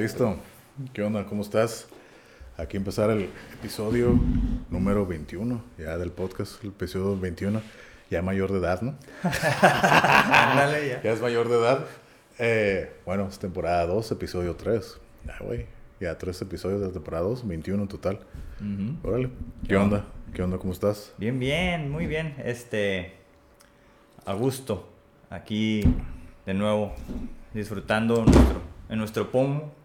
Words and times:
Listo. 0.00 0.34
¿Qué 0.94 1.02
onda? 1.02 1.26
¿Cómo 1.26 1.42
estás? 1.42 1.86
Aquí 2.56 2.78
empezar 2.78 3.10
el 3.10 3.28
episodio 3.52 4.18
número 4.70 5.04
21 5.04 5.62
ya 5.76 5.98
del 5.98 6.10
podcast, 6.10 6.64
el 6.64 6.70
episodio 6.70 7.20
21, 7.20 7.60
ya 8.10 8.22
mayor 8.22 8.50
de 8.50 8.60
edad, 8.60 8.80
¿no? 8.80 8.94
Ándale, 9.22 10.88
ya. 10.88 11.02
Ya 11.02 11.12
es 11.12 11.20
mayor 11.20 11.50
de 11.50 11.56
edad. 11.56 11.84
Eh, 12.38 12.94
bueno, 13.04 13.28
es 13.28 13.38
temporada 13.38 13.84
2, 13.84 14.12
episodio 14.12 14.56
3. 14.56 14.98
Ya, 15.26 15.36
güey. 15.38 15.66
Ya 16.00 16.16
tres 16.16 16.40
episodios 16.40 16.80
de 16.80 16.86
la 16.86 16.92
temporada 16.94 17.24
2, 17.24 17.46
21 17.46 17.82
en 17.82 17.88
total. 17.90 18.20
Órale. 19.02 19.28
¿Qué, 19.64 19.68
¿Qué 19.68 19.76
onda? 19.76 19.98
onda? 19.98 20.08
¿Qué 20.32 20.42
onda? 20.42 20.56
¿Cómo 20.56 20.72
estás? 20.72 21.12
Bien, 21.18 21.38
bien, 21.38 21.90
muy 21.90 22.06
bien. 22.06 22.36
Este, 22.42 23.12
a 24.24 24.32
gusto. 24.32 24.88
Aquí 25.28 25.82
de 26.46 26.54
nuevo 26.54 26.94
disfrutando 27.52 28.24
nuestro, 28.24 28.62
en 28.88 28.98
nuestro 28.98 29.30
pomo 29.30 29.78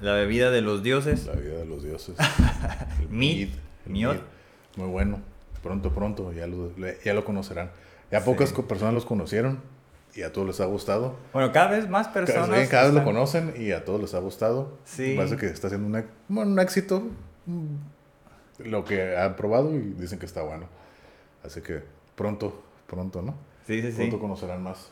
La 0.00 0.12
bebida 0.14 0.50
de 0.50 0.60
los 0.60 0.82
dioses. 0.82 1.26
la 1.26 1.34
vida 1.34 1.54
de 1.58 1.66
los 1.66 1.82
dioses. 1.82 2.16
El. 4.12 4.20
Muy 4.76 4.88
bueno. 4.88 5.18
Pronto, 5.62 5.90
pronto, 5.94 6.32
ya 6.32 6.46
lo, 6.46 6.72
ya 7.04 7.14
lo 7.14 7.24
conocerán. 7.24 7.70
Ya 8.10 8.22
pocas 8.24 8.52
personas 8.52 8.92
los 8.94 9.06
conocieron 9.06 9.60
y 10.14 10.22
a 10.22 10.32
todos 10.32 10.46
les 10.46 10.60
ha 10.60 10.66
gustado. 10.66 11.16
Bueno, 11.32 11.52
cada 11.52 11.70
vez 11.70 11.88
más 11.88 12.08
personas. 12.08 12.68
cada 12.68 12.84
vez 12.84 12.94
lo 12.94 13.04
conocen 13.04 13.54
y 13.58 13.72
a 13.72 13.84
todos 13.84 14.00
les 14.00 14.14
ha 14.14 14.18
gustado. 14.18 14.76
Sí. 14.84 15.14
Parece 15.16 15.36
que 15.36 15.46
está 15.46 15.68
haciendo 15.68 15.86
un, 15.88 15.96
ex- 15.96 16.08
bueno, 16.28 16.50
un 16.52 16.58
éxito. 16.60 17.02
mm, 17.46 18.68
Lo 18.68 18.84
que 18.84 19.16
han 19.16 19.36
probado 19.36 19.74
y 19.74 19.78
dicen 19.98 20.18
que 20.18 20.26
está 20.26 20.42
bueno. 20.42 20.66
Así 21.44 21.60
que 21.62 21.82
pronto, 22.14 22.62
pronto, 22.86 23.22
¿no? 23.22 23.34
Sí, 23.66 23.80
sí, 23.80 23.90
sí. 23.90 23.96
Pronto 23.98 24.18
conocerán 24.18 24.62
más. 24.62 24.90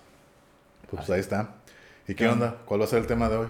Pues 0.91 1.09
ahí 1.11 1.21
está. 1.21 1.55
¿Y 2.09 2.15
¿Qué 2.15 2.29
onda? 2.29 2.57
¿Cuál 2.65 2.81
va 2.81 2.85
a 2.85 2.89
ser 2.89 2.99
el 3.01 3.07
tema 3.07 3.29
de 3.29 3.37
hoy? 3.37 3.47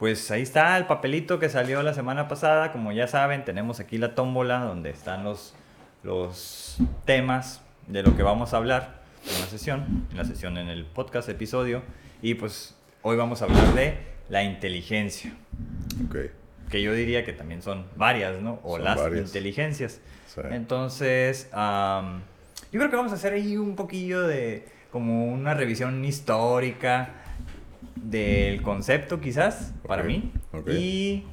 Pues 0.00 0.30
ahí 0.30 0.40
está 0.42 0.76
el 0.78 0.86
papelito 0.86 1.38
que 1.38 1.48
salió 1.50 1.82
la 1.82 1.92
semana 1.94 2.26
pasada. 2.26 2.72
Como 2.72 2.90
ya 2.90 3.06
saben, 3.06 3.44
tenemos 3.44 3.78
aquí 3.80 3.98
la 3.98 4.14
tómbola 4.14 4.60
donde 4.60 4.90
están 4.90 5.22
los, 5.24 5.54
los 6.02 6.78
temas 7.04 7.60
de 7.86 8.02
lo 8.02 8.16
que 8.16 8.22
vamos 8.22 8.54
a 8.54 8.56
hablar 8.56 9.02
en 9.26 9.38
la 9.40 9.46
sesión, 9.46 10.06
en 10.10 10.16
la 10.16 10.24
sesión 10.24 10.56
en 10.56 10.68
el 10.68 10.86
podcast 10.86 11.28
episodio. 11.28 11.82
Y 12.22 12.34
pues 12.34 12.74
hoy 13.02 13.16
vamos 13.18 13.42
a 13.42 13.44
hablar 13.44 13.74
de 13.74 13.98
la 14.30 14.42
inteligencia, 14.42 15.34
Ok. 16.06 16.16
que 16.70 16.80
yo 16.82 16.94
diría 16.94 17.24
que 17.26 17.34
también 17.34 17.60
son 17.60 17.84
varias, 17.96 18.40
¿no? 18.40 18.58
O 18.62 18.76
Son 18.76 18.84
las 18.84 18.96
varias. 18.96 19.26
inteligencias. 19.26 20.00
Sí. 20.34 20.40
Entonces, 20.50 21.50
yo 21.52 22.78
creo 22.78 22.88
que 22.88 22.96
vamos 22.96 23.12
a 23.12 23.16
hacer 23.16 23.34
ahí 23.34 23.58
un 23.58 23.76
poquillo 23.76 24.22
de 24.26 24.66
como 24.90 25.26
una 25.26 25.52
revisión 25.54 26.02
histórica 26.06 27.10
del 27.96 28.62
concepto 28.62 29.20
quizás, 29.20 29.72
para 29.86 30.02
Ok, 30.02 30.08
mí. 30.08 30.32
ok. 30.52 30.68
Y 30.70 31.24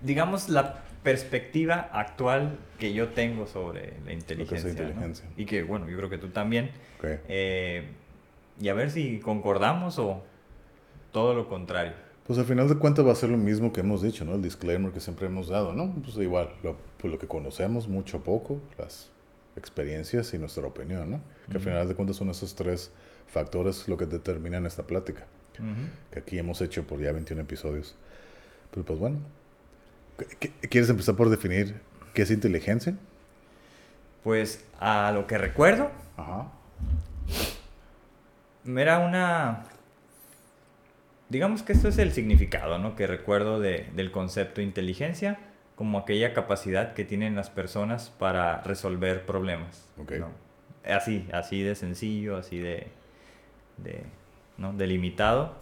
digamos 0.00 0.48
la 0.48 0.82
perspectiva 1.02 1.88
actual 1.92 2.58
que 2.78 2.92
yo 2.92 3.08
tengo 3.10 3.46
sobre 3.46 3.94
la 4.04 4.12
inteligencia. 4.12 4.64
¿no? 4.64 4.70
inteligencia. 4.70 5.26
Y 5.36 5.44
que 5.46 5.62
bueno, 5.62 5.88
yo 5.88 5.96
creo 5.96 6.10
que 6.10 6.18
tú 6.18 6.28
también. 6.28 6.70
Ok. 6.98 7.04
Eh, 7.28 7.88
y 8.60 8.68
a 8.68 8.74
ver 8.74 8.90
si 8.90 9.20
concordamos 9.20 9.98
o 9.98 10.22
todo 11.12 11.34
lo 11.34 11.48
contrario. 11.48 11.92
Pues 12.26 12.38
al 12.40 12.44
final 12.44 12.68
de 12.68 12.74
cuentas 12.76 13.06
va 13.06 13.12
a 13.12 13.14
ser 13.14 13.30
lo 13.30 13.36
mismo 13.38 13.72
que 13.72 13.80
hemos 13.80 14.02
dicho, 14.02 14.24
¿no? 14.24 14.34
El 14.34 14.42
disclaimer 14.42 14.90
que 14.90 14.98
siempre 14.98 15.26
hemos 15.26 15.48
dado, 15.48 15.72
¿no? 15.74 15.94
Pues 16.02 16.16
igual, 16.16 16.50
lo, 16.64 16.76
pues 16.98 17.12
lo 17.12 17.18
que 17.20 17.28
conocemos, 17.28 17.86
mucho 17.86 18.16
o 18.16 18.20
poco, 18.24 18.60
las 18.78 19.10
experiencias 19.56 20.34
y 20.34 20.38
nuestra 20.38 20.66
opinión, 20.66 21.08
¿no? 21.10 21.20
Que 21.48 21.58
al 21.58 21.62
final 21.62 21.86
de 21.86 21.94
cuentas 21.94 22.16
son 22.16 22.28
esos 22.30 22.54
tres 22.56 22.90
factores 23.40 23.86
lo 23.88 23.96
que 23.98 24.06
determinan 24.06 24.64
esta 24.66 24.84
plática, 24.86 25.26
que 26.10 26.18
aquí 26.20 26.38
hemos 26.38 26.60
hecho 26.62 26.86
por 26.86 27.00
ya 27.00 27.12
21 27.12 27.42
episodios. 27.42 27.94
Pero 28.70 28.84
pues 28.86 28.98
bueno, 28.98 29.18
¿Qué- 30.18 30.50
qué- 30.60 30.68
¿quieres 30.70 30.88
empezar 30.88 31.14
por 31.16 31.28
definir 31.28 31.78
qué 32.14 32.22
es 32.22 32.30
inteligencia? 32.30 32.94
Pues 34.24 34.64
a 34.80 35.12
lo 35.12 35.26
que 35.26 35.36
recuerdo, 35.38 35.90
Ajá. 36.16 36.50
Era 38.66 38.98
una... 39.00 39.64
Digamos 41.28 41.62
que 41.62 41.72
esto 41.72 41.88
es 41.88 41.98
el 41.98 42.12
significado, 42.12 42.78
¿no? 42.78 42.96
Que 42.96 43.06
recuerdo 43.06 43.60
de- 43.60 43.88
del 43.94 44.10
concepto 44.12 44.60
inteligencia 44.62 45.38
como 45.74 45.98
aquella 45.98 46.32
capacidad 46.32 46.94
que 46.94 47.04
tienen 47.04 47.34
las 47.36 47.50
personas 47.50 48.08
para 48.08 48.62
resolver 48.62 49.26
problemas. 49.26 49.84
Así, 50.84 51.28
así 51.32 51.62
de 51.62 51.74
sencillo, 51.74 52.36
así 52.36 52.58
de, 52.58 52.86
de, 53.78 54.04
¿no? 54.58 54.72
delimitado. 54.72 55.54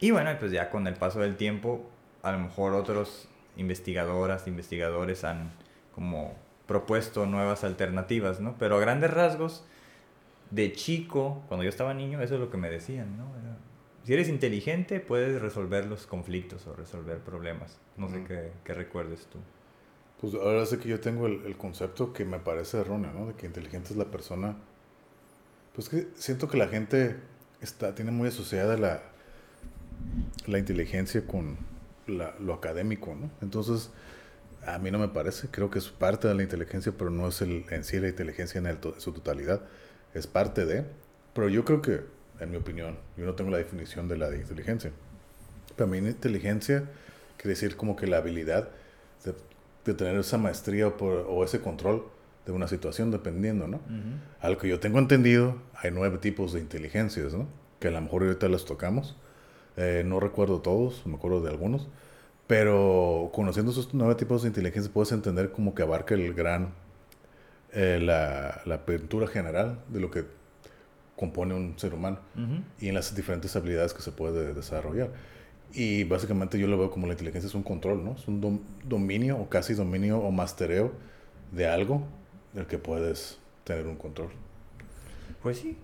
Y 0.00 0.10
bueno, 0.10 0.30
pues 0.38 0.52
ya 0.52 0.70
con 0.70 0.86
el 0.86 0.94
paso 0.94 1.20
del 1.20 1.36
tiempo, 1.36 1.88
a 2.22 2.32
lo 2.32 2.38
mejor 2.38 2.74
otros 2.74 3.28
investigadoras, 3.56 4.46
investigadores 4.46 5.24
han 5.24 5.50
como 5.94 6.34
propuesto 6.66 7.26
nuevas 7.26 7.64
alternativas, 7.64 8.40
¿no? 8.40 8.56
Pero 8.58 8.76
a 8.76 8.80
grandes 8.80 9.10
rasgos, 9.10 9.64
de 10.50 10.72
chico, 10.72 11.42
cuando 11.48 11.64
yo 11.64 11.70
estaba 11.70 11.94
niño, 11.94 12.20
eso 12.20 12.34
es 12.34 12.40
lo 12.40 12.50
que 12.50 12.56
me 12.56 12.70
decían, 12.70 13.16
¿no? 13.16 13.24
Era, 13.38 13.56
si 14.04 14.12
eres 14.14 14.28
inteligente, 14.28 15.00
puedes 15.00 15.40
resolver 15.40 15.86
los 15.86 16.06
conflictos 16.06 16.66
o 16.66 16.74
resolver 16.74 17.18
problemas. 17.18 17.78
No 17.96 18.08
sé 18.08 18.18
Ujú. 18.18 18.26
qué, 18.26 18.52
qué 18.64 18.74
recuerdes 18.74 19.26
tú. 19.26 19.38
Pues 20.20 20.34
ahora 20.34 20.64
sé 20.66 20.78
que 20.78 20.88
yo 20.88 21.00
tengo 21.00 21.26
el, 21.26 21.44
el 21.46 21.56
concepto 21.56 22.12
que 22.12 22.24
me 22.24 22.38
parece 22.38 22.78
erróneo, 22.80 23.12
¿no? 23.12 23.26
De 23.26 23.34
que 23.34 23.46
inteligente 23.46 23.90
es 23.90 23.96
la 23.96 24.06
persona. 24.06 24.56
Pues 25.76 25.90
que 25.90 26.08
siento 26.16 26.48
que 26.48 26.56
la 26.56 26.68
gente 26.68 27.16
está, 27.60 27.94
tiene 27.94 28.10
muy 28.10 28.28
asociada 28.28 28.78
la, 28.78 29.02
la 30.46 30.58
inteligencia 30.58 31.26
con 31.26 31.58
lo 32.06 32.54
académico, 32.54 33.14
¿no? 33.14 33.30
Entonces, 33.42 33.90
a 34.64 34.78
mí 34.78 34.90
no 34.90 34.98
me 34.98 35.08
parece. 35.08 35.48
Creo 35.48 35.68
que 35.68 35.78
es 35.78 35.88
parte 35.88 36.28
de 36.28 36.34
la 36.34 36.42
inteligencia, 36.42 36.92
pero 36.96 37.10
no 37.10 37.28
es 37.28 37.42
el, 37.42 37.66
en 37.68 37.84
sí 37.84 38.00
la 38.00 38.08
inteligencia 38.08 38.58
en, 38.58 38.66
el 38.66 38.78
su 38.96 39.12
totalidad. 39.12 39.60
Es 40.14 40.26
parte 40.26 40.64
de. 40.64 40.86
Pero 41.34 41.50
yo 41.50 41.66
creo 41.66 41.82
que, 41.82 42.00
en 42.40 42.50
mi 42.50 42.56
opinión, 42.56 42.96
yo 43.18 43.26
no 43.26 43.34
tengo 43.34 43.50
la 43.50 43.58
definición 43.58 44.08
de 44.08 44.16
la 44.16 44.30
de 44.30 44.38
inteligencia. 44.38 44.92
Para 45.76 45.90
mí, 45.90 45.98
inteligencia 45.98 46.84
quiere 47.36 47.50
decir 47.50 47.76
como 47.76 47.96
que 47.96 48.06
la 48.06 48.16
habilidad 48.16 48.70
de, 49.84 49.92
tener 49.92 50.16
esa 50.16 50.38
maestría 50.38 50.88
o 50.88 51.44
ese 51.44 51.60
control 51.60 52.15
de 52.46 52.52
una 52.52 52.68
situación, 52.68 53.10
dependiendo, 53.10 53.66
¿no? 53.66 53.80
A 54.40 54.48
lo 54.48 54.56
que 54.58 54.68
yo 54.68 54.78
tengo 54.80 54.98
entendido, 55.00 55.56
hay 55.74 55.90
nueve 55.90 56.18
tipos 56.18 56.52
de 56.52 56.60
inteligencias, 56.60 57.34
¿no? 57.34 57.46
Que 57.80 57.88
a 57.88 57.90
lo 57.90 58.00
mejor 58.00 58.22
ahorita 58.22 58.48
las 58.48 58.64
tocamos. 58.64 59.16
Eh, 59.76 60.02
no 60.06 60.20
recuerdo 60.20 60.60
todos, 60.60 61.04
me 61.06 61.16
acuerdo 61.16 61.42
de 61.42 61.50
algunos. 61.50 61.88
Pero 62.46 63.30
conociendo 63.34 63.72
esos 63.72 63.92
nueve 63.92 64.14
tipos 64.14 64.42
de 64.42 64.48
inteligencia, 64.48 64.90
puedes 64.92 65.10
entender 65.12 65.50
como 65.50 65.74
que 65.74 65.82
abarca 65.82 66.14
el 66.14 66.32
gran, 66.32 66.68
eh, 67.72 67.98
la, 68.00 68.60
la 68.64 68.76
apertura 68.76 69.26
general 69.26 69.80
de 69.88 70.00
lo 70.00 70.10
que 70.12 70.24
compone 71.16 71.54
un 71.54 71.78
ser 71.78 71.94
humano 71.94 72.18
y 72.80 72.88
en 72.88 72.94
las 72.94 73.14
diferentes 73.16 73.56
habilidades 73.56 73.92
que 73.94 74.02
se 74.02 74.12
puede 74.12 74.54
desarrollar. 74.54 75.10
Y 75.72 76.04
básicamente 76.04 76.58
yo 76.58 76.68
lo 76.68 76.78
veo 76.78 76.90
como 76.90 77.06
la 77.08 77.14
inteligencia 77.14 77.48
es 77.48 77.54
un 77.54 77.64
control, 77.64 78.04
¿no? 78.04 78.12
Es 78.12 78.28
un 78.28 78.40
dom- 78.40 78.60
dominio 78.84 79.36
o 79.38 79.48
casi 79.48 79.74
dominio 79.74 80.18
o 80.18 80.30
mastereo 80.30 80.92
de 81.52 81.66
algo 81.66 82.06
del 82.56 82.66
que 82.66 82.78
puedes 82.78 83.38
tener 83.62 83.86
un 83.86 83.94
control. 83.96 84.30
Pues 85.42 85.58
sí, 85.60 85.78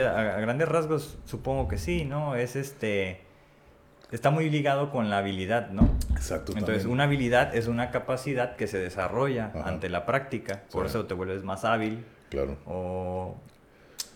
a, 0.00 0.36
a 0.36 0.40
grandes 0.40 0.68
rasgos 0.68 1.18
supongo 1.24 1.66
que 1.66 1.78
sí, 1.78 2.04
¿no? 2.04 2.36
Es 2.36 2.54
este 2.54 3.22
está 4.12 4.30
muy 4.30 4.50
ligado 4.50 4.90
con 4.90 5.08
la 5.10 5.18
habilidad, 5.18 5.70
¿no? 5.70 5.88
Exacto. 6.10 6.52
Entonces, 6.52 6.82
también. 6.82 6.90
una 6.92 7.04
habilidad 7.04 7.56
es 7.56 7.66
una 7.66 7.90
capacidad 7.90 8.56
que 8.56 8.66
se 8.66 8.78
desarrolla 8.78 9.46
Ajá. 9.54 9.68
ante 9.68 9.88
la 9.88 10.04
práctica. 10.06 10.62
Por 10.70 10.84
Sí. 10.84 10.90
eso 10.90 11.06
te 11.06 11.14
vuelves 11.14 11.42
más 11.42 11.64
hábil 11.64 12.04
Claro. 12.28 12.58
o 12.66 13.36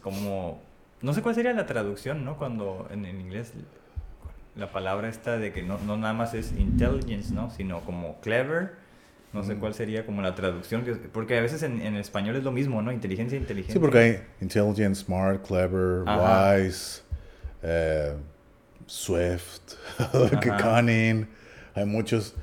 como... 0.02 0.60
No 1.02 1.12
sé 1.14 1.22
cuál 1.22 1.34
sería 1.34 1.52
la 1.54 1.66
traducción, 1.66 2.24
¿no? 2.24 2.36
Cuando 2.36 2.86
en, 2.90 3.04
en 3.06 3.20
inglés 3.20 3.52
la 4.54 4.66
palabra 4.70 5.08
esta 5.08 5.36
de 5.38 5.52
que 5.52 5.62
no, 5.62 5.78
no 5.78 5.96
nada 5.96 6.12
más 6.14 6.34
es 6.34 6.52
intelligence, 6.52 7.32
¿no? 7.34 7.50
Sino 7.50 7.80
como 7.80 8.20
clever. 8.20 8.74
No 9.36 9.44
sé 9.44 9.54
Mm. 9.54 9.60
cuál 9.60 9.74
sería 9.74 10.06
como 10.06 10.22
la 10.22 10.34
traducción. 10.34 10.82
que- 10.82 10.94
Porque 10.94 11.36
a 11.36 11.42
veces 11.42 11.62
en, 11.62 11.82
en 11.82 11.94
español 11.96 12.36
es 12.36 12.42
lo 12.42 12.52
mismo, 12.52 12.80
¿no? 12.80 12.90
Inteligencia, 12.90 13.36
inteligencia. 13.38 13.74
Sí, 13.74 13.78
porque 13.78 13.98
hay 13.98 14.20
intelligent, 14.40 14.96
smart, 14.96 15.46
clever, 15.46 16.02
Ajá. 16.08 16.54
wise, 16.56 17.02
eh, 17.62 18.14
swift, 18.86 19.74
cunning. 20.62 21.28
Hay 21.74 21.84
muchas 21.84 22.34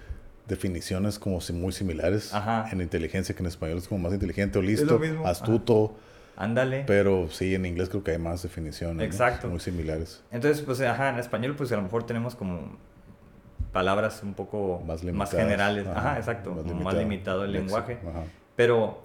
definiciones 0.47 1.17
como 1.17 1.41
si 1.41 1.51
muy 1.53 1.71
similares 1.71 2.31
Ajá. 2.33 2.67
en 2.71 2.81
inteligencia 2.81 3.33
que 3.35 3.41
en 3.41 3.47
español 3.47 3.79
es 3.79 3.87
como 3.87 4.01
más 4.03 4.13
inteligente 4.13 4.59
o 4.59 4.61
lo 4.61 4.67
listo, 4.67 4.99
mismo. 4.99 5.25
astuto. 5.27 5.95
Ándale. 6.35 6.83
Pero 6.87 7.27
sí, 7.31 7.55
en 7.55 7.65
inglés 7.65 7.89
creo 7.89 8.03
que 8.03 8.11
hay 8.11 8.17
más 8.19 8.43
definiciones. 8.43 8.97
¿no? 8.97 9.03
Exacto. 9.03 9.47
Muy 9.47 9.59
similares. 9.59 10.21
Entonces, 10.31 10.63
pues, 10.63 10.79
ajá, 10.81 11.09
en 11.09 11.17
español, 11.19 11.55
pues 11.55 11.71
a 11.71 11.75
lo 11.75 11.81
mejor 11.83 12.05
tenemos 12.05 12.35
como 12.35 12.77
palabras 13.73 14.23
un 14.23 14.33
poco 14.35 14.81
Más 14.85 15.01
generales. 15.31 15.87
Ajá, 15.87 15.99
Ajá, 16.11 16.17
exacto. 16.19 16.51
más 16.51 16.63
como 16.63 16.81
más 16.81 16.93
limitado. 16.93 17.01
limitado 17.01 17.43
el 17.45 17.51
lenguaje. 17.51 17.97
ajá. 18.07 18.23
Pero 18.55 19.01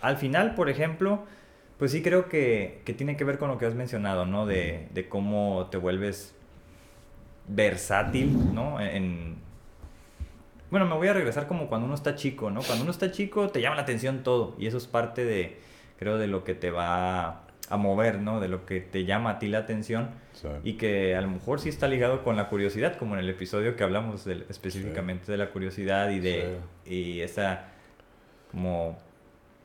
al 0.00 0.16
final, 0.16 0.54
por 0.54 0.68
ejemplo, 0.68 1.24
pues 1.78 1.92
sí 1.92 2.02
creo 2.02 2.28
que, 2.28 2.82
que 2.84 2.94
tiene 2.94 3.16
que 3.16 3.24
ver 3.24 3.38
con 3.38 3.48
lo 3.48 3.58
que 3.58 3.66
has 3.66 3.74
mencionado, 3.74 4.26
¿no? 4.26 4.46
De, 4.46 4.88
de 4.92 5.08
cómo 5.08 5.68
te 5.70 5.76
vuelves 5.76 6.34
versátil, 7.46 8.54
¿no? 8.54 8.80
En... 8.80 9.36
Bueno, 10.70 10.86
me 10.86 10.94
voy 10.96 11.08
a 11.08 11.12
regresar 11.14 11.46
como 11.46 11.68
cuando 11.68 11.86
uno 11.86 11.94
está 11.94 12.14
chico, 12.14 12.50
¿no? 12.50 12.60
Cuando 12.62 12.82
uno 12.82 12.90
está 12.90 13.10
chico 13.10 13.48
te 13.48 13.60
llama 13.60 13.76
la 13.76 13.82
atención 13.82 14.22
todo 14.22 14.54
y 14.58 14.66
eso 14.66 14.76
es 14.76 14.86
parte 14.86 15.24
de, 15.24 15.60
creo, 15.98 16.18
de 16.18 16.26
lo 16.26 16.44
que 16.44 16.54
te 16.54 16.70
va 16.70 17.42
a 17.70 17.76
mover, 17.76 18.20
¿no? 18.20 18.40
De 18.40 18.48
lo 18.48 18.64
que 18.66 18.80
te 18.80 19.04
llama 19.04 19.30
a 19.30 19.38
ti 19.38 19.48
la 19.48 19.58
atención 19.58 20.10
Sí. 20.32 20.48
y 20.64 20.72
que 20.74 21.16
a 21.16 21.20
lo 21.20 21.28
mejor 21.28 21.60
sí 21.60 21.68
está 21.68 21.88
ligado 21.88 22.22
con 22.22 22.36
la 22.36 22.48
curiosidad, 22.48 22.96
como 22.96 23.14
en 23.14 23.20
el 23.20 23.28
episodio 23.28 23.74
que 23.76 23.82
hablamos 23.84 24.24
del- 24.24 24.46
específicamente 24.48 25.30
de 25.32 25.38
la 25.38 25.50
curiosidad 25.50 26.10
y 26.10 26.20
de 26.20 26.58
y 26.86 27.20
esa 27.20 27.64
como 28.52 28.98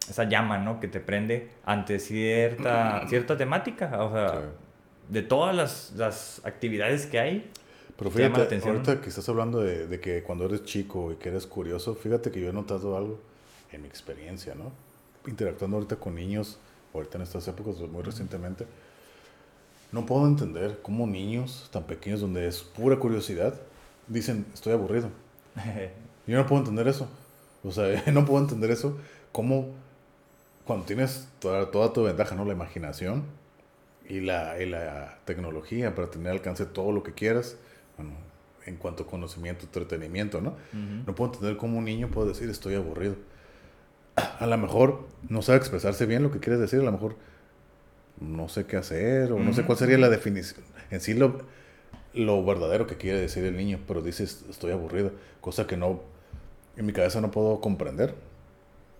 esa 0.09 0.25
llama, 0.25 0.57
¿no? 0.57 0.79
Que 0.79 0.87
te 0.87 0.99
prende 0.99 1.49
ante 1.65 1.99
cierta 1.99 3.05
cierta 3.07 3.37
temática, 3.37 4.03
o 4.03 4.11
sea, 4.11 4.41
de 5.09 5.21
todas 5.21 5.55
las, 5.55 5.93
las 5.95 6.41
actividades 6.45 7.05
que 7.05 7.19
hay. 7.19 7.49
Pero 7.97 8.09
fíjate, 8.09 8.37
la 8.39 8.43
atención. 8.45 8.75
ahorita 8.77 8.99
que 9.01 9.09
estás 9.09 9.29
hablando 9.29 9.61
de, 9.61 9.87
de 9.87 9.99
que 9.99 10.23
cuando 10.23 10.45
eres 10.45 10.63
chico 10.65 11.11
y 11.11 11.15
que 11.15 11.29
eres 11.29 11.45
curioso, 11.45 11.93
fíjate 11.95 12.31
que 12.31 12.41
yo 12.41 12.49
he 12.49 12.53
notado 12.53 12.97
algo 12.97 13.19
en 13.71 13.83
mi 13.83 13.87
experiencia, 13.87 14.55
¿no? 14.55 14.71
Interactuando 15.27 15.77
ahorita 15.77 15.95
con 15.97 16.15
niños, 16.15 16.59
ahorita 16.93 17.17
en 17.17 17.23
estas 17.23 17.47
épocas, 17.47 17.79
muy 17.89 18.03
recientemente, 18.03 18.65
no 19.91 20.05
puedo 20.05 20.25
entender 20.27 20.79
cómo 20.81 21.05
niños 21.05 21.69
tan 21.71 21.83
pequeños, 21.83 22.21
donde 22.21 22.47
es 22.47 22.61
pura 22.61 22.97
curiosidad, 22.97 23.53
dicen, 24.07 24.45
estoy 24.53 24.73
aburrido. 24.73 25.09
Yo 26.27 26.37
no 26.37 26.47
puedo 26.47 26.61
entender 26.61 26.87
eso. 26.87 27.07
O 27.63 27.71
sea, 27.71 28.03
no 28.11 28.25
puedo 28.25 28.41
entender 28.41 28.71
eso. 28.71 28.97
Cómo 29.31 29.67
cuando 30.65 30.85
tienes 30.85 31.27
toda, 31.39 31.71
toda 31.71 31.93
tu 31.93 32.03
ventaja, 32.03 32.35
¿no? 32.35 32.45
La 32.45 32.53
imaginación 32.53 33.23
y 34.07 34.21
la, 34.21 34.61
y 34.61 34.65
la 34.65 35.19
tecnología 35.25 35.93
para 35.95 36.09
tener 36.09 36.31
alcance 36.31 36.65
todo 36.65 36.91
lo 36.91 37.03
que 37.03 37.13
quieras, 37.13 37.57
bueno, 37.97 38.13
en 38.65 38.77
cuanto 38.77 39.03
a 39.03 39.07
conocimiento, 39.07 39.65
entretenimiento, 39.65 40.41
¿no? 40.41 40.55
No 40.73 41.15
puedo 41.15 41.33
entender 41.33 41.57
cómo 41.57 41.77
un 41.77 41.85
niño 41.85 42.09
puede 42.09 42.29
decir 42.29 42.49
estoy 42.49 42.75
aburrido. 42.75 43.15
A 44.15 44.45
lo 44.45 44.57
mejor 44.57 45.07
no 45.29 45.41
sabe 45.41 45.57
expresarse 45.57 46.05
bien 46.05 46.23
lo 46.23 46.31
que 46.31 46.39
quieres 46.39 46.59
decir, 46.59 46.79
a 46.79 46.83
lo 46.83 46.91
mejor 46.91 47.15
no 48.19 48.47
sé 48.47 48.65
qué 48.65 48.77
hacer, 48.77 49.31
o 49.31 49.39
no 49.39 49.53
sé 49.53 49.63
cuál 49.63 49.77
sería 49.77 49.97
la 49.97 50.09
definición. 50.09 50.63
En 50.91 51.01
sí, 51.01 51.13
lo, 51.13 51.39
lo 52.13 52.45
verdadero 52.45 52.85
que 52.87 52.95
quiere 52.95 53.19
decir 53.19 53.43
el 53.43 53.57
niño, 53.57 53.79
pero 53.87 54.01
dices 54.01 54.45
estoy 54.49 54.71
aburrido, 54.71 55.11
cosa 55.41 55.65
que 55.65 55.77
no, 55.77 56.01
en 56.77 56.85
mi 56.85 56.93
cabeza 56.93 57.21
no 57.21 57.31
puedo 57.31 57.59
comprender. 57.59 58.13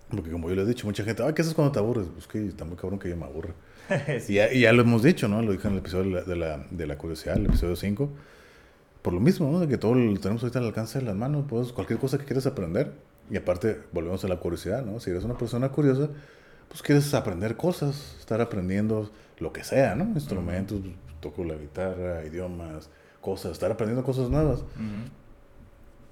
Porque 0.10 0.32
como 0.32 0.50
yo 0.50 0.56
le 0.56 0.62
he 0.64 0.66
dicho, 0.66 0.86
mucha 0.86 1.04
gente, 1.04 1.24
ay, 1.24 1.34
¿qué 1.34 1.42
haces 1.42 1.54
cuando 1.54 1.72
te 1.72 1.80
aburres? 1.80 2.08
Pues 2.14 2.28
que 2.28 2.46
está 2.48 2.66
muy 2.66 2.76
cabrón 2.76 3.00
que 3.00 3.10
yo 3.10 3.18
me 3.18 3.26
aburre. 3.26 3.54
y, 4.28 4.34
ya, 4.34 4.52
y 4.52 4.62
ya 4.62 4.74
lo 4.74 4.84
hemos 4.84 5.02
dicho, 5.02 5.28
¿no? 5.28 5.42
Lo 5.42 5.52
dije 5.52 5.68
en 5.68 5.74
el 5.74 5.80
episodio 5.80 6.04
de 6.04 6.12
la, 6.12 6.22
de 6.24 6.36
la, 6.36 6.66
de 6.70 6.88
la 6.88 6.98
curiosidad, 6.98 7.38
el 7.38 7.46
episodio 7.46 7.76
5. 7.76 8.10
Por 9.02 9.14
lo 9.14 9.20
mismo, 9.20 9.52
¿no? 9.52 9.60
De 9.60 9.68
que 9.68 9.78
todo 9.78 9.96
lo 9.96 10.20
tenemos 10.20 10.44
ahorita 10.44 10.60
al 10.60 10.66
alcance 10.66 11.00
de 11.00 11.06
las 11.06 11.16
manos, 11.16 11.46
pues 11.50 11.74
cualquier 11.74 12.00
cosa 12.00 12.18
que 12.18 12.26
quieras 12.26 12.46
aprender. 12.46 12.92
Y 13.30 13.38
aparte, 13.38 13.80
volvemos 13.92 14.24
a 14.26 14.28
la 14.28 14.38
curiosidad, 14.38 14.84
¿no? 14.86 15.00
Si 15.00 15.10
eres 15.10 15.24
una 15.24 15.38
persona 15.38 15.70
curiosa, 15.70 16.10
pues 16.68 16.82
quieres 16.82 17.14
aprender 17.14 17.56
cosas, 17.56 18.16
estar 18.20 18.42
aprendiendo 18.42 19.10
lo 19.40 19.54
que 19.54 19.64
sea, 19.64 19.96
¿no? 19.96 20.06
Instrumentos, 20.06 20.80
toco 21.20 21.44
la 21.44 21.56
guitarra, 21.56 22.26
idiomas, 22.26 22.90
cosas, 23.22 23.54
estar 23.54 23.72
aprendiendo 23.72 24.04
cosas 24.04 24.30
nuevas. 24.30 24.64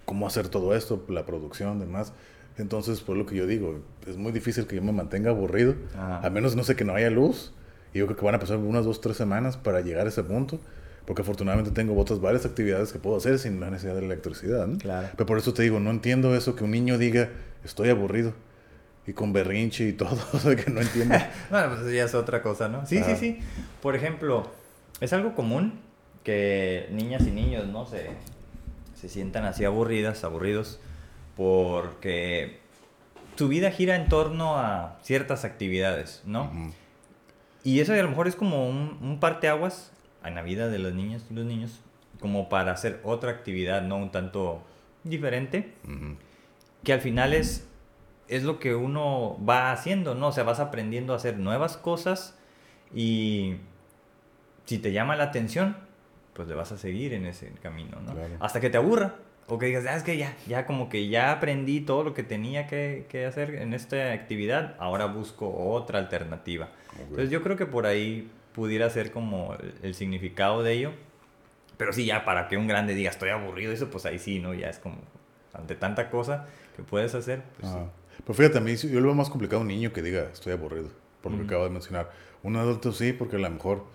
Cómo 0.06 0.28
hacer 0.28 0.48
todo 0.50 0.76
esto, 0.76 1.04
la 1.10 1.26
producción, 1.26 1.80
demás. 1.80 2.14
Entonces, 2.58 3.02
por 3.02 3.16
lo 3.18 3.26
que 3.26 3.36
yo 3.36 3.48
digo, 3.48 3.80
es 4.08 4.18
muy 4.18 4.32
difícil 4.32 4.68
que 4.68 4.76
yo 4.76 4.82
me 4.82 4.92
mantenga 4.92 5.30
aburrido, 5.30 5.76
Ajá. 5.96 6.26
a 6.26 6.30
menos, 6.30 6.56
no 6.56 6.64
sé, 6.64 6.76
que 6.76 6.84
no 6.84 6.94
haya 6.94 7.10
luz. 7.10 7.54
Y 7.94 8.00
yo 8.00 8.06
creo 8.06 8.18
que 8.18 8.26
van 8.26 8.36
a 8.36 8.40
pasar 8.40 8.58
unas 8.58 8.86
dos, 8.86 9.02
tres 9.02 9.18
semanas 9.18 9.58
para 9.58 9.82
llegar 9.82 10.06
a 10.06 10.10
ese 10.10 10.24
punto. 10.24 10.60
Porque 11.06 11.24
afortunadamente 11.24 11.72
tengo 11.72 12.00
otras 12.00 12.22
varias 12.22 12.46
actividades 12.46 12.92
que 12.92 13.00
puedo 13.00 13.18
hacer 13.18 13.40
sin 13.40 13.60
la 13.60 13.70
necesidad 13.70 13.96
de 13.96 14.02
la 14.02 14.08
electricidad. 14.08 14.68
¿no? 14.68 14.78
Claro. 14.78 15.10
Pero 15.12 15.26
por 15.26 15.38
eso 15.38 15.54
te 15.54 15.64
digo, 15.64 15.80
no 15.80 15.90
entiendo 15.90 16.36
eso 16.36 16.56
que 16.56 16.64
un 16.64 16.72
niño 16.72 16.98
diga, 16.98 17.30
estoy 17.64 17.90
aburrido. 17.90 18.34
Y 19.08 19.14
con 19.14 19.34
berrinche 19.34 19.88
y 19.88 19.94
todo, 19.94 20.20
o 20.34 20.38
sea, 20.40 20.56
que 20.56 20.70
no 20.70 20.80
entiendo. 20.82 21.16
Bueno, 21.50 21.76
pues 21.76 21.92
ya 21.94 22.04
es 22.04 22.14
otra 22.14 22.42
cosa, 22.44 22.70
¿no? 22.70 22.86
Sí, 22.86 23.00
Ajá. 23.00 23.16
sí, 23.16 23.16
sí. 23.16 23.40
Por 23.82 23.96
ejemplo, 23.96 24.52
es 25.00 25.12
algo 25.12 25.34
común 25.34 25.80
que 26.24 26.88
niñas 26.92 27.26
y 27.26 27.32
niños, 27.32 27.68
¿no? 27.68 27.88
Se, 27.88 28.12
se 28.94 29.10
sientan 29.10 29.44
así 29.46 29.66
aburridas, 29.66 30.24
aburridos, 30.24 30.80
porque 31.36 32.60
su 33.36 33.48
vida 33.48 33.72
gira 33.72 33.96
en 33.96 34.08
torno 34.08 34.58
a 34.60 35.00
ciertas 35.02 35.46
actividades, 35.46 36.22
¿no? 36.26 36.44
Ujú. 36.44 36.74
Y 37.64 37.80
eso 37.80 37.94
a 37.94 37.98
lo 37.98 38.10
mejor 38.10 38.28
es 38.28 38.36
como 38.36 38.70
un, 38.70 39.00
un 39.02 39.20
parteaguas 39.20 39.92
en 40.24 40.36
la 40.36 40.42
vida 40.42 40.68
de 40.68 40.80
las 40.80 40.94
niñas 40.94 41.26
y 41.30 41.34
los 41.34 41.46
niños, 41.46 41.82
como 42.20 42.50
para 42.50 42.72
hacer 42.72 43.00
otra 43.04 43.32
actividad, 43.32 43.82
¿no? 43.82 43.98
Un 43.98 44.12
tanto 44.12 44.64
diferente, 45.04 45.74
que 46.84 46.94
al 46.94 47.02
final 47.02 47.34
es, 47.34 47.68
es 48.28 48.44
lo 48.44 48.60
que 48.60 48.76
uno 48.76 49.38
va 49.48 49.72
haciendo, 49.72 50.16
¿no? 50.16 50.28
O 50.28 50.32
sea, 50.32 50.44
vas 50.44 50.60
aprendiendo 50.60 51.14
a 51.14 51.16
hacer 51.18 51.38
nuevas 51.38 51.78
cosas 51.78 52.38
y 52.94 53.56
si 54.66 54.78
te 54.78 54.92
llama 54.92 55.16
la 55.16 55.26
atención, 55.26 55.78
pues 56.34 56.48
le 56.48 56.56
vas 56.56 56.72
a 56.72 56.78
seguir 56.78 57.14
en 57.14 57.26
ese 57.26 57.52
camino, 57.62 58.00
¿no? 58.02 58.14
Claro. 58.14 58.36
Hasta 58.40 58.60
que 58.60 58.70
te 58.70 58.78
aburra. 58.78 59.16
O 59.48 59.58
que 59.58 59.66
digas, 59.66 59.86
ah, 59.86 59.98
es 59.98 60.04
que 60.04 60.16
ya, 60.16 60.34
ya 60.48 60.66
como 60.66 60.88
que 60.88 61.10
ya 61.10 61.34
aprendí 61.34 61.82
todo 61.82 62.04
lo 62.06 62.14
que 62.14 62.24
tenía 62.24 62.68
que, 62.68 63.06
que 63.10 63.26
hacer 63.26 63.56
en 63.56 63.74
esta 63.74 64.14
actividad, 64.14 64.76
ahora 64.80 65.08
busco 65.08 65.54
otra 65.54 66.00
alternativa. 66.00 66.70
Entonces 66.98 67.30
yo 67.32 67.44
creo 67.44 67.58
que 67.58 67.66
por 67.66 67.86
ahí 67.86 68.32
pudiera 68.54 68.90
ser 68.90 69.12
como 69.12 69.56
el, 69.84 69.96
significado 69.96 70.64
de 70.64 70.74
ello. 70.74 70.92
Pero 71.78 71.94
sí, 71.94 72.06
ya 72.06 72.26
para 72.26 72.48
que 72.48 72.58
un 72.58 72.68
grande 72.68 72.94
diga 72.94 73.10
estoy 73.10 73.30
aburrido, 73.30 73.72
eso 73.72 73.90
pues 73.90 74.06
ahí 74.06 74.20
sí, 74.20 74.40
¿no? 74.40 74.54
Ya 74.54 74.70
es 74.70 74.80
como 74.80 74.98
ante 75.54 75.76
tanta 75.76 76.10
cosa 76.10 76.48
que 76.76 76.84
puedes 76.84 77.16
hacer. 77.16 77.44
Pues, 77.60 77.72
Ajá. 77.72 77.86
Pero 78.18 78.34
fíjate, 78.34 78.58
a 78.58 78.62
mí 78.62 78.76
yo 78.76 79.00
lo 79.00 79.08
veo 79.08 79.16
más 79.16 79.30
complicado 79.30 79.62
un 79.62 79.68
niño 79.68 79.92
que 79.92 80.02
diga 80.02 80.30
estoy 80.32 80.54
aburrido, 80.54 80.90
por 81.22 81.32
lo 81.32 81.40
que 81.40 81.46
acabo 81.46 81.64
de 81.64 81.72
mencionar. 81.72 82.12
Un 82.44 82.56
adulto 82.56 82.92
sí, 82.92 83.14
porque 83.14 83.38
a 83.38 83.40
lo 83.40 83.50
mejor 83.50 83.86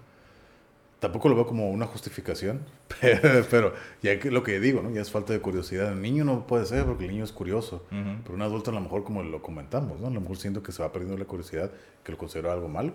tampoco 0.99 1.29
lo 1.29 1.37
veo 1.37 1.47
como 1.47 1.71
una 1.71 1.87
justificación, 1.87 2.65
pero, 3.01 3.47
pero 3.51 3.75
ya 4.03 4.19
que 4.19 4.31
lo 4.31 4.43
que 4.43 4.59
digo, 4.59 4.83
¿no? 4.83 4.91
Ya 4.91 5.01
es 5.01 5.11
falta 5.11 5.33
de 5.33 5.41
curiosidad. 5.41 5.93
El 5.93 6.03
niño 6.03 6.25
no 6.25 6.47
puede 6.47 6.67
ser 6.67 6.85
porque 6.85 7.05
el 7.05 7.11
niño 7.13 7.25
es 7.25 7.33
curioso, 7.33 7.85
pero 7.91 8.35
un 8.35 8.43
adulto 8.43 8.71
a 8.71 8.75
lo 8.75 8.81
mejor 8.81 9.05
como 9.05 9.23
lo 9.23 9.43
comentamos, 9.43 10.01
¿no? 10.01 10.09
A 10.09 10.11
lo 10.11 10.21
mejor 10.21 10.37
siento 10.39 10.63
que 10.63 10.73
se 10.73 10.83
va 10.83 10.93
perdiendo 10.93 11.17
la 11.19 11.27
curiosidad, 11.27 11.71
que 12.03 12.13
lo 12.13 12.19
considero 12.19 12.51
algo 12.51 12.69
malo. 12.69 12.93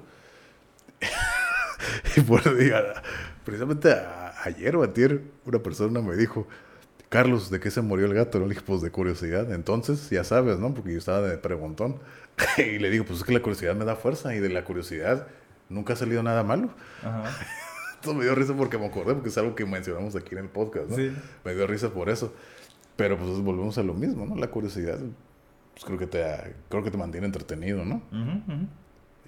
y 2.17 2.21
por 2.21 2.55
diga, 2.57 3.01
precisamente 3.45 3.91
a- 3.91 4.33
ayer 4.43 4.75
o 4.75 4.83
antier 4.83 5.21
una 5.45 5.59
persona 5.59 6.01
me 6.01 6.15
dijo, 6.15 6.47
Carlos, 7.09 7.49
¿de 7.51 7.59
qué 7.59 7.69
se 7.71 7.81
murió 7.81 8.05
el 8.05 8.13
gato? 8.13 8.39
Le 8.39 8.47
dije, 8.47 8.61
pues 8.65 8.81
de 8.81 8.89
curiosidad. 8.91 9.51
Entonces, 9.53 10.09
ya 10.09 10.23
sabes, 10.23 10.59
¿no? 10.59 10.73
Porque 10.73 10.93
yo 10.93 10.97
estaba 10.97 11.21
de 11.21 11.37
preguntón. 11.37 11.99
y 12.57 12.79
le 12.79 12.89
digo, 12.89 13.03
pues 13.05 13.19
es 13.19 13.25
que 13.25 13.33
la 13.33 13.41
curiosidad 13.41 13.75
me 13.75 13.83
da 13.85 13.95
fuerza 13.95 14.33
y 14.33 14.39
de 14.39 14.49
la 14.49 14.63
curiosidad 14.63 15.27
nunca 15.69 15.93
ha 15.93 15.95
salido 15.95 16.23
nada 16.23 16.43
malo. 16.43 16.69
Ajá. 17.03 17.23
Esto 17.95 18.13
me 18.15 18.23
dio 18.23 18.33
risa 18.33 18.55
porque 18.55 18.79
me 18.79 18.87
acordé, 18.87 19.13
porque 19.13 19.29
es 19.29 19.37
algo 19.37 19.53
que 19.55 19.63
mencionamos 19.65 20.15
aquí 20.15 20.33
en 20.33 20.39
el 20.39 20.49
podcast, 20.49 20.89
¿no? 20.89 20.95
Sí. 20.95 21.11
Me 21.45 21.53
dio 21.53 21.67
risa 21.67 21.89
por 21.91 22.09
eso. 22.09 22.33
Pero 22.95 23.15
pues 23.17 23.29
volvemos 23.41 23.77
a 23.77 23.83
lo 23.83 23.93
mismo, 23.93 24.25
¿no? 24.25 24.35
La 24.37 24.47
curiosidad, 24.47 24.97
pues 25.73 25.85
creo 25.85 25.99
que 25.99 26.07
te, 26.07 26.25
creo 26.69 26.83
que 26.83 26.89
te 26.91 26.97
mantiene 26.97 27.27
entretenido, 27.27 27.85
¿no? 27.85 28.01
Ujú, 28.11 28.53
ujú. 28.53 28.67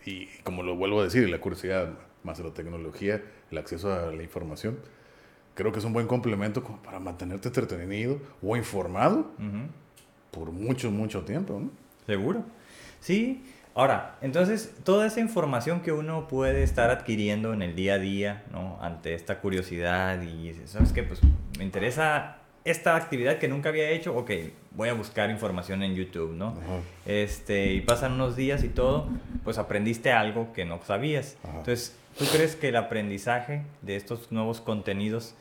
Y 0.05 0.27
como 0.43 0.63
lo 0.63 0.75
vuelvo 0.75 1.01
a 1.01 1.03
decir, 1.03 1.29
la 1.29 1.39
curiosidad 1.39 1.89
más 2.23 2.39
la 2.39 2.53
tecnología, 2.53 3.21
el 3.51 3.57
acceso 3.57 3.93
a 3.93 4.11
la 4.11 4.23
información, 4.23 4.79
creo 5.55 5.71
que 5.71 5.79
es 5.79 5.85
un 5.85 5.93
buen 5.93 6.07
complemento 6.07 6.63
como 6.63 6.81
para 6.81 6.99
mantenerte 6.99 7.49
entretenido 7.49 8.19
o 8.41 8.57
informado 8.57 9.31
Ujú. 9.37 9.67
por 10.31 10.51
mucho, 10.51 10.91
mucho 10.91 11.21
tiempo, 11.21 11.59
¿no? 11.59 11.69
Seguro. 12.05 12.43
Sí. 12.99 13.43
Ahora, 13.75 14.17
entonces, 14.21 14.75
toda 14.83 15.07
esa 15.07 15.19
información 15.19 15.81
que 15.81 15.91
uno 15.91 16.27
puede 16.27 16.61
estar 16.61 16.91
adquiriendo 16.91 17.53
en 17.53 17.63
el 17.63 17.75
día 17.75 17.95
a 17.95 17.99
día, 17.99 18.43
¿no? 18.51 18.77
Ante 18.81 19.15
esta 19.15 19.39
curiosidad 19.39 20.21
y, 20.21 20.53
¿sabes 20.65 20.91
qué? 20.93 21.01
Pues 21.01 21.21
me 21.57 21.63
interesa 21.63 22.37
esta 22.65 22.95
actividad 22.95 23.39
que 23.39 23.47
nunca 23.47 23.69
había 23.69 23.89
hecho, 23.89 24.15
ok, 24.15 24.31
voy 24.71 24.89
a 24.89 24.93
buscar 24.93 25.29
información 25.31 25.81
en 25.81 25.95
YouTube, 25.95 26.33
¿no? 26.33 26.49
Ajá. 26.49 26.79
Este, 27.05 27.73
y 27.73 27.81
pasan 27.81 28.13
unos 28.13 28.35
días 28.35 28.63
y 28.63 28.69
todo, 28.69 29.09
pues 29.43 29.57
aprendiste 29.57 30.11
algo 30.11 30.53
que 30.53 30.65
no 30.65 30.79
sabías. 30.85 31.37
Ajá. 31.43 31.57
Entonces, 31.57 31.97
¿tú 32.17 32.25
crees 32.25 32.55
que 32.55 32.69
el 32.69 32.75
aprendizaje 32.75 33.63
de 33.81 33.95
estos 33.95 34.31
nuevos 34.31 34.61
contenidos 34.61 35.35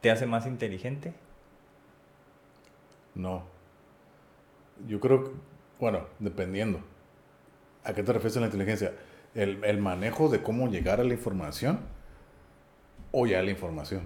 te 0.00 0.10
hace 0.10 0.26
más 0.26 0.46
inteligente? 0.46 1.12
No. 3.14 3.44
Yo 4.88 5.00
creo 5.00 5.24
que, 5.24 5.30
bueno, 5.78 6.06
dependiendo. 6.18 6.80
¿A 7.84 7.94
qué 7.94 8.02
te 8.02 8.12
refieres 8.12 8.36
en 8.36 8.42
la 8.42 8.48
inteligencia? 8.48 8.92
¿El, 9.34 9.64
el 9.64 9.78
manejo 9.78 10.28
de 10.28 10.42
cómo 10.42 10.68
llegar 10.68 11.00
a 11.00 11.04
la 11.04 11.14
información 11.14 11.80
o 13.12 13.26
ya 13.26 13.42
la 13.42 13.50
información? 13.50 14.02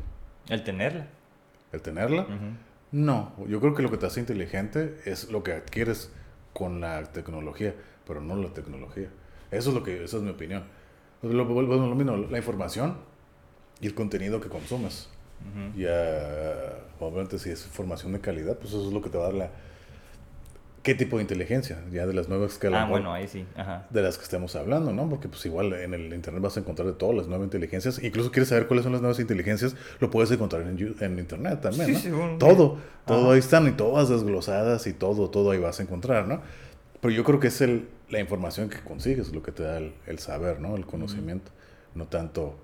El 0.48 0.62
tenerla. 0.64 1.06
¿El 1.72 1.82
tenerla? 1.82 2.26
No, 2.92 3.34
yo 3.48 3.60
creo 3.60 3.74
que 3.74 3.82
lo 3.82 3.90
que 3.90 3.96
te 3.96 4.06
hace 4.06 4.20
inteligente 4.20 5.00
es 5.04 5.30
lo 5.30 5.42
que 5.42 5.52
adquieres 5.52 6.12
con 6.52 6.80
la 6.80 7.02
tecnología, 7.12 7.74
pero 8.06 8.20
no 8.20 8.36
la 8.36 8.50
tecnología. 8.50 9.08
Eso 9.50 9.70
es 9.70 9.74
lo 9.74 9.82
que, 9.82 10.04
esa 10.04 10.18
es 10.18 10.22
mi 10.22 10.30
opinión. 10.30 10.64
Lo, 11.24 11.32
lo- 11.32 11.44
bueno, 11.46 11.86
lo 11.88 11.94
mismo, 11.94 12.16
la 12.16 12.38
información 12.38 12.96
y 13.80 13.86
el 13.86 13.94
contenido 13.94 14.40
que 14.40 14.48
consumes. 14.48 15.08
Ujú. 15.40 15.78
Ya, 15.80 16.78
obviamente, 17.00 17.38
si 17.38 17.50
es 17.50 17.64
información 17.66 18.12
de 18.12 18.20
calidad, 18.20 18.56
pues 18.56 18.70
eso 18.70 18.86
es 18.86 18.92
lo 18.92 19.02
que 19.02 19.10
te 19.10 19.18
va 19.18 19.24
a 19.24 19.26
dar 19.28 19.34
la. 19.34 19.50
¿Qué 20.82 20.94
tipo 20.94 21.16
de 21.16 21.22
inteligencia? 21.22 21.78
Ya 21.90 22.06
de 22.06 22.12
las 22.12 22.28
nuevas 22.28 22.58
que 22.58 22.66
Ah, 22.66 22.84
bueno, 22.86 23.10
ahí 23.14 23.26
sí. 23.26 23.46
Ajá. 23.56 23.86
de 23.88 24.02
las 24.02 24.18
que 24.18 24.24
estemos 24.24 24.54
hablando, 24.54 24.92
¿no? 24.92 25.08
Porque 25.08 25.28
pues 25.28 25.44
igual 25.46 25.72
en 25.72 25.94
el 25.94 26.12
internet 26.12 26.42
vas 26.42 26.58
a 26.58 26.60
encontrar 26.60 26.86
de 26.86 26.92
todas 26.92 27.16
las 27.16 27.26
nuevas 27.26 27.46
inteligencias. 27.46 28.02
Incluso 28.02 28.30
quieres 28.30 28.50
saber 28.50 28.66
cuáles 28.66 28.82
son 28.82 28.92
las 28.92 29.00
nuevas 29.00 29.18
inteligencias, 29.18 29.74
lo 30.00 30.10
puedes 30.10 30.30
encontrar 30.30 30.60
en, 30.60 30.76
en 31.00 31.18
internet 31.18 31.62
también, 31.62 31.86
Sí, 31.86 31.92
¿no? 31.94 31.98
según- 32.00 32.38
Todo, 32.38 32.76
todo 33.06 33.22
Ajá. 33.24 33.32
ahí 33.32 33.38
están 33.38 33.66
y 33.66 33.72
todas 33.72 34.10
desglosadas 34.10 34.86
y 34.86 34.92
todo, 34.92 35.30
todo 35.30 35.52
ahí 35.52 35.58
vas 35.58 35.80
a 35.80 35.84
encontrar, 35.84 36.28
¿no? 36.28 36.42
Pero 37.00 37.14
yo 37.14 37.24
creo 37.24 37.40
que 37.40 37.48
es 37.48 37.62
el, 37.62 37.88
la 38.14 38.20
información 38.20 38.70
que 38.70 38.78
consigues 38.80 39.32
lo 39.32 39.42
que 39.42 39.52
te 39.52 39.62
da 39.62 39.78
el, 39.78 39.94
el 40.06 40.18
saber, 40.18 40.60
¿no? 40.60 40.76
El 40.76 40.86
conocimiento, 40.86 41.50
no 41.94 42.06
tanto... 42.06 42.58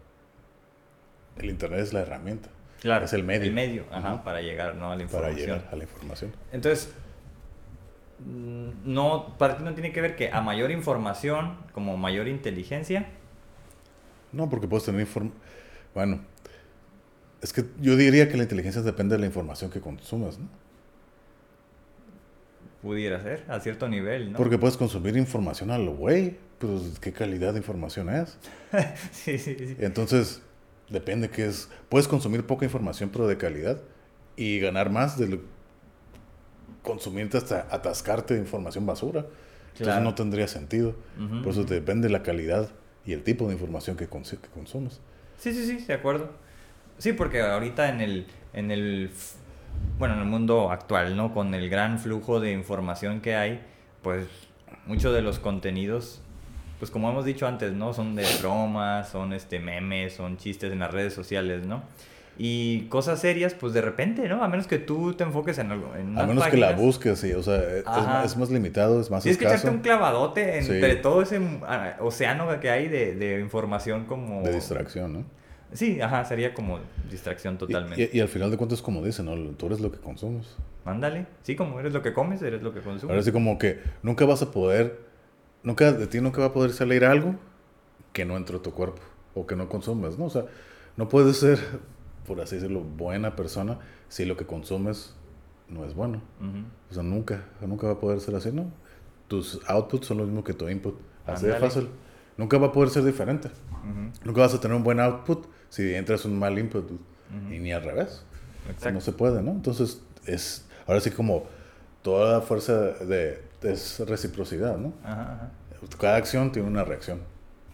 El 1.37 1.51
internet 1.51 1.81
es 1.81 1.93
la 1.93 2.01
herramienta. 2.01 2.49
Claro. 2.81 3.05
Es 3.05 3.13
el 3.13 3.23
medio. 3.25 3.45
El 3.45 3.53
medio, 3.53 3.85
ajá, 3.91 4.23
para 4.25 4.41
llegar 4.41 4.75
¿no? 4.75 4.91
a 4.93 4.97
la 4.97 5.07
Para 5.07 5.31
información. 5.31 5.37
llegar 5.59 5.69
a 5.73 5.77
la 5.77 5.85
información. 5.85 6.33
Entonces, 6.53 6.93
no, 8.85 9.37
para 9.39 9.57
ti 9.57 9.65
no 9.65 9.73
tiene 9.75 9.93
que 9.93 10.01
ver 10.01 10.17
que 10.17 10.31
a 10.31 10.41
mayor 10.41 10.71
información, 10.71 11.57
como 11.73 11.97
mayor 11.97 12.29
inteligencia. 12.29 13.07
No, 14.33 14.49
porque 14.49 14.69
puedes 14.69 14.85
tener 14.85 15.01
inform... 15.01 15.31
Bueno, 15.95 16.21
es 17.43 17.53
que 17.53 17.65
yo 17.81 17.97
diría 17.97 18.29
que 18.29 18.37
la 18.37 18.43
inteligencia 18.45 18.83
depende 18.83 19.17
de 19.17 19.21
la 19.21 19.27
información 19.27 19.71
que 19.71 19.81
consumes, 19.81 20.39
¿no? 20.39 20.49
Pudiera 22.83 23.23
ser, 23.23 23.45
a 23.49 23.61
cierto 23.61 23.89
nivel, 23.89 24.33
¿no? 24.33 24.39
Porque 24.39 24.57
puedes 24.57 24.77
consumir 24.77 25.17
información 25.17 25.71
a 25.71 25.77
lo 25.79 25.95
güey, 25.95 26.37
pues 26.59 26.99
qué 27.01 27.13
calidad 27.13 27.53
de 27.53 27.59
información 27.59 28.09
es. 28.09 28.39
sí, 29.13 29.39
sí, 29.39 29.55
sí. 29.59 29.77
Entonces, 29.81 30.41
depende 30.89 31.29
qué 31.29 31.47
es. 31.47 31.69
Puedes 31.91 32.09
consumir 32.09 32.45
poca 32.47 32.65
información, 32.65 33.11
pero 33.13 33.27
de 33.27 33.37
calidad, 33.37 33.81
y 34.37 34.59
ganar 34.61 34.89
más 34.91 35.19
de 35.19 35.29
lo... 35.29 35.41
consumirte 36.83 37.37
hasta 37.37 37.67
atascarte 37.71 38.35
de 38.35 38.41
información 38.41 38.87
basura. 38.87 39.21
Entonces 39.73 39.87
Claro. 39.87 40.01
no 40.05 40.15
tendría 40.15 40.49
sentido. 40.49 40.95
Ujú, 41.19 41.43
Por 41.43 41.53
eso 41.53 41.61
ujú. 41.63 41.71
depende 41.71 42.09
la 42.09 42.23
calidad 42.23 42.71
y 43.07 43.13
el 43.13 43.23
tipo 43.23 43.47
de 43.47 43.53
información 43.55 43.97
que, 43.97 44.09
consi- 44.09 44.39
que 44.39 44.49
consumes. 44.49 45.01
Sí, 45.39 45.53
sí, 45.53 45.67
sí, 45.67 45.85
de 45.87 45.95
acuerdo. 45.95 46.31
Sí, 46.99 47.13
porque 47.13 47.41
ahorita 47.41 47.89
en 47.89 48.01
el, 48.01 48.27
en 48.53 48.71
el, 48.71 49.11
bueno, 49.99 50.15
en 50.15 50.21
el 50.21 50.27
mundo 50.27 50.71
actual, 50.71 51.17
¿no? 51.17 51.33
Con 51.35 51.55
el 51.55 51.69
gran 51.69 51.99
flujo 51.99 52.41
de 52.41 52.53
información 52.53 53.21
que 53.21 53.35
hay, 53.37 53.61
pues 54.03 54.27
muchos 54.87 55.15
de 55.15 55.23
los 55.23 55.39
contenidos, 55.39 56.23
pues 56.79 56.91
como 56.91 57.11
hemos 57.11 57.25
dicho 57.25 57.47
antes, 57.47 57.73
¿no? 57.73 57.93
Son 57.93 58.15
de 58.15 58.25
bromas, 58.41 59.09
son 59.11 59.33
este 59.35 59.59
memes, 59.59 60.15
son 60.15 60.37
chistes 60.39 60.73
en 60.73 60.79
las 60.79 60.91
redes 60.91 61.13
sociales, 61.13 61.67
¿no? 61.67 61.83
Y 62.39 62.87
cosas 62.89 63.21
serias, 63.21 63.53
pues 63.53 63.75
de 63.75 63.83
repente, 63.83 64.27
¿no? 64.27 64.43
A 64.43 64.49
menos 64.49 64.67
que 64.67 64.79
tú 64.79 65.13
te 65.13 65.25
enfoques 65.25 65.59
en 65.59 65.73
algo. 65.73 65.95
En 65.95 66.19
A 66.19 66.25
menos 66.27 66.45
que 66.47 66.57
la 66.57 66.69
páginas. 66.69 66.81
busques, 66.81 67.19
sí. 67.19 67.33
O 67.35 67.43
sea, 67.43 67.57
es, 67.57 67.87
Ajá. 67.87 68.25
es 68.25 68.35
más 68.39 68.49
limitado, 68.49 68.99
es 68.99 69.11
más 69.11 69.23
Tienes 69.23 69.37
que 69.37 69.45
echarte 69.45 69.59
escaso. 69.67 69.75
un 69.77 69.83
clavadote 69.83 70.57
entre 70.59 70.95
Sí. 70.97 71.03
todo 71.03 71.21
ese 71.21 71.39
ah, 71.67 71.97
océano 72.01 72.49
que 72.61 72.71
hay 72.71 72.89
de, 72.89 73.15
de 73.15 73.41
información 73.41 74.07
como... 74.07 74.41
De 74.43 74.55
distracción, 74.55 75.13
¿no? 75.13 75.25
Sí, 75.73 76.01
ajá, 76.01 76.25
sería 76.25 76.53
como 76.53 76.81
distracción 77.11 77.59
totalmente. 77.59 78.11
Y, 78.13 78.19
y 78.19 78.21
al 78.21 78.29
final 78.29 78.51
de 78.51 78.57
cuentas, 78.57 78.83
como 78.83 79.05
dicen, 79.05 79.27
¿no? 79.27 79.35
tú 79.53 79.67
eres 79.67 79.81
lo 79.81 79.91
que 79.93 79.99
consumes. 79.99 80.57
Ándale. 80.85 81.27
Sí, 81.43 81.57
como 81.57 81.79
eres 81.79 81.93
lo 81.93 82.03
que 82.03 82.13
comes, 82.13 82.43
eres 82.43 82.63
lo 82.63 82.73
que 82.73 82.81
consumes. 82.81 83.11
Ahora 83.11 83.23
sí 83.23 83.33
como 83.33 83.59
que 83.59 83.81
nunca 84.03 84.25
vas 84.25 84.43
a 84.43 84.51
poder, 84.51 84.99
nunca 85.63 85.93
de 85.93 86.07
ti 86.07 86.21
nunca 86.21 86.41
va 86.41 86.47
a 86.49 86.53
poder 86.53 86.73
salir 86.73 87.05
algo 87.05 87.37
que 88.13 88.25
no 88.25 88.37
entró 88.37 88.59
a 88.59 88.63
tu 88.63 88.73
cuerpo 88.73 89.01
o 89.35 89.47
que 89.47 89.57
no 89.57 89.69
consumes, 89.69 90.19
¿no? 90.19 90.25
O 90.27 90.31
sea, 90.31 90.47
no 90.97 91.09
puedes 91.09 91.37
ser, 91.37 91.59
por 92.27 92.41
así 92.41 92.57
decirlo, 92.57 92.81
buena 92.81 93.37
persona 93.37 93.79
si 94.09 94.25
lo 94.25 94.37
que 94.37 94.47
consumes 94.47 95.15
no 95.69 95.85
es 95.85 95.95
bueno. 95.95 96.21
O 96.91 96.95
sea, 96.95 97.03
nunca, 97.03 97.45
nunca 97.61 97.87
va 97.87 97.95
a 97.95 98.01
poder 98.01 98.21
ser 98.21 98.35
así, 98.35 98.51
¿no? 98.51 98.73
Tus 99.29 99.61
outputs 99.69 100.07
son 100.07 100.19
lo 100.19 100.25
mismo 100.25 100.43
que 100.43 100.55
tu 100.55 100.69
input. 100.69 100.99
Así 101.25 101.47
de 101.47 101.55
fácil. 101.55 101.89
Nunca 102.37 102.59
va 102.59 102.69
a 102.69 102.73
poder 102.73 102.91
ser 102.91 103.05
diferente. 103.05 103.51
Nunca 104.25 104.41
vas 104.41 104.55
a 104.55 104.61
tener 104.61 104.77
un 104.77 104.83
buen 104.83 104.99
output 104.99 105.47
si 105.71 105.95
entras 105.95 106.25
un 106.27 106.39
mal 106.39 106.59
input. 106.59 106.91
Y 107.51 107.59
ni 107.61 107.73
al 107.73 107.85
revés. 107.85 108.25
Exacto. 108.69 108.91
No 108.91 109.01
se 109.01 109.13
puede, 109.13 109.41
¿no? 109.43 109.53
Entonces, 109.53 110.03
es 110.27 110.67
ahora 110.87 111.01
sí 111.01 111.11
como 111.11 111.47
toda 112.03 112.39
la 112.39 112.41
fuerza 112.41 112.75
de, 112.75 113.43
es 113.63 114.01
reciprocidad, 114.01 114.77
¿no? 114.77 114.93
Ajá, 115.05 115.23
ajá. 115.23 115.51
Cada 115.99 116.17
acción 116.17 116.53
tiene 116.53 116.69
una 116.69 116.85
reacción. 116.85 117.21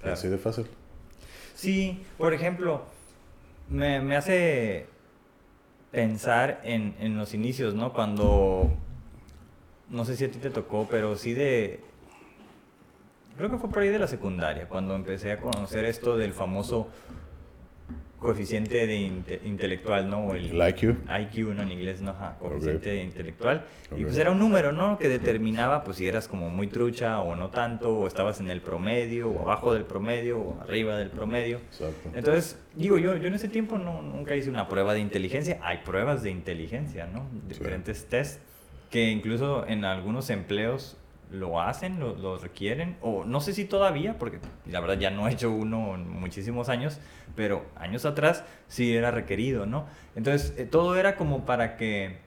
Claro. 0.00 0.12
Así 0.12 0.28
de 0.28 0.38
fácil. 0.38 0.66
Sí, 1.54 2.04
por 2.18 2.34
ejemplo, 2.34 2.84
me, 3.70 4.00
me 4.00 4.16
hace 4.16 4.86
pensar 5.90 6.60
en, 6.62 6.94
en 7.00 7.16
los 7.16 7.32
inicios, 7.32 7.74
¿no? 7.74 7.94
Cuando, 7.94 8.70
no 9.88 10.04
sé 10.04 10.16
si 10.16 10.24
a 10.24 10.30
ti 10.30 10.38
te 10.38 10.50
tocó, 10.50 10.86
pero 10.90 11.16
sí 11.16 11.32
de, 11.32 11.80
creo 13.36 13.50
que 13.50 13.58
fue 13.58 13.70
por 13.70 13.82
ahí 13.82 13.88
de 13.88 13.98
la 13.98 14.06
secundaria, 14.06 14.68
cuando 14.68 14.94
empecé 14.94 15.32
a 15.32 15.40
conocer 15.40 15.84
esto 15.84 16.16
del 16.16 16.32
famoso 16.32 16.88
coeficiente 18.18 18.86
de 18.86 18.96
inte- 18.98 19.40
intelectual, 19.44 20.08
¿no? 20.08 20.34
El 20.34 20.46
El 20.60 20.68
IQ. 20.70 20.96
IQ, 21.08 21.54
¿no? 21.54 21.62
En 21.62 21.70
inglés, 21.72 22.00
¿no? 22.00 22.10
Ajá, 22.12 22.36
coeficiente 22.38 23.02
intelectual. 23.02 23.64
Y 23.90 23.94
Ok. 23.94 24.00
pues 24.04 24.18
era 24.18 24.30
un 24.30 24.38
número, 24.38 24.72
¿no? 24.72 24.98
Que 24.98 25.08
determinaba, 25.08 25.84
pues, 25.84 25.98
si 25.98 26.06
eras 26.08 26.26
como 26.26 26.48
muy 26.50 26.66
trucha 26.66 27.20
o 27.20 27.36
no 27.36 27.50
tanto, 27.50 27.96
o 27.98 28.06
estabas 28.06 28.40
en 28.40 28.50
el 28.50 28.60
promedio, 28.60 29.28
o 29.30 29.42
abajo 29.42 29.74
del 29.74 29.84
promedio, 29.84 30.38
o 30.40 30.60
arriba 30.62 30.96
del 30.96 31.10
promedio. 31.10 31.58
Exacto. 31.58 32.10
Entonces, 32.14 32.58
digo, 32.74 32.98
yo, 32.98 33.16
yo 33.16 33.28
en 33.28 33.34
ese 33.34 33.48
tiempo 33.48 33.78
no, 33.78 34.02
nunca 34.02 34.34
hice 34.34 34.48
una 34.50 34.66
prueba 34.68 34.94
de 34.94 35.00
inteligencia. 35.00 35.58
Hay 35.62 35.78
pruebas 35.84 36.22
de 36.22 36.30
inteligencia, 36.30 37.06
¿no? 37.06 37.28
Diferentes 37.48 38.06
tests 38.06 38.40
que 38.90 39.10
incluso 39.10 39.66
en 39.66 39.84
algunos 39.84 40.30
empleos 40.30 40.96
lo 41.30 41.60
hacen, 41.60 41.98
lo, 41.98 42.14
lo 42.16 42.38
requieren, 42.38 42.96
o 43.02 43.24
no 43.24 43.40
sé 43.40 43.52
si 43.52 43.64
todavía, 43.64 44.18
porque 44.18 44.38
la 44.66 44.80
verdad 44.80 44.98
ya 44.98 45.10
no 45.10 45.26
he 45.28 45.32
hecho 45.32 45.50
uno 45.50 45.94
en 45.96 46.08
muchísimos 46.08 46.68
años, 46.68 47.00
pero 47.34 47.64
años 47.76 48.04
atrás 48.04 48.44
sí 48.68 48.94
era 48.96 49.10
requerido, 49.10 49.66
¿no? 49.66 49.86
Entonces, 50.14 50.54
eh, 50.56 50.64
todo 50.64 50.96
era 50.96 51.16
como 51.16 51.44
para 51.44 51.76
que 51.76 52.18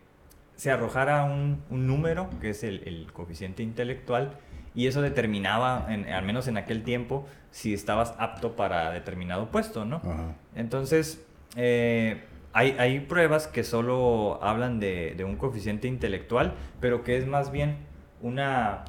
se 0.55 0.69
arrojara 0.71 1.23
un, 1.23 1.63
un 1.69 1.87
número, 1.87 2.29
que 2.41 2.49
es 2.49 2.63
el, 2.63 2.83
el 2.85 3.11
coeficiente 3.13 3.63
intelectual, 3.63 4.33
y 4.75 4.87
eso 4.87 5.01
determinaba, 5.01 5.87
en- 5.89 6.05
al 6.11 6.25
menos 6.25 6.47
en 6.47 6.57
aquel 6.57 6.83
tiempo, 6.83 7.25
si 7.51 7.73
estabas 7.73 8.13
apto 8.19 8.55
para 8.57 8.91
determinado 8.91 9.49
puesto, 9.49 9.85
¿no? 9.85 9.97
Ajá. 10.03 10.35
Entonces, 10.55 11.25
eh, 11.55 12.23
hay, 12.51 12.75
hay 12.77 12.99
pruebas 12.99 13.47
que 13.47 13.63
solo 13.63 14.39
hablan 14.43 14.79
de, 14.79 15.13
de 15.15 15.23
un 15.23 15.37
coeficiente 15.37 15.87
intelectual, 15.87 16.53
pero 16.81 17.03
que 17.03 17.17
es 17.17 17.25
más 17.25 17.51
bien 17.51 17.77
una 18.21 18.85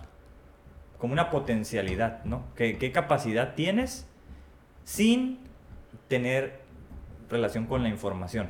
como 0.99 1.13
una 1.15 1.31
potencialidad, 1.31 2.25
¿no? 2.25 2.45
¿Qué, 2.55 2.77
qué 2.77 2.93
capacidad 2.93 3.55
tienes 3.55 4.07
sin 4.85 5.39
tener 6.09 6.61
relación 7.31 7.65
con 7.67 7.83
la 7.83 7.89
información? 7.89 8.49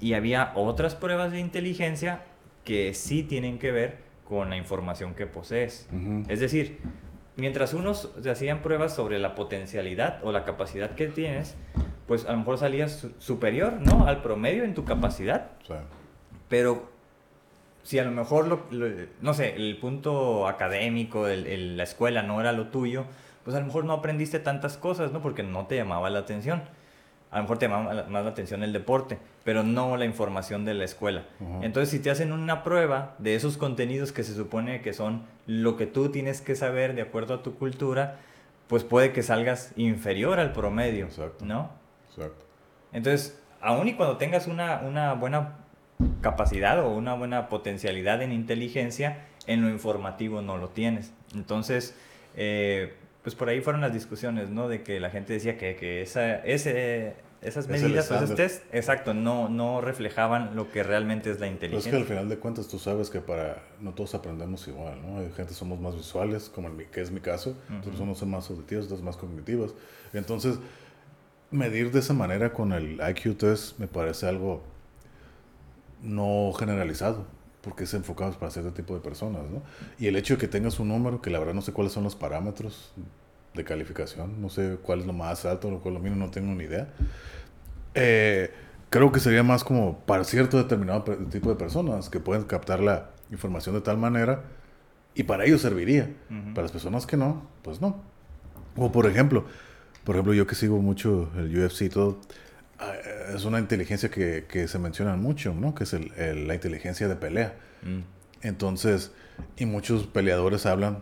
Y 0.00 0.14
había 0.14 0.52
otras 0.54 0.94
pruebas 0.94 1.32
de 1.32 1.40
inteligencia 1.40 2.22
que 2.64 2.94
sí 2.94 3.22
tienen 3.22 3.58
que 3.58 3.72
ver 3.72 3.98
con 4.28 4.48
la 4.50 4.56
información 4.56 5.14
que 5.14 5.26
posees. 5.26 5.88
Es 6.28 6.40
decir, 6.40 6.78
mientras 7.36 7.74
unos 7.74 8.12
se 8.22 8.30
hacían 8.30 8.60
pruebas 8.62 8.94
sobre 8.94 9.18
la 9.18 9.34
potencialidad 9.34 10.20
o 10.24 10.32
la 10.32 10.44
capacidad 10.44 10.90
que 10.94 11.08
tienes, 11.08 11.56
pues 12.06 12.26
a 12.26 12.32
lo 12.32 12.38
mejor 12.38 12.58
salías 12.58 12.92
su- 12.92 13.12
superior, 13.18 13.74
¿no? 13.80 14.06
Al 14.06 14.22
promedio 14.22 14.62
en 14.64 14.74
tu 14.74 14.84
capacidad, 14.84 15.50
sea, 15.66 15.82
pero 16.48 16.90
si 17.86 17.98
a 18.00 18.04
lo 18.04 18.10
mejor, 18.10 18.48
lo, 18.48 18.62
lo- 18.72 18.88
no 19.20 19.32
sé, 19.32 19.54
el 19.54 19.76
punto 19.78 20.48
académico, 20.48 21.28
el- 21.28 21.46
el- 21.46 21.76
la 21.76 21.84
escuela 21.84 22.22
no 22.22 22.40
era 22.40 22.50
lo 22.52 22.66
tuyo, 22.66 23.04
pues 23.44 23.56
a 23.56 23.60
lo 23.60 23.66
mejor 23.66 23.84
no 23.84 23.92
aprendiste 23.92 24.40
tantas 24.40 24.76
cosas, 24.76 25.12
¿no? 25.12 25.22
Porque 25.22 25.44
no 25.44 25.66
te 25.66 25.76
llamaba 25.76 26.10
la 26.10 26.18
atención. 26.18 26.62
A 27.30 27.36
lo 27.36 27.42
mejor 27.42 27.58
te 27.58 27.68
llamaba 27.68 27.94
la- 27.94 28.02
más 28.04 28.24
la 28.24 28.30
atención 28.30 28.64
el 28.64 28.72
deporte, 28.72 29.18
pero 29.44 29.62
no 29.62 29.96
la 29.96 30.04
información 30.04 30.64
de 30.64 30.74
la 30.74 30.84
escuela. 30.84 31.24
Entonces, 31.62 31.90
si 31.90 32.00
te 32.00 32.10
hacen 32.10 32.32
una 32.32 32.64
prueba 32.64 33.14
de 33.18 33.34
esos 33.36 33.56
contenidos 33.56 34.10
que 34.10 34.24
se 34.24 34.34
supone 34.34 34.80
que 34.80 34.92
son 34.92 35.22
lo 35.46 35.76
que 35.76 35.86
tú 35.86 36.08
tienes 36.10 36.40
que 36.40 36.56
saber 36.56 36.94
de 36.96 37.02
acuerdo 37.02 37.34
a 37.34 37.42
tu 37.44 37.54
cultura, 37.56 38.16
pues 38.68 38.82
puede 38.82 39.12
que 39.12 39.22
salgas 39.22 39.72
inferior 39.76 40.40
al 40.40 40.52
promedio, 40.52 41.04
Exacto. 41.06 41.44
¿no? 41.44 41.70
exacto. 42.08 42.44
Entonces, 42.92 43.40
aun 43.60 43.86
y 43.88 43.94
cuando 43.94 44.16
tengas 44.16 44.46
una, 44.48 44.80
una 44.84 45.14
buena 45.14 45.58
capacidad 46.20 46.80
o 46.84 46.90
una 46.94 47.14
buena 47.14 47.48
potencialidad 47.48 48.22
en 48.22 48.32
inteligencia, 48.32 49.24
en 49.46 49.62
lo 49.62 49.70
informativo 49.70 50.42
no 50.42 50.56
lo 50.58 50.68
tienes. 50.68 51.12
Entonces, 51.34 51.94
eh, 52.36 52.94
pues 53.22 53.34
por 53.34 53.48
ahí 53.48 53.60
fueron 53.60 53.80
las 53.80 53.92
discusiones, 53.92 54.50
¿no? 54.50 54.68
De 54.68 54.82
que 54.82 55.00
la 55.00 55.10
gente 55.10 55.32
decía 55.32 55.56
que, 55.58 55.76
que 55.76 56.02
esa, 56.02 56.36
ese, 56.44 57.14
esas 57.42 57.68
Es 57.68 57.70
medidas, 57.70 58.04
estándar. 58.10 58.36
test, 58.36 58.62
exacto, 58.74 59.14
no, 59.14 59.48
no 59.48 59.80
reflejaban 59.80 60.54
lo 60.54 60.70
que 60.70 60.82
realmente 60.82 61.30
es 61.30 61.40
la 61.40 61.46
Pero 61.46 61.78
es 61.78 61.86
inteligencia. 61.86 61.90
que 61.92 61.96
al 61.98 62.04
final 62.04 62.28
de 62.28 62.38
cuentas 62.38 62.68
tú 62.68 62.78
sabes 62.78 63.10
que 63.10 63.20
para 63.20 63.62
no 63.80 63.92
todos 63.92 64.14
aprendemos 64.14 64.66
igual, 64.68 65.00
¿no? 65.02 65.18
Hay 65.18 65.30
gente 65.32 65.54
somos 65.54 65.80
más 65.80 65.94
visuales, 65.96 66.48
como 66.48 66.68
en 66.68 66.76
mi, 66.76 66.84
que 66.84 67.00
es 67.00 67.10
mi 67.10 67.20
caso, 67.20 67.56
otros 67.80 67.96
somos 67.96 68.22
más 68.26 68.48
auditivos, 68.50 68.84
otros 68.86 69.02
más 69.02 69.16
cognitivos. 69.16 69.74
Entonces, 70.12 70.58
medir 71.50 71.90
de 71.92 72.00
esa 72.00 72.12
manera 72.14 72.52
con 72.52 72.72
el 72.72 73.00
IQ 73.00 73.36
test 73.38 73.78
me 73.78 73.86
parece 73.86 74.26
algo 74.26 74.62
no 76.02 76.52
generalizado, 76.52 77.26
porque 77.62 77.84
es 77.84 77.94
enfocado 77.94 78.32
para 78.38 78.50
cierto 78.50 78.72
tipo 78.72 78.94
de 78.94 79.00
personas, 79.00 79.42
¿no? 79.50 79.62
Y 79.98 80.06
el 80.06 80.16
hecho 80.16 80.34
de 80.34 80.40
que 80.40 80.48
tengas 80.48 80.78
un 80.78 80.88
número, 80.88 81.20
que 81.20 81.30
la 81.30 81.38
verdad 81.38 81.54
no 81.54 81.62
sé 81.62 81.72
cuáles 81.72 81.92
son 81.92 82.04
los 82.04 82.14
parámetros 82.14 82.92
de 83.54 83.64
calificación, 83.64 84.40
no 84.40 84.48
sé 84.50 84.78
cuál 84.82 85.00
es 85.00 85.06
lo 85.06 85.12
más 85.12 85.44
alto, 85.44 85.70
lo 85.70 85.80
cual 85.80 85.94
lo 85.94 86.00
mínimo 86.00 86.24
no 86.24 86.30
tengo 86.30 86.52
ni 86.54 86.64
idea. 86.64 86.88
Eh, 87.94 88.52
creo 88.90 89.10
que 89.10 89.20
sería 89.20 89.42
más 89.42 89.64
como 89.64 89.98
para 90.00 90.24
cierto 90.24 90.58
determinado 90.58 91.02
tipo 91.30 91.48
de 91.48 91.56
personas 91.56 92.08
que 92.08 92.20
pueden 92.20 92.44
captar 92.44 92.80
la 92.80 93.10
información 93.30 93.74
de 93.74 93.80
tal 93.80 93.98
manera 93.98 94.44
y 95.14 95.22
para 95.22 95.44
ellos 95.44 95.62
serviría. 95.62 96.14
Para 96.54 96.62
las 96.62 96.72
personas 96.72 97.06
que 97.06 97.16
no, 97.16 97.48
pues 97.62 97.80
no. 97.80 98.00
O 98.76 98.92
por 98.92 99.06
ejemplo, 99.06 99.46
por 100.04 100.14
ejemplo, 100.14 100.34
yo 100.34 100.46
que 100.46 100.54
sigo 100.54 100.80
mucho 100.80 101.30
el 101.36 101.58
UFC 101.58 101.82
y 101.82 101.88
todo, 101.88 102.18
es 103.34 103.44
una 103.44 103.58
inteligencia 103.58 104.10
que, 104.10 104.44
que 104.48 104.68
se 104.68 104.78
menciona 104.78 105.16
mucho, 105.16 105.54
¿no? 105.54 105.74
Que 105.74 105.84
es 105.84 105.92
el- 105.92 106.12
el- 106.16 106.46
la 106.48 106.54
inteligencia 106.54 107.08
de 107.08 107.16
pelea. 107.16 107.54
Mm. 107.82 108.00
Entonces, 108.42 109.12
y 109.56 109.66
muchos 109.66 110.06
peleadores 110.06 110.66
hablan 110.66 110.98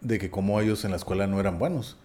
de 0.00 0.18
que 0.18 0.30
como 0.30 0.60
ellos 0.60 0.84
en 0.84 0.90
la 0.90 0.96
escuela 0.96 1.26
no 1.26 1.38
eran 1.40 1.58
buenos, 1.58 1.96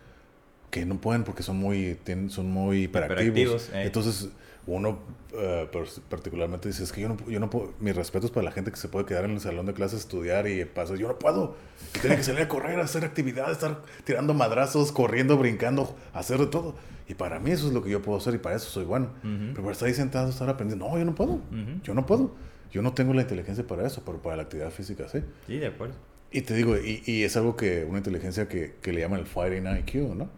que 0.70 0.86
no 0.86 1.00
pueden 1.02 1.24
porque 1.24 1.44
son 1.44 1.58
muy, 1.58 1.98
tienen, 2.04 2.30
son 2.30 2.52
muy 2.52 2.84
hiperactivos. 2.84 3.28
Hiperactivos, 3.28 3.70
eh. 3.74 3.84
Entonces, 3.86 4.30
uno 4.68 5.00
eh, 5.34 5.68
particularmente 6.10 6.68
dice, 6.68 6.84
es 6.84 6.92
que 6.92 7.02
yo 7.02 7.10
no, 7.10 7.18
yo 7.28 7.40
no 7.40 7.50
puedo, 7.50 7.74
mis 7.80 7.96
respetos 7.96 8.32
para 8.32 8.44
la 8.44 8.52
gente 8.52 8.70
que 8.70 8.78
se 8.78 8.90
puede 8.90 9.06
quedar 9.06 9.26
en 9.26 9.32
el 9.32 9.40
salón 9.40 9.66
de 9.66 9.74
clases, 9.74 10.02
estudiar 10.02 10.48
y 10.48 10.66
pasar, 10.66 10.98
yo 10.98 11.08
no 11.08 11.18
puedo. 11.18 11.56
Y 11.96 12.00
tiene 12.00 12.18
que 12.18 12.24
salir 12.24 12.42
a 12.42 12.48
correr, 12.50 12.80
a 12.80 12.84
hacer 12.84 13.06
actividades, 13.06 13.54
estar 13.54 13.82
tirando 14.04 14.34
madrazos, 14.34 14.92
corriendo, 14.92 15.38
brincando, 15.38 15.96
hacer 16.14 16.38
de 16.40 16.48
todo. 16.48 16.76
Y 17.08 17.14
para 17.14 17.40
mí 17.40 17.52
eso 17.52 17.68
es 17.68 17.74
lo 17.74 17.82
que 17.82 17.90
yo 17.90 18.02
puedo 18.02 18.18
hacer 18.18 18.36
y 18.36 18.40
para 18.40 18.58
eso 18.58 18.70
soy 18.70 18.84
bueno. 18.84 19.10
Pero 19.22 19.56
para 19.56 19.72
estar 19.72 19.88
ahí 19.88 19.94
sentado, 19.94 20.30
estar 20.30 20.50
aprendiendo, 20.50 20.90
no, 20.90 20.98
yo 20.98 21.06
no 21.06 21.16
puedo. 21.16 21.40
Yo 21.84 21.94
no 21.94 22.06
puedo. 22.06 22.36
Yo 22.70 22.82
no 22.82 22.94
tengo 22.94 23.14
la 23.14 23.22
inteligencia 23.22 23.66
para 23.66 23.88
eso, 23.88 24.04
pero 24.06 24.22
para 24.22 24.36
la 24.36 24.44
actividad 24.44 24.72
física 24.72 25.08
sí. 25.08 25.20
Sí, 25.48 25.58
de 25.58 25.68
acuerdo. 25.68 25.96
Y 26.32 26.42
te 26.42 26.54
digo, 26.54 26.76
y, 26.76 27.02
y 27.06 27.24
es 27.24 27.38
algo 27.38 27.56
que, 27.56 27.86
una 27.86 28.00
inteligencia 28.00 28.50
que, 28.50 28.76
que 28.82 28.92
le 28.92 29.00
llaman 29.00 29.22
el 29.22 29.26
Fighting 29.26 29.66
IQ, 29.66 30.14
¿no? 30.14 30.30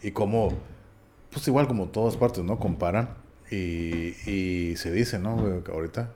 Y 0.00 0.12
como, 0.12 0.52
pues 1.32 1.48
igual 1.48 1.66
como 1.66 1.88
todas 1.88 2.16
partes, 2.16 2.44
¿no? 2.44 2.60
Comparan 2.60 3.21
y, 3.54 4.16
y 4.30 4.76
se 4.76 4.90
dice, 4.90 5.18
¿no? 5.18 5.62
Ahorita 5.72 6.10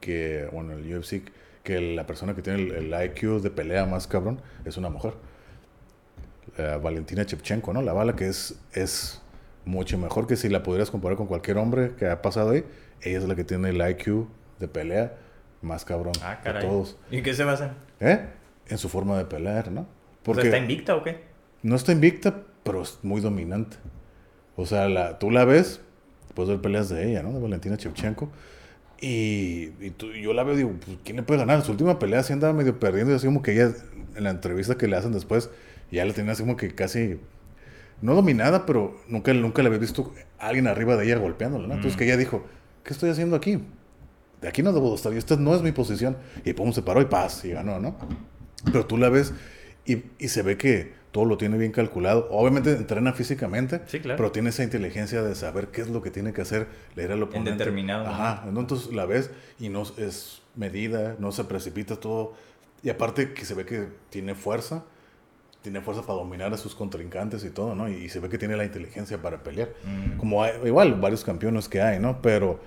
que, 0.00 0.48
bueno, 0.52 0.72
el 0.72 0.96
UFC, 0.98 1.22
que 1.62 1.80
la 1.80 2.06
persona 2.06 2.34
que 2.34 2.42
tiene 2.42 2.62
el, 2.62 2.92
el 2.92 3.04
IQ 3.06 3.40
de 3.42 3.50
pelea 3.50 3.86
más 3.86 4.06
cabrón 4.06 4.40
es 4.64 4.76
una 4.76 4.88
mujer. 4.90 5.14
Eh, 6.58 6.78
Valentina 6.82 7.22
Shevchenko, 7.24 7.72
¿no? 7.72 7.82
La 7.82 7.92
bala 7.92 8.14
que 8.16 8.28
es, 8.28 8.58
es 8.72 9.20
mucho 9.64 9.98
mejor 9.98 10.26
que 10.26 10.36
si 10.36 10.48
la 10.48 10.62
pudieras 10.62 10.90
comparar 10.90 11.16
con 11.16 11.26
cualquier 11.26 11.58
hombre 11.58 11.92
que 11.96 12.08
ha 12.08 12.22
pasado 12.22 12.50
ahí. 12.50 12.64
Ella 13.02 13.18
es 13.18 13.24
la 13.24 13.34
que 13.34 13.44
tiene 13.44 13.70
el 13.70 13.90
IQ 13.90 14.26
de 14.58 14.68
pelea 14.68 15.16
más 15.62 15.84
cabrón 15.84 16.12
Ah, 16.22 16.36
de 16.36 16.42
caray. 16.42 16.62
todos. 16.66 16.98
¿Y 17.10 17.18
en 17.18 17.24
qué 17.24 17.34
se 17.34 17.44
basan? 17.44 17.76
¿Eh? 18.00 18.20
En 18.68 18.78
su 18.78 18.88
forma 18.88 19.18
de 19.18 19.24
pelear, 19.26 19.70
¿no? 19.70 19.82
O 19.82 19.86
Porque 20.22 20.42
sea, 20.42 20.50
¿Está 20.50 20.58
invicta 20.62 20.96
o 20.96 21.02
qué? 21.02 21.20
no 21.62 21.76
está 21.76 21.92
invicta, 21.92 22.42
pero 22.62 22.82
es 22.82 22.98
muy 23.02 23.20
dominante. 23.20 23.76
O 24.56 24.64
sea, 24.66 24.88
la, 24.88 25.18
tú 25.18 25.30
la 25.30 25.44
ves, 25.44 25.80
puedes 26.36 26.50
ver 26.50 26.60
peleas 26.60 26.88
de 26.88 27.10
ella, 27.10 27.24
¿no? 27.24 27.32
De 27.32 27.40
Valentina 27.40 27.74
Shevchenko. 27.74 28.30
Y, 29.00 29.70
y 29.80 29.90
tú- 29.96 30.12
yo 30.12 30.32
la 30.32 30.44
veo 30.44 30.54
y 30.54 30.58
digo, 30.58 30.72
pues, 30.84 30.96
¿quién 31.04 31.16
le 31.16 31.22
puede 31.24 31.40
ganar? 31.40 31.62
Su 31.62 31.72
última 31.72 31.98
pelea 31.98 32.22
sí 32.22 32.32
andaba 32.32 32.52
medio 32.52 32.78
perdiendo 32.78 33.12
y 33.12 33.16
así 33.16 33.26
como 33.26 33.42
que 33.42 33.52
ella, 33.52 33.72
en 34.14 34.24
la 34.24 34.30
entrevista 34.30 34.76
que 34.78 34.86
le 34.86 34.96
hacen 34.96 35.12
después, 35.12 35.50
ya 35.90 36.04
la 36.04 36.12
tenía 36.12 36.32
así 36.32 36.42
como 36.42 36.56
que 36.56 36.74
casi, 36.74 37.18
no 38.00 38.14
dominada, 38.14 38.64
pero 38.66 38.98
nunca, 39.08 39.34
nunca 39.34 39.62
le 39.62 39.68
había 39.68 39.80
visto 39.80 40.12
a 40.38 40.46
alguien 40.48 40.66
arriba 40.66 40.96
de 40.96 41.04
ella 41.06 41.16
golpeándola, 41.18 41.66
¿no? 41.66 41.74
Entonces 41.74 41.96
que 41.98 42.04
ella 42.04 42.16
dijo, 42.16 42.44
¿qué 42.84 42.92
estoy 42.92 43.10
haciendo 43.10 43.36
aquí? 43.36 43.58
De 44.40 44.48
aquí 44.48 44.62
no 44.62 44.72
debo 44.72 44.90
de 44.90 44.96
estar, 44.96 45.12
y 45.12 45.16
esta 45.16 45.36
no 45.36 45.54
es 45.54 45.62
mi 45.62 45.72
posición. 45.72 46.16
Y 46.44 46.52
pum, 46.52 46.72
se 46.72 46.82
paró 46.82 47.00
y 47.02 47.06
paz, 47.06 47.44
y 47.44 47.50
ganó, 47.50 47.80
¿no? 47.80 47.96
Pero 48.64 48.86
tú 48.86 48.96
la 48.98 49.08
ves 49.08 49.32
y, 49.86 50.02
y 50.18 50.28
se 50.28 50.42
ve 50.42 50.56
que 50.56 50.92
todo 51.16 51.24
lo 51.24 51.38
tiene 51.38 51.56
bien 51.56 51.72
calculado. 51.72 52.28
Obviamente 52.30 52.72
entrena 52.72 53.14
físicamente, 53.14 53.80
Sí, 53.86 54.00
claro. 54.00 54.18
pero 54.18 54.32
tiene 54.32 54.50
esa 54.50 54.62
inteligencia 54.64 55.22
de 55.22 55.34
saber 55.34 55.68
qué 55.68 55.80
es 55.80 55.88
lo 55.88 56.02
que 56.02 56.10
tiene 56.10 56.34
que 56.34 56.42
hacer, 56.42 56.66
leer 56.94 57.12
al 57.12 57.22
oponente. 57.22 57.52
determinado 57.52 58.06
Ajá, 58.06 58.44
¿no? 58.52 58.60
entonces 58.60 58.92
la 58.92 59.06
ves 59.06 59.30
y 59.58 59.70
no 59.70 59.84
es 59.96 60.42
medida, 60.56 61.16
no 61.18 61.32
se 61.32 61.44
precipita 61.44 61.96
todo. 61.96 62.34
Y 62.82 62.90
aparte 62.90 63.32
que 63.32 63.46
se 63.46 63.54
ve 63.54 63.64
que 63.64 63.88
tiene 64.10 64.34
fuerza, 64.34 64.84
tiene 65.62 65.80
fuerza 65.80 66.02
para 66.02 66.18
dominar 66.18 66.52
a 66.52 66.58
sus 66.58 66.74
contrincantes 66.74 67.46
y 67.46 67.50
todo, 67.50 67.74
¿no? 67.74 67.88
Y, 67.88 67.94
y 67.94 68.08
se 68.10 68.20
ve 68.20 68.28
que 68.28 68.36
tiene 68.36 68.54
la 68.54 68.66
inteligencia 68.66 69.16
para 69.22 69.42
pelear. 69.42 69.70
Mm. 69.86 70.18
Como 70.18 70.42
hay, 70.44 70.52
igual, 70.66 71.00
varios 71.00 71.24
campeones 71.24 71.66
que 71.66 71.80
hay, 71.80 71.98
¿no? 71.98 72.20
Pero 72.20 72.60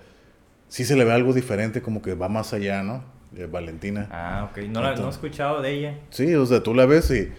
sí 0.69 0.85
se 0.85 0.95
le 0.95 1.05
ve 1.05 1.11
algo 1.11 1.33
diferente, 1.33 1.83
como 1.83 2.01
que 2.01 2.15
va 2.15 2.29
más 2.29 2.51
allá, 2.51 2.81
¿no? 2.81 3.03
De 3.29 3.45
Valentina. 3.45 4.07
Ah, 4.11 4.49
ok. 4.49 4.57
No, 4.69 4.81
la, 4.81 4.95
no 4.95 5.05
he 5.05 5.09
escuchado 5.11 5.61
de 5.61 5.71
ella. 5.71 5.99
Sí, 6.09 6.33
o 6.33 6.47
sea, 6.47 6.63
tú 6.63 6.73
la 6.73 6.87
ves 6.87 7.11
y, 7.11 7.31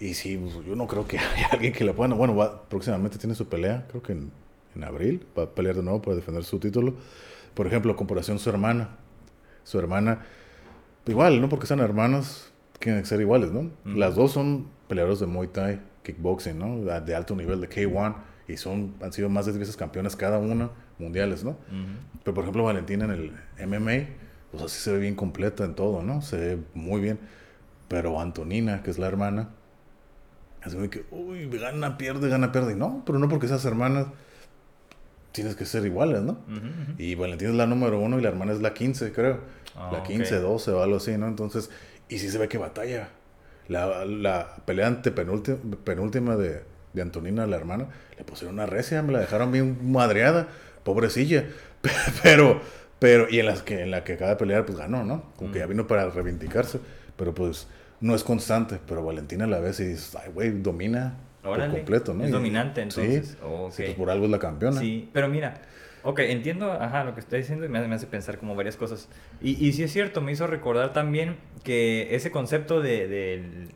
y 0.00 0.14
sí, 0.14 0.36
pues, 0.38 0.64
yo 0.66 0.74
no 0.76 0.86
creo 0.86 1.06
que 1.06 1.18
haya 1.36 1.48
alguien 1.52 1.72
que 1.72 1.84
la 1.84 1.92
pueda. 1.92 2.14
Bueno, 2.14 2.34
va- 2.34 2.68
próximamente 2.68 3.18
tiene 3.18 3.34
su 3.34 3.48
pelea, 3.48 3.86
creo 3.88 4.02
que 4.02 4.12
en, 4.12 4.32
en 4.74 4.84
abril, 4.84 5.26
va 5.38 5.44
a 5.44 5.50
pelear 5.50 5.76
de 5.76 5.82
nuevo 5.82 6.02
para 6.02 6.16
defender 6.16 6.42
su 6.44 6.58
título. 6.58 6.94
Por 7.54 7.66
ejemplo, 7.66 7.94
comparación 7.96 8.38
su 8.38 8.48
hermana. 8.50 8.96
Su 9.64 9.78
hermana, 9.78 10.22
igual, 11.06 11.40
¿no? 11.40 11.48
Porque 11.48 11.66
son 11.66 11.80
hermanas, 11.80 12.50
tienen 12.78 13.02
que 13.02 13.08
ser 13.08 13.20
iguales, 13.20 13.50
¿no? 13.52 13.70
Las 13.84 14.14
dos 14.14 14.32
son 14.32 14.66
peleadores 14.88 15.20
de 15.20 15.26
Muay 15.26 15.48
Thai, 15.48 15.80
kickboxing, 16.02 16.58
¿no? 16.58 16.78
De- 16.80 17.00
De 17.00 17.14
alto 17.14 17.36
nivel, 17.36 17.60
de 17.60 17.68
K1, 17.68 18.14
y 18.48 18.56
son, 18.56 18.94
han 19.02 19.12
sido 19.12 19.28
más 19.28 19.46
de 19.46 19.52
10 19.52 19.60
veces 19.60 19.76
campeonas 19.76 20.16
cada 20.16 20.38
una, 20.38 20.70
mundiales, 20.98 21.44
¿no? 21.44 21.56
Pero 22.24 22.34
por 22.34 22.44
ejemplo, 22.44 22.64
Valentina 22.64 23.04
en 23.04 23.10
el 23.10 23.32
MMA, 23.58 24.08
pues 24.50 24.62
así 24.64 24.80
se 24.80 24.92
ve 24.92 24.98
bien 24.98 25.14
completa 25.14 25.64
en 25.64 25.74
todo, 25.74 26.02
¿no? 26.02 26.22
Se 26.22 26.36
ve 26.36 26.58
muy 26.74 27.00
bien. 27.00 27.18
Pero 27.88 28.20
Antonina, 28.20 28.82
que 28.82 28.90
es 28.90 28.98
la 28.98 29.06
hermana, 29.06 29.50
así 30.62 30.76
que, 30.88 31.04
uy, 31.10 31.48
gana, 31.48 31.96
pierde, 31.98 32.28
gana, 32.28 32.52
pierde. 32.52 32.72
Y 32.72 32.76
no, 32.76 33.02
pero 33.06 33.18
no 33.18 33.28
porque 33.28 33.48
seas 33.48 33.64
hermanas, 33.64 34.06
tienes 35.32 35.54
que 35.54 35.64
ser 35.64 35.84
iguales, 35.86 36.22
¿no? 36.22 36.38
Y 36.98 37.14
Valentina 37.14 37.50
es 37.50 37.56
la 37.56 37.66
número 37.66 37.98
uno 38.00 38.18
y 38.18 38.22
la 38.22 38.28
hermana 38.28 38.52
es 38.52 38.60
la 38.60 38.74
15, 38.74 39.12
creo. 39.12 39.40
Ah, 39.76 39.90
la 39.92 39.98
ok. 40.00 40.06
15, 40.06 40.40
12 40.40 40.70
o 40.72 40.82
algo 40.82 40.96
así, 40.96 41.16
¿no? 41.16 41.28
Entonces, 41.28 41.70
y 42.08 42.18
sí 42.18 42.30
se 42.30 42.38
ve 42.38 42.48
que 42.48 42.58
batalla. 42.58 43.08
La, 43.68 44.04
la 44.04 44.56
pelea 44.64 45.00
penúltima 45.02 46.36
de, 46.36 46.62
de 46.92 47.02
Antonina, 47.02 47.46
la 47.46 47.56
hermana, 47.56 47.86
le 48.18 48.24
pusieron 48.24 48.54
una 48.54 48.66
recia, 48.66 49.02
me 49.02 49.12
la 49.12 49.20
dejaron 49.20 49.52
bien 49.52 49.92
madreada, 49.92 50.48
pobrecilla. 50.82 51.44
Pero, 52.22 52.60
pero, 52.98 53.26
y 53.30 53.40
en 53.40 53.46
las 53.46 53.62
que, 53.62 53.80
en 53.80 53.90
la 53.90 54.04
que 54.04 54.12
acaba 54.12 54.32
de 54.32 54.36
pelear, 54.36 54.66
pues 54.66 54.76
ganó, 54.76 55.02
¿no? 55.02 55.32
Como 55.36 55.50
que 55.50 55.60
ya 55.60 55.66
vino 55.66 55.86
para 55.86 56.10
reivindicarse, 56.10 56.78
pero 57.16 57.32
pues 57.32 57.66
no 58.00 58.14
es 58.14 58.24
constante. 58.24 58.78
Pero 58.86 59.04
Valentina 59.04 59.46
la 59.46 59.60
ves 59.60 59.80
y 59.80 59.84
dices, 59.84 60.16
ay, 60.22 60.30
güey, 60.32 60.50
domina 60.62 61.14
Órale, 61.44 61.66
por 61.70 61.74
completo, 61.78 62.14
¿no? 62.14 62.22
es 62.24 62.30
Y- 62.30 62.32
dominante, 62.32 62.82
entonces. 62.82 63.28
Sí, 63.30 63.36
Ok. 63.42 63.72
sí, 63.72 63.82
pues 63.84 63.94
por 63.96 64.10
algo 64.10 64.24
es 64.26 64.30
la 64.30 64.38
campeona. 64.38 64.80
Sí, 64.80 65.08
pero 65.12 65.28
mira, 65.28 65.62
ok, 66.02 66.18
entiendo 66.20 66.72
ajá, 66.72 67.04
lo 67.04 67.14
que 67.14 67.20
está 67.20 67.36
diciendo 67.36 67.64
y 67.64 67.68
me 67.68 67.78
hace, 67.78 67.88
me 67.88 67.94
hace 67.94 68.06
pensar 68.06 68.38
como 68.38 68.54
varias 68.54 68.76
cosas. 68.76 69.08
Y, 69.40 69.52
y 69.66 69.72
sí 69.72 69.82
es 69.82 69.92
cierto, 69.92 70.20
me 70.20 70.32
hizo 70.32 70.46
recordar 70.46 70.92
también 70.92 71.36
que 71.64 72.14
ese 72.14 72.30
concepto 72.30 72.80
de, 72.80 73.08
del 73.08 73.68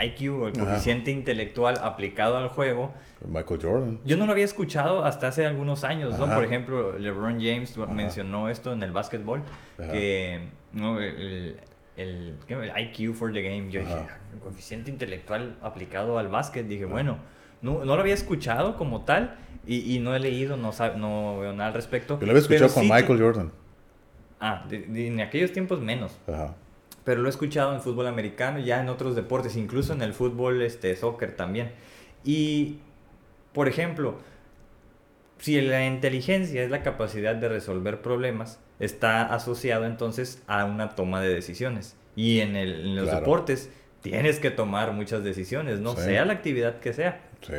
IQ 0.00 0.32
o 0.32 0.48
el 0.48 0.56
Ajá. 0.56 0.64
coeficiente 0.66 1.10
intelectual 1.10 1.78
aplicado 1.82 2.36
al 2.36 2.48
juego, 2.48 2.92
Michael 3.28 3.60
Jordan. 3.62 4.00
yo 4.04 4.16
no 4.16 4.26
lo 4.26 4.32
había 4.32 4.44
escuchado 4.44 5.04
hasta 5.04 5.28
hace 5.28 5.46
algunos 5.46 5.84
años. 5.84 6.14
Por 6.16 6.42
ejemplo, 6.44 6.98
LeBron 6.98 7.34
James 7.40 7.76
mencionó 7.90 8.48
esto 8.48 8.72
en 8.72 8.82
el 8.82 8.90
básquetbol, 8.90 9.42
que 9.76 10.40
¿no? 10.72 10.98
el, 11.00 11.56
el, 11.96 12.36
IQ 12.48 13.14
for 13.14 13.32
the 13.32 13.42
game, 13.42 13.70
yo 13.70 13.80
dije, 13.80 13.92
Ajá. 13.92 14.06
"Ah, 14.10 14.18
el 14.34 14.40
coeficiente 14.40 14.90
intelectual 14.90 15.56
aplicado 15.62 16.18
al 16.18 16.28
básquet, 16.28 16.66
dije, 16.66 16.84
bueno, 16.86 17.18
no, 17.60 17.84
no 17.84 17.94
lo 17.96 18.00
había 18.00 18.14
escuchado 18.14 18.76
como 18.76 19.02
tal 19.04 19.36
y, 19.66 19.94
y 19.94 20.00
no 20.00 20.14
he 20.14 20.18
leído, 20.20 20.56
no, 20.56 20.72
sab- 20.72 20.96
no 20.96 21.38
veo 21.38 21.52
nada 21.52 21.68
al 21.68 21.74
respecto. 21.74 22.18
Yo 22.18 22.26
lo 22.26 22.32
había 22.32 22.40
escuchado 22.42 22.72
con 22.72 22.82
sí 22.84 22.90
Michael 22.92 23.20
Jordan. 23.20 23.52
Ah, 24.40 24.64
de- 24.68 24.80
de- 24.80 25.06
en 25.08 25.20
aquellos 25.20 25.52
tiempos 25.52 25.80
menos. 25.80 26.18
Ajá. 26.26 26.56
Pero 27.04 27.20
lo 27.20 27.28
he 27.28 27.30
escuchado 27.30 27.74
en 27.74 27.80
fútbol 27.80 28.06
americano, 28.06 28.58
ya 28.60 28.80
en 28.80 28.88
otros 28.88 29.14
deportes, 29.16 29.56
incluso 29.56 29.92
en 29.92 30.02
el 30.02 30.12
fútbol, 30.14 30.62
este, 30.62 30.94
soccer 30.96 31.34
también. 31.36 31.72
Y, 32.24 32.78
por 33.52 33.66
ejemplo, 33.68 34.18
si 35.38 35.60
la 35.60 35.84
inteligencia 35.86 36.62
es 36.62 36.70
la 36.70 36.82
capacidad 36.82 37.34
de 37.34 37.48
resolver 37.48 38.00
problemas, 38.02 38.60
está 38.82 39.22
asociado 39.34 39.86
entonces 39.86 40.42
a 40.46 40.64
una 40.64 40.90
toma 40.90 41.20
de 41.22 41.32
decisiones. 41.32 41.96
Y 42.16 42.40
en, 42.40 42.56
el- 42.56 42.80
en 42.88 42.96
los 42.96 43.04
Claro. 43.04 43.20
deportes 43.20 43.70
tienes 44.02 44.38
que 44.38 44.50
tomar 44.50 44.92
muchas 44.92 45.22
decisiones, 45.24 45.80
¿no? 45.80 45.94
Sí. 45.96 46.02
Sea 46.02 46.24
la 46.24 46.34
actividad 46.34 46.78
que 46.80 46.92
sea. 46.92 47.22
Sí. 47.40 47.54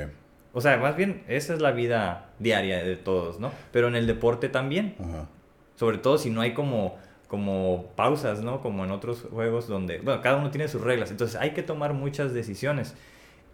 O 0.53 0.61
sea, 0.61 0.77
más 0.77 0.95
bien, 0.95 1.23
esa 1.27 1.53
es 1.55 1.61
la 1.61 1.71
vida 1.71 2.29
diaria 2.37 2.83
de 2.83 2.95
todos, 2.95 3.39
¿no? 3.39 3.51
Pero 3.71 3.87
en 3.87 3.95
el 3.95 4.05
deporte 4.05 4.49
también. 4.49 4.95
Ajá. 4.99 5.27
Sobre 5.75 5.97
todo 5.97 6.17
si 6.19 6.29
no 6.29 6.41
hay 6.41 6.53
como, 6.53 6.97
como 7.27 7.87
pausas, 7.95 8.41
¿no? 8.43 8.61
Como 8.61 8.83
en 8.85 8.91
otros 8.91 9.25
juegos 9.31 9.67
donde, 9.67 9.97
bueno, 9.99 10.21
cada 10.21 10.37
uno 10.37 10.51
tiene 10.51 10.67
sus 10.67 10.81
reglas. 10.81 11.09
Entonces 11.09 11.39
hay 11.41 11.51
que 11.51 11.63
tomar 11.63 11.93
muchas 11.93 12.33
decisiones. 12.33 12.93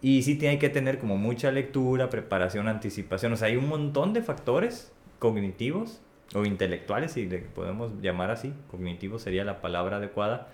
Y 0.01 0.23
sí 0.23 0.35
tiene 0.35 0.59
que 0.59 0.69
tener 0.69 0.97
como 0.99 1.15
mucha 1.17 1.51
lectura, 1.51 2.09
preparación, 2.09 2.67
anticipación. 2.67 3.31
O 3.33 3.35
sea, 3.37 3.47
hay 3.47 3.55
un 3.55 3.67
montón 3.69 4.11
de 4.13 4.21
factores 4.21 4.91
cognitivos 5.19 6.01
o 6.35 6.45
intelectuales, 6.45 7.11
si 7.13 7.27
le 7.27 7.39
podemos 7.39 7.91
llamar 8.01 8.31
así. 8.31 8.53
Cognitivo 8.69 9.19
sería 9.19 9.43
la 9.43 9.61
palabra 9.61 9.97
adecuada. 9.97 10.49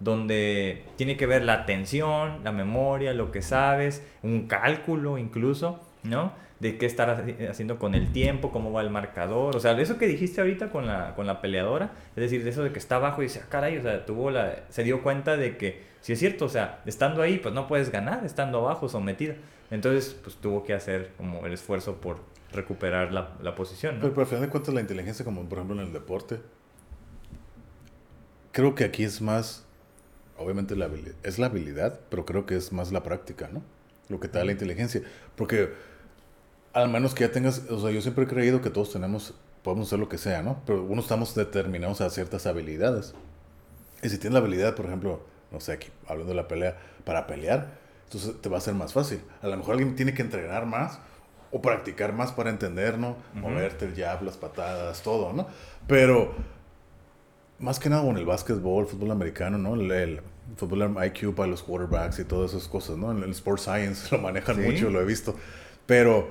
Donde 0.00 0.84
tiene 0.96 1.16
que 1.16 1.26
ver 1.26 1.44
la 1.44 1.54
atención, 1.54 2.44
la 2.44 2.52
memoria, 2.52 3.12
lo 3.14 3.32
que 3.32 3.42
sabes, 3.42 4.06
un 4.22 4.46
cálculo 4.46 5.18
incluso, 5.18 5.80
¿no? 6.04 6.32
De 6.60 6.78
qué 6.78 6.86
estar 6.86 7.08
haci- 7.08 7.48
haciendo 7.48 7.80
con 7.80 7.96
el 7.96 8.12
tiempo, 8.12 8.52
cómo 8.52 8.72
va 8.72 8.82
el 8.82 8.90
marcador. 8.90 9.56
O 9.56 9.60
sea, 9.60 9.74
de 9.74 9.82
eso 9.82 9.98
que 9.98 10.06
dijiste 10.06 10.40
ahorita 10.40 10.70
con 10.70 10.86
la, 10.86 11.16
con 11.16 11.26
la 11.26 11.40
peleadora, 11.40 11.90
es 12.14 12.22
decir, 12.22 12.44
de 12.44 12.50
eso 12.50 12.62
de 12.62 12.70
que 12.70 12.78
está 12.78 12.96
abajo 12.96 13.22
y 13.22 13.24
dice, 13.26 13.40
ah, 13.42 13.48
caray, 13.48 13.76
o 13.76 13.82
sea, 13.82 14.06
tuvo 14.06 14.30
la, 14.30 14.60
se 14.68 14.84
dio 14.84 15.02
cuenta 15.02 15.36
de 15.36 15.56
que, 15.56 15.82
si 16.00 16.12
es 16.12 16.20
cierto, 16.20 16.44
o 16.44 16.48
sea, 16.48 16.80
estando 16.86 17.20
ahí, 17.20 17.38
pues 17.38 17.52
no 17.52 17.66
puedes 17.66 17.90
ganar, 17.90 18.24
estando 18.24 18.58
abajo, 18.60 18.88
sometida. 18.88 19.34
Entonces, 19.72 20.16
pues 20.22 20.36
tuvo 20.36 20.62
que 20.62 20.74
hacer 20.74 21.10
como 21.16 21.44
el 21.44 21.52
esfuerzo 21.52 22.00
por 22.00 22.20
recuperar 22.52 23.12
la, 23.12 23.36
la 23.42 23.54
posición, 23.54 23.96
¿no? 23.96 24.00
Pero, 24.02 24.14
pero 24.14 24.22
al 24.22 24.28
final 24.28 24.42
de 24.42 24.48
cuentas 24.50 24.74
la 24.74 24.80
inteligencia, 24.80 25.24
como 25.24 25.46
por 25.48 25.58
ejemplo 25.58 25.80
en 25.80 25.86
el 25.86 25.92
deporte, 25.92 26.40
creo 28.52 28.74
que 28.74 28.84
aquí 28.84 29.04
es 29.04 29.20
más, 29.20 29.64
obviamente 30.36 30.76
la 30.76 30.90
es 31.22 31.38
la 31.38 31.46
habilidad, 31.46 32.00
pero 32.10 32.24
creo 32.24 32.46
que 32.46 32.56
es 32.56 32.72
más 32.72 32.92
la 32.92 33.02
práctica, 33.02 33.48
¿no? 33.52 33.62
Lo 34.08 34.20
que 34.20 34.28
te 34.28 34.38
da 34.38 34.44
la 34.44 34.52
inteligencia. 34.52 35.02
Porque 35.36 35.72
al 36.72 36.88
menos 36.88 37.14
que 37.14 37.24
ya 37.24 37.32
tengas, 37.32 37.70
o 37.70 37.80
sea, 37.80 37.90
yo 37.90 38.00
siempre 38.00 38.24
he 38.24 38.26
creído 38.26 38.60
que 38.60 38.70
todos 38.70 38.92
tenemos, 38.92 39.34
podemos 39.62 39.88
hacer 39.88 39.98
lo 39.98 40.08
que 40.08 40.18
sea, 40.18 40.42
¿no? 40.42 40.62
Pero 40.66 40.82
uno 40.82 41.00
estamos 41.02 41.34
determinados 41.34 42.00
a 42.00 42.10
ciertas 42.10 42.46
habilidades. 42.46 43.14
Y 44.02 44.08
si 44.08 44.18
tienes 44.18 44.34
la 44.34 44.40
habilidad, 44.40 44.74
por 44.74 44.86
ejemplo, 44.86 45.22
no 45.50 45.60
sé, 45.60 45.72
aquí 45.72 45.88
hablando 46.06 46.30
de 46.30 46.36
la 46.36 46.48
pelea, 46.48 46.78
para 47.04 47.26
pelear, 47.26 47.78
entonces 48.04 48.40
te 48.40 48.48
va 48.48 48.58
a 48.58 48.60
ser 48.60 48.74
más 48.74 48.92
fácil. 48.92 49.20
A 49.42 49.48
lo 49.48 49.56
mejor 49.56 49.74
alguien 49.74 49.94
tiene 49.96 50.14
que 50.14 50.22
entrenar 50.22 50.66
más 50.66 50.98
o 51.50 51.62
practicar 51.62 52.12
más 52.12 52.32
para 52.32 52.50
entender, 52.50 52.98
¿no? 52.98 53.16
Moverte 53.34 53.86
el 53.86 53.94
jab, 53.94 54.22
las 54.22 54.36
patadas, 54.36 55.02
todo, 55.02 55.32
¿no? 55.32 55.46
Pero 55.86 56.34
más 57.58 57.78
que 57.78 57.88
nada 57.88 58.08
en 58.08 58.16
el 58.16 58.26
básquetbol, 58.26 58.86
fútbol 58.86 59.10
americano, 59.10 59.58
¿no? 59.58 59.74
El, 59.74 59.90
el 59.90 60.20
fútbol 60.56 60.96
IQ 61.06 61.34
para 61.34 61.48
los 61.48 61.62
quarterbacks 61.62 62.18
y 62.18 62.24
todas 62.24 62.52
esas 62.52 62.68
cosas, 62.68 62.96
¿no? 62.96 63.10
En 63.10 63.22
el 63.22 63.30
Sports 63.30 63.62
Science 63.62 64.08
lo 64.16 64.22
manejan 64.22 64.56
Sí. 64.56 64.62
mucho, 64.62 64.90
lo 64.90 65.00
he 65.00 65.04
visto. 65.04 65.34
Pero, 65.86 66.30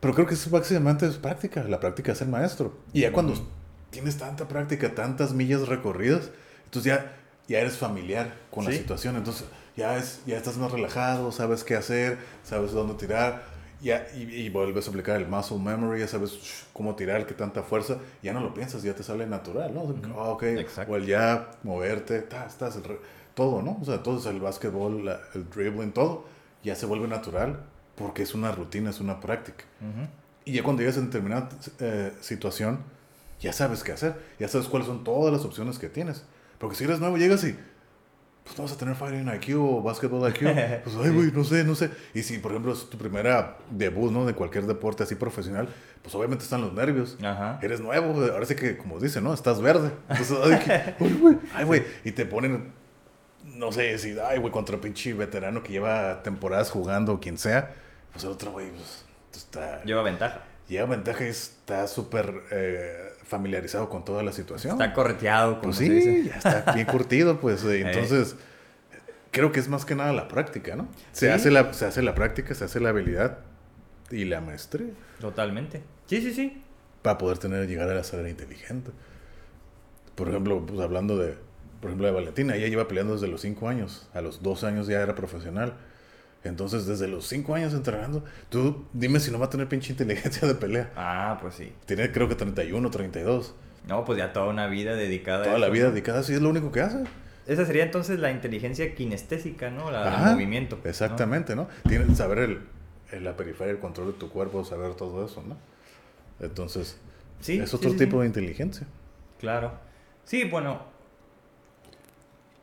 pero 0.00 0.14
creo 0.14 0.26
que 0.26 0.34
eso 0.34 0.50
básicamente 0.50 1.06
es 1.06 1.16
práctica. 1.16 1.62
La 1.64 1.80
práctica 1.80 2.12
es 2.12 2.20
el 2.20 2.28
maestro. 2.28 2.74
Y 2.92 3.00
ya 3.02 3.12
cuando 3.12 3.34
tienes 3.90 4.18
tanta 4.18 4.48
práctica, 4.48 4.94
tantas 4.94 5.32
millas 5.32 5.68
recorridas, 5.68 6.30
entonces 6.64 6.92
ya, 6.92 7.16
ya 7.48 7.60
eres 7.60 7.76
familiar 7.76 8.34
con 8.50 8.64
la 8.64 8.72
situación. 8.72 9.16
Entonces 9.16 9.46
ya, 9.76 9.96
es, 9.96 10.20
ya 10.26 10.36
estás 10.36 10.56
más 10.58 10.72
relajado, 10.72 11.30
sabes 11.32 11.62
qué 11.64 11.76
hacer, 11.76 12.18
sabes 12.42 12.72
dónde 12.72 12.94
tirar. 12.94 13.51
Ya, 13.82 14.06
y, 14.14 14.22
y 14.22 14.48
vuelves 14.48 14.86
a 14.86 14.90
aplicar 14.90 15.20
el 15.20 15.26
muscle 15.26 15.58
memory, 15.58 16.00
ya 16.00 16.06
sabes 16.08 16.30
sh, 16.30 16.64
cómo 16.72 16.94
tirar, 16.94 17.26
qué 17.26 17.34
tanta 17.34 17.62
fuerza. 17.64 17.98
Ya 18.22 18.32
no 18.32 18.40
lo 18.40 18.54
piensas, 18.54 18.82
ya 18.84 18.94
te 18.94 19.02
sale 19.02 19.26
natural, 19.26 19.74
¿no? 19.74 19.92
Ah, 20.16 20.28
ok. 20.30 20.44
Exacto. 20.44 20.92
O 20.92 20.96
el 20.96 21.04
ya 21.06 21.50
moverte, 21.64 22.22
ta, 22.22 22.46
estás, 22.46 22.80
re- 22.86 23.00
todo, 23.34 23.60
¿no? 23.60 23.78
O 23.82 23.84
sea, 23.84 24.02
todo 24.02 24.18
es 24.18 24.26
el 24.26 24.40
básquetbol, 24.40 25.04
la- 25.04 25.20
el 25.34 25.50
dribbling, 25.50 25.90
todo. 25.92 26.24
Ya 26.62 26.76
se 26.76 26.86
vuelve 26.86 27.08
natural 27.08 27.58
porque 27.96 28.22
es 28.22 28.34
una 28.34 28.52
rutina, 28.52 28.90
es 28.90 29.00
una 29.00 29.18
práctica. 29.20 29.64
Ujú. 29.80 30.06
Y 30.44 30.52
ya 30.52 30.62
cuando 30.62 30.82
llegas 30.82 30.98
a 30.98 31.00
determinada 31.00 31.48
eh, 31.80 32.12
situación, 32.20 32.78
ya 33.40 33.52
sabes 33.52 33.82
qué 33.82 33.90
hacer. 33.92 34.14
Ya 34.38 34.46
sabes 34.46 34.68
cuáles 34.68 34.86
son 34.86 35.02
todas 35.02 35.32
las 35.32 35.44
opciones 35.44 35.80
que 35.80 35.88
tienes. 35.88 36.22
Porque 36.58 36.76
si 36.76 36.84
eres 36.84 37.00
nuevo, 37.00 37.16
llegas 37.16 37.42
y. 37.42 37.56
Pues 38.44 38.58
no 38.58 38.64
vas 38.64 38.72
a 38.72 38.76
tener 38.76 38.96
Fighting 38.96 39.28
IQ 39.34 39.56
o 39.60 39.82
Basketball 39.82 40.28
IQ. 40.28 40.40
Pues, 40.84 40.96
ay, 40.96 41.10
güey, 41.10 41.30
no 41.32 41.44
sé, 41.44 41.62
no 41.64 41.74
sé. 41.76 41.90
Y 42.12 42.22
si, 42.22 42.38
por 42.38 42.50
ejemplo, 42.50 42.72
es 42.72 42.90
tu 42.90 42.98
primera 42.98 43.56
debut, 43.70 44.10
¿no? 44.10 44.26
De 44.26 44.34
cualquier 44.34 44.66
deporte 44.66 45.04
así 45.04 45.14
profesional, 45.14 45.68
pues 46.02 46.14
obviamente 46.16 46.42
están 46.44 46.60
los 46.60 46.72
nervios. 46.72 47.16
Ajá. 47.22 47.60
Eres 47.62 47.80
nuevo, 47.80 48.20
ahora 48.32 48.44
sí 48.44 48.56
que, 48.56 48.76
como 48.76 48.98
dicen, 48.98 49.22
¿no? 49.22 49.32
Estás 49.32 49.60
verde. 49.60 49.92
Entonces, 50.08 50.36
ay, 50.42 51.16
güey, 51.20 51.38
ay, 51.54 51.64
güey. 51.64 51.84
Y 52.04 52.10
te 52.12 52.26
ponen, 52.26 52.72
no 53.44 53.70
sé, 53.70 53.96
si, 53.98 54.16
ay, 54.18 54.38
güey, 54.40 54.52
contra 54.52 54.80
pinche 54.80 55.14
veterano 55.14 55.62
que 55.62 55.72
lleva 55.72 56.22
temporadas 56.24 56.70
jugando 56.70 57.12
o 57.12 57.20
quien 57.20 57.38
sea. 57.38 57.72
Pues 58.12 58.24
el 58.24 58.30
otro, 58.30 58.50
güey, 58.50 58.70
pues 58.70 59.04
está 59.34 59.82
Lleva 59.84 60.02
ventaja. 60.02 60.42
lleva 60.68 60.86
ventaja 60.86 61.24
y 61.24 61.28
está 61.28 61.86
súper 61.86 62.42
eh, 62.50 63.11
familiarizado 63.32 63.88
con 63.88 64.04
toda 64.04 64.22
la 64.22 64.30
situación. 64.32 64.80
Está 64.80 64.92
correteado, 64.94 65.54
como 65.60 65.72
pues 65.72 65.76
se 65.78 65.84
sí, 65.86 65.90
dice. 65.90 66.24
ya 66.28 66.36
está 66.36 66.72
bien 66.72 66.86
curtido, 66.86 67.40
pues. 67.40 67.64
eh, 67.64 67.80
Entonces, 67.84 68.36
creo 69.32 69.50
que 69.50 69.58
es 69.58 69.68
más 69.68 69.84
que 69.84 69.94
nada 69.96 70.12
la 70.12 70.28
práctica, 70.28 70.76
¿no? 70.76 70.86
Se, 71.12 71.26
Sí. 71.26 71.32
hace 71.32 71.50
la, 71.50 71.72
se 71.72 71.86
hace 71.86 72.02
la 72.02 72.14
práctica, 72.14 72.54
se 72.54 72.64
hace 72.64 72.78
la 72.78 72.90
habilidad 72.90 73.38
y 74.10 74.24
la 74.26 74.40
maestría 74.40 74.90
Totalmente. 75.20 75.82
Sí, 76.06 76.20
sí, 76.20 76.32
sí. 76.32 76.62
para 77.02 77.18
poder 77.18 77.38
tener, 77.38 77.66
llegar 77.66 77.88
a 77.90 78.04
ser 78.04 78.26
inteligente. 78.28 78.90
Por 80.14 80.28
ejemplo, 80.28 80.64
pues 80.66 80.78
hablando 80.80 81.16
de, 81.16 81.34
por 81.80 81.90
ejemplo, 81.90 82.06
de 82.06 82.12
Valentina, 82.12 82.54
ella 82.54 82.68
lleva 82.68 82.86
peleando 82.86 83.14
desde 83.14 83.28
los 83.28 83.40
5 83.40 83.68
años, 83.68 84.08
a 84.14 84.20
los 84.20 84.42
2 84.42 84.64
años 84.64 84.86
ya 84.86 85.00
era 85.00 85.14
profesional. 85.14 85.74
Entonces, 86.44 86.86
desde 86.86 87.06
los 87.08 87.26
5 87.28 87.54
años 87.54 87.72
entrenando, 87.72 88.24
tú 88.48 88.84
dime 88.92 89.20
si 89.20 89.30
no 89.30 89.38
va 89.38 89.46
a 89.46 89.50
tener 89.50 89.68
pinche 89.68 89.92
inteligencia 89.92 90.46
de 90.48 90.54
pelea. 90.54 90.90
Ah, 90.96 91.38
pues 91.40 91.54
sí. 91.54 91.72
Tiene 91.86 92.10
creo 92.10 92.28
que 92.28 92.34
31, 92.34 92.90
32. 92.90 93.54
No, 93.86 94.04
pues 94.04 94.18
ya 94.18 94.32
toda 94.32 94.46
una 94.48 94.66
vida 94.66 94.94
dedicada 94.94 95.42
a 95.42 95.44
Toda 95.44 95.58
la 95.58 95.66
eso, 95.66 95.72
vida 95.74 95.84
¿no? 95.84 95.90
dedicada, 95.92 96.22
sí 96.22 96.34
es 96.34 96.40
lo 96.42 96.50
único 96.50 96.72
que 96.72 96.80
hace. 96.80 97.04
Esa 97.46 97.64
sería 97.66 97.82
entonces 97.84 98.18
la 98.20 98.30
inteligencia 98.30 98.94
kinestésica, 98.94 99.70
¿no? 99.70 99.90
La 99.90 100.06
Ajá, 100.08 100.26
del 100.28 100.34
movimiento. 100.36 100.78
¿no? 100.82 100.88
Exactamente, 100.88 101.56
¿no? 101.56 101.68
Tiene 101.88 102.14
saber 102.14 102.38
el, 102.38 102.60
el- 103.12 103.24
la 103.24 103.36
periferia, 103.36 103.72
el 103.72 103.78
control 103.80 104.08
de 104.08 104.12
tu 104.14 104.28
cuerpo, 104.30 104.64
saber 104.64 104.94
todo 104.94 105.24
eso, 105.26 105.42
¿no? 105.46 105.56
Entonces, 106.40 106.98
Sí, 107.40 107.58
es 107.58 107.74
otro 107.74 107.90
sí, 107.90 107.96
tipo 107.98 108.20
de 108.20 108.26
inteligencia. 108.28 108.86
Claro. 109.40 109.72
Sí, 110.24 110.44
bueno. 110.44 110.91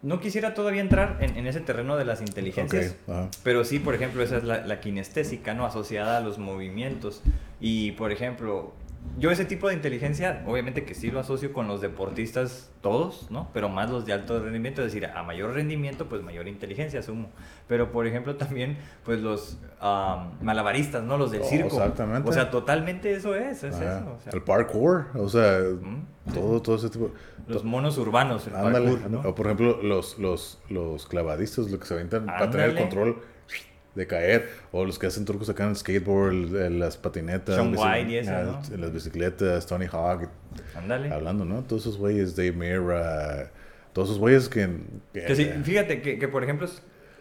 No 0.02 0.22
quisiera 0.22 0.54
todavía 0.54 0.82
entrar 0.82 1.18
en, 1.20 1.36
en 1.36 1.46
ese 1.46 1.60
terreno 1.60 1.98
de 1.98 2.06
las 2.06 2.22
inteligencias. 2.22 2.96
Pero 3.44 3.66
sí, 3.66 3.80
por 3.80 3.96
ejemplo, 3.96 4.24
esa 4.24 4.38
es 4.38 4.44
la, 4.44 4.66
la 4.66 4.80
kinestésica, 4.80 5.54
¿no? 5.54 5.66
Asociada 5.66 6.18
a 6.18 6.22
los 6.22 6.38
movimientos. 6.38 7.22
Y, 7.60 7.92
por 7.94 8.12
ejemplo, 8.12 8.74
yo 9.18 9.32
ese 9.32 9.44
tipo 9.44 9.68
de 9.68 9.74
inteligencia, 9.74 10.44
obviamente 10.48 10.86
que 10.86 10.94
sí 10.96 11.12
lo 11.12 11.20
asocio 11.20 11.52
con 11.52 11.68
los 11.68 11.82
deportistas 11.82 12.72
todos, 12.82 13.30
¿no? 13.30 13.50
Pero 13.54 13.68
más 13.68 13.90
los 13.90 14.06
de 14.06 14.14
alto 14.14 14.40
rendimiento, 14.42 14.82
es 14.82 14.94
decir, 14.94 15.06
a 15.08 15.24
mayor 15.24 15.54
rendimiento, 15.54 16.08
pues 16.08 16.22
mayor 16.24 16.48
inteligencia, 16.48 17.02
asumo. 17.02 17.30
Pero, 17.68 17.92
por 17.92 18.08
ejemplo, 18.08 18.36
también, 18.38 18.78
pues 19.04 19.20
los 19.20 19.58
am, 19.82 20.32
malabaristas, 20.42 21.04
¿no? 21.04 21.18
Los 21.18 21.32
del 21.32 21.42
Oh, 21.42 21.46
circo. 21.46 21.68
exactamente. 21.68 22.30
O 22.30 22.32
sea, 22.34 22.50
totalmente 22.50 23.12
eso 23.14 23.36
es, 23.36 23.64
es 23.64 23.76
Ajá. 23.76 24.00
eso. 24.00 24.16
o 24.18 24.22
sea, 24.22 24.32
el 24.34 24.42
parkour, 24.42 25.08
o 25.16 25.28
sea, 25.28 25.60
Mm. 25.82 26.34
todo, 26.34 26.62
todo 26.62 26.76
ese 26.78 26.90
tipo. 26.90 27.12
los 27.48 27.64
monos 27.66 27.98
urbanos, 27.98 28.48
el 28.48 28.56
Ándale, 28.56 28.92
parkour, 28.92 29.10
¿no? 29.12 29.30
O 29.30 29.36
por 29.36 29.48
ejemplo, 29.48 29.82
los, 29.84 30.18
los, 30.20 30.62
los 30.70 31.08
clavadistas, 31.08 31.70
lo 31.72 31.80
que 31.80 31.86
se 31.88 31.94
aventan 31.96 32.26
para 32.26 32.50
tener 32.50 32.70
el 32.70 32.78
control 32.78 33.18
de 34.00 34.08
caer, 34.08 34.50
o 34.72 34.86
los 34.86 34.98
que 34.98 35.08
hacen 35.08 35.26
trucos 35.26 35.50
acá 35.50 35.64
en 35.66 35.70
el 35.72 35.76
skateboard, 35.76 36.32
el- 36.34 36.56
el- 36.56 36.80
las 36.80 36.98
patinetas, 36.98 37.58
bici- 37.60 37.78
White 37.78 38.12
y 38.12 38.18
ese, 38.18 38.32
ah, 38.32 38.44
¿no? 38.72 38.78
las 38.78 38.92
bicicletas, 38.94 39.66
Tony 39.68 39.86
Hawk, 39.92 40.30
Ándale. 40.76 41.12
hablando, 41.12 41.46
¿no? 41.46 41.62
Todos 41.64 41.84
esos 41.84 41.98
güeyes, 41.98 42.36
Dave 42.36 42.54
Mirra, 42.54 43.52
todos 43.94 44.10
esos 44.10 44.20
güeyes 44.20 44.50
que... 44.50 44.70
que- 45.14 45.26
Que 45.26 45.36
sí, 45.36 45.46
fíjate 45.64 46.02
que, 46.02 46.18
que, 46.18 46.28
por 46.28 46.44
ejemplo, 46.44 46.68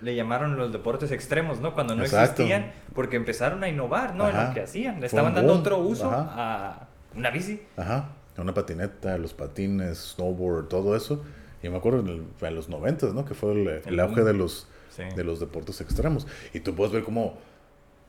le 0.00 0.14
llamaron 0.14 0.56
los 0.56 0.72
deportes 0.72 1.10
extremos, 1.10 1.60
¿no? 1.60 1.74
Cuando 1.74 1.96
no 1.96 2.02
Exacto. 2.04 2.42
existían, 2.42 2.72
porque 2.94 3.16
empezaron 3.16 3.64
a 3.64 3.68
innovar, 3.68 4.14
¿no? 4.14 4.28
En 4.28 4.36
Ajá. 4.36 4.48
lo 4.48 4.54
que 4.54 4.60
hacían. 4.60 5.00
Le 5.00 5.06
estaban 5.06 5.34
dando 5.34 5.54
otro 5.54 5.78
uso 5.78 6.08
Ajá. 6.10 6.28
a 6.36 6.88
una 7.16 7.30
bici. 7.30 7.60
Ajá. 7.76 8.10
Una 8.36 8.54
patineta, 8.54 9.18
los 9.18 9.34
patines, 9.34 10.14
snowboard, 10.14 10.68
todo 10.68 10.94
eso. 10.94 11.24
Y 11.60 11.68
me 11.68 11.76
acuerdo 11.78 11.98
en, 11.98 12.06
el- 12.08 12.46
en 12.46 12.54
los 12.54 12.68
90, 12.68 13.08
¿no? 13.08 13.24
Que 13.24 13.34
fue 13.34 13.50
el, 13.52 13.66
el 13.66 13.82
El 13.86 13.98
auge 13.98 14.22
de 14.22 14.32
los, 14.34 14.68
Sí. 14.98 15.16
de 15.16 15.24
los 15.24 15.40
deportes 15.40 15.80
extremos. 15.80 16.26
Y 16.52 16.60
tú 16.60 16.74
puedes 16.74 16.92
ver 16.92 17.04
cómo 17.04 17.38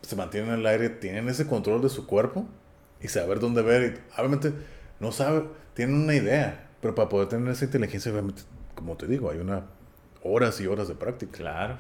se 0.02 0.16
mantienen 0.16 0.54
en 0.54 0.60
el 0.60 0.66
aire, 0.66 0.90
tienen 0.90 1.30
ese 1.30 1.48
control 1.48 1.82
de 1.82 1.90
su 1.90 2.06
cuerpo 2.08 2.46
y 3.02 3.08
saber 3.08 3.40
dónde 3.40 3.62
ver. 3.62 3.84
Y 3.84 4.20
obviamente 4.20 4.52
no 5.00 5.12
sabe, 5.12 5.44
tienen 5.74 5.96
una 5.96 6.16
idea, 6.16 6.68
pero 6.82 6.96
para 6.96 7.10
poder 7.10 7.30
tener 7.30 7.50
esa 7.50 7.66
inteligencia, 7.66 8.12
obviamente, 8.12 8.42
como 8.76 8.96
te 8.98 9.08
digo, 9.08 9.30
hay 9.30 9.40
una 9.40 9.66
horas 10.24 10.60
y 10.62 10.68
horas 10.68 10.88
de 10.88 10.96
práctica. 10.96 11.38
Claro. 11.38 11.78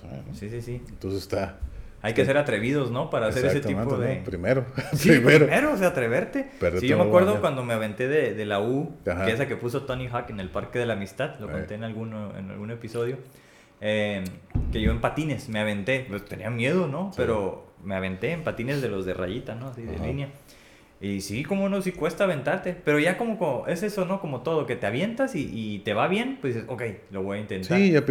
¿sabes, 0.00 0.26
no? 0.26 0.34
Sí, 0.34 0.48
sí, 0.50 0.62
sí. 0.62 0.82
Entonces 0.88 1.22
está... 1.22 1.58
Hay 2.00 2.14
que 2.14 2.24
ser 2.24 2.38
atrevidos, 2.38 2.92
¿no? 2.92 3.10
Para 3.10 3.26
hacer 3.26 3.44
ese 3.46 3.60
tipo 3.60 3.96
de... 3.96 4.18
¿no? 4.18 4.24
Primero. 4.24 4.66
Sí, 4.92 5.10
primero. 5.18 5.72
o 5.72 5.76
sea, 5.76 5.88
atreverte. 5.88 6.48
Perderte 6.60 6.80
Sí, 6.80 6.86
yo 6.86 6.96
me 6.96 7.02
acuerdo 7.02 7.40
cuando 7.40 7.64
me 7.64 7.74
aventé 7.74 8.06
de, 8.06 8.34
de 8.34 8.46
la 8.46 8.60
U, 8.60 8.94
Ajá. 9.04 9.24
que 9.26 9.32
esa 9.32 9.48
que 9.48 9.56
puso 9.56 9.82
Tony 9.82 10.06
Hawk 10.06 10.30
en 10.30 10.38
el 10.38 10.48
Parque 10.48 10.78
de 10.78 10.86
la 10.86 10.92
Amistad, 10.92 11.40
lo 11.40 11.50
conté 11.50 11.74
en, 11.74 11.82
alguno, 11.82 12.36
en 12.38 12.52
algún 12.52 12.70
episodio, 12.70 13.18
eh, 13.80 14.24
que 14.72 14.80
yo 14.80 14.90
en 14.90 15.00
patines 15.00 15.48
me 15.48 15.60
aventé, 15.60 16.06
pues 16.08 16.24
tenía 16.24 16.50
miedo, 16.50 16.88
¿no? 16.88 17.12
Pero 17.16 17.66
me 17.82 17.94
aventé 17.94 18.32
en 18.32 18.44
patines 18.44 18.82
de 18.82 18.88
los 18.88 19.06
de 19.06 19.14
rayita, 19.14 19.54
¿no? 19.54 19.68
Así 19.68 19.82
de 19.82 19.96
Ajá. 19.96 20.06
línea. 20.06 20.30
Y 21.00 21.20
sí, 21.20 21.44
como 21.44 21.68
no, 21.68 21.80
sí 21.80 21.92
cuesta 21.92 22.24
aventarte, 22.24 22.74
pero 22.84 22.98
ya 22.98 23.16
como, 23.18 23.38
como- 23.38 23.66
es 23.68 23.82
eso, 23.84 24.04
¿no? 24.04 24.20
Como 24.20 24.42
todo, 24.42 24.66
que 24.66 24.74
te 24.76 24.86
avientas 24.86 25.34
y, 25.36 25.48
y 25.52 25.78
te 25.80 25.94
va 25.94 26.08
bien, 26.08 26.38
pues 26.40 26.54
dices, 26.54 26.68
ok, 26.68 26.82
lo 27.12 27.22
voy 27.22 27.38
a 27.38 27.40
intentar. 27.42 27.78
Sí, 27.78 27.92
ya 27.92 28.04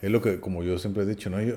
es 0.00 0.10
lo 0.10 0.22
que, 0.22 0.40
como 0.40 0.62
yo 0.62 0.78
siempre 0.78 1.02
he 1.02 1.06
dicho, 1.06 1.28
¿no? 1.28 1.40
Yo, 1.42 1.56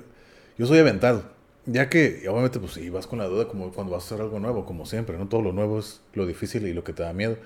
yo 0.58 0.66
soy 0.66 0.80
aventado. 0.80 1.32
Ya 1.66 1.90
que, 1.90 2.28
obviamente, 2.28 2.60
pues 2.60 2.74
sí, 2.74 2.90
vas 2.90 3.08
con 3.08 3.20
la 3.20 3.26
duda 3.26 3.48
como 3.48 3.72
cuando 3.72 3.94
vas 3.94 4.04
a 4.04 4.08
hacer 4.08 4.22
algo 4.22 4.40
nuevo, 4.40 4.66
como 4.66 4.86
siempre, 4.86 5.18
¿no? 5.18 5.30
Todo 5.30 5.42
lo 5.42 5.54
nuevo 5.54 5.80
es 5.80 6.02
lo 6.14 6.26
difícil 6.26 6.68
y 6.68 6.74
lo 6.74 6.84
que 6.84 6.92
te 6.92 7.04
da 7.04 7.14
miedo. 7.14 7.38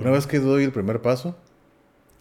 Una 0.00 0.10
vez 0.10 0.26
que 0.26 0.38
doy 0.38 0.64
el 0.64 0.72
primer 0.72 1.02
paso, 1.02 1.36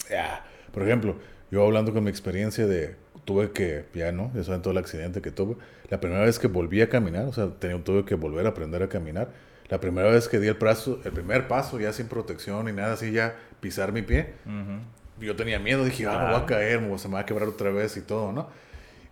ya, 0.09 0.45
por 0.71 0.83
ejemplo, 0.83 1.15
yo 1.51 1.63
hablando 1.63 1.93
con 1.93 2.03
mi 2.03 2.09
experiencia 2.09 2.67
de, 2.67 2.95
tuve 3.25 3.51
que, 3.51 3.85
ya, 3.93 4.11
¿no? 4.11 4.31
Ya 4.35 4.43
saben 4.43 4.61
todo 4.61 4.71
el 4.71 4.77
accidente 4.77 5.21
que 5.21 5.31
tuve. 5.31 5.55
La 5.89 5.99
primera 5.99 6.21
vez 6.23 6.39
que 6.39 6.47
volví 6.47 6.81
a 6.81 6.89
caminar, 6.89 7.25
o 7.25 7.33
sea, 7.33 7.47
tenía, 7.59 7.83
tuve 7.83 8.05
que 8.05 8.15
volver 8.15 8.45
a 8.45 8.49
aprender 8.49 8.81
a 8.83 8.87
caminar. 8.89 9.29
La 9.69 9.79
primera 9.79 10.09
vez 10.09 10.27
que 10.27 10.39
di 10.39 10.47
el 10.47 10.57
paso, 10.57 10.99
el 11.05 11.11
primer 11.11 11.47
paso, 11.47 11.79
ya 11.79 11.91
sin 11.91 12.07
protección 12.07 12.65
ni 12.67 12.71
nada 12.71 12.93
así, 12.93 13.11
ya 13.11 13.35
pisar 13.61 13.91
mi 13.91 14.03
pie, 14.03 14.33
Ujú. 14.45 15.25
yo 15.25 15.35
tenía 15.35 15.57
miedo, 15.59 15.83
dije, 15.83 16.05
ah, 16.05 16.19
me 16.19 16.33
voy 16.33 16.41
a 16.43 16.45
caer, 16.45 16.81
me- 16.81 16.97
se 16.99 17.07
me 17.07 17.15
va 17.15 17.21
a 17.21 17.25
quebrar 17.25 17.47
otra 17.49 17.71
vez 17.71 17.97
y 17.97 18.01
todo, 18.01 18.31
¿no? 18.31 18.47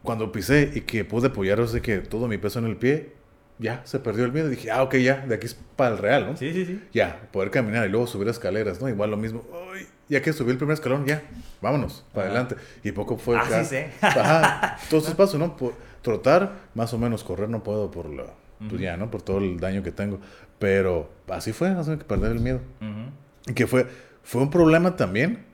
Cuando 0.04 0.32
pisé 0.32 0.70
y 0.76 0.82
que 0.82 1.06
pude 1.06 1.28
apoyar, 1.30 1.60
o 1.60 1.68
sea, 1.68 1.82
que 1.82 1.98
todo 2.00 2.28
mi 2.28 2.38
peso 2.38 2.60
en 2.60 2.66
el 2.66 2.76
pie, 2.78 3.14
ya, 3.58 3.82
se 3.86 4.00
perdió 4.00 4.26
el 4.26 4.32
miedo. 4.32 4.50
Dije, 4.50 4.70
ah, 4.70 4.84
ok, 4.84 4.96
ya, 4.96 5.26
de 5.26 5.34
aquí 5.36 5.46
es 5.48 5.56
para 5.76 5.92
el 5.96 5.98
real, 5.98 6.28
¿no? 6.28 6.38
Sí, 6.38 6.52
sí, 6.54 6.66
sí. 6.66 6.84
Ya, 6.94 7.22
poder 7.32 7.50
caminar 7.50 7.88
y 7.88 7.90
luego 7.90 8.06
subir 8.06 8.28
escaleras, 8.28 8.80
¿no? 8.82 8.90
Igual 8.90 9.10
lo 9.12 9.18
mismo. 9.18 9.44
Ay, 9.74 9.88
ya 10.10 10.22
que 10.22 10.34
subí 10.34 10.52
el 10.52 10.58
primer 10.58 10.74
escalón, 10.76 11.06
ya, 11.06 11.24
vámonos, 11.62 12.04
para 12.14 12.28
Ajá. 12.28 12.40
adelante. 12.40 12.56
Y 12.84 12.92
poco 12.92 13.18
fue 13.18 13.38
Ah, 13.38 13.46
sí 13.64 13.66
sé. 13.66 13.92
Ajá, 14.02 14.78
entonces 14.84 15.14
paso, 15.16 15.38
¿no? 15.38 15.56
Por- 15.58 15.76
trotar, 16.02 16.52
más 16.76 16.94
o 16.94 16.98
menos, 16.98 17.24
correr 17.24 17.48
no 17.50 17.64
puedo 17.64 17.90
por 17.90 18.10
la, 18.10 18.26
pues 18.70 18.82
ya, 18.82 18.98
¿no? 18.98 19.10
Por 19.10 19.22
todo 19.22 19.38
el 19.38 19.60
daño 19.60 19.84
que 19.84 19.92
tengo. 19.92 20.20
Pero 20.60 21.10
así 21.30 21.54
fue, 21.54 21.70
así 21.70 21.92
que 21.98 22.04
perder 22.04 22.32
el 22.34 22.40
miedo. 22.40 22.60
Ujú. 22.82 23.52
Y 23.52 23.54
que 23.54 23.68
fue, 23.68 23.88
fue 24.24 24.42
un 24.42 24.50
problema 24.50 24.96
también, 24.98 25.46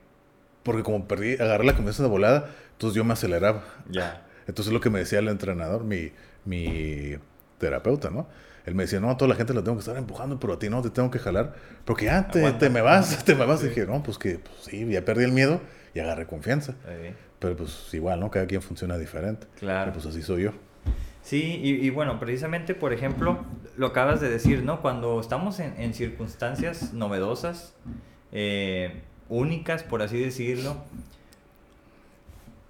porque 0.64 0.82
como 0.82 1.06
perdí, 1.06 1.34
agarré 1.34 1.64
la 1.64 1.74
confianza 1.74 2.02
de 2.02 2.08
volada, 2.08 2.50
entonces 2.72 2.96
yo 2.96 3.04
me 3.04 3.12
aceleraba. 3.12 3.62
Ya. 3.88 4.26
Entonces 4.48 4.72
lo 4.72 4.80
que 4.80 4.90
me 4.90 4.98
decía 4.98 5.20
el 5.20 5.28
entrenador, 5.28 5.84
mi, 5.84 6.10
mi 6.44 7.14
terapeuta, 7.58 8.10
¿no? 8.10 8.26
Él 8.66 8.74
me 8.74 8.82
decía, 8.84 9.00
no, 9.00 9.10
a 9.10 9.16
toda 9.16 9.28
la 9.30 9.34
gente 9.36 9.54
la 9.54 9.62
tengo 9.62 9.76
que 9.76 9.80
estar 9.80 9.96
empujando, 9.96 10.38
pero 10.38 10.52
a 10.54 10.58
ti 10.58 10.68
no, 10.68 10.82
te 10.82 10.90
tengo 10.90 11.10
que 11.10 11.18
jalar. 11.18 11.54
Porque 11.84 12.06
ya 12.06 12.28
te, 12.28 12.40
Aguanta. 12.40 12.58
te 12.58 12.70
me 12.70 12.80
vas, 12.82 13.24
te 13.24 13.34
me 13.34 13.46
vas. 13.46 13.62
Y 13.64 13.68
dije, 13.68 13.86
no, 13.86 14.02
pues 14.02 14.18
que 14.18 14.38
pues, 14.38 14.54
sí, 14.62 14.86
ya 14.88 15.04
perdí 15.04 15.24
el 15.24 15.32
miedo 15.32 15.60
y 15.94 16.00
agarré 16.00 16.26
confianza. 16.26 16.74
Pero 17.38 17.56
pues 17.56 17.88
igual, 17.94 18.20
¿no? 18.20 18.30
Cada 18.30 18.46
quien 18.46 18.60
funciona 18.62 18.98
diferente. 18.98 19.46
Claro. 19.58 19.90
Pero, 19.92 19.94
pues 20.02 20.06
así 20.14 20.22
soy 20.22 20.42
yo. 20.44 20.52
Sí, 21.22 21.60
y, 21.62 21.70
y 21.86 21.90
bueno, 21.90 22.18
precisamente, 22.20 22.74
por 22.74 22.92
ejemplo, 22.92 23.38
lo 23.76 23.86
acabas 23.88 24.20
de 24.20 24.28
decir, 24.30 24.62
¿no? 24.62 24.80
Cuando 24.82 25.20
estamos 25.20 25.58
en, 25.60 25.74
en 25.78 25.92
circunstancias 25.94 26.92
novedosas, 26.92 27.74
eh, 28.32 29.02
únicas, 29.28 29.82
por 29.82 30.02
así 30.02 30.18
decirlo, 30.20 30.76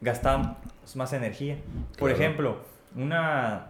gastamos 0.00 0.56
más 0.94 1.12
energía. 1.12 1.56
Por 1.98 2.10
Claro. 2.10 2.14
ejemplo, 2.24 2.56
una, 2.96 3.66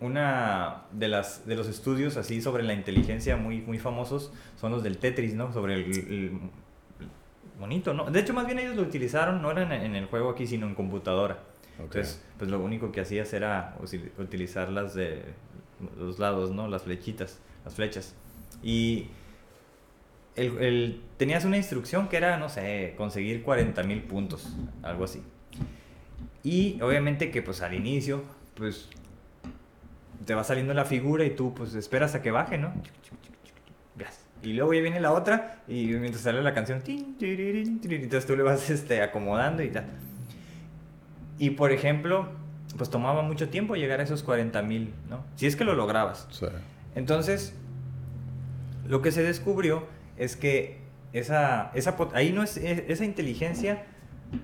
una 0.00 0.82
de, 0.92 1.08
las, 1.08 1.46
de 1.46 1.56
los 1.56 1.68
estudios 1.68 2.16
así 2.16 2.40
sobre 2.42 2.62
la 2.62 2.74
inteligencia 2.74 3.36
muy, 3.36 3.60
muy 3.60 3.78
famosos 3.78 4.32
son 4.60 4.72
los 4.72 4.82
del 4.82 4.98
Tetris, 4.98 5.34
¿no? 5.34 5.52
Sobre 5.52 5.74
el, 5.74 5.82
el 5.92 6.32
monito, 7.58 7.94
¿no? 7.94 8.04
De 8.10 8.20
hecho, 8.20 8.34
más 8.34 8.46
bien 8.46 8.58
ellos 8.58 8.76
lo 8.76 8.82
utilizaron, 8.82 9.40
no 9.40 9.50
eran 9.50 9.72
en 9.72 9.94
el 9.94 10.06
juego 10.06 10.30
aquí, 10.30 10.46
sino 10.46 10.66
en 10.66 10.74
computadora. 10.74 11.38
Entonces, 11.78 12.22
pues 12.38 12.50
lo 12.50 12.60
único 12.60 12.92
que 12.92 13.00
hacías 13.00 13.32
era 13.32 13.76
utilizar 14.18 14.70
las 14.70 14.94
de 14.94 15.22
los 15.98 16.18
lados, 16.18 16.50
¿no? 16.50 16.68
Las 16.68 16.82
flechitas, 16.82 17.38
las 17.64 17.74
flechas. 17.74 18.14
Y 18.62 19.08
el, 20.36 20.58
el- 20.58 21.00
tenías 21.16 21.44
una 21.44 21.56
instrucción 21.56 22.08
que 22.08 22.16
era, 22.16 22.36
no 22.38 22.48
sé, 22.48 22.94
conseguir 22.96 23.42
40 23.42 23.82
mil 23.84 24.02
puntos, 24.02 24.56
algo 24.82 25.04
así. 25.04 25.22
Y 26.42 26.80
obviamente 26.82 27.30
que 27.30 27.42
pues 27.42 27.62
al 27.62 27.74
inicio, 27.74 28.22
pues 28.56 28.88
te 30.24 30.34
va 30.34 30.44
saliendo 30.44 30.74
la 30.74 30.84
figura 30.84 31.24
y 31.24 31.30
tú 31.30 31.54
pues 31.54 31.74
esperas 31.74 32.14
a 32.14 32.22
que 32.22 32.30
baje, 32.30 32.58
¿no? 32.58 32.72
Y 34.42 34.52
luego 34.52 34.74
ya 34.74 34.82
viene 34.82 35.00
la 35.00 35.12
otra 35.12 35.62
y 35.66 35.86
mientras 35.86 36.22
sale 36.22 36.42
la 36.42 36.52
canción, 36.52 36.82
entonces 36.86 38.26
tú 38.26 38.36
le 38.36 38.42
vas 38.42 38.68
este, 38.70 39.02
acomodando 39.02 39.62
y 39.62 39.70
tal. 39.70 39.86
Y 41.38 41.50
por 41.50 41.72
ejemplo, 41.72 42.28
pues 42.76 42.90
tomaba 42.90 43.22
mucho 43.22 43.48
tiempo 43.48 43.74
llegar 43.74 44.00
a 44.00 44.02
esos 44.02 44.22
40 44.22 44.60
mil, 44.62 44.92
¿no? 45.08 45.24
Si 45.36 45.46
es 45.46 45.56
que 45.56 45.64
lo 45.64 45.74
lograbas. 45.74 46.28
Entonces, 46.94 47.54
lo 48.86 49.00
que 49.02 49.12
se 49.12 49.22
descubrió 49.22 49.86
es 50.16 50.36
que 50.36 50.78
esa, 51.12 51.70
esa 51.74 51.96
ahí 52.12 52.32
no 52.32 52.42
es, 52.42 52.56
e- 52.56 52.86
esa 52.88 53.04
inteligencia, 53.04 53.84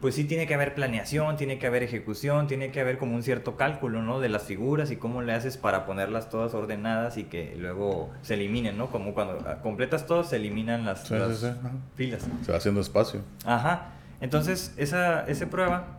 pues 0.00 0.14
sí 0.14 0.24
tiene 0.24 0.46
que 0.46 0.54
haber 0.54 0.74
planeación, 0.74 1.36
tiene 1.36 1.58
que 1.58 1.66
haber 1.66 1.82
ejecución, 1.82 2.46
tiene 2.46 2.70
que 2.70 2.80
haber 2.80 2.98
como 2.98 3.14
un 3.14 3.22
cierto 3.22 3.56
cálculo, 3.56 4.02
¿no? 4.02 4.20
De 4.20 4.28
las 4.28 4.42
figuras 4.44 4.90
y 4.90 4.96
cómo 4.96 5.22
le 5.22 5.32
haces 5.32 5.56
para 5.56 5.86
ponerlas 5.86 6.28
todas 6.28 6.54
ordenadas 6.54 7.16
y 7.16 7.24
que 7.24 7.54
luego 7.58 8.10
se 8.22 8.34
eliminen, 8.34 8.76
¿no? 8.78 8.90
Como 8.90 9.14
cuando 9.14 9.38
ah, 9.48 9.58
completas 9.62 10.06
todo, 10.06 10.24
se 10.24 10.36
eliminan 10.36 10.84
las, 10.84 11.00
Sí, 11.02 11.14
sí, 11.14 11.14
las 11.14 11.38
sí, 11.38 11.46
ajá. 11.46 11.70
filas. 11.96 12.28
se 12.44 12.52
va 12.52 12.58
haciendo 12.58 12.80
espacio. 12.80 13.22
Ajá. 13.44 13.92
Entonces, 14.20 14.74
esa, 14.76 15.24
esa 15.26 15.46
prueba 15.48 15.98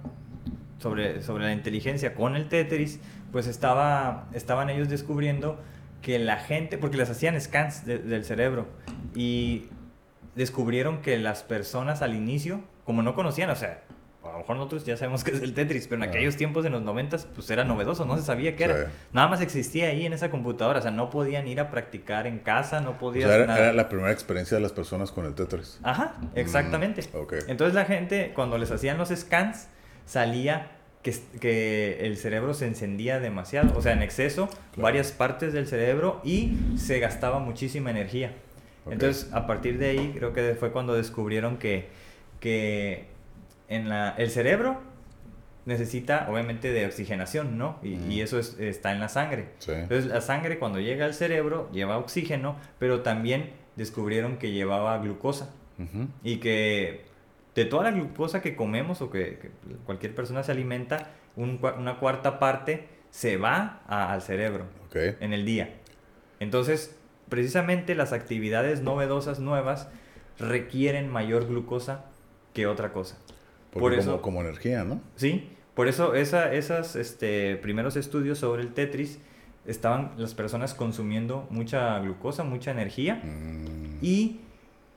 sobre, 0.80 1.22
sobre 1.22 1.46
la 1.46 1.54
inteligencia 1.54 2.14
con 2.14 2.36
el 2.36 2.50
Tetris, 2.50 3.00
pues 3.32 3.48
estaba, 3.48 4.28
estaban 4.34 4.70
ellos 4.70 4.90
descubriendo 4.90 5.60
que 6.02 6.18
la 6.20 6.38
gente, 6.38 6.78
porque 6.78 6.98
les 6.98 7.10
hacían 7.10 7.40
scans 7.40 7.86
de- 7.86 8.00
del 8.00 8.26
cerebro, 8.26 8.68
y 9.16 9.66
descubrieron 10.36 11.02
que 11.02 11.18
las 11.20 11.44
personas 11.44 12.02
al 12.02 12.16
inicio, 12.16 12.62
como 12.86 13.02
no 13.04 13.16
conocían, 13.16 13.50
o 13.50 13.56
sea, 13.56 13.82
a 14.24 14.34
lo 14.34 14.38
mejor 14.40 14.56
nosotros 14.58 14.86
ya 14.86 14.98
sabemos 14.98 15.24
que 15.24 15.32
es 15.32 15.42
el 15.42 15.54
Tetris, 15.56 15.88
pero 15.88 16.04
en 16.04 16.08
Ah. 16.08 16.12
aquellos 16.12 16.36
tiempos, 16.38 16.64
en 16.66 16.72
los 16.74 16.82
noventas, 16.84 17.28
pues 17.34 17.50
era 17.50 17.64
novedoso, 17.64 18.06
no 18.06 18.16
se 18.18 18.24
sabía 18.24 18.56
qué 18.56 18.66
Sí. 18.66 18.70
era. 18.72 18.92
Nada 19.14 19.28
más 19.28 19.42
existía 19.42 19.88
ahí 19.88 20.06
en 20.06 20.14
esa 20.14 20.30
computadora, 20.30 20.78
o 20.80 20.82
sea, 20.82 20.92
no 20.92 21.10
podían 21.10 21.48
ir 21.48 21.60
a 21.60 21.72
practicar 21.72 22.28
en 22.28 22.38
casa, 22.40 22.82
no 22.82 22.92
O 22.92 22.98
podían... 23.00 23.28
sea, 23.30 23.38
era, 23.38 23.46
nada. 23.48 23.60
era 23.60 23.74
la 23.74 23.90
primera 23.90 24.12
experiencia 24.12 24.56
de 24.58 24.62
las 24.62 24.72
personas 24.74 25.12
con 25.12 25.26
el 25.26 25.34
Tetris. 25.34 25.80
Ajá, 25.82 26.16
exactamente. 26.36 27.02
Mm, 27.14 27.18
ok. 27.18 27.34
Entonces 27.48 27.74
la 27.74 27.86
gente, 27.86 28.32
cuando 28.36 28.58
les 28.60 28.70
hacían 28.72 28.98
los 29.00 29.10
scans, 29.10 29.68
salía 30.06 30.68
que, 31.02 31.16
que 31.40 32.06
el 32.06 32.16
cerebro 32.18 32.54
se 32.54 32.68
encendía 32.68 33.20
demasiado, 33.20 33.76
o 33.76 33.82
sea, 33.82 33.94
en 33.94 34.04
exceso, 34.04 34.48
Claro. 34.48 34.84
varias 34.84 35.12
partes 35.12 35.52
del 35.52 35.66
cerebro 35.68 36.22
y 36.24 36.56
se 36.78 37.00
gastaba 37.00 37.40
muchísima 37.40 37.90
energía. 37.90 38.34
Entonces, 38.90 39.32
a 39.34 39.48
partir 39.48 39.80
de 39.80 39.90
ahí, 39.90 40.14
creo 40.16 40.32
que 40.34 40.56
fue 40.60 40.72
cuando 40.72 40.94
descubrieron 40.94 41.58
que, 41.58 41.90
que 42.42 43.06
en 43.70 43.88
la, 43.88 44.10
el 44.18 44.30
cerebro 44.30 44.82
necesita, 45.66 46.28
obviamente, 46.30 46.72
de 46.74 46.86
oxigenación, 46.88 47.58
¿no? 47.58 47.78
Y, 47.84 48.20
eso 48.22 48.40
es- 48.40 48.60
está 48.60 48.92
en 48.92 49.00
la 49.00 49.08
sangre. 49.10 49.50
Sí. 49.60 49.72
Entonces 49.72 50.08
la 50.08 50.20
sangre 50.22 50.58
cuando 50.60 50.80
llega 50.80 51.06
al 51.06 51.14
cerebro 51.14 51.70
lleva 51.72 51.98
oxígeno, 51.98 52.58
pero 52.80 53.02
también 53.02 53.52
descubrieron 53.78 54.38
que 54.38 54.52
llevaba 54.52 54.98
glucosa 54.98 55.54
y 56.24 56.38
que 56.38 57.06
de 57.56 57.66
toda 57.66 57.84
la 57.86 57.92
glucosa 57.92 58.42
que 58.42 58.56
comemos 58.56 59.02
o 59.02 59.10
que, 59.10 59.40
que 59.40 59.52
cualquier 59.86 60.14
persona 60.14 60.44
se 60.44 60.52
alimenta, 60.52 61.08
un 61.36 61.60
una 61.80 61.98
cuarta 61.98 62.38
parte 62.40 62.88
se 63.10 63.38
va 63.38 63.82
a- 63.88 64.12
al 64.14 64.22
cerebro 64.22 64.66
en 65.22 65.34
el 65.34 65.44
día. 65.46 65.74
Entonces, 66.40 66.96
precisamente 67.30 67.96
las 67.96 68.14
actividades 68.14 68.82
novedosas 68.82 69.40
nuevas 69.40 69.90
requieren 70.40 71.10
mayor 71.10 71.48
glucosa 71.48 72.06
que 72.54 72.68
otra 72.68 72.92
cosa. 72.92 73.18
Porque 73.72 73.80
Por 73.80 73.92
como, 73.92 74.02
eso, 74.02 74.22
como 74.22 74.42
energía, 74.42 74.84
¿no? 74.84 75.02
Sí, 75.16 75.50
Por 75.74 75.88
eso 75.88 76.14
esa, 76.16 76.54
esos 76.54 76.96
este, 76.96 77.56
primeros 77.56 77.96
estudios 77.96 78.38
sobre 78.40 78.62
el 78.62 78.74
Tetris 78.74 79.20
estaban 79.66 80.12
las 80.18 80.34
personas 80.34 80.74
consumiendo 80.74 81.48
mucha 81.50 82.00
glucosa, 82.00 82.44
mucha 82.44 82.72
energía 82.72 83.22
Mm, 83.24 84.00
y 84.02 84.42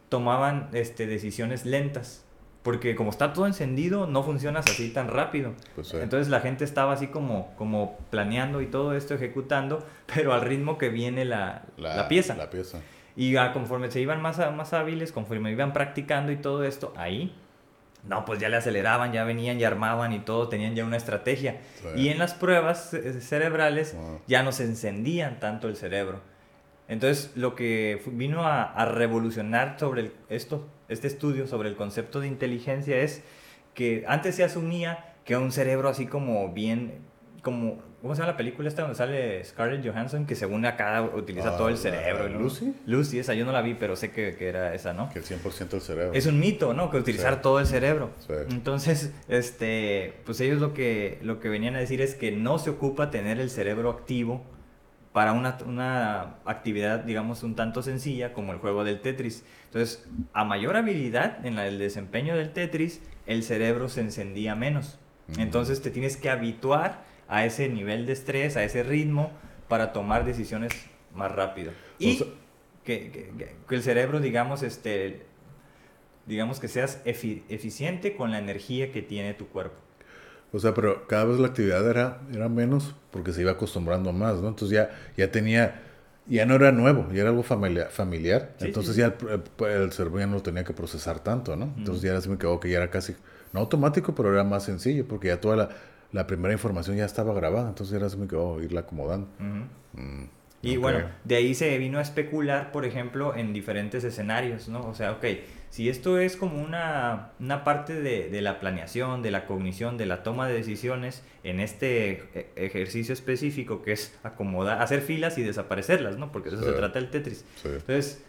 tomaban 0.09 0.69
este, 0.73 1.07
decisiones 1.07 1.65
lentas. 1.65 2.25
Porque 2.63 2.95
como 2.97 3.11
está 3.11 3.35
todo 3.35 3.47
encendido, 3.47 4.07
no 4.07 4.23
funcionas 4.23 4.65
así 4.67 4.89
tan 4.89 5.09
rápido. 5.09 5.53
Pues 5.75 5.89
sí. 5.89 5.99
Entonces 6.01 6.29
la 6.29 6.41
gente 6.41 6.65
estaba 6.65 6.95
así 6.95 7.09
como, 7.09 7.55
como 7.57 7.99
planeando 8.11 8.63
y 8.63 8.67
todo 8.67 8.97
esto 8.97 9.15
ejecutando, 9.15 9.87
pero 10.15 10.33
al 10.33 10.41
ritmo 10.41 10.79
que 10.79 10.89
viene 10.89 11.27
la, 11.27 11.65
la 11.77 12.09
pieza. 12.09 12.35
La 12.35 12.49
pieza. 12.49 12.81
Y 13.17 13.33
ya 13.33 13.53
conforme 13.53 13.91
se 13.91 14.01
iban 14.01 14.23
más, 14.23 14.39
más 14.57 14.73
hábiles, 14.73 15.13
conforme 15.13 15.53
iban 15.53 15.73
practicando 15.73 16.33
y 16.33 16.37
todo 16.37 16.65
esto, 16.65 16.95
ahí, 16.97 17.35
no, 18.09 18.25
pues 18.25 18.39
ya 18.39 18.49
le 18.49 18.57
aceleraban, 18.57 19.13
ya 19.13 19.25
venían 19.25 19.59
y 19.59 19.65
armaban 19.65 20.13
y 20.13 20.19
todo, 20.21 20.49
tenían 20.49 20.75
ya 20.75 20.85
una 20.85 20.97
estrategia. 20.97 21.61
Sí. 21.77 21.89
Y 22.03 22.09
en 22.11 22.19
las 22.19 22.35
pruebas 22.35 22.93
eh, 22.95 23.21
cerebrales 23.21 23.97
Ah. 23.99 24.19
ya 24.27 24.43
no 24.43 24.53
se 24.53 24.65
encendían 24.65 25.41
tanto 25.41 25.69
el 25.69 25.77
cerebro. 25.77 26.21
Entonces, 26.87 27.33
lo 27.35 27.55
que 27.55 28.03
vino 28.07 28.45
a, 28.47 28.63
a 28.65 28.85
revolucionar 28.85 29.77
sobre 29.81 30.03
el- 30.03 30.13
esto, 30.29 30.67
este 30.89 31.07
estudio 31.07 31.47
sobre 31.47 31.71
el 31.71 31.77
concepto 31.77 32.21
de 32.21 32.27
inteligencia 32.29 32.99
es 32.99 33.23
que 33.73 34.05
antes 34.07 34.35
se 34.37 34.45
asumía 34.45 35.15
que 35.25 35.37
un 35.39 35.51
cerebro 35.51 35.89
así 35.89 36.07
como 36.07 36.53
bien, 36.53 36.99
como, 37.45 37.81
¿cómo 38.03 38.15
se 38.15 38.21
llama 38.23 38.33
la 38.33 38.37
película 38.37 38.69
esta 38.69 38.83
donde 38.83 38.97
sale 38.97 39.45
Scarlett 39.45 39.87
Johansson? 39.87 40.27
Que 40.27 40.35
según 40.35 40.67
acá 40.67 41.01
utiliza 41.03 41.51
Ah, 41.55 41.57
todo 41.57 41.69
el 41.69 41.77
cerebro. 41.79 42.29
¿no? 42.29 42.41
¿Lucy? 42.41 42.75
Lucy, 42.87 43.21
esa 43.21 43.35
yo 43.35 43.45
no 43.45 43.53
la 43.53 43.63
vi, 43.63 43.75
pero 43.75 43.95
sé 43.95 44.11
que, 44.11 44.35
que 44.35 44.49
era 44.49 44.75
esa, 44.75 44.93
¿no? 44.93 45.09
Que 45.11 45.21
el 45.21 45.25
100% 45.25 45.69
del 45.69 45.81
cerebro. 45.81 46.13
Es 46.15 46.27
un 46.27 46.41
mito, 46.41 46.75
¿no? 46.75 46.91
Que 46.91 46.97
utilizar 46.97 47.35
Sí. 47.35 47.41
todo 47.43 47.61
el 47.61 47.67
cerebro. 47.67 48.11
Sí. 48.27 48.33
Entonces, 48.51 49.13
este, 49.29 50.15
pues 50.25 50.41
ellos 50.41 50.61
lo 50.61 50.75
que, 50.75 51.19
lo 51.23 51.39
que 51.39 51.49
venían 51.49 51.77
a 51.77 51.79
decir 51.79 52.01
es 52.01 52.15
que 52.15 52.33
no 52.33 52.59
se 52.59 52.71
ocupa 52.71 53.11
tener 53.11 53.39
el 53.39 53.51
cerebro 53.51 53.91
activo 53.91 54.43
para 55.13 55.33
una, 55.33 55.59
una 55.67 56.37
actividad, 56.45 57.05
digamos, 57.05 57.45
un 57.45 57.55
tanto 57.55 57.83
sencilla 57.83 58.33
como 58.33 58.53
el 58.53 58.59
juego 58.59 58.83
del 58.83 59.01
Tetris. 59.01 59.45
Entonces, 59.67 60.05
a 60.33 60.45
mayor 60.45 60.77
habilidad 60.77 61.45
en 61.47 61.55
la- 61.55 61.69
el 61.69 61.79
desempeño 61.79 62.37
del 62.37 62.53
Tetris, 62.53 63.01
el 63.27 63.45
cerebro 63.45 63.89
se 63.89 64.01
encendía 64.01 64.57
menos. 64.57 64.99
Entonces, 65.39 65.81
te 65.81 65.91
tienes 65.91 66.17
que 66.17 66.29
habituar 66.31 67.05
a 67.29 67.45
ese 67.45 67.69
nivel 67.69 68.07
de 68.07 68.13
estrés, 68.13 68.57
a 68.57 68.65
ese 68.65 68.83
ritmo, 68.83 69.33
para 69.69 69.93
tomar 69.93 70.25
decisiones 70.25 70.73
más 71.15 71.33
rápido. 71.33 71.73
Y 71.99 72.15
O 72.15 72.19
sea- 72.19 72.27
que, 72.85 73.11
que- 73.11 73.31
que- 73.39 73.55
que 73.69 73.75
el 73.75 73.83
cerebro, 73.83 74.21
digamos, 74.21 74.63
este, 74.63 75.23
digamos 76.27 76.61
que 76.61 76.69
seas 76.69 77.03
efi- 77.05 77.43
eficiente 77.49 78.17
con 78.17 78.31
la 78.31 78.39
energía 78.39 78.93
que 78.93 79.03
tiene 79.03 79.35
tu 79.35 79.47
cuerpo. 79.49 79.77
O 80.53 80.59
sea, 80.59 80.73
pero 80.75 81.07
cada 81.09 81.25
vez 81.25 81.39
la 81.41 81.49
actividad 81.49 81.89
era, 81.89 82.21
era 82.33 82.49
menos 82.49 82.95
porque 83.11 83.33
se 83.33 83.41
iba 83.41 83.53
acostumbrando 83.53 84.13
más, 84.13 84.37
¿no? 84.41 84.49
Entonces 84.49 84.71
ya, 84.77 84.91
ya 85.17 85.31
tenía, 85.33 85.83
ya 86.27 86.47
no 86.47 86.55
era 86.55 86.71
nuevo, 86.73 87.09
ya 87.13 87.23
era 87.23 87.31
algo 87.31 87.43
familiar. 87.43 87.89
familiar. 87.91 88.53
Sí, 88.59 88.67
Entonces 88.67 88.95
sí, 88.95 89.01
ya 89.01 89.07
el, 89.21 89.43
el- 89.67 89.83
el 89.83 89.93
cerebro 89.93 90.21
ya 90.21 90.27
no 90.27 90.35
lo 90.35 90.43
tenía 90.43 90.63
que 90.65 90.73
procesar 90.73 91.19
tanto, 91.21 91.57
¿no? 91.57 91.75
Entonces 91.77 92.03
ya 92.03 92.21
se 92.21 92.29
me 92.29 92.39
quedó 92.39 92.61
que 92.61 92.71
ya 92.71 92.77
era 92.79 92.91
casi, 92.91 93.15
no 93.53 93.61
automático, 93.61 94.15
pero 94.15 94.33
era 94.33 94.45
más 94.45 94.65
sencillo 94.65 95.07
porque 95.09 95.29
ya 95.29 95.41
toda 95.41 95.57
la, 95.57 95.69
la 96.15 96.27
primera 96.27 96.53
información 96.53 96.97
ya 96.97 97.05
estaba 97.05 97.35
grabada. 97.35 97.69
Entonces 97.69 98.01
ya 98.01 98.09
se 98.09 98.17
me 98.17 98.27
quedó 98.27 98.63
irla 98.63 98.81
acomodando. 98.81 99.27
Ujú. 99.39 100.01
Mm, 100.03 100.25
Y 100.63 100.77
ok. 100.77 100.83
bueno, 100.83 101.07
de 101.25 101.37
ahí 101.37 101.55
se 101.55 101.77
vino 101.77 101.99
a 101.99 102.03
especular, 102.03 102.73
por 102.73 102.85
ejemplo, 102.87 103.35
en 103.37 103.53
diferentes 103.53 104.03
escenarios, 104.05 104.69
¿no? 104.69 104.87
O 104.87 104.95
sea, 104.95 105.13
ok, 105.13 105.25
si 105.71 105.89
esto 105.91 106.19
es 106.19 106.37
como 106.37 106.63
una, 106.63 107.33
una 107.41 107.65
parte 107.65 108.01
de, 108.01 108.31
de 108.31 108.41
la 108.41 108.61
planeación, 108.61 109.23
de 109.23 109.31
la 109.33 109.45
cognición, 109.45 109.99
de 109.99 110.07
la 110.07 110.23
toma 110.23 110.47
de 110.49 110.55
decisiones, 110.55 111.23
en 111.43 111.59
este 111.61 112.23
e- 112.35 112.53
ejercicio 112.57 113.13
específico 113.13 113.83
que 113.83 113.93
es 113.93 114.17
acomodar, 114.23 114.81
hacer 114.81 115.03
filas 115.03 115.37
y 115.37 115.43
desaparecerlas, 115.43 116.17
¿no? 116.17 116.31
Porque 116.33 116.49
de 116.51 116.57
eso 116.57 116.65
Sí. 116.65 116.71
se 116.71 116.77
trata 116.77 116.99
el 117.01 117.11
Tetris. 117.11 117.45
Sí. 117.57 117.69
Entonces, 117.69 118.25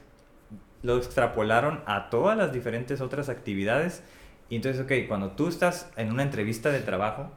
lo 0.82 0.98
extrapolaron 0.98 1.82
a 1.86 2.10
todas 2.10 2.36
las 2.38 2.52
diferentes 2.52 3.00
otras 3.00 3.30
actividades. 3.30 4.04
Y 4.50 4.56
entonces, 4.58 4.82
ok, 4.84 5.08
cuando 5.08 5.32
tú 5.32 5.48
estás 5.48 5.90
en 5.98 6.12
una 6.12 6.24
entrevista 6.24 6.70
de 6.72 6.80
trabajo, 6.80 7.32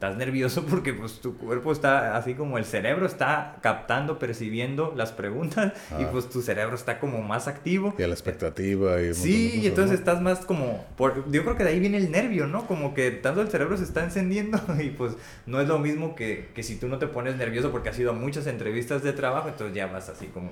estás 0.00 0.16
nervioso 0.16 0.64
porque 0.70 0.94
pues 0.94 1.20
tu 1.20 1.36
cuerpo 1.36 1.72
está 1.72 2.16
así 2.16 2.32
como 2.32 2.56
el 2.56 2.64
cerebro 2.64 3.04
está 3.04 3.58
captando, 3.60 4.18
percibiendo 4.18 4.94
las 4.96 5.12
preguntas 5.12 5.74
y 5.98 6.04
Ah. 6.04 6.08
pues 6.10 6.30
tu 6.30 6.40
cerebro 6.40 6.74
está 6.74 6.98
como 6.98 7.20
más 7.20 7.48
activo. 7.48 7.94
Y 7.98 8.02
a 8.02 8.06
la 8.08 8.14
expectativa 8.14 8.98
y 9.02 9.12
Sí, 9.12 9.60
y 9.62 9.66
entonces 9.66 9.92
¿no? 9.92 9.98
estás 9.98 10.22
más 10.22 10.46
como, 10.46 10.86
por, 10.96 11.30
yo 11.30 11.42
creo 11.42 11.54
que 11.54 11.64
de 11.64 11.70
ahí 11.70 11.80
viene 11.80 11.98
el 11.98 12.10
nervio, 12.10 12.46
¿no? 12.46 12.66
Como 12.66 12.94
que 12.94 13.10
tanto 13.10 13.42
el 13.42 13.48
cerebro 13.50 13.76
se 13.76 13.84
está 13.84 14.02
encendiendo 14.02 14.58
y 14.82 14.88
pues 14.88 15.12
no 15.44 15.60
es 15.60 15.68
lo 15.68 15.78
mismo 15.78 16.14
que, 16.14 16.48
que 16.54 16.62
si 16.62 16.76
tú 16.76 16.88
no 16.88 16.96
te 16.96 17.06
pones 17.06 17.36
nervioso 17.36 17.70
porque 17.70 17.90
has 17.90 17.98
ido 17.98 18.12
a 18.12 18.14
muchas 18.14 18.46
entrevistas 18.46 19.02
de 19.02 19.12
trabajo, 19.12 19.48
entonces 19.50 19.76
ya 19.76 19.86
vas 19.86 20.08
así 20.08 20.28
como... 20.28 20.50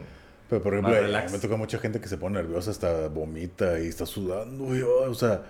Pero 0.50 0.62
por 0.62 0.74
ejemplo, 0.74 0.94
Más 1.10 1.32
me 1.32 1.38
toca 1.38 1.56
mucha 1.56 1.78
gente 1.78 2.00
que 2.00 2.08
se 2.08 2.18
pone 2.18 2.36
nerviosa, 2.42 2.70
hasta 2.70 3.08
vomita 3.08 3.80
y 3.80 3.86
está 3.86 4.04
sudando, 4.04 4.76
y, 4.76 4.82
oh, 4.82 5.10
o 5.10 5.14
sea, 5.14 5.42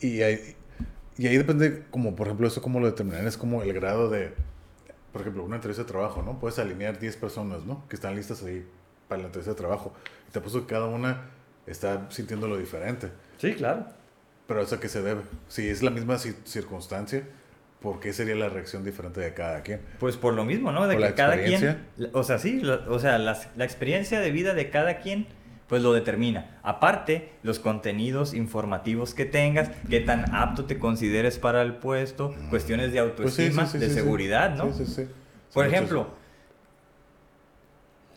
y 0.00 0.22
ahí, 0.22 0.56
y 1.18 1.26
ahí 1.26 1.36
depende, 1.36 1.84
como 1.90 2.16
por 2.16 2.26
ejemplo, 2.26 2.46
eso 2.48 2.60
como 2.62 2.80
lo 2.80 2.86
determinan, 2.86 3.26
es 3.26 3.36
como 3.36 3.62
el 3.62 3.72
grado 3.72 4.10
de, 4.10 4.32
por 5.12 5.20
ejemplo, 5.22 5.44
una 5.44 5.56
entrevista 5.56 5.82
de 5.84 5.88
trabajo, 5.88 6.22
¿no? 6.22 6.38
Puedes 6.40 6.58
alinear 6.58 6.98
10 6.98 7.16
personas, 7.16 7.64
¿no? 7.64 7.86
Que 7.88 7.96
están 7.96 8.16
listas 8.16 8.42
ahí 8.42 8.66
para 9.08 9.20
la 9.22 9.26
entrevista 9.28 9.52
de 9.52 9.56
trabajo. 9.58 9.92
Y 10.28 10.32
te 10.32 10.40
puesto 10.40 10.60
que 10.66 10.72
cada 10.74 10.86
una 10.86 11.30
está 11.66 12.06
sintiendo 12.10 12.48
lo 12.48 12.56
diferente. 12.58 13.10
Sí, 13.38 13.54
claro. 13.54 13.86
Pero 14.46 14.60
¿eso 14.62 14.74
a 14.74 14.80
qué 14.80 14.88
se 14.88 15.02
debe? 15.02 15.22
Si 15.48 15.68
es 15.68 15.82
la 15.82 15.90
misma 15.90 16.16
ci- 16.16 16.34
circunstancia, 16.44 17.22
¿por 17.80 18.00
qué 18.00 18.12
sería 18.12 18.34
la 18.34 18.48
reacción 18.48 18.82
diferente 18.84 19.20
de 19.20 19.32
cada 19.34 19.62
quien? 19.62 19.80
Pues 20.00 20.16
por 20.16 20.34
lo 20.34 20.44
mismo, 20.44 20.72
¿no? 20.72 20.86
De 20.86 20.94
¿Por 20.94 21.02
que 21.04 21.08
la 21.10 21.14
cada 21.14 21.42
quien, 21.42 21.86
la- 21.96 22.08
o 22.12 22.22
sea, 22.24 22.38
sí, 22.38 22.60
la- 22.60 22.82
o 22.88 22.98
sea, 22.98 23.18
las- 23.18 23.48
la 23.56 23.64
experiencia 23.64 24.20
de 24.20 24.30
vida 24.30 24.52
de 24.52 24.68
cada 24.70 24.98
quien, 24.98 25.26
pues 25.68 25.82
lo 25.82 25.92
determina. 25.92 26.58
Aparte, 26.62 27.32
los 27.42 27.58
contenidos 27.58 28.34
informativos 28.34 29.14
que 29.14 29.24
tengas, 29.24 29.70
qué 29.88 30.00
tan 30.00 30.34
apto 30.34 30.66
te 30.66 30.78
consideres 30.78 31.38
para 31.38 31.62
el 31.62 31.74
puesto, 31.76 32.34
cuestiones 32.50 32.92
de 32.92 33.02
Pues 33.02 33.34
sí, 33.34 33.42
sí, 33.42 33.48
autoestima, 33.58 33.66
sí, 33.66 33.78
de 33.78 33.90
seguridad, 33.90 34.54
¿no? 34.56 34.72
Sí, 34.72 34.84
sí, 34.84 34.92
sí. 35.04 35.08
Por 35.52 35.66
ejemplo, 35.66 36.08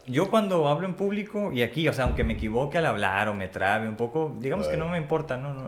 yo 0.06 0.30
cuando 0.30 0.68
hablo 0.68 0.88
en 0.88 0.94
público, 0.96 1.52
y 1.52 1.62
aquí, 1.62 1.88
o 1.88 1.94
sea, 1.94 2.06
aunque 2.06 2.24
me 2.24 2.34
equivoque 2.34 2.78
al 2.78 2.86
hablar 2.86 3.28
o 3.30 3.34
me 3.34 3.48
trabe 3.48 3.88
un 3.90 3.96
poco, 3.96 4.36
digamos 4.40 4.68
que 4.68 4.78
no 4.78 4.88
me 4.90 4.98
importa, 4.98 5.38
¿no? 5.38 5.54
no. 5.54 5.68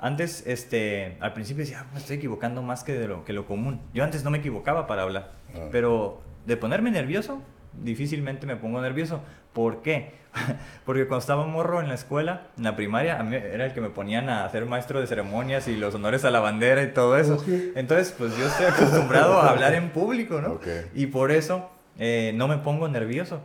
Antes, 0.00 0.46
este, 0.46 1.16
al 1.20 1.32
principio 1.32 1.64
decía, 1.64 1.80
"Ah, 1.82 1.86
me 1.92 1.98
estoy 1.98 2.18
equivocando 2.18 2.62
más 2.62 2.84
que, 2.84 2.92
de 2.92 3.08
lo, 3.08 3.24
que 3.24 3.32
lo 3.32 3.46
común. 3.46 3.80
Yo 3.92 4.04
antes 4.04 4.22
no 4.22 4.30
me 4.30 4.38
equivocaba 4.38 4.86
para 4.86 5.02
hablar, 5.02 5.32
Ah. 5.54 5.68
pero 5.72 6.20
de 6.46 6.56
ponerme 6.56 6.92
nervioso, 6.92 7.42
difícilmente 7.82 8.46
me 8.46 8.54
pongo 8.54 8.80
nervioso. 8.80 9.22
¿Por 9.58 9.82
qué? 9.82 10.12
Porque 10.86 11.08
cuando 11.08 11.18
estaba 11.18 11.44
morro 11.44 11.80
en 11.80 11.88
la 11.88 11.94
escuela, 11.94 12.42
en 12.56 12.62
la 12.62 12.76
primaria, 12.76 13.18
a 13.18 13.24
mí 13.24 13.34
era 13.34 13.66
el 13.66 13.72
que 13.74 13.80
me 13.80 13.90
ponían 13.90 14.28
a 14.28 14.44
hacer 14.44 14.66
maestro 14.66 15.00
de 15.00 15.08
ceremonias 15.08 15.66
y 15.66 15.74
los 15.74 15.92
honores 15.96 16.24
a 16.24 16.30
la 16.30 16.38
bandera 16.38 16.80
y 16.84 16.92
todo 16.92 17.18
eso. 17.18 17.44
Entonces, 17.74 18.14
pues 18.16 18.36
yo 18.38 18.46
estoy 18.46 18.66
acostumbrado 18.66 19.40
a 19.40 19.50
hablar 19.50 19.74
en 19.74 19.90
público, 19.90 20.40
¿no? 20.40 20.52
Ok. 20.52 20.66
Y 20.94 21.06
por 21.06 21.32
eso 21.32 21.68
eh, 21.98 22.30
no 22.36 22.46
me 22.46 22.58
pongo 22.58 22.86
nervioso, 22.86 23.40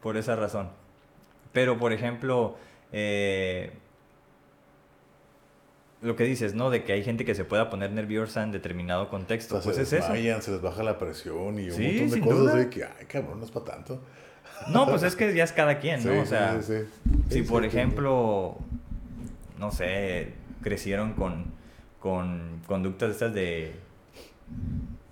por 0.00 0.16
esa 0.16 0.36
razón. 0.36 0.70
Pero, 1.52 1.76
por 1.76 1.92
ejemplo, 1.92 2.56
eh, 2.92 3.72
lo 6.00 6.16
que 6.16 6.24
dices, 6.24 6.54
¿no? 6.54 6.70
De 6.70 6.82
que 6.82 6.94
hay 6.94 7.04
gente 7.04 7.26
que 7.26 7.34
se 7.34 7.44
pueda 7.44 7.68
poner 7.68 7.90
nerviosa 7.90 8.42
en 8.42 8.52
determinado 8.52 9.10
contexto. 9.10 9.60
Pues 9.62 9.76
se 9.76 9.82
es 9.82 9.92
eso. 9.92 10.14
se 10.40 10.50
les 10.50 10.62
baja 10.62 10.82
la 10.82 10.98
presión 10.98 11.58
y 11.58 11.68
un 11.68 11.76
Sí, 11.76 11.98
montón 12.00 12.10
de 12.10 12.20
cosas 12.20 12.38
duda. 12.38 12.54
de 12.54 12.70
que, 12.70 12.84
ay, 12.84 13.04
cabrón, 13.06 13.38
no 13.38 13.44
es 13.44 13.50
para 13.50 13.66
tanto. 13.66 14.00
No, 14.68 14.86
pues 14.86 15.02
es 15.02 15.16
que 15.16 15.34
ya 15.34 15.44
es 15.44 15.52
cada 15.52 15.78
quien, 15.78 16.04
¿no? 16.04 16.12
Sí, 16.12 16.18
o 16.18 16.26
sea, 16.26 16.60
sí, 16.62 16.72
sí, 16.74 16.84
sí. 17.28 17.34
si 17.34 17.42
por 17.42 17.64
ejemplo, 17.64 18.56
no 19.58 19.70
sé, 19.72 20.32
crecieron 20.62 21.12
con, 21.14 21.46
con 22.00 22.60
conductas 22.66 23.10
estas 23.10 23.32
de 23.34 23.72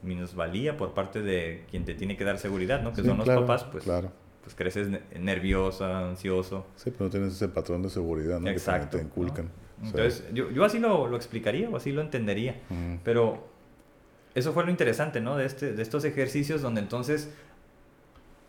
minusvalía 0.03 0.77
por 0.77 0.95
parte 0.95 1.21
de 1.23 1.65
quien 1.71 1.85
te 1.85 1.95
tiene 1.95 2.17
que 2.17 2.25
dar 2.25 2.39
seguridad, 2.39 2.83
¿no? 2.83 2.93
Que 2.93 3.03
son 3.03 3.17
los 3.19 3.25
claro, 3.25 3.43
papás, 3.43 3.65
pues, 3.65 3.85
Claro. 3.85 4.11
pues 4.43 4.55
creces 4.55 4.89
ne- 4.89 5.03
nerviosa, 5.19 6.07
ansioso. 6.09 6.67
Sí, 6.77 6.91
pero 6.91 7.05
no 7.05 7.11
tienes 7.11 7.35
ese 7.35 7.49
patrón 7.49 7.83
de 7.83 7.91
seguridad, 7.91 8.39
¿no? 8.39 8.47
Que 8.47 8.53
Exacto. 8.53 8.97
te 8.97 9.03
inculcan. 9.03 9.51
Entonces, 9.83 10.25
yo, 10.35 10.51
yo 10.51 10.65
así 10.65 10.79
lo, 10.79 11.07
lo 11.07 11.17
explicaría 11.17 11.69
o 11.71 11.77
así 11.77 11.91
lo 11.93 12.03
entendería. 12.03 12.61
Pero 13.03 13.47
eso 14.35 14.53
fue 14.53 14.65
lo 14.65 14.71
interesante, 14.71 15.21
¿no? 15.21 15.37
De, 15.37 15.47
este, 15.47 15.73
de 15.73 15.83
estos 15.83 16.05
ejercicios 16.05 16.61
donde 16.63 16.81
entonces, 16.81 17.31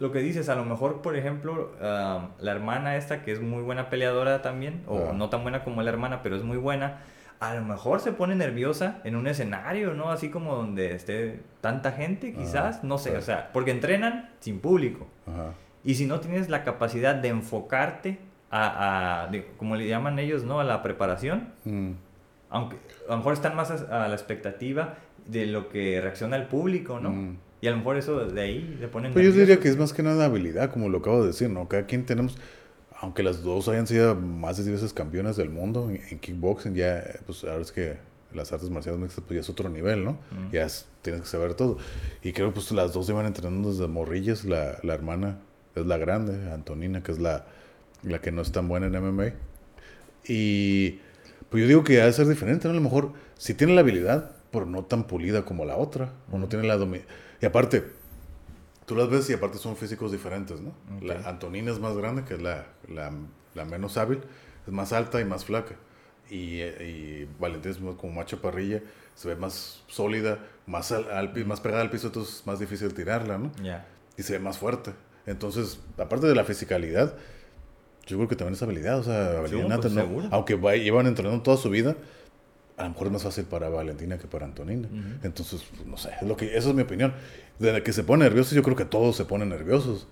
lo 0.02 0.12
que 0.12 0.20
dices, 0.20 0.50
a 0.50 0.56
lo 0.56 0.66
mejor, 0.66 1.02
por 1.02 1.16
ejemplo, 1.16 1.72
la 1.80 2.52
hermana 2.52 2.96
esta, 2.98 3.22
que 3.22 3.32
es 3.32 3.40
muy 3.40 3.62
buena 3.62 3.90
peleadora 3.90 4.42
también, 4.42 4.82
o 4.88 5.10
Ah. 5.12 5.14
no 5.14 5.30
tan 5.30 5.44
buena 5.44 5.64
como 5.64 5.82
la 5.84 5.90
hermana, 5.92 6.24
pero 6.24 6.36
es 6.36 6.44
muy 6.44 6.58
buena, 6.58 7.02
a 7.40 7.54
lo 7.54 7.62
mejor 7.64 8.00
se 8.00 8.12
pone 8.12 8.36
nerviosa 8.36 9.00
en 9.04 9.16
un 9.16 9.28
escenario, 9.28 9.94
¿no? 9.94 10.10
Así 10.10 10.30
como 10.30 10.56
donde 10.56 10.96
esté 10.96 11.42
tanta 11.62 11.92
gente, 11.92 12.34
quizás, 12.34 12.84
no 12.84 12.98
sé, 12.98 13.12
sí. 13.12 13.16
o 13.18 13.22
sea, 13.22 13.50
porque 13.54 13.70
entrenan 13.72 14.32
sin 14.40 14.60
público. 14.60 15.08
Ajá. 15.28 15.54
Y 15.84 15.94
si 15.96 16.06
no 16.08 16.20
tienes 16.20 16.50
la 16.50 16.64
capacidad 16.64 17.14
de 17.16 17.28
enfocarte 17.30 18.18
a, 18.50 19.24
a- 19.24 19.28
de- 19.28 19.46
como 19.58 19.76
le 19.76 19.88
llaman 19.88 20.18
ellos, 20.20 20.44
¿no? 20.44 20.60
A 20.60 20.64
la 20.64 20.82
preparación, 20.84 21.50
Mm. 21.66 21.92
aunque 22.50 22.78
a 23.08 23.12
lo 23.12 23.18
mejor 23.18 23.34
están 23.34 23.56
más 23.56 23.70
a, 23.72 24.06
a 24.06 24.08
la 24.08 24.14
expectativa 24.16 24.96
de 25.28 25.46
lo 25.46 25.70
que 25.70 26.02
reacciona 26.02 26.36
el 26.38 26.48
público, 26.48 27.00
¿no? 27.00 27.12
Mm. 27.12 27.38
Y 27.62 27.68
a 27.68 27.72
lo 27.72 27.78
mejor 27.78 27.98
eso 27.98 28.26
de 28.26 28.42
ahí 28.42 28.78
le 28.80 28.88
ponen... 28.88 29.14
Pues 29.14 29.24
yo 29.26 29.32
diría 29.32 29.60
que 29.60 29.68
es 29.70 29.78
más 29.78 29.94
que 29.94 30.02
nada 30.04 30.26
habilidad, 30.26 30.72
como 30.72 30.90
lo 30.90 30.98
acabo 31.00 31.22
de 31.22 31.28
decir, 31.28 31.50
¿no? 31.50 31.68
Cada 31.68 31.86
quien 31.86 32.06
tenemos, 32.06 32.36
aunque 33.00 33.22
las 33.24 33.44
dos 33.44 33.68
hayan 33.68 33.86
sido 33.88 34.16
más 34.16 34.58
de 34.58 34.64
10 34.64 34.78
veces 34.82 34.94
campeonas 34.94 35.38
del 35.38 35.50
mundo 35.50 35.90
en, 35.90 36.02
en 36.10 36.20
kickboxing, 36.20 36.74
ya, 36.74 37.04
pues 37.26 37.44
ahora 37.44 37.62
es 37.62 37.72
que 37.72 37.98
las 38.34 38.52
artes 38.52 38.70
marciales 38.70 39.00
mixtas 39.00 39.24
pues 39.28 39.36
ya 39.36 39.42
es 39.42 39.50
otro 39.50 39.70
nivel, 39.70 40.04
¿no? 40.04 40.18
Ya 40.52 40.66
es- 40.66 40.88
tienes 41.04 41.22
que 41.22 41.28
saber 41.28 41.54
todo. 41.54 41.78
Y 42.24 42.32
creo 42.34 42.48
que 42.50 42.56
pues 42.56 42.72
las 42.72 42.94
dos 42.94 43.08
iban 43.10 43.26
entrenando 43.28 43.70
desde 43.72 43.88
morrillas, 43.88 44.44
la, 44.46 44.78
la 44.82 44.94
hermana 44.96 45.38
es 45.76 45.86
la 45.86 45.98
grande, 45.98 46.52
Antonina, 46.52 47.04
que 47.04 47.12
es 47.12 47.20
la, 47.20 47.46
la 48.04 48.20
que 48.22 48.32
no 48.32 48.42
es 48.42 48.52
tan 48.52 48.68
buena 48.68 48.88
en 48.88 48.96
MMA. 48.96 49.34
Y 50.28 51.00
pues 51.50 51.62
yo 51.62 51.68
digo 51.68 51.84
que 51.84 52.02
ha 52.02 52.06
de 52.06 52.14
ser 52.14 52.28
diferente, 52.28 52.68
¿no? 52.68 52.72
A 52.72 52.76
lo 52.76 52.82
mejor 52.82 53.12
si 53.38 53.54
tiene 53.54 53.74
la 53.76 53.82
habilidad, 53.82 54.32
pero 54.52 54.66
no 54.66 54.84
tan 54.84 55.06
pulida 55.06 55.44
como 55.46 55.66
la 55.66 55.78
otra, 55.78 56.14
o 56.32 56.38
no 56.38 56.48
tiene 56.48 56.68
la 56.68 56.78
Y 57.42 57.46
aparte, 57.46 57.86
tú 58.86 58.96
las 58.96 59.10
ves 59.10 59.30
y 59.30 59.34
aparte 59.34 59.58
son 59.58 59.76
físicos 59.78 60.12
diferentes, 60.12 60.60
¿no? 60.62 60.74
La 61.02 61.28
Antonina 61.28 61.72
es 61.72 61.80
más 61.80 61.96
grande, 61.96 62.24
que 62.24 62.36
es 62.36 62.42
la, 62.42 62.68
la, 62.88 63.12
la 63.56 63.66
menos 63.66 63.98
hábil, 63.98 64.20
es 64.68 64.74
más 64.74 64.92
alta 64.94 65.22
y 65.22 65.26
más 65.26 65.46
flaca. 65.46 65.76
Y, 66.30 66.60
eh, 66.62 67.28
y 67.30 67.42
Valentín 67.42 67.72
es 67.72 67.78
como 67.78 68.14
más 68.14 68.26
chaparrilla, 68.26 68.82
se 69.16 69.28
ve 69.28 69.36
más 69.36 69.84
sólida, 69.88 70.40
más, 70.66 70.92
al, 70.92 71.10
al 71.12 71.46
más 71.46 71.60
pegada 71.62 71.82
al 71.82 71.90
piso, 71.90 72.08
entonces 72.08 72.38
es 72.38 72.48
más 72.48 72.60
difícil 72.60 72.94
tirarla, 72.94 73.38
¿no? 73.38 73.52
Y 74.18 74.24
se 74.24 74.34
ve 74.34 74.40
más 74.40 74.58
fuerte. 74.58 74.92
Entonces, 75.26 75.80
aparte 75.98 76.28
de 76.28 76.36
la 76.36 76.44
fisicalidad, 76.44 77.16
yo 78.08 78.18
creo 78.18 78.28
que 78.28 78.36
también 78.36 78.56
es 78.56 78.64
habilidad, 78.64 79.00
o 79.00 79.04
sea, 79.04 79.38
habilidad 79.40 79.68
pues, 79.68 79.70
nata, 79.70 79.90
¿no? 79.90 80.02
seguro. 80.02 80.28
aunque 80.32 80.56
va- 80.56 80.76
llevan 80.76 81.08
entrenando 81.08 81.42
toda 81.44 81.58
su 81.58 81.70
vida, 81.70 81.96
a 82.78 82.84
lo 82.84 82.90
mejor 82.90 83.08
es 83.08 83.14
más 83.14 83.24
fácil 83.24 83.46
para 83.46 83.70
Valentina 83.70 84.18
que 84.18 84.28
para 84.28 84.46
Antonina. 84.46 84.88
Entonces, 85.24 85.64
pues, 85.76 85.88
no 85.88 85.98
sé, 85.98 86.10
es 86.22 86.28
lo 86.28 86.36
que, 86.38 86.58
esa 86.58 86.70
es 86.70 86.76
mi 86.76 86.82
opinión. 86.82 87.14
De 87.60 87.84
que 87.84 87.94
se 87.94 88.04
pone 88.04 88.24
nervioso, 88.24 88.56
yo 88.56 88.64
creo 88.64 88.76
que 88.76 88.86
todos 88.86 89.16
se 89.16 89.26
ponen 89.26 89.50
nerviosos. 89.50 90.08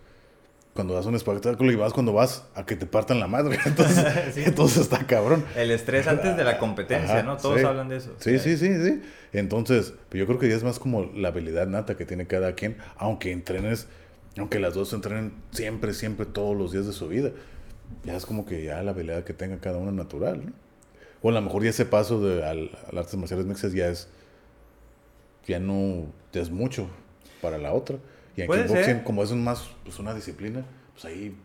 Cuando 0.74 0.94
das 0.94 1.08
un 1.08 1.16
espectáculo 1.16 1.72
y 1.72 1.76
vas 1.76 1.94
cuando 1.94 2.14
vas 2.14 2.46
a 2.54 2.66
que 2.66 2.76
te 2.76 2.86
partan 2.86 3.20
la 3.20 3.28
madre. 3.28 3.58
Entonces, 3.66 4.38
entonces 4.48 4.78
está 4.84 5.06
cabrón. 5.06 5.44
El 5.56 5.72
estrés 5.72 6.08
antes 6.08 6.38
de 6.38 6.44
la 6.44 6.60
competencia, 6.60 7.16
Ajá, 7.16 7.24
¿no? 7.24 7.38
Todos 7.38 7.60
sí. 7.60 7.66
hablan 7.66 7.90
de 7.90 7.98
eso. 7.98 8.16
Sí, 8.20 8.38
sí, 8.38 8.56
sí, 8.56 8.82
sí. 8.82 9.02
Entonces, 9.34 9.94
pues 10.10 10.20
yo 10.20 10.28
creo 10.28 10.40
que 10.40 10.48
ya 10.48 10.56
es 10.56 10.64
más 10.64 10.80
como 10.80 11.06
la 11.16 11.30
habilidad 11.30 11.68
nata 11.68 11.98
que 11.98 12.06
tiene 12.06 12.28
cada 12.28 12.54
quien, 12.54 12.78
aunque 12.98 13.32
entrenes, 13.32 13.88
aunque 14.38 14.60
las 14.60 14.76
dos 14.76 14.94
entrenen 14.94 15.34
siempre, 15.52 15.94
siempre, 15.94 16.26
todos 16.26 16.56
los 16.56 16.72
días 16.72 16.86
de 16.86 16.94
su 16.94 17.08
vida. 17.08 17.32
Ya 18.06 18.16
es 18.16 18.26
como 18.26 18.46
que 18.46 18.64
ya 18.64 18.82
la 18.84 18.92
habilidad 18.92 19.24
que 19.24 19.34
tenga 19.34 19.58
cada 19.58 19.80
uno 19.80 19.92
natural, 19.92 20.46
¿no? 20.46 20.69
O 21.22 21.30
a 21.30 21.32
lo 21.34 21.42
mejor 21.42 21.64
ya 21.64 21.70
ese 21.70 21.86
paso 21.86 22.22
de, 22.22 22.44
al, 22.46 22.72
al 22.90 22.98
artes 22.98 23.16
marciales 23.16 23.46
mixtas 23.46 23.74
ya 23.74 23.88
es, 23.88 24.08
ya 25.48 25.60
no, 25.60 26.06
ya 26.32 26.42
es 26.42 26.50
mucho 26.50 26.90
para 27.42 27.58
la 27.58 27.74
otra. 27.74 27.98
Y 28.36 28.42
en 28.42 28.50
kickboxing, 28.50 29.00
como 29.00 29.24
es 29.24 29.32
un 29.32 29.44
más, 29.44 29.70
pues 29.84 30.00
una 30.00 30.14
disciplina, 30.14 30.64
pues 30.94 31.06
ahí 31.06 31.36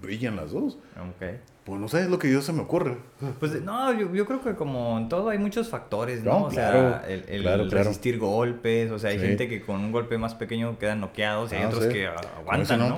brillan 0.00 0.36
las 0.36 0.52
dos. 0.52 0.78
Ok. 0.98 1.26
Pues 1.64 1.80
no 1.80 1.88
sé, 1.88 2.02
es 2.02 2.10
lo 2.10 2.18
que 2.18 2.30
yo 2.30 2.42
se 2.42 2.52
me 2.52 2.60
ocurre. 2.60 2.98
Pues 3.40 3.62
no, 3.62 3.90
yo, 3.94 4.12
yo 4.12 4.26
creo 4.26 4.42
que 4.42 4.54
como 4.54 4.98
en 4.98 5.08
todo 5.08 5.30
hay 5.30 5.38
muchos 5.38 5.70
factores, 5.70 6.22
¿no? 6.22 6.32
No, 6.40 6.44
o 6.46 6.48
claro, 6.50 6.78
sea, 6.90 7.04
el, 7.08 7.24
el 7.26 7.40
claro, 7.40 7.66
claro. 7.68 7.84
resistir 7.84 8.18
golpes, 8.18 8.90
o 8.90 8.98
sea, 8.98 9.10
hay 9.10 9.18
Sí. 9.18 9.26
gente 9.26 9.48
que 9.48 9.62
con 9.62 9.76
un 9.76 9.90
golpe 9.90 10.18
más 10.18 10.34
pequeño 10.34 10.78
quedan 10.78 11.00
noqueados 11.00 11.52
y 11.52 11.56
hay 11.56 11.62
Ah, 11.62 11.68
otros 11.68 11.84
sí. 11.84 11.88
que 11.90 12.06
Como 12.06 12.18
aguantan, 12.40 12.78
¿no? 12.80 12.88
¿no? 12.90 12.96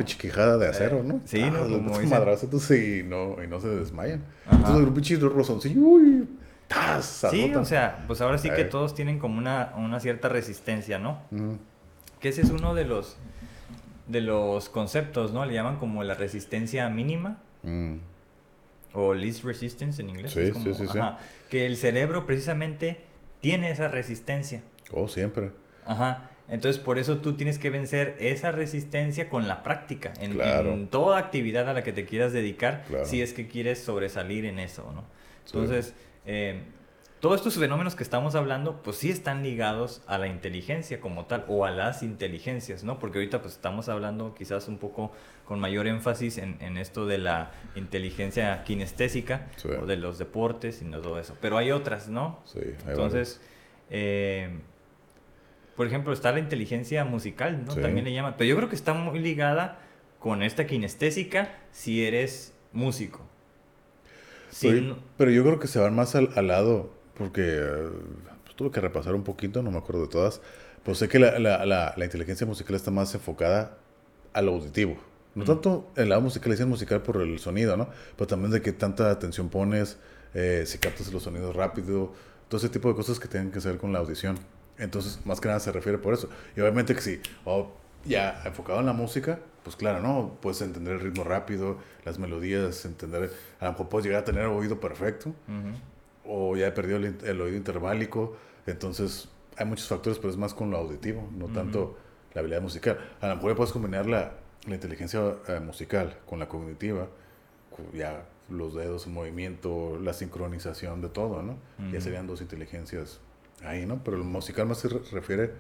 De 0.59 0.67
acero, 0.69 0.99
Eh, 0.99 1.03
¿no? 1.05 1.21
sí, 1.25 1.41
¿no? 1.43 1.47
Ah, 1.47 1.51
Como 1.61 1.69
metes 1.79 1.87
un 1.97 2.03
dicen. 2.03 2.11
madrazo 2.11 2.49
y 2.75 3.03
no, 3.05 3.37
y 3.41 3.47
no 3.47 3.61
se 3.61 3.69
desmayan. 3.69 4.25
Ajá. 4.47 4.57
Entonces, 4.57 4.89
un 4.89 4.95
pinche 4.95 5.17
rozoncillo, 5.17 5.81
uy, 5.83 6.29
¡tas! 6.67 7.25
Sí, 7.31 7.55
o 7.55 7.65
sea, 7.65 8.03
pues 8.09 8.21
ahora 8.21 8.39
sí 8.39 8.51
que 8.51 8.63
Eh. 8.63 8.65
todos 8.65 8.97
tienen 8.97 9.21
como 9.21 9.39
una, 9.39 9.75
una 9.77 10.01
cierta 10.01 10.29
resistencia, 10.29 10.99
¿no? 10.99 11.21
Que 12.19 12.31
ese 12.31 12.41
es 12.43 12.51
uno 12.51 12.75
de 12.75 12.85
los 12.85 13.17
de 14.07 14.21
los 14.21 14.69
conceptos, 14.69 15.33
¿no? 15.33 15.45
Le 15.45 15.55
llaman 15.55 15.77
como 15.79 16.03
la 16.05 16.15
resistencia 16.15 16.89
mínima 16.89 17.39
Mm. 17.63 17.97
o 18.95 19.13
least 19.15 19.43
resistance 19.45 20.01
en 20.01 20.11
inglés. 20.11 20.33
Sí, 20.33 20.41
es 20.41 20.53
como, 20.53 20.65
sí, 20.65 20.75
sí, 20.75 20.99
ajá, 20.99 21.19
Que 21.51 21.67
el 21.67 21.77
cerebro 21.77 22.27
precisamente 22.27 22.99
tiene 23.41 23.71
esa 23.71 23.89
resistencia. 23.89 24.63
Oh, 24.93 25.09
siempre. 25.09 25.51
Ajá. 25.85 26.31
Entonces, 26.49 26.81
por 26.81 26.99
eso 26.99 27.19
tú 27.19 27.33
tienes 27.35 27.59
que 27.59 27.71
vencer 27.71 28.17
esa 28.21 28.53
resistencia 28.53 29.29
con 29.29 29.49
la 29.49 29.63
práctica. 29.65 30.13
En, 30.21 30.33
Claro. 30.35 30.73
en 30.73 30.87
toda 30.87 31.19
actividad 31.19 31.69
a 31.69 31.73
la 31.73 31.83
que 31.83 31.93
te 31.93 32.05
quieras 32.05 32.33
dedicar, 32.33 32.85
Claro. 32.89 33.05
si 33.05 33.21
es 33.21 33.33
que 33.33 33.49
quieres 33.49 33.81
sobresalir 33.83 34.45
en 34.45 34.59
eso, 34.61 34.91
¿no? 34.95 35.05
Entonces, 35.47 35.95
eh, 36.25 36.61
todos 37.21 37.37
estos 37.37 37.55
fenómenos 37.57 37.97
que 37.97 38.03
estamos 38.03 38.35
hablando, 38.35 38.83
pues 38.83 38.99
sí 38.99 39.11
están 39.11 39.43
ligados 39.43 40.03
a 40.07 40.19
la 40.19 40.27
inteligencia 40.29 41.01
como 41.01 41.25
tal, 41.25 41.45
o 41.49 41.65
a 41.65 41.71
las 41.71 42.03
inteligencias, 42.03 42.85
¿no? 42.85 42.99
Porque 42.99 43.19
ahorita 43.19 43.41
pues 43.41 43.55
estamos 43.55 43.89
hablando 43.89 44.35
quizás 44.35 44.69
un 44.69 44.79
poco 44.79 45.13
con 45.47 45.59
mayor 45.59 45.87
énfasis 45.87 46.39
en, 46.39 46.57
en 46.61 46.77
esto 46.77 47.07
de 47.07 47.19
la 47.19 47.53
inteligencia 47.75 48.63
kinestésica, 48.65 49.49
Sí. 49.57 49.69
o 49.69 49.87
de 49.87 49.97
los 49.97 50.19
deportes 50.19 50.83
y 50.83 50.85
no 50.85 51.01
todo 51.01 51.19
eso. 51.19 51.37
Pero 51.41 51.57
hay 51.57 51.71
otras, 51.73 52.09
¿no? 52.09 52.41
Sí, 52.45 52.59
hay 52.61 52.91
Entonces, 52.91 53.41
eh, 53.91 54.51
por 55.77 55.87
ejemplo, 55.87 56.13
está 56.13 56.33
la 56.33 56.39
inteligencia 56.41 57.05
musical, 57.05 57.65
¿no? 57.65 57.73
Sí. 57.73 57.81
También 57.81 58.05
le 58.05 58.13
llaman. 58.13 58.35
Pero 58.37 58.49
yo 58.51 58.57
creo 58.57 58.69
que 58.69 58.77
está 58.77 58.93
muy 58.95 59.19
ligada 59.21 59.79
con 60.19 60.43
esta 60.43 60.67
kinestésica 60.67 61.55
si 61.71 62.05
eres 62.05 62.55
músico. 62.73 63.21
Si 64.51 64.69
Pero, 64.69 64.81
no- 64.83 64.99
pero 65.17 65.31
yo 65.31 65.45
creo 65.45 65.59
que 65.59 65.67
se 65.67 65.79
van 65.79 65.95
más 65.95 66.15
al, 66.15 66.31
al 66.37 66.49
lado, 66.49 66.91
porque 67.17 67.63
pues, 68.45 68.57
tuve 68.57 68.71
que 68.71 68.81
repasar 68.81 69.15
un 69.15 69.25
poquito, 69.25 69.63
no 69.63 69.71
me 69.71 69.79
acuerdo 69.79 70.03
de 70.03 70.09
todas. 70.09 70.41
Pues 70.83 70.99
sé 70.99 71.09
que 71.09 71.19
la, 71.19 71.39
la, 71.39 71.67
la, 71.67 71.95
la 71.97 72.05
inteligencia 72.05 72.47
musical 72.47 72.77
está 72.77 72.91
más 72.91 73.15
enfocada 73.15 73.79
al 74.33 74.49
auditivo. 74.49 74.97
No 75.35 75.45
tanto 75.45 75.91
el 75.97 76.09
lado 76.09 76.23
musical, 76.23 76.51
dicen 76.53 76.69
musical 76.69 77.03
por 77.03 77.21
el 77.21 77.39
sonido, 77.39 77.77
¿no? 77.77 77.89
Pero 78.17 78.27
también 78.27 78.51
de 78.53 78.63
qué 78.63 78.73
tanta 78.73 79.11
atención 79.11 79.51
pones, 79.51 79.99
eh, 80.33 80.65
si 80.67 80.79
captas 80.79 81.13
los 81.13 81.25
sonidos 81.25 81.55
rápido, 81.55 82.15
todo 82.49 82.59
ese 82.59 82.71
tipo 82.71 82.89
de 82.89 82.95
cosas 82.95 83.21
que 83.21 83.29
tienen 83.29 83.51
que 83.51 83.59
ver 83.59 83.77
con 83.77 83.93
la 83.93 83.99
audición. 83.99 84.39
Entonces, 84.79 85.21
más 85.27 85.41
que 85.41 85.49
nada 85.49 85.61
se 85.61 85.73
refiere 85.73 85.99
por 85.99 86.15
eso. 86.15 86.31
Y 86.57 86.61
obviamente 86.61 86.95
que 86.95 87.03
sí, 87.03 87.21
oh, 87.45 87.71
ya 88.07 88.41
enfocado 88.47 88.81
en 88.81 88.87
la 88.87 88.95
música, 88.95 89.41
pues 89.63 89.77
claro, 89.77 90.01
¿no? 90.01 90.39
Puedes 90.41 90.63
entender 90.63 90.95
el 90.95 91.01
ritmo 91.01 91.23
rápido, 91.25 91.79
las 92.07 92.19
melodías, 92.19 92.87
entender, 92.87 93.31
a 93.61 93.65
lo 93.67 93.73
mejor 93.73 93.89
puedes 93.91 94.07
llegar 94.07 94.23
a 94.23 94.25
tener 94.25 94.47
oído 94.47 94.81
perfecto, 94.81 95.31
Ujú. 95.31 95.77
O 96.29 96.57
ya 96.57 96.67
he 96.69 96.73
perdido 96.73 96.99
el, 96.99 97.17
el 97.25 97.41
oído 97.41 97.57
interválico, 97.57 98.37
entonces 98.67 99.29
hay 99.57 99.67
muchos 99.67 99.89
factores, 99.89 100.19
pero 100.19 100.31
es 100.31 100.37
más 100.37 100.55
con 100.55 100.71
lo 100.71 100.77
auditivo, 100.79 101.29
no 101.37 101.47
tanto 101.49 101.97
la 102.35 102.41
habilidad 102.41 102.61
musical. 102.63 102.99
A 103.21 103.29
lo 103.29 103.37
mejor 103.37 103.57
puedes 103.57 103.73
combinar 103.73 104.07
la, 104.07 104.33
la 104.67 104.75
inteligencia 104.75 105.21
eh, 105.49 105.61
musical 105.61 106.19
con 106.27 106.39
la 106.39 106.49
cognitiva, 106.49 107.09
ya 107.95 108.25
los 108.49 108.75
dedos 108.75 109.07
en 109.07 109.15
movimiento, 109.15 109.99
la 110.03 110.13
sincronización 110.13 111.01
de 111.03 111.09
todo, 111.09 111.43
¿no? 111.43 111.57
Ya 111.93 112.01
serían 112.01 112.27
dos 112.27 112.41
inteligencias 112.41 113.21
ahí, 113.65 113.87
¿no? 113.87 114.03
Pero 114.05 114.17
el 114.19 114.23
musical 114.25 114.67
más 114.67 114.79
se 114.79 114.89
re- 114.89 115.01
refiere 115.13 115.53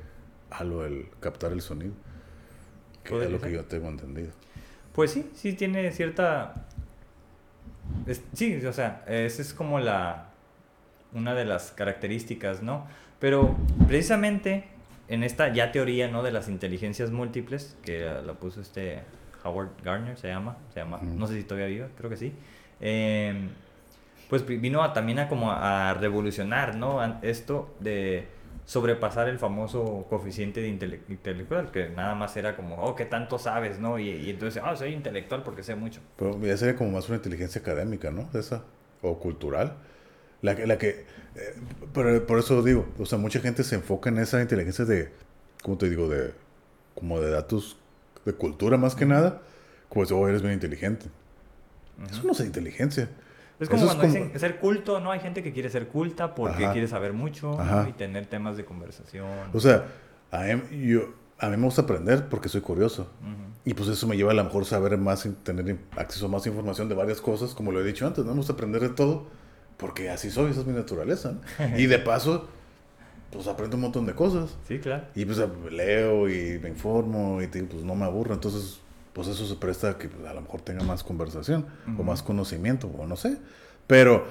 a 0.50 0.62
lo 0.64 0.82
del 0.82 1.08
captar 1.20 1.52
el 1.52 1.60
sonido, 1.62 1.92
que 3.04 3.14
es 3.24 3.30
lo 3.30 3.40
que 3.40 3.52
yo 3.52 3.64
tengo 3.64 3.88
entendido. 3.88 4.30
Pues 4.92 5.10
sí, 5.10 5.30
sí 5.34 5.52
tiene 5.54 5.90
cierta... 5.92 6.66
es- 8.06 8.22
sí, 8.32 8.64
o 8.64 8.72
sea, 8.72 9.04
esa 9.08 9.42
es 9.42 9.52
como 9.54 9.78
la... 9.80 10.25
Una 11.12 11.34
de 11.34 11.44
las 11.44 11.70
características, 11.72 12.62
¿no? 12.62 12.86
Pero 13.20 13.56
precisamente 13.86 14.64
en 15.08 15.22
esta 15.22 15.52
ya 15.52 15.72
teoría, 15.72 16.08
¿no? 16.08 16.22
De 16.22 16.32
las 16.32 16.48
inteligencias 16.48 17.10
múltiples, 17.10 17.76
que 17.82 18.00
la, 18.04 18.22
la 18.22 18.32
puso 18.34 18.60
este 18.60 19.00
Howard 19.44 19.70
Gardner, 19.84 20.16
se 20.18 20.28
llama, 20.28 20.56
se 20.74 20.80
llama, 20.80 21.00
no 21.02 21.26
sé 21.26 21.34
si 21.34 21.44
todavía 21.44 21.68
vive, 21.68 21.88
creo 21.96 22.10
que 22.10 22.16
sí. 22.16 22.32
Eh, 22.80 23.48
pues 24.28 24.44
vi- 24.44 24.56
vino 24.58 24.82
a, 24.82 24.92
también 24.92 25.20
a 25.20 25.28
como 25.28 25.52
a 25.52 25.94
revolucionar, 25.94 26.74
¿no? 26.76 27.00
An- 27.00 27.20
Esto 27.22 27.74
de 27.80 28.26
sobrepasar 28.64 29.28
el 29.28 29.38
famoso 29.38 30.04
coeficiente 30.10 30.60
de 30.60 30.68
intele- 30.68 30.98
intelectual, 31.08 31.70
que 31.70 31.88
nada 31.90 32.16
más 32.16 32.36
era 32.36 32.56
como, 32.56 32.74
oh, 32.82 32.96
¿qué 32.96 33.04
tanto 33.04 33.38
sabes, 33.38 33.78
no? 33.78 34.00
Y, 34.00 34.08
y 34.10 34.30
entonces, 34.30 34.60
ah, 34.64 34.74
soy 34.74 34.92
intelectual 34.92 35.44
porque 35.44 35.62
sé 35.62 35.76
mucho. 35.76 36.00
Pero 36.16 36.36
ya 36.42 36.56
sería 36.56 36.74
como 36.74 36.90
más 36.90 37.06
una 37.08 37.18
inteligencia 37.18 37.60
académica, 37.60 38.10
¿no? 38.10 38.28
Esa, 38.36 38.64
o 39.02 39.20
cultural. 39.20 39.74
La, 40.46 40.54
que- 40.56 40.66
la 40.66 40.78
que, 40.78 40.88
eh, 41.34 41.54
pero 41.92 42.24
por 42.26 42.38
eso 42.38 42.62
digo, 42.62 42.86
o 42.98 43.04
sea, 43.04 43.18
mucha 43.18 43.40
gente 43.40 43.64
se 43.64 43.74
enfoca 43.74 44.08
en 44.10 44.18
esa 44.18 44.40
inteligencia 44.40 44.84
de, 44.84 45.10
¿cómo 45.62 45.76
te 45.76 45.88
digo? 45.90 46.08
De, 46.08 46.32
como 46.94 47.20
de 47.20 47.30
datos 47.30 47.76
de 48.24 48.32
cultura 48.32 48.76
más 48.76 48.94
que 48.94 49.06
nada, 49.06 49.42
como 49.88 50.06
si, 50.06 50.14
oh, 50.14 50.26
eres 50.28 50.42
bien 50.42 50.54
inteligente. 50.54 51.06
Eso 52.10 52.22
no 52.24 52.32
es 52.32 52.40
inteligencia. 52.40 53.08
Es 53.58 53.68
como 53.68 53.84
Eso 53.84 53.96
cuando 53.96 54.04
dicen 54.06 54.38
ser 54.38 54.58
culto, 54.58 55.00
¿no? 55.00 55.10
Hay 55.12 55.20
gente 55.20 55.42
que 55.42 55.52
quiere 55.52 55.70
ser 55.70 55.88
culta 55.88 56.34
porque 56.34 56.64
Ajá. 56.64 56.72
quiere 56.72 56.88
saber 56.88 57.12
mucho 57.12 57.58
y 57.88 57.92
tener 57.92 58.26
temas 58.26 58.56
de 58.56 58.64
conversación. 58.64 59.26
O 59.52 59.60
sea, 59.60 59.86
a 60.30 60.42
mí, 60.42 60.62
yo, 60.88 61.12
a 61.38 61.48
mí 61.48 61.56
me 61.56 61.64
gusta 61.64 61.82
aprender 61.82 62.28
porque 62.28 62.48
soy 62.48 62.60
curioso. 62.60 63.08
Y 63.64 63.74
pues 63.74 63.88
eso 63.88 64.06
me 64.06 64.16
lleva 64.16 64.30
a 64.30 64.34
lo 64.34 64.44
mejor 64.44 64.64
saber 64.64 64.96
más, 64.98 65.28
tener 65.42 65.76
acceso 65.96 66.26
a 66.26 66.28
más 66.28 66.46
información 66.46 66.88
de 66.88 66.94
varias 66.94 67.20
cosas, 67.20 67.52
como 67.54 67.72
lo 67.72 67.80
he 67.80 67.84
dicho 67.84 68.06
antes, 68.06 68.24
¿no? 68.24 68.30
Me 68.32 68.36
gusta 68.38 68.52
aprender 68.52 68.80
de 68.82 68.90
todo, 68.90 69.26
porque 69.76 70.10
así 70.10 70.30
soy, 70.30 70.50
esa 70.50 70.60
es 70.60 70.66
mi 70.66 70.72
naturaleza. 70.72 71.32
¿no? 71.32 71.76
Y 71.78 71.86
de 71.86 71.98
paso, 71.98 72.48
pues 73.30 73.46
aprendo 73.46 73.76
un 73.76 73.82
montón 73.82 74.06
de 74.06 74.14
cosas. 74.14 74.56
Sí, 74.66 74.78
claro. 74.78 75.04
Y 75.14 75.24
pues 75.24 75.38
leo 75.70 76.28
y 76.28 76.58
me 76.58 76.68
informo 76.68 77.42
y 77.42 77.46
te 77.48 77.60
digo, 77.60 77.72
pues 77.72 77.84
no 77.84 77.94
me 77.94 78.04
aburro. 78.04 78.34
Entonces, 78.34 78.80
pues 79.12 79.28
eso 79.28 79.46
se 79.46 79.54
presta 79.56 79.90
a 79.90 79.98
que 79.98 80.08
pues, 80.08 80.26
a 80.26 80.34
lo 80.34 80.40
mejor 80.40 80.60
tenga 80.60 80.84
más 80.84 81.02
conversación 81.02 81.66
o 81.98 82.02
más 82.02 82.22
conocimiento 82.22 82.88
o 82.88 83.06
no 83.06 83.16
sé. 83.16 83.38
Pero, 83.86 84.26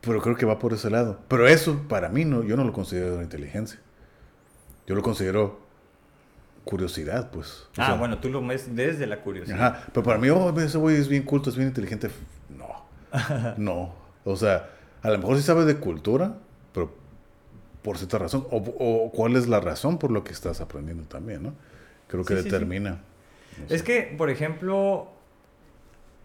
pero 0.00 0.20
creo 0.20 0.36
que 0.36 0.46
va 0.46 0.58
por 0.58 0.72
ese 0.72 0.90
lado. 0.90 1.18
Pero 1.28 1.48
eso, 1.48 1.84
para 1.88 2.08
mí, 2.08 2.24
no, 2.24 2.42
yo 2.42 2.56
no 2.56 2.64
lo 2.64 2.72
considero 2.72 3.22
inteligencia. 3.22 3.80
Yo 4.86 4.94
lo 4.94 5.02
considero 5.02 5.60
curiosidad, 6.64 7.30
pues. 7.30 7.66
O 7.78 7.82
ah, 7.82 7.86
sea, 7.86 7.94
bueno, 7.94 8.18
tú 8.18 8.28
lo 8.28 8.46
ves 8.46 8.74
desde 8.74 9.06
la 9.06 9.20
curiosidad. 9.20 9.58
Ajá, 9.58 9.86
pero 9.92 10.04
para 10.04 10.18
mí, 10.18 10.28
oh, 10.28 10.58
ese 10.60 10.78
güey 10.78 10.96
es 10.96 11.08
bien 11.08 11.22
culto, 11.22 11.50
es 11.50 11.56
bien 11.56 11.68
inteligente. 11.68 12.10
No, 12.50 12.84
no. 13.56 14.07
O 14.30 14.36
sea, 14.36 14.70
a 15.02 15.10
lo 15.10 15.18
mejor 15.18 15.36
sí 15.36 15.42
sabe 15.42 15.64
de 15.64 15.76
cultura, 15.76 16.34
pero 16.72 16.92
por 17.82 17.96
cierta 17.98 18.18
razón. 18.18 18.46
O, 18.50 18.56
o 18.78 19.10
cuál 19.12 19.36
es 19.36 19.48
la 19.48 19.60
razón 19.60 19.98
por 19.98 20.10
lo 20.10 20.24
que 20.24 20.32
estás 20.32 20.60
aprendiendo 20.60 21.04
también, 21.04 21.42
¿no? 21.42 21.54
Creo 22.08 22.24
que 22.24 22.34
Sí, 22.36 22.42
sí, 22.42 22.42
sí. 22.44 22.50
determina. 22.50 23.00
Es 23.68 23.82
que, 23.82 24.14
por 24.16 24.30
ejemplo, 24.30 25.08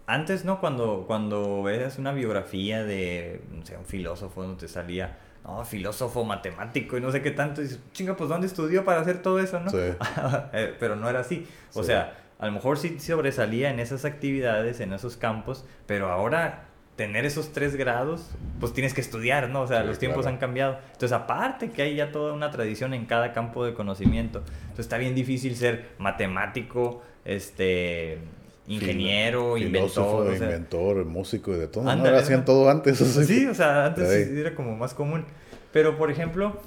antes, 0.05 0.43
¿no? 0.45 0.59
Cuando, 0.59 1.05
cuando 1.07 1.63
veías 1.63 1.97
una 1.97 2.11
biografía 2.11 2.83
de, 2.83 3.41
no 3.51 3.65
sé, 3.65 3.77
un 3.77 3.85
filósofo, 3.85 4.43
donde 4.43 4.59
te 4.59 4.67
salía, 4.67 5.17
no, 5.43 5.63
filósofo, 5.65 6.23
matemático 6.25 6.97
y 6.97 7.01
no 7.01 7.11
sé 7.11 7.21
qué 7.21 7.31
tanto, 7.31 7.61
y 7.61 7.65
dices, 7.65 7.79
chinga, 7.93 8.15
pues 8.15 8.29
¿dónde 8.29 8.47
estudió 8.47 8.83
para 8.85 9.01
hacer 9.01 9.21
todo 9.21 9.39
eso, 9.39 9.59
no? 9.59 9.69
Sí. 9.71 9.77
Eh, 10.53 10.75
Pero 10.79 10.95
no 10.95 11.09
era 11.09 11.21
así. 11.21 11.47
O 11.73 11.83
sea, 11.83 12.17
a 12.39 12.45
lo 12.47 12.51
mejor 12.51 12.77
sí 12.77 12.99
sobresalía 12.99 13.69
en 13.69 13.79
esas 13.79 14.05
actividades, 14.05 14.79
en 14.79 14.93
esos 14.93 15.17
campos, 15.17 15.65
pero 15.85 16.09
ahora 16.11 16.65
tener 16.95 17.25
esos 17.25 17.51
tres 17.53 17.75
grados, 17.75 18.29
pues 18.59 18.71
tienes 18.73 18.93
que 18.93 19.01
estudiar, 19.01 19.49
¿no? 19.49 19.61
O 19.61 19.67
sea, 19.67 19.81
Sí, 19.81 19.87
los 19.87 19.99
tiempos 19.99 20.21
claro. 20.23 20.35
han 20.35 20.39
cambiado. 20.39 20.77
Entonces, 20.93 21.11
aparte 21.11 21.71
que 21.71 21.81
hay 21.81 21.95
ya 21.95 22.11
toda 22.11 22.33
una 22.33 22.51
tradición 22.51 22.93
en 22.93 23.05
cada 23.05 23.33
campo 23.33 23.65
de 23.65 23.73
conocimiento, 23.73 24.39
entonces 24.61 24.85
está 24.85 24.97
bien 24.97 25.15
difícil 25.15 25.55
ser 25.55 25.89
matemático, 25.97 27.01
este, 27.25 28.19
ingeniero, 28.67 29.55
Fil- 29.57 29.65
inventor, 29.67 30.27
o 30.27 30.35
sea, 30.35 30.45
inventor, 30.45 31.05
músico 31.05 31.51
y 31.53 31.57
de 31.57 31.67
todo. 31.67 31.83
¿no? 31.83 31.91
Ándale, 31.91 32.09
Ahora 32.09 32.21
hacían 32.21 32.39
¿no? 32.41 32.45
todo 32.45 32.69
antes. 32.69 32.97
Sí, 32.99 33.45
o 33.47 33.53
sea, 33.55 33.85
antes 33.87 34.09
era 34.09 34.53
como 34.55 34.75
más 34.75 34.93
común. 34.93 35.25
Pero, 35.71 35.97
por 35.97 36.11
ejemplo, 36.11 36.59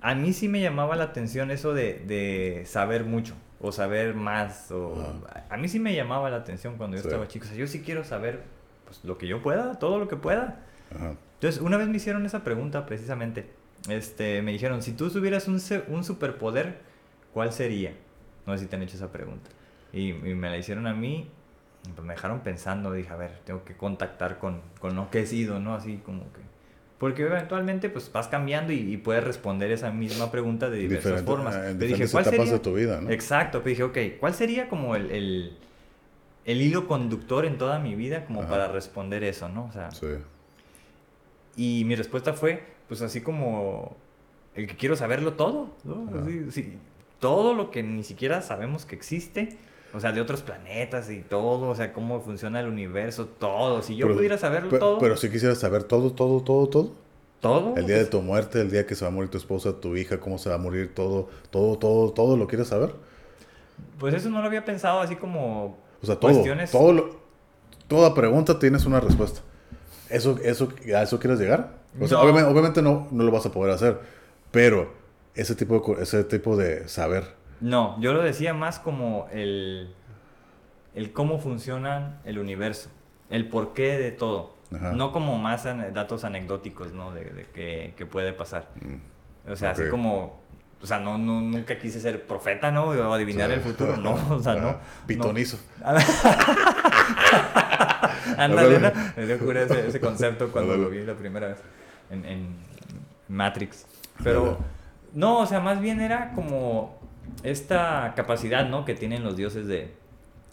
a 0.00 0.14
mí 0.14 0.32
sí 0.32 0.48
me 0.48 0.60
llamaba 0.62 0.94
la 0.96 1.04
atención 1.04 1.50
eso 1.50 1.74
de, 1.74 1.94
de 2.06 2.62
saber 2.66 3.04
mucho 3.04 3.34
o 3.60 3.72
saber 3.72 4.14
más. 4.14 4.70
O, 4.70 4.94
A 5.50 5.56
mí 5.56 5.68
sí 5.68 5.78
me 5.80 5.94
llamaba 5.94 6.30
la 6.30 6.36
atención 6.36 6.76
cuando 6.76 6.96
yo 6.96 7.02
Sí. 7.02 7.08
estaba 7.08 7.26
chico. 7.26 7.44
O 7.46 7.48
sea, 7.48 7.56
yo 7.58 7.66
sí 7.66 7.80
quiero 7.84 8.04
saber 8.04 8.40
pues, 8.86 9.04
lo 9.04 9.18
que 9.18 9.26
yo 9.26 9.42
pueda, 9.42 9.78
todo 9.78 9.98
lo 9.98 10.08
que 10.08 10.16
pueda. 10.16 10.60
Ajá. 10.94 11.12
Entonces, 11.34 11.60
una 11.60 11.76
vez 11.76 11.88
me 11.88 11.96
hicieron 11.98 12.24
esa 12.24 12.42
pregunta 12.42 12.86
precisamente. 12.86 13.50
Este, 13.90 14.40
me 14.42 14.52
dijeron, 14.52 14.82
si 14.82 14.92
tú 14.92 15.10
tuvieras 15.10 15.46
un, 15.48 15.60
un 15.88 16.04
superpoder, 16.04 16.78
¿cuál 17.34 17.52
sería? 17.52 17.92
No 18.46 18.54
sé 18.56 18.64
si 18.64 18.70
te 18.70 18.76
han 18.76 18.82
hecho 18.82 18.96
esa 18.96 19.12
pregunta. 19.12 19.50
Y, 19.92 20.08
y 20.10 20.34
me 20.34 20.48
la 20.50 20.56
hicieron 20.56 20.86
a 20.86 20.94
mí, 20.94 21.28
pues 21.94 22.04
me 22.06 22.14
dejaron 22.14 22.40
pensando, 22.40 22.92
dije, 22.92 23.10
a 23.10 23.16
ver, 23.16 23.38
tengo 23.44 23.64
que 23.64 23.76
contactar 23.76 24.38
con, 24.38 24.60
con 24.80 24.96
lo 24.96 25.10
que 25.10 25.20
he 25.20 25.26
sido, 25.26 25.60
¿no? 25.60 25.74
Así 25.74 26.00
como 26.04 26.22
que... 26.32 26.40
Porque 26.98 27.22
eventualmente 27.24 27.90
pues 27.90 28.10
vas 28.10 28.26
cambiando 28.28 28.72
y, 28.72 28.78
y 28.78 28.96
puedes 28.96 29.22
responder 29.22 29.70
esa 29.70 29.90
misma 29.90 30.30
pregunta 30.30 30.70
de 30.70 30.78
diversas 30.78 31.12
Diferente- 31.20 31.30
formas. 31.30 31.54
ah, 31.54 31.70
en 31.70 31.78
Pero 31.78 31.94
dije, 31.94 32.08
¿cuál 32.10 32.24
sería? 32.24 32.52
de 32.52 32.58
tu 32.58 32.74
vida, 32.74 33.00
¿no? 33.02 33.10
Exacto, 33.10 33.58
pero 33.62 33.68
dije, 33.68 33.82
ok, 34.14 34.18
¿cuál 34.18 34.32
sería 34.34 34.68
como 34.70 34.96
el, 34.96 35.10
el, 35.10 35.58
el 36.46 36.62
hilo 36.62 36.86
conductor 36.88 37.44
en 37.44 37.58
toda 37.58 37.78
mi 37.78 37.94
vida 37.94 38.24
como 38.24 38.40
Ajá. 38.40 38.50
para 38.50 38.68
responder 38.68 39.22
eso, 39.24 39.48
¿no? 39.50 39.66
O 39.66 39.72
sea, 39.72 39.90
Sí. 39.90 40.06
y 41.56 41.84
mi 41.84 41.94
respuesta 41.96 42.32
fue, 42.32 42.62
pues 42.88 43.02
así 43.02 43.20
como 43.20 43.96
el 44.54 44.66
que 44.66 44.76
quiero 44.76 44.96
saberlo 44.96 45.34
todo, 45.34 45.70
¿no? 45.84 46.06
Ajá. 46.08 46.22
Así, 46.22 46.50
sí, 46.50 46.78
todo 47.20 47.54
lo 47.54 47.70
que 47.70 47.82
ni 47.82 48.04
siquiera 48.04 48.42
sabemos 48.42 48.84
que 48.86 48.94
existe, 48.94 49.58
o 49.94 50.00
sea, 50.00 50.12
de 50.12 50.20
otros 50.20 50.42
planetas 50.42 51.10
y 51.10 51.20
todo, 51.20 51.68
o 51.68 51.74
sea, 51.74 51.92
cómo 51.92 52.20
funciona 52.20 52.60
el 52.60 52.66
universo, 52.68 53.26
todo. 53.26 53.82
Si 53.82 53.96
yo 53.96 54.06
Pero- 54.06 54.16
pudiera 54.16 54.38
saberlo 54.38 54.78
todo, 54.78 54.98
Pero 54.98 55.16
si 55.16 55.30
quisieras 55.30 55.58
saber 55.58 55.84
todo, 55.84 56.12
todo, 56.12 56.42
todo, 56.42 56.68
todo. 56.68 56.92
todo. 57.40 57.76
El 57.76 57.86
día 57.86 57.96
de 57.98 58.06
tu 58.06 58.20
muerte, 58.22 58.60
el 58.60 58.70
día 58.70 58.86
que 58.86 58.94
se 58.94 59.04
va 59.04 59.10
a 59.10 59.14
morir 59.14 59.30
tu 59.30 59.38
esposa, 59.38 59.78
tu 59.80 59.96
hija, 59.96 60.18
cómo 60.20 60.36
se 60.38 60.48
va 60.48 60.56
a 60.56 60.58
morir 60.58 60.94
todo, 60.94 61.28
todo, 61.50 61.76
todo, 61.78 62.10
todo, 62.12 62.36
¿lo 62.36 62.46
quieres 62.46 62.68
saber? 62.68 62.94
Pues 63.98 64.14
eso 64.14 64.28
no 64.30 64.40
lo 64.40 64.46
había 64.46 64.64
pensado 64.64 65.00
así 65.00 65.16
como 65.16 65.78
O 66.02 66.06
sea, 66.06 66.16
todo, 66.16 66.32
cuestiones. 66.32 66.70
todo 66.70 66.92
lo- 66.92 67.16
toda 67.88 68.14
pregunta 68.14 68.58
tienes 68.58 68.84
una 68.86 69.00
respuesta. 69.00 69.40
¿Eso, 70.10 70.38
eso, 70.42 70.68
¿A 70.96 71.02
eso 71.02 71.18
quieres 71.18 71.38
llegar? 71.40 71.74
O 72.00 72.06
sea, 72.06 72.20
obviamente, 72.20 72.50
obviamente 72.50 72.82
no, 72.82 73.08
no 73.10 73.24
lo 73.24 73.30
vas 73.32 73.46
a 73.46 73.52
poder 73.52 73.72
hacer, 73.72 73.98
pero 74.50 74.92
ese 75.34 75.54
tipo 75.54 75.80
de, 75.96 76.02
ese 76.02 76.24
tipo 76.24 76.56
de 76.56 76.88
saber. 76.88 77.24
No, 77.60 77.98
yo 78.00 78.12
lo 78.12 78.22
decía 78.22 78.52
más 78.54 78.78
como 78.78 79.28
el, 79.32 79.94
el 80.94 81.12
cómo 81.12 81.38
funciona 81.38 82.20
el 82.24 82.38
universo, 82.38 82.90
el 83.30 83.48
porqué 83.48 83.96
de 83.98 84.12
todo. 84.12 84.54
Ajá. 84.74 84.92
No 84.92 85.12
como 85.12 85.38
más 85.38 85.64
datos 85.94 86.24
anecdóticos, 86.24 86.92
¿no? 86.92 87.12
De, 87.12 87.24
de 87.24 87.44
que, 87.46 87.94
que 87.96 88.04
puede 88.04 88.32
pasar. 88.32 88.68
O 89.48 89.54
sea, 89.56 89.70
así 89.70 89.82
Mm. 89.84 89.90
Como... 89.90 90.40
O 90.82 90.86
sea, 90.86 90.98
no, 91.00 91.16
no, 91.16 91.40
nunca 91.40 91.78
quise 91.78 92.00
ser 92.00 92.26
profeta, 92.26 92.70
¿no? 92.70 92.84
O 92.86 93.12
adivinar 93.12 93.50
el 93.50 93.60
futuro, 93.60 93.96
no. 93.96 94.14
O 94.30 94.40
sea, 94.40 94.54
no. 94.56 94.76
Pitonizo. 95.06 95.58
Ándale, 98.36 98.78
¿no? 98.80 98.92
Me 99.16 99.26
dio 99.26 99.38
cura 99.38 99.62
ese, 99.62 99.88
ese 99.88 100.00
concepto 100.00 100.48
cuando 100.52 100.74
Ándale. 100.74 100.90
lo 100.90 101.00
vi 101.00 101.06
la 101.06 101.14
primera 101.14 101.48
vez 101.48 101.58
en, 102.10 102.24
en 102.24 102.56
Matrix. 103.28 103.86
Pero, 104.22 104.40
Ándale. 104.40 104.58
no, 105.14 105.38
o 105.38 105.46
sea, 105.46 105.60
más 105.60 105.80
bien 105.80 106.00
era 106.00 106.32
como 106.32 106.98
esta 107.42 108.12
capacidad, 108.14 108.68
¿no? 108.68 108.84
Que 108.84 108.94
tienen 108.94 109.24
los 109.24 109.36
dioses 109.36 109.66
de, 109.66 109.94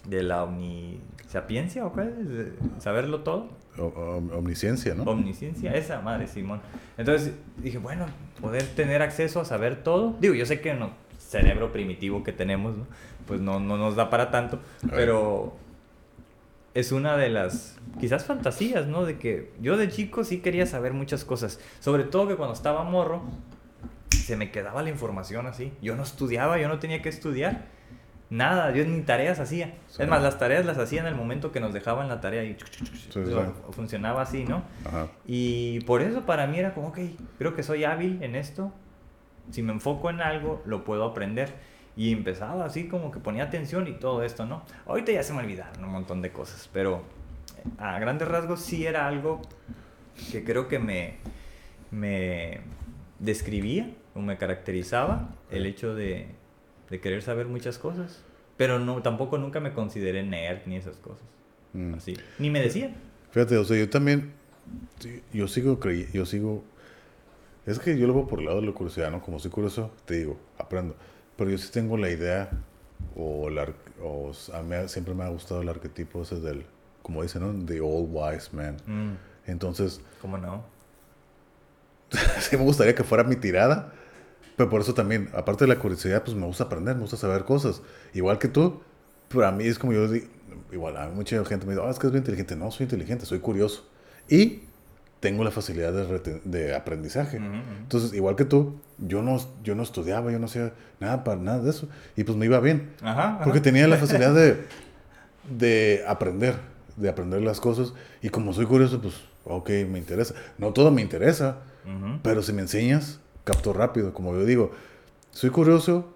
de 0.06 0.24
la 0.24 0.44
omnisapiencia, 0.44 1.86
¿o 1.86 1.92
cuál 1.92 2.14
es? 2.78 2.84
Saberlo 2.84 3.22
todo. 3.22 3.50
Omnisciencia, 3.78 4.94
¿no? 4.94 5.04
Omnisciencia, 5.04 5.74
esa 5.74 6.02
madre, 6.02 6.28
Simón. 6.28 6.62
Entonces 6.98 7.34
dije, 7.58 7.78
bueno, 7.78 8.06
poder 8.40 8.64
tener 8.64 9.02
acceso 9.02 9.42
a 9.42 9.46
saber 9.46 9.84
todo. 9.84 10.16
Digo, 10.20 10.34
yo 10.34 10.46
sé 10.46 10.62
que 10.62 10.74
no, 10.74 10.92
cerebro 11.18 11.72
primitivo 11.72 12.24
que 12.24 12.32
tenemos, 12.32 12.78
¿no? 12.78 12.86
pues 13.26 13.40
no, 13.40 13.60
no 13.60 13.78
nos 13.78 13.96
da 13.96 14.10
para 14.10 14.32
tanto, 14.32 14.60
pero 14.90 15.56
es 16.74 16.92
una 16.92 17.18
de 17.18 17.30
las, 17.30 17.78
quizás 18.00 18.26
fantasías, 18.26 18.88
¿no? 18.88 19.06
De 19.06 19.18
que 19.18 19.52
yo 19.62 19.78
de 19.78 19.90
chico 19.90 20.24
sí 20.24 20.40
quería 20.40 20.66
saber 20.66 20.94
muchas 20.94 21.24
cosas. 21.24 21.60
Sobre 21.80 22.04
todo 22.04 22.28
que 22.28 22.36
cuando 22.36 22.54
estaba 22.54 22.84
morro, 22.84 23.24
se 24.10 24.36
me 24.36 24.52
quedaba 24.52 24.82
la 24.84 24.90
información 24.90 25.48
así. 25.48 25.72
Yo 25.82 25.96
no 25.96 26.04
estudiaba, 26.04 26.60
yo 26.60 26.68
no 26.68 26.80
tenía 26.80 27.02
que 27.02 27.10
estudiar. 27.10 27.66
Nada, 28.34 28.72
yo 28.72 28.84
ni 28.84 29.00
tareas 29.02 29.40
hacía. 29.40 29.76
Sí. 29.88 30.02
Es 30.02 30.10
más, 30.10 30.24
las 30.24 30.40
tareas 30.40 30.66
las 30.66 30.80
hacía 30.80 31.02
en 31.02 31.06
el 31.06 31.14
momento 31.14 31.52
que 31.52 31.60
nos 31.60 31.72
dejaban 31.72 32.08
la 32.08 32.20
tarea 32.20 32.44
y 32.44 32.58
sí. 33.12 33.22
funcionaba 33.70 34.24
así, 34.24 34.44
¿no? 34.44 34.64
Ajá. 34.86 35.10
Y 35.28 35.82
por 35.82 36.02
eso 36.02 36.26
para 36.26 36.48
mí 36.48 36.58
era 36.58 36.74
como, 36.74 36.88
ok, 36.88 36.98
creo 37.38 37.54
que 37.54 37.62
soy 37.62 37.84
hábil 37.84 38.24
en 38.24 38.36
esto. 38.36 38.74
Si 39.52 39.62
me 39.62 39.72
enfoco 39.72 40.10
en 40.10 40.20
algo, 40.20 40.64
lo 40.66 40.84
puedo 40.84 41.04
aprender. 41.04 41.54
Y 41.96 42.12
empezaba 42.12 42.66
así 42.66 42.88
como 42.88 43.12
que 43.12 43.20
ponía 43.20 43.44
atención 43.44 43.88
y 43.88 43.94
todo 43.94 44.24
esto, 44.24 44.48
¿no? 44.48 44.64
Ahorita 44.88 45.12
ya 45.12 45.22
se 45.22 45.32
me 45.34 45.42
olvidaron 45.42 45.84
un 45.84 45.92
montón 45.92 46.24
de 46.24 46.32
cosas, 46.32 46.68
pero 46.74 47.04
eh, 47.58 47.70
a 47.78 48.00
grandes 48.00 48.28
rasgos 48.28 48.62
sí 48.62 48.88
era 48.88 49.08
algo 49.08 49.44
que 50.32 50.44
creo 50.44 50.68
que 50.68 50.80
me, 50.80 51.18
me 51.92 52.62
describía 53.20 53.92
o 54.16 54.22
me 54.22 54.40
caracterizaba 54.40 55.30
el 55.52 55.68
hecho 55.68 55.94
de, 55.94 56.30
de 56.94 57.00
querer 57.00 57.24
saber 57.24 57.48
muchas 57.48 57.80
cosas. 57.80 58.22
Pero 58.56 58.78
no, 58.78 59.02
tampoco 59.02 59.40
nunca 59.40 59.60
me 59.60 59.74
consideré 59.74 60.22
nerd 60.22 60.60
ni 60.68 60.76
esas 60.76 60.98
cosas. 60.98 61.26
Mm. 61.74 61.96
Así. 61.96 62.16
Ni 62.38 62.52
me 62.52 62.62
decían. 62.62 62.94
Fíjate, 63.32 63.58
o 63.58 63.66
sea, 63.66 63.76
yo 63.76 63.90
también, 63.90 64.32
yo 65.34 65.48
sigo 65.48 65.80
creyendo, 65.80 66.14
yo 66.14 66.28
sigo, 66.28 66.64
es 67.66 67.80
que 67.80 67.98
yo 67.98 68.06
lo 68.06 68.14
veo 68.14 68.28
por 68.28 68.42
el 68.42 68.46
lado 68.46 68.62
de 68.62 68.68
la 68.68 68.74
curiosidad, 68.74 69.10
¿no? 69.10 69.24
Como 69.24 69.40
soy 69.40 69.50
curioso, 69.50 69.90
te 70.06 70.18
digo, 70.20 70.38
aprendo. 70.60 70.96
Pero 71.36 71.50
yo 71.50 71.58
sí 71.58 71.72
tengo 71.72 71.98
la 71.98 72.12
idea, 72.12 72.52
o, 73.16 73.50
la, 73.50 73.68
o 74.00 74.32
a 74.54 74.62
mí 74.62 74.76
siempre 74.86 75.16
me 75.16 75.24
ha 75.24 75.30
gustado 75.30 75.64
el 75.64 75.70
arquetipo 75.70 76.22
ese 76.22 76.40
del, 76.40 76.64
como 77.02 77.24
dicen, 77.24 77.42
¿no? 77.42 77.66
The 77.66 77.82
old 77.82 78.10
wise 78.12 78.50
man. 78.56 78.78
Mm, 78.86 79.50
Entonces, 79.50 80.00
¿Cómo 80.22 80.38
no? 80.38 80.64
sí 82.40 82.56
me 82.56 82.64
gustaría 82.64 82.94
que 82.94 83.04
fuera 83.04 83.24
mi 83.24 83.36
tirada, 83.36 83.92
pero 84.56 84.70
por 84.70 84.82
eso 84.82 84.94
también, 84.94 85.30
aparte 85.34 85.66
de 85.66 85.74
la 85.74 85.80
curiosidad, 85.80 86.24
pues 86.24 86.36
me 86.38 86.46
gusta 86.46 86.66
aprender, 86.66 86.96
me 86.96 87.02
gusta 87.02 87.18
saber 87.18 87.44
cosas. 87.44 87.82
Igual 88.14 88.38
que 88.40 88.48
tú, 88.48 88.82
pero 89.30 89.48
a 89.48 89.52
mí 89.52 89.66
es 89.66 89.80
como 89.80 89.94
yo 89.94 90.08
digo, 90.08 90.28
igual 90.72 90.98
a 90.98 91.08
mí 91.08 91.16
mucha 91.16 91.44
gente 91.46 91.66
me 91.66 91.74
dice, 91.74 91.86
"Ah, 91.86 91.90
es 91.92 92.00
que 92.00 92.08
es 92.08 92.14
bien 92.14 92.22
inteligente. 92.22 92.56
No, 92.56 92.70
soy 92.72 92.84
inteligente, 92.86 93.26
soy 93.26 93.40
curioso. 93.40 93.88
Y 94.30 94.62
tengo 95.20 95.44
la 95.44 95.52
facilidad 95.52 95.94
de, 95.94 96.42
de 96.44 96.76
aprendizaje. 96.76 97.38
Ujú, 97.38 97.48
ujú. 97.48 97.56
Entonces, 97.80 98.14
igual 98.14 98.36
que 98.36 98.44
tú, 98.46 98.76
yo 98.98 99.22
no, 99.22 99.38
yo 99.64 99.74
no 99.74 99.82
estudiaba, 99.84 100.32
yo 100.32 100.38
no 100.40 100.46
hacía 100.48 100.74
nada 101.00 101.24
para 101.24 101.40
nada 101.40 101.60
de 101.60 101.70
eso. 101.70 101.88
Y 102.18 102.24
pues 102.26 102.38
me 102.38 102.46
iba 102.46 102.60
bien. 102.60 102.92
Ajá. 103.02 103.38
Porque 103.44 103.60
ajá. 103.60 103.64
tenía 103.64 103.88
la 103.88 103.96
facilidad 103.98 104.34
de, 104.36 104.66
de 105.50 106.04
aprender, 106.08 106.56
de 106.98 107.10
aprender 107.10 107.42
las 107.42 107.60
cosas. 107.60 107.94
Y 108.22 108.30
como 108.30 108.54
soy 108.54 108.66
curioso, 108.66 109.02
pues 109.02 109.16
ok, 109.46 109.70
me 109.90 110.00
interesa. 110.00 110.36
No 110.58 110.74
todo 110.74 110.92
me 110.92 111.02
interesa, 111.02 111.60
Ujú. 111.86 112.20
pero 112.22 112.42
si 112.42 112.52
me 112.54 112.62
enseñas, 112.62 113.20
capto 113.44 113.74
rápido. 113.74 114.14
Como 114.14 114.34
yo 114.34 114.46
digo, 114.46 114.72
soy 115.32 115.50
curioso, 115.50 116.14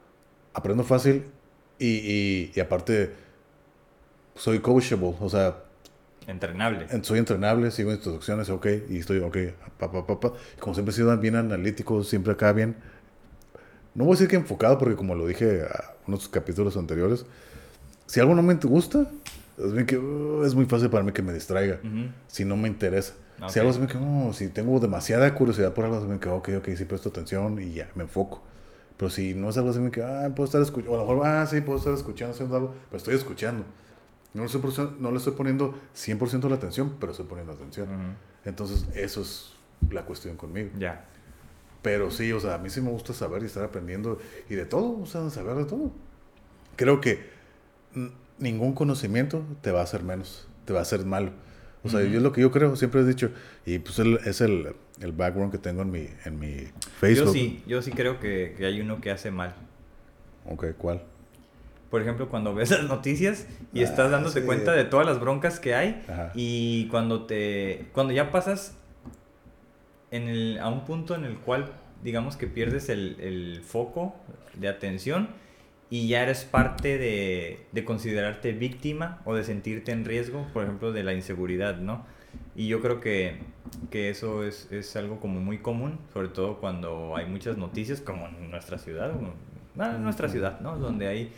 aprendo 0.54 0.84
fácil 0.84 1.26
y, 1.80 1.88
y, 1.88 2.52
y 2.56 2.60
aparte 2.60 3.14
soy 4.36 4.60
coachable. 4.60 5.16
O 5.20 5.30
sea, 5.30 5.64
Entrenable. 6.28 6.88
en- 6.90 7.04
soy 7.04 7.20
entrenable, 7.20 7.72
sigo 7.72 7.92
instrucciones, 7.92 8.50
ok, 8.50 8.68
y 8.90 8.98
estoy, 9.00 9.20
ok, 9.20 9.38
pa, 9.80 9.92
pa, 9.92 10.34
como 10.60 10.74
siempre 10.74 10.92
he 10.92 10.96
sido 10.96 11.16
bien 11.18 11.36
analítico, 11.38 12.04
siempre 12.04 12.34
acá 12.34 12.52
bien. 12.52 12.76
No 13.96 14.04
voy 14.04 14.12
a 14.12 14.16
decir 14.16 14.28
que 14.28 14.36
enfocado, 14.36 14.78
porque 14.78 14.96
como 14.96 15.16
lo 15.16 15.26
dije 15.26 15.62
a 15.64 15.96
unos 16.06 16.28
capítulos 16.28 16.76
anteriores, 16.78 17.26
si 18.06 18.20
algo 18.20 18.36
no 18.36 18.44
me 18.44 18.54
gusta, 18.56 19.10
es, 19.58 19.72
bien 19.74 19.86
que, 19.86 19.98
uh, 19.98 20.44
es 20.46 20.54
muy 20.54 20.66
fácil 20.66 20.90
para 20.90 21.04
mí 21.04 21.12
que 21.14 21.22
me 21.22 21.34
distraiga, 21.34 21.80
si 22.28 22.46
no 22.46 22.58
me 22.58 22.68
interesa. 22.68 23.14
Ok. 23.42 23.50
Si 23.50 23.60
algo 23.60 23.72
es 23.72 23.78
bien 23.78 23.90
que, 23.90 23.98
no, 23.98 24.34
si 24.34 24.48
tengo 24.50 24.80
demasiada 24.80 25.34
curiosidad 25.36 25.74
por 25.74 25.86
algo, 25.86 25.98
es 25.98 26.08
bien 26.08 26.20
que, 26.20 26.30
ok, 26.30 26.50
ok, 26.58 26.70
sí 26.76 26.86
presto 26.86 27.10
atención 27.10 27.62
y 27.62 27.74
ya, 27.74 27.90
me 27.96 28.04
enfoco. 28.04 28.42
Pero 28.98 29.12
si 29.12 29.36
no 29.36 29.50
es 29.50 29.58
algo 29.58 29.70
así, 29.70 29.80
bien 29.80 29.92
que, 29.92 30.02
ah, 30.02 30.32
puedo 30.36 30.46
estar 30.46 30.62
escuchando, 30.62 30.94
o 30.94 30.96
a 30.96 31.04
lo 31.04 31.08
mejor, 31.08 31.28
ah, 31.28 31.46
sí, 31.46 31.62
puedo 31.62 31.78
estar 31.78 31.94
escuchando, 31.94 32.34
haciendo 32.34 32.56
algo, 32.56 32.74
pero 32.90 32.98
estoy 32.98 33.16
escuchando. 33.16 33.64
No 34.34 34.42
le 34.42 34.48
estoy, 34.48 34.96
no 35.00 35.12
le 35.12 35.18
estoy 35.18 35.34
poniendo 35.34 35.76
100% 35.96 36.50
la 36.50 36.56
atención, 36.56 36.96
pero 37.00 37.12
estoy 37.12 37.28
poniendo 37.28 37.54
atención. 37.54 37.90
Ujú. 37.90 38.14
Entonces, 38.46 38.86
eso 38.96 39.22
es 39.22 39.54
la 39.92 40.04
cuestión 40.04 40.36
conmigo. 40.36 40.72
Ya. 40.78 41.06
Pero 41.82 42.12
sí, 42.12 42.32
o 42.32 42.40
sea, 42.40 42.56
a 42.56 42.58
mí 42.58 42.70
sí 42.70 42.82
me 42.82 42.90
gusta 42.90 43.14
saber 43.14 43.44
y 43.44 43.46
estar 43.46 43.64
aprendiendo 43.64 44.20
y 44.50 44.56
de 44.56 44.66
todo, 44.66 45.00
o 45.00 45.06
sea, 45.06 45.30
saber 45.30 45.56
de 45.56 45.66
todo. 45.66 45.92
Creo 46.76 47.02
que 47.02 47.30
ningún 48.40 48.74
conocimiento 48.74 49.44
te 49.62 49.72
va 49.72 49.82
a 49.82 49.84
hacer 49.84 50.04
menos, 50.04 50.48
te 50.66 50.74
va 50.74 50.80
a 50.80 50.82
hacer 50.82 51.06
malo. 51.06 51.32
O 51.84 51.90
sea, 51.90 52.02
yo 52.04 52.18
es 52.18 52.24
lo 52.24 52.32
que 52.32 52.42
yo 52.42 52.52
creo, 52.52 52.76
siempre 52.76 53.02
he 53.02 53.06
dicho, 53.06 53.32
y 53.66 53.80
pues 53.80 54.00
el- 54.00 54.20
es 54.26 54.42
el, 54.42 54.74
el 55.00 55.12
background 55.14 55.52
que 55.52 55.58
tengo 55.58 55.84
en 55.84 55.92
mi, 55.92 56.08
en 56.26 56.40
mi 56.40 56.68
Facebook. 57.00 57.28
Yo 57.28 57.34
sí, 57.34 57.64
yo 57.68 57.82
sí 57.82 57.92
creo 57.92 58.20
que, 58.20 58.56
que 58.58 58.66
hay 58.66 58.82
uno 58.82 59.00
que 59.00 59.12
hace 59.12 59.32
mal. 59.32 59.54
Ok, 60.46 60.66
¿cuál? 60.78 61.02
Por 61.90 62.02
ejemplo, 62.02 62.28
cuando 62.28 62.54
ves 62.54 62.72
las 62.72 62.84
noticias 62.84 63.48
y 63.74 63.80
Ah, 63.82 63.84
estás 63.84 64.12
dándote 64.12 64.42
sí. 64.42 64.46
cuenta 64.46 64.74
de 64.74 64.84
todas 64.84 65.06
las 65.06 65.20
broncas 65.22 65.60
que 65.62 65.74
hay 65.76 66.04
Ajá. 66.10 66.32
y 66.36 66.88
cuando 66.90 67.26
te 67.26 67.86
cuando 67.94 68.12
ya 68.12 68.30
pasas 68.32 68.76
en 70.12 70.28
el, 70.28 70.60
a 70.60 70.68
un 70.70 70.84
punto 70.86 71.16
en 71.16 71.24
el 71.26 71.38
cual 71.38 71.72
digamos 72.04 72.36
que 72.38 72.48
pierdes 72.48 72.90
el, 72.90 73.18
el 73.20 73.62
foco 73.64 74.16
de 74.56 74.68
atención 74.68 75.30
y 75.90 76.08
ya 76.08 76.24
eres 76.24 76.44
parte 76.44 76.98
de, 76.98 77.66
de 77.72 77.86
considerarte 77.86 78.52
víctima 78.52 79.22
o 79.26 79.36
de 79.36 79.44
sentirte 79.44 79.92
en 79.92 80.06
riesgo, 80.06 80.46
por 80.54 80.64
ejemplo, 80.64 80.92
de 80.92 81.04
la 81.04 81.14
inseguridad, 81.14 81.78
¿no? 81.78 82.06
Y 82.56 82.68
yo 82.68 82.82
creo 82.82 83.00
que, 83.00 83.38
que 83.90 84.10
eso 84.10 84.44
es, 84.44 84.72
es 84.72 84.96
algo 84.96 85.20
como 85.20 85.40
muy 85.40 85.60
común, 85.60 86.00
sobre 86.14 86.28
todo 86.28 86.58
cuando 86.58 87.16
hay 87.16 87.26
muchas 87.26 87.58
noticias, 87.58 88.02
como 88.02 88.28
en 88.28 88.52
nuestra 88.52 88.78
ciudad, 88.78 89.12
ah, 89.78 89.94
en 89.96 90.04
nuestra 90.04 90.28
ciudad, 90.28 90.60
¿no? 90.60 90.78
Donde 90.78 91.08
hay 91.08 91.32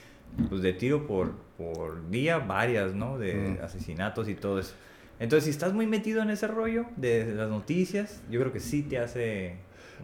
pues 0.48 0.62
de 0.62 0.74
tiro 0.74 1.08
por, 1.08 1.34
por 1.58 2.10
día 2.10 2.40
varias, 2.40 2.94
¿no? 2.94 3.18
De 3.18 3.60
asesinatos 3.62 4.30
y 4.30 4.36
todo 4.36 4.60
eso. 4.60 4.74
Entonces, 5.20 5.46
si 5.46 5.50
estás 5.50 5.74
muy 5.74 5.86
metido 5.86 6.22
en 6.22 6.30
ese 6.30 6.48
rollo 6.48 6.86
de 6.96 7.34
las 7.36 7.50
noticias, 7.50 8.22
yo 8.32 8.40
creo 8.40 8.54
que 8.54 8.62
sí 8.62 8.84
te 8.84 8.98
hace... 8.98 9.58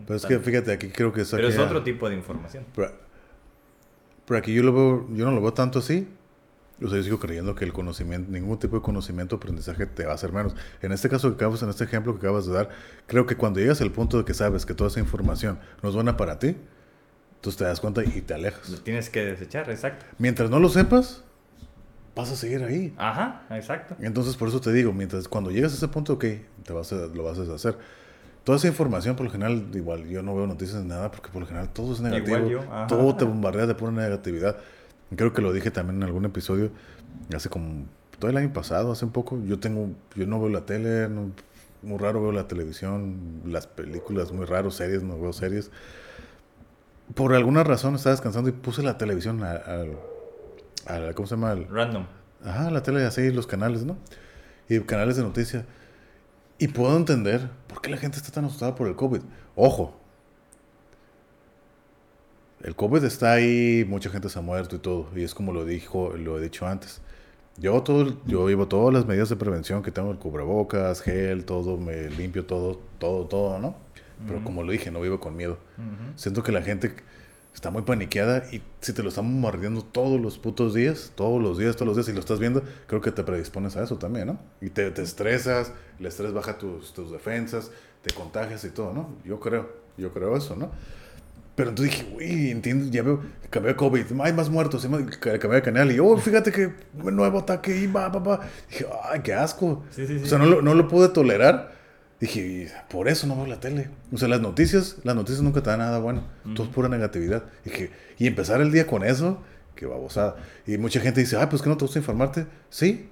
Pero 0.05 0.17
es 0.17 0.25
que 0.25 0.39
fíjate, 0.39 0.73
aquí 0.73 0.89
creo 0.89 1.13
que 1.13 1.21
eso 1.21 1.37
Pero 1.37 1.47
es 1.47 1.57
otro 1.57 1.83
tipo 1.83 2.09
de 2.09 2.15
información. 2.15 2.65
Pero, 2.75 2.91
pero 4.27 4.37
aquí 4.39 4.53
yo 4.53 4.63
lo 4.63 4.73
veo, 4.73 5.07
yo 5.13 5.25
no 5.25 5.31
lo 5.31 5.41
veo 5.41 5.53
tanto 5.53 5.79
así. 5.79 6.07
O 6.83 6.89
sea, 6.89 6.97
yo 6.97 7.03
sigo 7.03 7.19
creyendo 7.19 7.55
que 7.55 7.63
el 7.63 7.71
conocimiento, 7.71 8.29
ningún 8.29 8.59
tipo 8.59 8.75
de 8.75 8.81
conocimiento 8.81 9.35
o 9.35 9.37
aprendizaje 9.37 9.85
te 9.85 10.03
va 10.05 10.11
a 10.11 10.15
hacer 10.15 10.33
menos. 10.33 10.55
En 10.81 10.91
este 10.91 11.07
caso 11.07 11.29
que 11.29 11.35
acabas, 11.35 11.63
en 11.63 11.69
este 11.69 11.85
ejemplo 11.85 12.13
que 12.13 12.19
acabas 12.19 12.45
de 12.47 12.53
dar, 12.53 12.69
creo 13.07 13.25
que 13.25 13.37
cuando 13.37 13.61
llegas 13.61 13.79
al 13.79 13.91
punto 13.91 14.17
de 14.17 14.25
que 14.25 14.33
sabes 14.33 14.65
que 14.65 14.73
toda 14.73 14.89
esa 14.89 14.99
información 14.99 15.57
no 15.81 15.87
es 15.89 15.95
buena 15.95 16.17
para 16.17 16.37
ti, 16.37 16.57
entonces 17.35 17.57
te 17.57 17.63
das 17.63 17.79
cuenta 17.79 18.03
y 18.03 18.21
te 18.21 18.33
Lo 18.33 18.39
alejas. 18.39 18.81
tienes 18.83 19.09
que 19.09 19.23
desechar, 19.23 19.69
exacto. 19.69 20.05
Mientras 20.17 20.49
no 20.49 20.59
lo 20.59 20.67
sepas, 20.67 21.23
vas 22.13 22.31
a 22.31 22.35
seguir 22.35 22.61
ahí. 22.63 22.93
Ajá, 22.97 23.43
exacto. 23.51 23.95
Entonces, 24.01 24.35
por 24.35 24.49
eso 24.49 24.59
te 24.59 24.73
digo, 24.73 24.91
mientras 24.91 25.29
cuando 25.29 25.51
llegas 25.51 25.71
a 25.71 25.75
ese 25.75 25.87
punto, 25.87 26.13
ok, 26.13 26.25
te 26.63 26.73
vas 26.73 26.91
a- 26.91 27.07
lo 27.07 27.23
vas 27.23 27.37
a 27.37 27.41
deshacer. 27.43 27.77
Toda 28.45 28.57
esa 28.59 28.67
información, 28.67 29.15
por 29.17 29.25
lo 29.25 29.31
general, 29.31 29.65
igual, 29.73 30.07
yo 30.07 30.21
no 30.21 30.33
veo 30.35 30.47
noticias 30.47 30.81
ni 30.81 30.87
nada, 30.87 31.11
porque 31.11 31.29
por 31.29 31.41
lo 31.41 31.47
general 31.47 31.69
todo 31.73 31.91
es 31.93 31.99
negativo. 31.99 32.37
Igual 32.37 32.49
yo, 32.51 32.59
todo 32.87 33.15
te 33.17 33.25
bombardea 33.25 33.65
de 33.65 33.75
pura 33.75 33.91
negatividad. 33.91 34.55
Creo 35.15 35.33
que 35.33 35.41
lo 35.41 35.51
dije 35.51 35.71
también 35.71 35.97
en 35.97 36.03
algún 36.03 36.25
episodio, 36.25 36.69
hace 37.35 37.49
como, 37.49 37.85
todo 38.19 38.29
el 38.31 38.37
año 38.37 38.53
pasado, 38.53 38.91
hace 38.91 39.03
un 39.03 39.11
poco, 39.11 39.39
yo 39.45 39.59
tengo, 39.59 39.89
yo 40.15 40.25
no 40.27 40.39
veo 40.39 40.49
la 40.49 40.61
tele, 40.65 41.09
no- 41.09 41.31
muy 41.81 41.97
raro 41.99 42.21
veo 42.21 42.31
la 42.31 42.47
televisión, 42.47 43.41
las 43.45 43.67
películas, 43.67 44.31
muy 44.31 44.45
raro, 44.45 44.71
series, 44.71 45.03
no 45.03 45.19
veo 45.19 45.33
series. 45.33 45.69
Por 47.13 47.33
alguna 47.33 47.63
razón 47.63 47.95
estaba 47.95 48.13
descansando 48.13 48.49
y 48.49 48.53
puse 48.53 48.81
la 48.81 48.97
televisión 48.97 49.43
al, 49.43 49.97
al- 50.87 51.13
¿cómo 51.15 51.27
se 51.27 51.35
llama? 51.35 51.51
Al- 51.51 51.67
Random. 51.69 52.05
Ajá, 52.43 52.69
la 52.71 52.81
tele 52.83 53.03
así, 53.05 53.31
los 53.31 53.47
canales, 53.47 53.85
¿no? 53.85 53.97
Y 54.69 54.79
canales 54.81 55.15
de 55.17 55.23
noticias. 55.23 55.65
Y 56.57 56.67
puedo 56.69 56.95
entender 56.95 57.49
por 57.67 57.81
qué 57.81 57.89
la 57.89 57.97
gente 57.97 58.17
está 58.17 58.31
tan 58.31 58.45
asustada 58.45 58.75
por 58.75 58.87
el 58.87 58.95
COVID. 58.95 59.21
Ojo. 59.55 59.99
El 62.63 62.75
COVID 62.75 63.03
está 63.03 63.33
ahí, 63.33 63.85
mucha 63.87 64.09
gente 64.09 64.29
se 64.29 64.39
ha 64.39 64.41
muerto 64.41 64.77
y 64.77 64.79
todo. 64.79 65.07
Y 65.15 65.23
es 65.23 65.35
como 65.35 65.53
lo 65.53 65.65
dijo, 65.65 66.13
lo 66.15 66.39
he 66.39 66.41
dicho 66.41 66.65
antes. 66.65 67.01
Yo 67.57 67.81
todo, 67.83 68.17
yo 68.25 68.47
llevo 68.49 68.67
todas 68.67 68.93
las 68.93 69.05
medidas 69.05 69.29
de 69.29 69.35
prevención 69.35 69.81
que 69.81 69.91
tengo, 69.91 70.11
el 70.11 70.17
cubrebocas, 70.17 71.01
gel, 71.01 71.45
todo, 71.45 71.77
me 71.77 72.09
limpio 72.09 72.45
todo, 72.45 72.81
todo, 72.99 73.25
todo, 73.25 73.59
¿no? 73.59 73.75
Pero 74.27 74.43
como 74.43 74.63
lo 74.63 74.71
dije, 74.71 74.91
no 74.91 75.01
vivo 75.01 75.19
con 75.19 75.35
miedo. 75.35 75.57
Siento 76.15 76.41
que 76.41 76.51
la 76.51 76.61
gente 76.61 76.95
está 77.55 77.71
muy 77.71 77.83
paniqueada 77.83 78.43
y 78.51 78.61
si 78.81 78.93
te 78.93 79.01
lo 79.01 79.09
están 79.09 79.25
bombardeando 79.25 79.81
todos 79.81 80.19
los 80.19 80.37
putos 80.37 80.73
días, 80.73 81.13
todos 81.15 81.41
los 81.41 81.57
días, 81.57 81.75
todos 81.75 81.87
los 81.87 81.95
días, 81.95 82.09
y 82.09 82.13
lo 82.13 82.19
estás 82.19 82.37
viendo, 82.37 82.61
creo 82.85 83.01
que 83.01 83.11
te 83.11 83.23
predispones 83.23 83.77
a 83.77 83.83
eso 83.83 83.97
también, 83.97 84.27
¿no? 84.27 84.39
Y 84.61 84.69
te, 84.69 84.91
te 84.91 85.01
estresas, 85.01 85.71
el 85.99 86.05
estrés 86.05 86.33
baja 86.33 86.57
tus, 86.57 86.93
tus 86.93 87.11
defensas, 87.11 87.71
te 88.01 88.13
contagias 88.13 88.63
y 88.65 88.69
todo, 88.69 88.93
¿no? 88.93 89.15
Yo 89.23 89.39
creo, 89.39 89.69
yo 89.97 90.11
creo 90.11 90.35
eso, 90.35 90.55
¿no? 90.55 90.69
Pero 91.55 91.69
entonces 91.69 91.97
dije, 91.97 92.13
uy, 92.17 92.51
entiendo, 92.51 92.91
ya 92.91 93.01
veo, 93.01 93.21
cambié 93.49 93.71
de 93.71 93.77
COVID, 93.77 94.05
hay 94.19 94.33
más 94.33 94.49
muertos, 94.49 94.85
cambié 95.19 95.49
de 95.49 95.61
canal 95.61 95.89
y, 95.93 95.99
oh, 95.99 96.17
fíjate 96.17 96.51
que 96.51 96.73
nuevo 96.93 97.39
ataque 97.39 97.77
y 97.77 97.87
va, 97.87 98.09
va, 98.09 98.19
va. 98.19 98.39
Dije, 98.69 98.85
ay, 99.03 99.21
qué 99.21 99.33
asco. 99.33 99.85
Sí, 99.91 100.05
sí, 100.05 100.19
sí. 100.19 100.25
O 100.25 100.27
sea, 100.27 100.37
no 100.37 100.45
lo, 100.45 100.61
no 100.61 100.73
lo 100.73 100.89
pude 100.89 101.07
tolerar. 101.07 101.73
Dije, 102.25 102.71
por 102.89 103.07
eso 103.07 103.27
no 103.27 103.35
veo 103.35 103.45
la 103.45 103.59
tele. 103.59 103.89
O 104.11 104.17
sea, 104.17 104.27
las 104.27 104.41
noticias, 104.41 104.97
las 105.03 105.15
noticias 105.15 105.43
nunca 105.43 105.61
te 105.61 105.69
dan 105.69 105.79
nada 105.79 105.99
bueno. 105.99 106.23
Todo 106.55 106.65
es 106.67 106.73
pura 106.73 106.89
negatividad. 106.89 107.43
Dije, 107.63 107.91
y 108.17 108.25
empezar 108.25 108.61
el 108.61 108.71
día 108.71 108.87
con 108.87 109.03
eso, 109.03 109.43
qué 109.75 109.85
babosada. 109.85 110.35
Y 110.65 110.77
mucha 110.79 110.99
gente 110.99 111.19
dice, 111.19 111.37
ah, 111.37 111.49
pues 111.49 111.61
que 111.61 111.69
no 111.69 111.77
te 111.77 111.85
gusta 111.85 111.99
informarte. 111.99 112.47
Sí, 112.69 113.09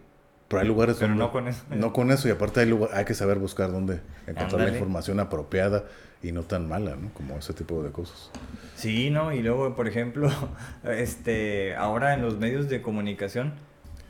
pero 0.47 0.61
hay 0.61 0.67
lugares 0.67 0.95
Pero 0.97 1.09
donde- 1.09 1.23
no 1.25 1.31
con 1.31 1.47
eso. 1.47 1.61
No 1.69 1.93
con 1.93 2.09
eso, 2.11 2.27
y 2.27 2.31
aparte 2.31 2.61
hay, 2.61 2.65
lugar- 2.67 2.89
hay 2.93 3.05
que 3.05 3.13
saber 3.13 3.37
buscar 3.37 3.71
dónde 3.71 4.01
encontrar 4.25 4.61
la 4.61 4.69
información 4.69 5.19
apropiada 5.19 5.83
y 6.23 6.31
no 6.31 6.41
tan 6.43 6.67
mala, 6.67 6.95
¿no? 6.95 7.09
Como 7.13 7.37
ese 7.37 7.53
tipo 7.53 7.83
de 7.83 7.91
cosas. 7.91 8.31
Sí, 8.75 9.09
¿no? 9.11 9.31
Y 9.31 9.43
luego, 9.43 9.75
por 9.75 9.87
ejemplo, 9.87 10.29
este, 10.83 11.75
ahora 11.75 12.13
en 12.13 12.21
los 12.23 12.39
medios 12.39 12.67
de 12.69 12.81
comunicación, 12.81 13.53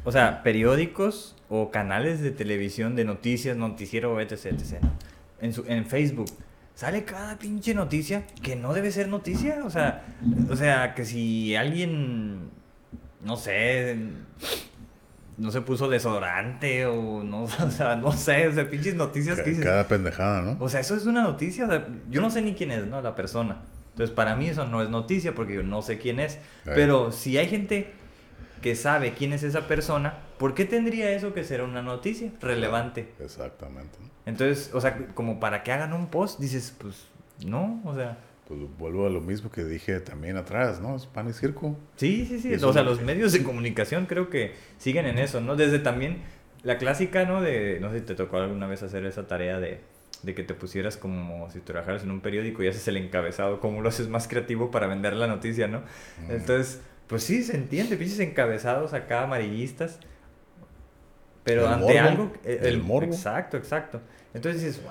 o 0.04 0.12
sea, 0.12 0.43
periódicos 0.43 1.36
o 1.49 1.72
canales 1.72 2.22
de 2.22 2.32
televisión 2.32 2.95
de 2.95 3.06
noticias, 3.06 3.56
noticiero, 3.56 4.20
etc, 4.20 4.45
etc. 4.45 4.84
En, 5.39 5.54
su, 5.54 5.66
en 5.68 5.86
Facebook 5.86 6.30
sale 6.76 7.04
cada 7.04 7.38
pinche 7.38 7.74
noticia 7.74 8.26
que 8.41 8.56
no 8.56 8.74
debe 8.74 8.91
ser 8.91 9.08
noticia, 9.08 9.62
o 9.64 9.70
sea, 9.70 10.04
o 10.49 10.56
sea, 10.56 10.93
que 10.95 11.06
si 11.06 11.56
alguien, 11.56 12.49
no 13.24 13.38
sé, 13.38 13.97
no 15.38 15.51
se 15.51 15.62
puso 15.62 15.89
desodorante 15.89 16.86
o 16.86 17.24
no, 17.24 17.43
o 17.43 17.72
sea, 17.72 17.95
no 17.95 18.12
sé, 18.12 18.47
o 18.47 18.54
sea, 18.54 18.70
pinches 18.70 18.95
noticias 18.95 19.39
que 19.39 19.51
dices, 19.51 19.66
Cada 19.66 19.88
pendejada, 19.88 20.41
¿no? 20.41 20.58
o 20.60 20.70
sea, 20.70 20.80
eso 20.80 20.95
es 20.95 21.06
una 21.06 21.24
noticia. 21.24 21.66
o 21.66 21.70
sea, 21.70 21.88
yo 22.10 22.22
no 22.22 22.30
sé 22.30 22.41
ni 22.41 22.54
quién 22.54 22.72
es, 22.72 22.86
¿no? 22.86 23.01
La 23.01 23.16
persona. 23.16 23.62
Entonces, 23.91 24.16
para 24.16 24.36
mí 24.36 24.47
eso 24.47 24.66
no 24.66 24.82
es 24.82 24.89
noticia 24.89 25.36
porque 25.36 25.54
yo 25.54 25.62
no 25.62 25.84
sé 25.84 25.99
quién 25.99 26.20
es. 26.20 26.39
Ahí. 26.66 26.74
Pero 26.74 27.12
si 27.12 27.38
hay 27.38 27.47
gente 27.47 27.93
que 28.64 28.76
sabe 28.76 29.14
quién 29.14 29.34
es 29.34 29.43
esa 29.43 29.68
persona, 29.68 30.24
¿por 30.39 30.55
qué 30.55 30.66
tendría 30.66 31.11
eso 31.11 31.36
que 31.36 31.43
ser 31.43 31.61
una 31.61 31.84
noticia 31.84 32.32
relevante? 32.41 33.14
Exactamente. 33.20 33.99
Entonces, 34.26 34.72
o 34.74 34.82
sea, 34.82 35.07
como 35.14 35.39
para 35.39 35.61
que 35.64 35.72
hagan 35.72 35.93
un 35.93 36.07
post, 36.09 36.39
dices, 36.39 36.74
pues, 36.80 37.07
no, 37.45 37.82
o 37.86 37.93
sea, 37.95 38.18
Pues 38.47 38.59
vuelvo 38.78 39.07
a 39.07 39.09
lo 39.09 39.22
mismo 39.22 39.49
que 39.51 39.64
dije 39.64 39.99
también 40.01 40.38
atrás, 40.38 40.82
¿no? 40.82 40.95
Es 40.97 41.05
pan 41.05 41.30
y 41.30 41.34
circo. 41.34 41.78
sí, 41.95 42.26
sí, 42.26 42.39
sí. 42.39 42.55
O 42.64 42.74
sea, 42.74 42.84
los 42.84 43.01
medios 43.01 43.32
de 43.34 43.43
comunicación 43.43 44.05
creo 44.05 44.30
que 44.30 44.55
siguen 44.78 45.05
en 45.05 45.18
eso, 45.20 45.39
¿no? 45.41 45.55
Desde 45.55 45.80
también 45.80 46.24
la 46.64 46.78
clásica, 46.78 47.26
¿no? 47.26 47.41
De, 47.41 47.80
no 47.82 47.91
sé 47.91 47.99
si 47.99 48.05
te 48.05 48.16
tocó 48.16 48.38
alguna 48.38 48.68
vez 48.68 48.84
hacer 48.84 49.05
esa 49.05 49.28
tarea 49.28 49.59
de, 49.59 49.82
de 50.24 50.36
que 50.36 50.43
te 50.43 50.53
pusieras 50.53 50.97
como 50.97 51.49
si 51.51 51.59
trabajaras 51.61 52.03
en 52.03 52.11
un 52.11 52.22
periódico 52.22 52.64
y 52.64 52.68
haces 52.68 52.88
el 52.89 52.97
encabezado, 52.97 53.59
cómo 53.61 53.82
lo 53.82 53.89
haces 53.89 54.09
más 54.09 54.28
creativo 54.28 54.72
para 54.72 54.88
vender 54.88 55.14
la 55.14 55.28
noticia, 55.28 55.68
¿no? 55.68 55.84
Entonces, 56.30 56.82
pues 57.08 57.24
sí, 57.24 57.43
se 57.43 57.56
entiende, 57.56 57.97
pinches 57.97 58.20
encabezados 58.20 58.93
acá 58.93 59.24
amarillistas. 59.24 59.99
Pero 61.43 61.68
El 61.68 61.74
ante 61.74 61.93
morbo, 62.01 62.08
algo... 62.10 62.34
eh, 62.45 62.60
el 62.64 62.82
morbo. 62.82 63.08
Exacto, 63.14 63.58
exacto. 63.58 64.01
Entonces 64.34 64.62
dices, 64.64 64.82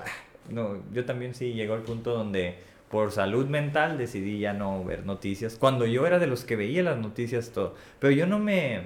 no, 0.49 0.77
yo 0.91 1.05
también 1.05 1.33
sí 1.33 1.53
llegó 1.53 1.73
al 1.73 1.81
punto 1.81 2.13
donde 2.13 2.57
por 2.89 3.11
salud 3.11 3.47
mental 3.47 3.97
decidí 3.97 4.39
ya 4.39 4.53
no 4.53 4.83
ver 4.83 5.05
noticias. 5.05 5.57
Cuando 5.57 5.85
yo 5.87 6.05
era 6.05 6.19
de 6.19 6.27
los 6.27 6.43
que 6.45 6.55
veía 6.55 6.83
las 6.83 6.97
noticias 6.99 7.49
todo. 7.49 7.75
Pero 7.99 8.13
yo 8.13 8.27
no 8.27 8.37
me, 8.37 8.83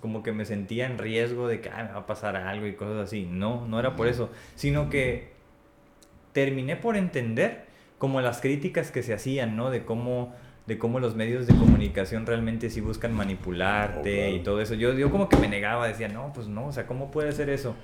como 0.00 0.22
que 0.22 0.30
me 0.32 0.44
sentía 0.44 0.86
en 0.86 0.98
riesgo 0.98 1.48
de 1.48 1.60
que 1.60 1.70
"Ay, 1.70 1.84
me 1.86 1.92
va 1.92 2.00
a 2.00 2.06
pasar 2.06 2.36
algo 2.36 2.66
y 2.66 2.74
cosas 2.74 2.98
así. 3.08 3.26
No, 3.28 3.66
no 3.66 3.80
era 3.80 3.96
por 3.96 4.06
eso. 4.06 4.30
Sino 4.54 4.88
que 4.88 5.32
terminé 6.32 6.76
por 6.76 6.96
entender 6.96 7.64
como 7.98 8.20
las 8.20 8.40
críticas 8.40 8.90
que 8.92 9.02
se 9.02 9.14
hacían, 9.14 9.56
¿no? 9.56 9.70
De 9.70 9.84
cómo, 9.84 10.34
de 10.66 10.78
cómo 10.78 11.00
los 11.00 11.14
medios 11.16 11.46
de 11.46 11.54
comunicación 11.54 12.24
realmente 12.24 12.70
sí 12.70 12.80
buscan 12.80 13.12
manipularte 13.14 14.28
Oh, 14.32 14.36
y 14.36 14.40
todo 14.40 14.60
eso. 14.60 14.74
Yo, 14.74 14.92
yo 14.94 15.10
como 15.10 15.28
que 15.28 15.36
me 15.36 15.48
negaba, 15.48 15.88
decía, 15.88 16.08
no, 16.08 16.32
pues 16.32 16.46
no, 16.48 16.66
o 16.66 16.72
sea, 16.72 16.86
¿cómo 16.86 17.10
puede 17.10 17.32
ser 17.32 17.50
eso? 17.50 17.74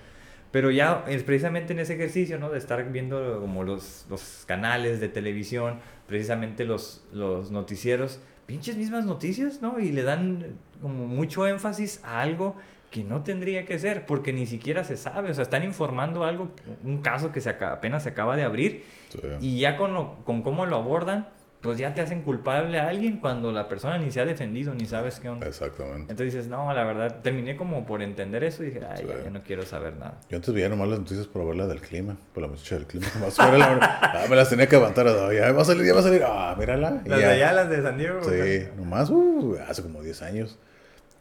Pero 0.51 0.70
ya 0.70 1.05
es 1.09 1.22
precisamente 1.24 1.72
en 1.74 1.81
ese 1.81 1.95
ejercicio, 1.95 2.39
¿no? 2.39 2.51
De 2.51 2.59
estar 2.59 2.91
viendo 2.91 3.41
como 3.41 3.64
los, 3.64 4.07
los 4.09 4.45
canales 4.47 4.99
de 5.01 5.09
televisión, 5.09 5.81
precisamente 6.07 6.64
los, 6.64 7.05
los 7.12 7.51
noticieros, 7.51 8.20
pinches 8.47 8.76
mismas 8.76 9.05
noticias, 9.05 9.61
¿no? 9.61 9.79
Y 9.79 9.93
le 9.93 10.05
dan 10.05 10.47
como 10.81 11.07
mucho 11.07 11.47
énfasis 11.47 12.01
a 12.05 12.22
algo 12.22 12.57
que 12.91 13.05
no 13.05 13.22
tendría 13.22 13.66
que 13.66 13.79
ser, 13.79 14.07
porque 14.07 14.33
ni 14.33 14.47
siquiera 14.47 14.85
se 14.85 14.97
sabe, 14.97 15.31
o 15.31 15.35
sea, 15.35 15.43
están 15.43 15.64
informando 15.64 16.24
algo, 16.24 16.51
un 16.83 17.03
caso 17.03 17.31
que 17.33 17.43
se 17.43 17.51
aca- 17.51 17.72
apenas 17.74 18.05
se 18.05 18.09
acaba 18.09 18.35
de 18.35 18.45
abrir, 18.45 18.85
Sí. 19.11 19.18
y 19.43 19.59
ya 19.61 19.76
con, 19.76 19.93
lo- 19.93 20.14
con 20.24 20.41
cómo 20.41 20.64
lo 20.64 20.76
abordan, 20.76 21.29
pues 21.68 21.78
ya 21.78 21.92
te 21.92 22.00
hacen 22.00 22.22
culpable 22.22 22.80
a 22.80 22.88
alguien 22.88 23.18
cuando 23.18 23.52
la 23.52 23.68
persona 23.68 23.98
ni 23.98 24.10
se 24.10 24.22
ha 24.22 24.24
defendido, 24.24 24.72
ni 24.74 24.86
sabes 24.86 25.20
qué 25.20 25.28
onda. 25.28 25.46
Exactamente. 25.46 26.10
Entonces 26.10 26.32
dices, 26.32 26.46
no, 26.48 26.72
la 26.72 26.82
verdad, 26.82 27.20
terminé 27.22 27.56
como 27.58 27.84
por 27.84 28.00
entender 28.00 28.42
eso 28.42 28.62
y 28.62 28.66
dije, 28.70 28.80
ay, 28.88 29.04
ya, 29.06 29.14
Sí. 29.16 29.20
ya 29.24 29.30
no 29.30 29.42
quiero 29.42 29.66
saber 29.66 29.96
nada. 29.96 30.18
Yo 30.30 30.36
antes 30.36 30.54
veía 30.54 30.70
nomás 30.70 30.88
las 30.88 30.98
noticias 31.00 31.26
por 31.26 31.46
ver 31.46 31.56
la 31.56 31.66
del 31.66 31.82
clima, 31.82 32.16
por 32.32 32.42
la 32.42 32.48
muchacha 32.48 32.76
del 32.76 32.86
clima. 32.86 33.06
Nomás 33.14 33.34
fuera 33.34 33.58
la- 33.58 33.98
ah, 34.02 34.24
me 34.30 34.36
las 34.36 34.48
tenía 34.48 34.66
que 34.66 34.76
aguantar. 34.76 35.06
ah, 35.08 35.30
Ya 35.34 35.52
va 35.52 35.60
a 35.60 35.64
salir, 35.66 35.84
ya 35.84 35.92
va 35.92 36.00
a 36.00 36.02
salir. 36.04 36.22
Ah, 36.26 36.56
mírala. 36.58 37.02
Las 37.04 37.18
de 37.18 37.24
allá, 37.26 37.52
las 37.52 37.68
de 37.68 37.82
San 37.82 37.98
Diego. 37.98 38.20
Sí, 38.24 38.68
nomás 38.78 39.10
uh, 39.10 39.58
hace 39.68 39.82
como 39.82 40.02
10 40.02 40.22
años, 40.22 40.58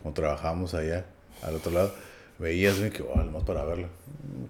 cuando 0.02 0.22
trabajábamos 0.22 0.74
allá, 0.74 1.06
al 1.44 1.56
otro 1.56 1.72
lado, 1.72 1.92
veías 2.40 2.76
que, 2.76 3.02
oh, 3.04 3.18
nomás 3.24 3.44
para 3.44 3.64
verla. 3.64 3.88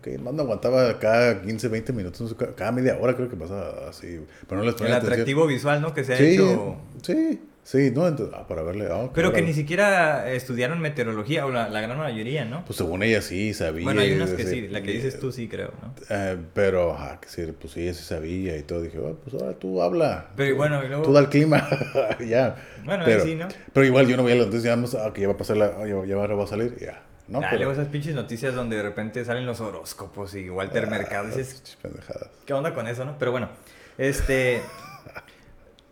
Que 0.01 0.17
más 0.17 0.33
no 0.33 0.43
aguantaba 0.43 0.99
cada 0.99 1.41
15, 1.41 1.67
20 1.67 1.93
minutos, 1.93 2.35
cada 2.55 2.71
media 2.71 2.97
hora 2.99 3.15
creo 3.15 3.29
que 3.29 3.35
pasaba 3.35 3.89
así. 3.89 4.19
Pero 4.47 4.61
no 4.61 4.65
les 4.65 4.75
El 4.75 4.88
atención. 4.88 5.11
atractivo 5.13 5.47
visual, 5.47 5.81
¿no? 5.81 5.93
Que 5.93 6.03
se 6.03 6.13
ha 6.13 6.17
Sí, 6.17 6.33
hecho... 6.33 6.77
sí, 7.03 7.39
sí, 7.63 7.91
no, 7.93 8.07
entonces, 8.07 8.35
ah, 8.38 8.47
para 8.47 8.63
verle. 8.63 8.88
ah, 8.91 9.09
Pero 9.13 9.33
que 9.33 9.41
ni 9.41 9.53
siquiera 9.53 10.31
estudiaron 10.31 10.79
meteorología, 10.79 11.45
o 11.45 11.51
la, 11.51 11.69
la 11.69 11.81
gran 11.81 11.97
mayoría, 11.97 12.45
¿no? 12.45 12.63
Pues 12.65 12.77
según 12.77 13.01
ella 13.03 13.21
sí 13.21 13.53
sabía. 13.53 13.83
bueno, 13.83 14.01
hay 14.01 14.13
unas 14.13 14.31
que 14.31 14.45
sí, 14.45 14.67
la 14.67 14.81
que 14.83 14.91
dices 14.91 15.19
tú 15.19 15.31
sí 15.31 15.47
creo, 15.47 15.71
¿no? 15.81 15.93
Eh, 16.09 16.38
pero, 16.53 16.93
ajá, 16.93 17.19
que 17.21 17.29
sí, 17.29 17.43
pues 17.59 17.75
ella 17.77 17.93
sí 17.93 18.03
sabía 18.03 18.57
y 18.57 18.63
todo. 18.63 18.81
Dije, 18.81 18.99
"Ah, 19.03 19.13
pues 19.23 19.41
ahora 19.41 19.57
tú 19.57 19.81
habla. 19.81 20.29
Pero 20.35 20.51
tú, 20.51 20.57
bueno, 20.57 20.83
y 20.83 20.88
luego- 20.88 21.03
Tú 21.03 21.13
da 21.13 21.19
el 21.21 21.29
clima, 21.29 21.67
ya. 22.27 22.55
Bueno, 22.85 23.03
ahí 23.03 23.11
pero, 23.13 23.23
sí, 23.23 23.35
¿no? 23.35 23.47
Pero 23.73 23.85
igual 23.85 24.07
yo 24.07 24.17
no 24.17 24.23
veía 24.23 24.43
noticias, 24.43 24.63
ya, 24.91 24.99
ah, 25.05 25.13
que 25.13 25.21
ya 25.21 25.27
va 25.27 25.33
a 25.33 25.38
pasar 25.38 25.57
la, 25.57 25.71
ya, 25.88 26.05
ya 26.05 26.15
va 26.17 26.43
a 26.43 26.47
salir, 26.47 26.77
ya. 26.79 27.01
No, 27.28 27.39
Ah, 27.39 27.47
pero, 27.51 27.71
esas 27.71 27.88
pinches 27.89 28.15
noticias 28.15 28.55
donde 28.55 28.78
de 28.78 28.84
repente 28.84 29.23
salen 29.25 29.45
los 29.45 29.59
horóscopos 29.59 30.34
y 30.36 30.49
Walter 30.49 30.86
Ah, 30.86 30.89
Mercado. 30.89 31.28
Dices, 31.28 31.78
pendejadas. 31.82 32.30
¿qué 32.45 32.53
onda 32.53 32.73
con 32.73 32.88
eso, 32.88 33.03
no? 33.05 33.17
Pero 33.19 33.32
bueno, 33.32 33.49
este... 33.97 34.61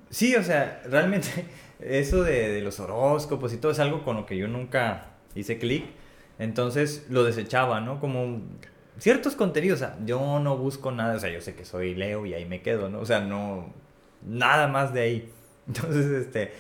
Sí, 0.10 0.36
o 0.36 0.44
sea, 0.44 0.82
realmente 0.90 1.28
eso 1.80 2.24
de, 2.24 2.50
de 2.50 2.62
los 2.62 2.80
horóscopos 2.80 3.52
y 3.54 3.58
todo 3.58 3.72
es 3.74 3.80
algo 3.80 4.04
con 4.06 4.16
lo 4.16 4.26
que 4.26 4.38
yo 4.38 4.48
nunca 4.48 5.08
hice 5.34 5.58
clic. 5.58 5.86
Entonces 6.40 7.06
lo 7.10 7.24
desechaba, 7.24 7.82
¿no? 7.82 8.00
Como 8.00 8.42
ciertos 8.98 9.36
contenidos, 9.36 9.82
o 9.82 9.86
sea, 9.86 9.98
yo 10.06 10.40
no 10.40 10.58
busco 10.58 10.92
nada, 10.92 11.16
o 11.16 11.20
sea, 11.20 11.30
yo 11.30 11.42
sé 11.42 11.56
que 11.56 11.66
soy 11.66 11.96
Leo 11.96 12.26
y 12.26 12.34
ahí 12.34 12.46
me 12.46 12.62
quedo, 12.62 12.90
¿no? 12.90 13.00
O 13.00 13.06
sea, 13.06 13.20
no, 13.22 13.74
nada 14.26 14.68
más 14.68 14.94
de 14.94 15.02
ahí. 15.02 15.32
Entonces, 15.68 16.06
este, 16.08 16.54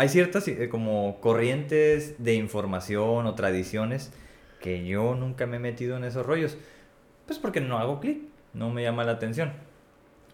hay 0.00 0.08
ciertas 0.08 0.48
eh, 0.48 0.70
como 0.70 1.20
corrientes 1.20 2.14
de 2.24 2.32
información 2.32 3.26
o 3.26 3.34
tradiciones 3.34 4.10
que 4.58 4.86
yo 4.86 5.14
nunca 5.14 5.44
me 5.44 5.56
he 5.56 5.60
metido 5.60 5.98
en 5.98 6.04
esos 6.04 6.24
rollos. 6.24 6.56
Pues 7.26 7.38
porque 7.38 7.60
no 7.60 7.76
hago 7.76 8.00
clic, 8.00 8.22
no 8.54 8.70
me 8.70 8.82
llama 8.82 9.04
la 9.04 9.12
atención. 9.12 9.52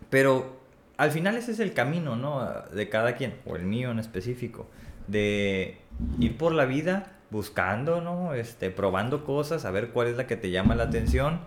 Pero 0.09 0.57
al 0.97 1.11
final 1.11 1.37
ese 1.37 1.51
es 1.51 1.59
el 1.59 1.73
camino, 1.73 2.15
¿no? 2.15 2.49
De 2.73 2.89
cada 2.89 3.17
quien, 3.17 3.35
o 3.45 3.57
el 3.57 3.65
mío 3.65 3.91
en 3.91 3.99
específico, 3.99 4.69
de 5.09 5.79
ir 6.21 6.39
por 6.39 6.53
la 6.53 6.65
vida 6.65 7.17
buscando, 7.31 8.01
¿no? 8.01 8.35
Este, 8.35 8.71
probando 8.71 9.25
cosas, 9.25 9.65
a 9.65 9.73
ver 9.73 9.89
cuál 9.89 10.07
es 10.07 10.17
la 10.17 10.29
que 10.29 10.37
te 10.37 10.53
llama 10.53 10.77
la 10.77 10.85
atención 10.85 11.41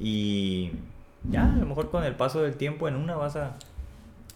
y 0.00 0.70
ya, 1.28 1.44
a 1.44 1.56
lo 1.56 1.66
mejor 1.66 1.90
con 1.90 2.02
el 2.04 2.14
paso 2.14 2.40
del 2.40 2.54
tiempo 2.54 2.88
en 2.88 2.96
una 2.96 3.14
vas 3.14 3.36
a, 3.36 3.58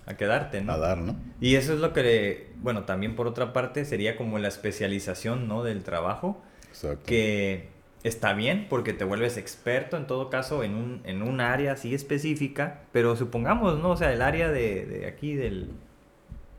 a 0.06 0.16
quedarte, 0.16 0.60
¿no? 0.62 0.72
A 0.72 0.78
dar, 0.78 0.98
¿no? 0.98 1.16
Y 1.40 1.54
eso 1.56 1.72
es 1.74 1.80
lo 1.80 1.92
que, 1.92 2.52
bueno, 2.60 2.84
también 2.84 3.14
por 3.14 3.26
otra 3.26 3.52
parte 3.52 3.84
sería 3.84 4.16
como 4.16 4.38
la 4.38 4.48
especialización, 4.48 5.48
¿no? 5.48 5.62
Del 5.62 5.82
trabajo, 5.84 6.42
Exacto. 6.68 7.04
que 7.06 7.68
está 8.02 8.32
bien 8.32 8.66
porque 8.68 8.92
te 8.92 9.04
vuelves 9.04 9.36
experto 9.36 9.96
en 9.96 10.06
todo 10.06 10.28
caso 10.28 10.64
en 10.64 10.74
un, 10.74 11.02
en 11.04 11.22
un 11.22 11.40
área 11.40 11.72
así 11.72 11.94
específica, 11.94 12.80
pero 12.92 13.14
supongamos, 13.16 13.78
¿no? 13.78 13.90
O 13.90 13.96
sea, 13.96 14.12
el 14.12 14.22
área 14.22 14.50
de, 14.50 14.86
de 14.86 15.06
aquí, 15.06 15.34
del, 15.34 15.70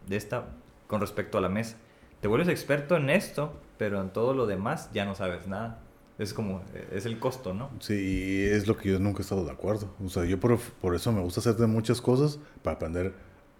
de 0.08 0.16
esta, 0.16 0.46
con 0.88 1.02
respecto 1.02 1.38
a 1.38 1.42
la 1.42 1.50
mesa. 1.50 1.78
Te 2.22 2.28
vuelves 2.30 2.48
experto 2.48 2.96
en 2.96 3.10
esto, 3.10 3.54
pero 3.78 4.02
en 4.02 4.10
todo 4.12 4.34
lo 4.34 4.46
demás 4.48 4.90
ya 4.94 5.04
no 5.04 5.16
sabes 5.16 5.48
nada. 5.48 5.80
Es 6.20 6.34
como, 6.34 6.62
es 6.94 7.06
el 7.06 7.20
costo, 7.20 7.54
¿no? 7.54 7.72
Sí, 7.80 7.96
y 7.96 8.44
es 8.44 8.68
lo 8.68 8.78
que 8.78 8.90
yo 8.90 9.00
nunca 9.00 9.20
he 9.20 9.22
estado 9.24 9.44
de 9.44 9.52
acuerdo. 9.52 9.94
O 10.06 10.08
sea, 10.10 10.24
yo 10.24 10.40
por, 10.40 10.58
por 10.60 10.96
eso 10.96 11.12
me 11.12 11.22
gusta 11.22 11.40
hacer 11.42 11.56
de 11.56 11.68
muchas 11.68 12.00
cosas 12.00 12.40
para 12.62 12.76
aprender 12.76 13.14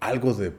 algo 0.06 0.32
de 0.34 0.52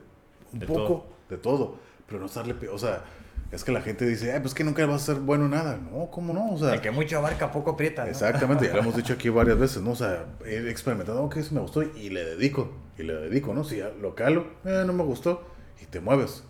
un 0.52 0.58
De 0.60 0.66
poco 0.66 0.82
todo. 0.86 1.06
de 1.30 1.36
todo, 1.38 1.74
pero 2.06 2.20
no 2.20 2.26
estarle, 2.26 2.54
o 2.68 2.78
sea, 2.78 3.04
es 3.52 3.62
que 3.64 3.72
la 3.72 3.80
gente 3.80 4.04
dice, 4.06 4.32
"Ay, 4.32 4.40
pues 4.40 4.54
que 4.54 4.64
nunca 4.64 4.84
vas 4.86 5.02
a 5.02 5.14
ser 5.14 5.22
bueno 5.22 5.44
en 5.44 5.52
nada." 5.52 5.76
No, 5.76 6.10
¿cómo 6.10 6.32
no? 6.32 6.52
O 6.52 6.58
sea, 6.58 6.74
El 6.74 6.80
que 6.80 6.90
mucho 6.90 7.18
abarca, 7.18 7.50
poco 7.52 7.70
aprieta. 7.72 8.04
¿no? 8.04 8.10
Exactamente, 8.10 8.66
ya 8.66 8.74
lo 8.74 8.80
hemos 8.80 8.96
dicho 8.96 9.12
aquí 9.12 9.28
varias 9.28 9.58
veces, 9.58 9.82
¿no? 9.82 9.92
O 9.92 9.96
sea, 9.96 10.26
he 10.44 10.68
experimentado, 10.70 11.22
ok, 11.24 11.36
eso 11.36 11.54
me 11.54 11.60
gustó 11.60 11.82
y 11.82 12.10
le 12.10 12.24
dedico, 12.24 12.72
y 12.98 13.02
le 13.04 13.14
dedico, 13.14 13.54
¿no? 13.54 13.62
Si 13.64 13.76
ya 13.78 13.90
lo 14.00 14.14
calo, 14.14 14.46
eh, 14.64 14.82
no 14.86 14.92
me 14.92 15.04
gustó, 15.04 15.42
y 15.80 15.86
te 15.86 16.00
mueves, 16.00 16.42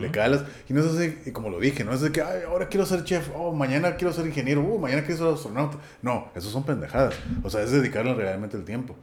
le 0.00 0.10
calas, 0.10 0.44
y 0.66 0.72
no 0.72 0.80
es 0.80 0.86
así, 0.86 1.18
y 1.26 1.30
como 1.30 1.50
lo 1.50 1.60
dije, 1.60 1.84
no 1.84 1.92
es 1.92 2.00
de 2.00 2.10
que, 2.10 2.22
ay, 2.22 2.42
ahora 2.48 2.68
quiero 2.68 2.86
ser 2.86 3.04
chef, 3.04 3.28
oh, 3.34 3.52
mañana 3.52 3.96
quiero 3.96 4.14
ser 4.14 4.26
ingeniero, 4.26 4.62
uh, 4.62 4.78
mañana 4.78 5.02
quiero 5.04 5.18
ser 5.24 5.34
astronauta. 5.34 5.76
No, 6.00 6.28
esos 6.34 6.50
son 6.52 6.64
pendejadas, 6.64 7.14
o 7.42 7.50
sea, 7.50 7.62
es 7.62 7.70
dedicarle 7.70 8.14
realmente 8.14 8.56
el 8.56 8.64
tiempo. 8.64 8.96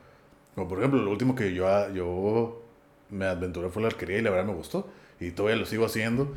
Como 0.55 0.67
por 0.67 0.79
ejemplo, 0.79 1.01
lo 1.01 1.11
último 1.11 1.33
que 1.35 1.53
yo, 1.53 1.65
yo 1.93 2.60
me 3.11 3.25
aventuré 3.27 3.69
fue 3.69 3.81
la 3.81 3.89
arquería 3.89 4.17
y 4.17 4.21
la 4.21 4.29
verdad 4.31 4.45
me 4.45 4.53
gustó, 4.53 4.87
y 5.19 5.31
todavía 5.31 5.57
lo 5.59 5.65
sigo 5.65 5.85
haciendo, 5.85 6.33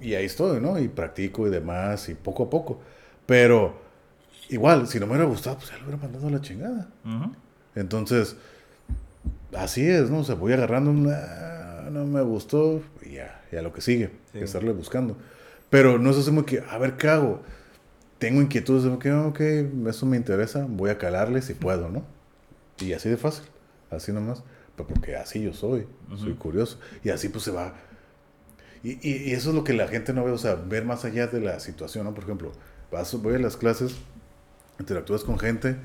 y 0.00 0.14
ahí 0.14 0.26
estoy, 0.26 0.60
¿no? 0.60 0.78
Y 0.78 0.88
practico 0.88 1.46
y 1.46 1.50
demás, 1.50 2.08
y 2.08 2.14
poco 2.14 2.44
a 2.44 2.50
poco. 2.50 2.80
Pero 3.26 3.74
igual, 4.48 4.86
si 4.88 4.98
no 5.00 5.06
me 5.06 5.12
hubiera 5.12 5.28
gustado, 5.28 5.56
pues 5.56 5.70
ya 5.70 5.76
lo 5.78 5.84
hubiera 5.84 6.00
mandado 6.02 6.28
a 6.28 6.30
la 6.30 6.40
chingada. 6.40 6.88
Entonces, 7.74 8.36
así 9.56 9.88
es, 9.88 10.10
¿no? 10.10 10.18
O 10.20 10.24
sea, 10.24 10.34
voy 10.34 10.52
agarrando, 10.52 10.92
"Ah, 11.10 11.88
no 11.90 12.04
me 12.06 12.20
gustó, 12.22 12.82
y 13.04 13.12
ya, 13.14 13.42
ya 13.50 13.62
lo 13.62 13.72
que 13.72 13.80
sigue, 13.80 14.10
Sí. 14.32 14.38
que 14.38 14.44
estarle 14.44 14.72
buscando. 14.72 15.16
Pero 15.70 15.98
no 15.98 16.10
es 16.10 16.16
así 16.18 16.26
como 16.30 16.44
que, 16.44 16.62
a 16.68 16.78
ver, 16.78 16.96
¿qué 16.96 17.08
hago? 17.08 17.42
Tengo 18.18 18.40
inquietudes 18.42 18.84
de 18.84 18.98
que, 18.98 19.10
ok, 19.12 19.40
eso 19.88 20.06
me 20.06 20.16
interesa, 20.16 20.66
voy 20.68 20.90
a 20.90 20.98
calarle 20.98 21.42
si 21.42 21.54
puedo, 21.54 21.88
¿no? 21.88 22.04
Y 22.78 22.92
así 22.92 23.08
de 23.08 23.16
fácil, 23.16 23.44
así 23.90 24.12
nomás. 24.12 24.42
Pero 24.76 24.88
porque 24.88 25.16
así 25.16 25.42
yo 25.42 25.52
soy, 25.52 25.86
soy 26.16 26.34
curioso. 26.34 26.78
Y 27.04 27.10
así 27.10 27.28
pues 27.28 27.44
se 27.44 27.50
va. 27.50 27.74
Y, 28.82 28.92
y- 29.08 29.30
y 29.30 29.32
eso 29.32 29.50
es 29.50 29.54
lo 29.54 29.64
que 29.64 29.72
la 29.74 29.86
gente 29.88 30.12
no 30.12 30.24
ve, 30.24 30.32
o 30.32 30.38
sea, 30.38 30.54
ver 30.56 30.84
más 30.84 31.04
allá 31.04 31.26
de 31.28 31.40
la 31.40 31.60
situación, 31.60 32.04
¿no? 32.04 32.14
Por 32.14 32.24
ejemplo, 32.24 32.52
vas, 32.90 33.14
voy 33.22 33.34
a 33.34 33.38
las 33.38 33.56
clases, 33.56 33.96
interactúas 34.80 35.22
con 35.24 35.38
gente 35.38 35.76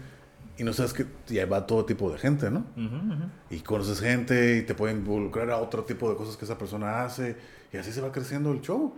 y 0.57 0.63
no 0.63 0.73
sabes 0.73 0.93
que 0.93 1.05
ya 1.27 1.45
va 1.45 1.67
todo 1.67 1.85
tipo 1.85 2.11
de 2.11 2.17
gente, 2.17 2.49
¿no? 2.49 2.65
Ujú, 2.75 2.95
ujú. 2.95 3.23
Y 3.51 3.59
conoces 3.59 3.99
gente 3.99 4.57
y 4.57 4.61
te 4.63 4.73
puede 4.73 4.93
involucrar 4.93 5.51
a 5.51 5.57
otro 5.57 5.83
tipo 5.83 6.09
de 6.09 6.15
cosas 6.15 6.37
que 6.37 6.45
esa 6.45 6.57
persona 6.57 7.03
hace 7.03 7.35
y 7.71 7.77
así 7.77 7.91
se 7.91 8.01
va 8.01 8.11
creciendo 8.11 8.51
el 8.51 8.61
show. 8.61 8.95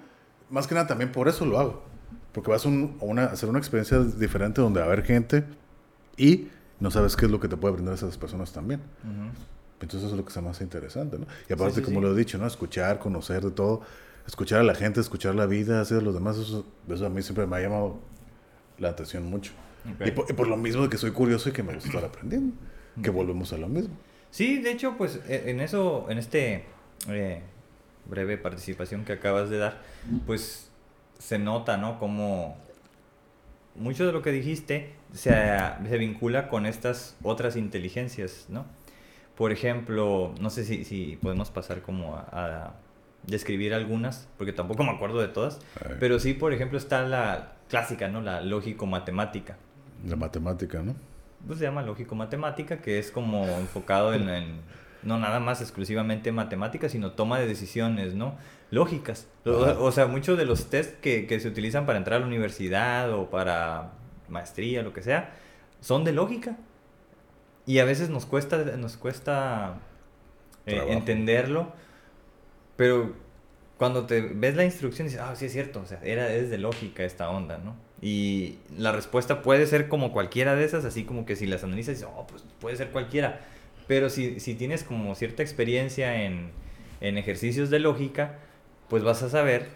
Más 0.50 0.66
que 0.68 0.76
nada 0.76 0.88
también 0.88 1.12
por 1.12 1.28
eso 1.28 1.46
lo 1.46 1.60
hago. 1.60 1.84
Porque 2.32 2.50
vas 2.52 2.66
a, 2.66 2.70
un- 2.70 2.98
a 3.02 3.06
una, 3.06 3.24
a 3.24 3.32
hacer 3.34 3.50
una 3.50 3.60
experiencia 3.60 4.00
diferente 4.00 4.62
donde 4.62 4.80
va 4.80 4.86
a 4.86 4.90
haber 4.92 5.04
gente 5.04 5.44
y 6.16 6.48
no 6.80 6.90
sabes 6.92 7.18
qué 7.18 7.26
es 7.26 7.32
lo 7.32 7.42
que 7.42 7.50
te 7.50 7.58
puede 7.58 7.74
brindar 7.74 7.96
esas 7.96 8.18
personas 8.18 8.54
también. 8.54 8.80
Entonces 9.82 10.04
eso 10.04 10.10
es 10.10 10.18
lo 10.18 10.26
que 10.26 10.42
me 10.42 10.50
hace 10.50 10.64
interesante, 10.64 11.18
¿no? 11.18 11.26
Y 11.48 11.54
aparte, 11.54 11.76
sí, 11.76 11.82
como 11.82 12.00
sí. 12.00 12.06
lo 12.06 12.14
he 12.14 12.18
dicho, 12.18 12.38
¿no? 12.38 12.46
Escuchar, 12.46 13.00
conocer 13.00 13.44
de 13.44 13.52
todo, 13.52 13.82
escuchar 14.28 14.60
a 14.60 14.64
la 14.64 14.76
gente, 14.76 15.00
escuchar 15.00 15.36
la 15.36 15.46
vida, 15.46 15.80
hacer 15.82 16.04
los 16.04 16.14
demás, 16.14 16.38
eso, 16.38 16.66
eso 16.90 17.06
a 17.06 17.10
mí 17.10 17.22
siempre 17.22 17.48
me 17.48 17.56
ha 17.58 17.62
llamado 17.62 18.00
la 18.78 18.90
atención 18.90 19.26
mucho. 19.26 19.54
Ok. 19.96 20.08
Y, 20.08 20.12
por, 20.12 20.30
y 20.30 20.34
por 20.34 20.48
lo 20.48 20.58
mismo 20.58 20.84
de 20.84 20.90
que 20.90 20.98
soy 20.98 21.12
curioso 21.12 21.50
y 21.50 21.52
que 21.54 21.64
me 21.64 21.74
gusta 21.74 21.90
estar 21.90 22.06
aprendiendo, 22.06 22.56
que 23.02 23.10
volvemos 23.10 23.54
a 23.54 23.58
lo 23.58 23.68
mismo. 23.70 23.96
Sí, 24.32 24.60
de 24.60 24.72
hecho, 24.72 24.96
pues 24.98 25.20
e- 25.28 25.50
en 25.50 25.62
eso, 25.62 26.08
en 26.10 26.18
este 26.18 26.66
eh, 27.08 27.42
breve 28.06 28.38
participación 28.38 29.06
que 29.06 29.14
acabas 29.14 29.50
de 29.50 29.58
dar, 29.58 29.82
pues 30.26 30.70
se 31.18 31.40
nota, 31.40 31.78
¿no? 31.78 32.00
Como 32.00 32.58
mucho 33.76 34.06
de 34.06 34.12
lo 34.12 34.22
que 34.22 34.32
dijiste 34.32 34.94
se, 35.14 35.32
se 35.88 35.98
vincula 35.98 36.50
con 36.50 36.66
estas 36.66 37.16
otras 37.24 37.56
inteligencias, 37.56 38.46
¿no? 38.50 38.66
Por 39.40 39.52
ejemplo, 39.54 40.36
no 40.40 40.50
sé 40.52 40.66
si, 40.66 40.84
si 40.84 41.18
podemos 41.22 41.50
pasar 41.50 41.82
como 41.82 42.16
a, 42.18 42.28
a 42.34 42.74
describir 43.26 43.74
algunas, 43.74 44.28
porque 44.38 44.54
tampoco 44.54 44.84
me 44.84 44.92
acuerdo 44.92 45.20
de 45.22 45.30
todas, 45.30 45.60
pero 46.00 46.20
sí, 46.20 46.34
por 46.34 46.52
ejemplo, 46.54 46.78
está 46.78 47.02
la 47.08 47.54
clásica, 47.70 48.10
¿no? 48.10 48.22
La 48.22 48.42
lógico-matemática. 48.42 49.56
La 50.06 50.18
matemática, 50.18 50.82
¿no? 50.84 50.94
Pues 51.48 51.58
se 51.60 51.66
llama 51.66 51.82
lógico-matemática, 51.84 52.82
que 52.82 53.00
es 53.00 53.12
como 53.12 53.46
enfocado 53.46 54.14
en, 54.14 54.28
en- 54.30 54.60
no 55.04 55.18
nada 55.18 55.40
más 55.40 55.62
exclusivamente 55.62 56.34
matemáticas, 56.34 56.92
sino 56.92 57.12
toma 57.14 57.40
de 57.40 57.48
decisiones, 57.48 58.16
¿no? 58.16 58.36
Lógicas. 58.72 59.28
O 59.80 59.92
sea, 59.94 60.08
muchos 60.08 60.38
de 60.38 60.44
los 60.46 60.70
test 60.70 61.00
que, 61.00 61.26
que 61.28 61.40
se 61.40 61.48
utilizan 61.48 61.86
para 61.86 61.98
entrar 61.98 62.18
a 62.18 62.20
la 62.20 62.28
universidad 62.28 63.14
o 63.14 63.30
para 63.30 63.94
maestría, 64.28 64.84
lo 64.84 64.92
que 64.92 65.02
sea, 65.02 65.32
son 65.80 66.04
de 66.04 66.12
lógica. 66.12 66.58
Y 67.70 67.78
a 67.78 67.86
veces 67.86 68.09
nos 68.09 68.26
cuesta, 68.26 68.57
nos 68.78 68.97
cuesta 68.97 69.78
eh, 70.65 70.86
entenderlo, 70.88 71.72
pero 72.76 73.13
cuando 73.78 74.07
te 74.07 74.22
ves 74.22 74.55
la 74.55 74.65
instrucción 74.65 75.05
dices, 75.05 75.22
ah, 75.22 75.36
sí 75.36 75.45
es 75.45 75.51
cierto, 75.51 75.82
o 75.82 75.86
sea, 75.86 75.99
era, 76.03 76.34
es 76.34 76.49
de 76.49 76.57
lógica 76.57 77.03
esta 77.03 77.30
onda, 77.30 77.59
¿no? 77.59 77.76
Y 78.01 78.55
la 78.76 78.91
respuesta 78.91 79.43
puede 79.43 79.67
ser 79.67 79.88
como 79.88 80.11
cualquiera 80.11 80.55
de 80.55 80.65
esas, 80.65 80.84
así 80.84 81.03
como 81.03 81.28
que 81.28 81.36
si 81.36 81.45
las 81.45 81.63
analizas, 81.63 81.97
dices, 81.97 82.09
oh, 82.11 82.26
pues 82.26 82.43
puede 82.59 82.76
ser 82.76 82.89
cualquiera. 82.89 83.41
Pero 83.86 84.09
si, 84.09 84.39
si 84.39 84.55
tienes 84.55 84.84
como 84.84 85.13
cierta 85.13 85.43
experiencia 85.43 86.24
en, 86.24 86.49
en 87.01 87.20
ejercicios 87.20 87.70
de 87.70 87.78
lógica, 87.78 88.39
pues 88.88 89.03
vas 89.03 89.22
a 89.22 89.30
saber 89.30 89.67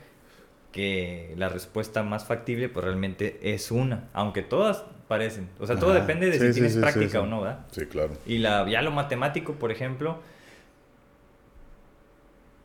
que 0.71 1.35
la 1.37 1.47
respuesta 1.47 2.01
más 2.01 2.25
factible 2.25 2.69
pues 2.69 2.83
realmente 2.83 3.39
es 3.53 3.69
una, 3.69 4.09
aunque 4.13 4.41
todas 4.41 4.83
parecen. 5.13 5.47
O 5.59 5.67
sea, 5.67 5.75
todo 5.77 5.93
depende 5.93 6.25
de 6.27 6.33
Sí, 6.33 6.39
si 6.39 6.47
sí, 6.47 6.53
tienes 6.53 6.73
sí, 6.73 6.79
práctica 6.79 7.21
o 7.21 7.25
no, 7.25 7.41
¿verdad? 7.41 7.59
Sí, 7.71 7.85
claro. 7.85 8.13
Y 8.25 8.37
la, 8.39 8.67
ya 8.69 8.81
lo 8.81 8.91
matemático, 8.91 9.53
por 9.53 9.71
ejemplo, 9.71 10.17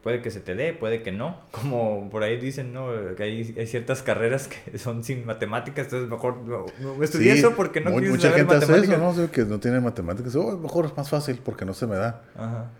puede 0.03 0.23
que 0.23 0.31
se 0.31 0.41
te 0.41 0.55
dé, 0.55 0.73
puede 0.73 1.03
que 1.03 1.13
no. 1.13 1.37
Como 1.51 2.09
por 2.11 2.23
ahí 2.23 2.37
dicen, 2.39 2.73
¿no? 2.73 2.89
Que 3.17 3.23
hay, 3.25 3.55
hay 3.59 3.67
ciertas 3.67 4.03
carreras 4.03 4.49
que 4.49 4.79
son 4.87 5.05
sin 5.05 5.27
matemáticas, 5.27 5.87
entonces 5.87 6.09
mejor 6.09 6.39
no, 6.39 6.67
no 6.81 7.03
estudié 7.03 7.33
Sí, 7.35 7.39
eso 7.41 7.55
porque 7.57 7.81
no 7.81 7.91
mu- 7.91 7.99
quise 7.99 8.11
Mucha 8.11 8.23
saber 8.31 8.39
gente 8.39 8.55
hace 8.57 8.67
matemáticas. 8.67 9.13
eso, 9.13 9.23
¿no? 9.23 9.31
Que 9.31 9.45
no 9.45 9.61
tiene 9.61 9.81
matemáticas. 9.81 10.35
Oh, 10.37 10.57
mejor 10.59 10.87
es 10.87 10.97
más 10.97 11.11
fácil 11.11 11.41
porque 11.45 11.65
no 11.65 11.75
se 11.75 11.87
me 11.87 11.97
da. 11.97 12.23
Ajá. 12.37 12.71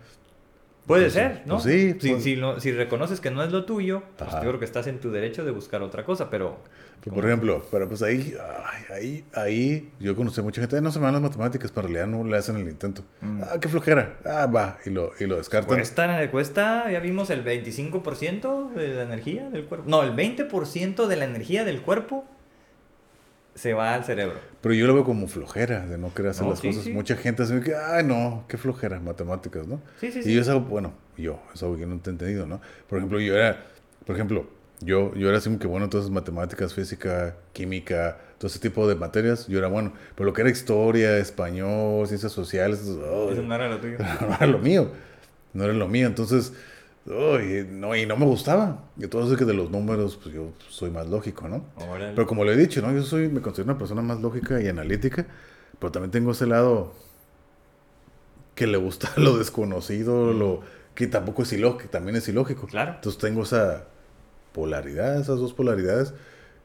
Puede 0.87 1.03
Pues 1.03 1.13
ser, 1.13 1.43
¿no? 1.45 1.55
pues 1.59 1.63
sí, 1.65 1.95
si, 1.99 2.09
pues- 2.11 2.23
si, 2.23 2.35
no- 2.35 2.59
si 2.59 2.71
reconoces 2.71 3.19
que 3.21 3.29
no 3.29 3.43
es 3.43 3.51
lo 3.51 3.65
tuyo, 3.65 4.01
pues 4.17 4.31
yo 4.31 4.39
creo 4.39 4.59
que 4.59 4.65
estás 4.65 4.87
en 4.87 4.99
tu 4.99 5.11
derecho 5.11 5.45
de 5.45 5.51
buscar 5.51 5.83
otra 5.83 6.03
cosa, 6.03 6.29
pero... 6.31 6.57
Pero, 7.03 7.15
por 7.15 7.25
ejemplo, 7.25 7.65
pero 7.71 7.87
pues 7.87 8.01
ahí, 8.01 8.35
ahí, 8.93 9.23
ahí, 9.33 9.91
yo 9.99 10.15
conocí 10.15 10.39
a 10.41 10.43
mucha 10.43 10.59
gente, 10.61 10.75
"Ay, 10.75 10.81
no 10.81 10.91
se 10.91 10.99
me 10.99 11.05
dan 11.05 11.13
las 11.13 11.21
matemáticas, 11.23 11.71
pero 11.71 11.87
en 11.87 11.93
realidad 11.93 12.17
no 12.17 12.27
le 12.27 12.37
hacen 12.37 12.57
el 12.57 12.67
intento. 12.67 13.03
Mm. 13.21 13.41
Ah, 13.43 13.57
qué 13.61 13.69
flojera. 13.69 14.17
Ah, 14.25 14.45
va, 14.47 14.77
y 14.85 14.89
lo, 14.89 15.11
y 15.19 15.25
lo 15.25 15.37
descartan. 15.37 15.77
Cuesta, 15.77 16.29
cuesta, 16.31 16.91
ya 16.91 16.99
vimos 16.99 17.29
el 17.29 17.43
25% 17.43 18.73
de 18.75 18.89
la 18.95 19.03
energía 19.03 19.49
del 19.49 19.65
cuerpo. 19.65 19.89
No, 19.89 20.03
el 20.03 20.13
20% 20.13 21.07
de 21.07 21.15
la 21.15 21.25
energía 21.25 21.63
del 21.63 21.81
cuerpo 21.81 22.25
se 23.55 23.73
va 23.73 23.93
al 23.95 24.05
cerebro. 24.05 24.37
Pero 24.61 24.73
yo 24.75 24.87
lo 24.87 24.93
veo 24.93 25.03
como 25.03 25.27
flojera 25.27 25.85
de 25.85 25.97
no 25.97 26.13
querer 26.13 26.31
hacer 26.31 26.43
No, 26.45 26.51
las 26.51 26.59
sí, 26.59 26.67
cosas. 26.67 26.83
sí. 26.83 26.91
Mucha 26.93 27.15
gente 27.15 27.43
así 27.43 27.59
que, 27.61 27.75
ay, 27.75 28.03
no, 28.05 28.45
qué 28.47 28.57
flojera, 28.57 28.99
matemáticas, 28.99 29.67
¿no? 29.67 29.81
Sí, 29.99 30.11
sí, 30.11 30.19
Y 30.19 30.23
sí. 30.23 30.33
yo 30.33 30.41
es 30.41 30.47
algo, 30.49 30.61
bueno, 30.61 30.93
yo, 31.17 31.41
es 31.53 31.61
algo 31.63 31.77
que 31.77 31.85
no 31.85 31.97
te 31.99 32.09
he 32.09 32.13
entendido, 32.13 32.45
¿no? 32.45 32.61
Por 32.87 32.97
ejemplo, 32.99 33.19
yo 33.19 33.35
era, 33.35 33.65
por 34.05 34.15
ejemplo, 34.15 34.47
yo, 34.81 35.13
yo 35.15 35.27
era 35.27 35.37
así 35.37 35.49
como 35.49 35.59
que 35.59 35.67
bueno, 35.67 35.85
entonces 35.85 36.09
matemáticas, 36.09 36.73
física, 36.73 37.35
química, 37.53 38.17
todo 38.37 38.47
ese 38.47 38.59
tipo 38.59 38.87
de 38.87 38.95
materias, 38.95 39.47
yo 39.47 39.59
era 39.59 39.67
bueno. 39.67 39.93
Pero 40.15 40.27
lo 40.27 40.33
que 40.33 40.41
era 40.41 40.49
historia, 40.49 41.17
español, 41.17 42.07
ciencias 42.07 42.31
sociales, 42.31 42.81
ay, 42.85 43.33
Eso 43.33 43.41
no 43.41 43.55
era 43.55 43.67
lo 43.67 43.79
tuyo. 43.79 43.97
no 44.21 44.35
era 44.35 44.47
lo 44.47 44.59
mío. 44.59 44.91
No 45.53 45.65
era 45.65 45.73
lo 45.73 45.87
mío. 45.89 46.07
Entonces, 46.07 46.53
ay, 47.05 47.67
no, 47.69 47.93
y 47.95 48.05
no 48.05 48.15
me 48.15 48.25
gustaba. 48.25 48.85
Y 48.97 49.07
todo 49.07 49.25
eso 49.25 49.35
que 49.35 49.43
de 49.43 49.53
los 49.53 49.69
números, 49.69 50.17
pues 50.21 50.33
yo 50.33 50.53
soy 50.69 50.91
más 50.91 51.07
lógico, 51.07 51.49
¿no? 51.49 51.65
Órale. 51.75 52.13
Pero 52.15 52.25
como 52.25 52.45
le 52.45 52.53
he 52.53 52.57
dicho, 52.57 52.81
¿no? 52.81 52.93
Yo 52.93 53.03
soy, 53.03 53.27
me 53.27 53.41
considero 53.41 53.71
una 53.71 53.77
persona 53.77 54.01
más 54.01 54.21
lógica 54.21 54.61
y 54.61 54.69
analítica, 54.69 55.25
pero 55.77 55.91
también 55.91 56.11
tengo 56.11 56.31
ese 56.31 56.47
lado 56.47 56.93
que 58.55 58.65
le 58.67 58.77
gusta 58.77 59.11
lo 59.17 59.37
desconocido, 59.37 60.31
lo 60.31 60.61
que 60.95 61.07
tampoco 61.07 61.43
es 61.43 61.51
ilógico, 61.51 61.83
que 61.83 61.87
también 61.89 62.15
es 62.15 62.29
ilógico. 62.29 62.67
Claro. 62.67 62.93
Entonces 62.95 63.19
tengo 63.19 63.43
esa 63.43 63.85
polaridad, 64.59 65.19
esas 65.19 65.39
dos 65.39 65.53
polaridades 65.53 66.13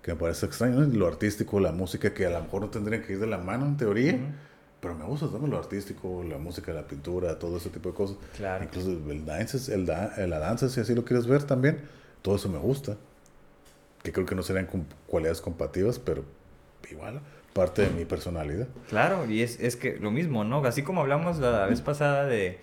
que 0.03 0.13
me 0.13 0.19
parece 0.19 0.47
extraño, 0.47 0.81
¿no? 0.81 0.87
Lo 0.99 1.07
artístico, 1.07 1.61
la 1.61 1.73
música, 1.73 2.13
que 2.13 2.27
a 2.27 2.31
lo 2.31 2.43
mejor 2.43 2.61
no 2.63 2.69
tendrían 2.71 3.03
que 3.03 3.15
ir 3.15 3.21
de 3.21 3.27
la 3.27 3.39
mano 3.39 3.65
en 3.67 3.77
teoría, 3.77 4.19
pero 4.81 4.95
me 4.95 5.05
gusta 5.05 5.29
también 5.29 5.51
lo 5.51 5.59
artístico, 5.59 6.23
la 6.29 6.37
música, 6.39 6.73
la 6.73 6.87
pintura, 6.87 7.39
todo 7.39 7.57
ese 7.57 7.71
tipo 7.71 7.89
de 7.91 7.95
cosas. 7.95 8.17
Claro. 8.37 8.65
Incluso 8.65 8.91
el 8.91 9.25
dance, 9.25 9.73
el 9.75 9.87
da- 9.87 10.15
la 10.27 10.39
danza, 10.39 10.69
si 10.69 10.81
así 10.81 10.95
lo 10.95 11.05
quieres 11.05 11.27
ver 11.27 11.45
también, 11.45 11.79
todo 12.21 12.37
eso 12.37 12.49
me 12.51 12.59
gusta. 12.59 12.97
Que 14.03 14.13
creo 14.13 14.27
que 14.27 14.35
no 14.35 14.43
serían 14.43 14.67
com- 14.67 14.85
cualidades 15.07 15.41
compatibles, 15.41 15.99
pero 15.99 16.23
igual, 16.91 17.21
parte 17.55 17.83
de 17.83 17.91
mi 17.91 18.05
personalidad. 18.05 18.67
Claro, 18.91 19.25
y 19.31 19.41
es, 19.41 19.59
es 19.61 19.77
que 19.77 19.97
lo 19.99 20.11
mismo, 20.11 20.45
¿no? 20.45 20.63
Así 20.67 20.83
como 20.83 21.01
hablamos 21.01 21.39
la 21.39 21.65
vez 21.67 21.81
pasada 21.81 22.27
de, 22.27 22.59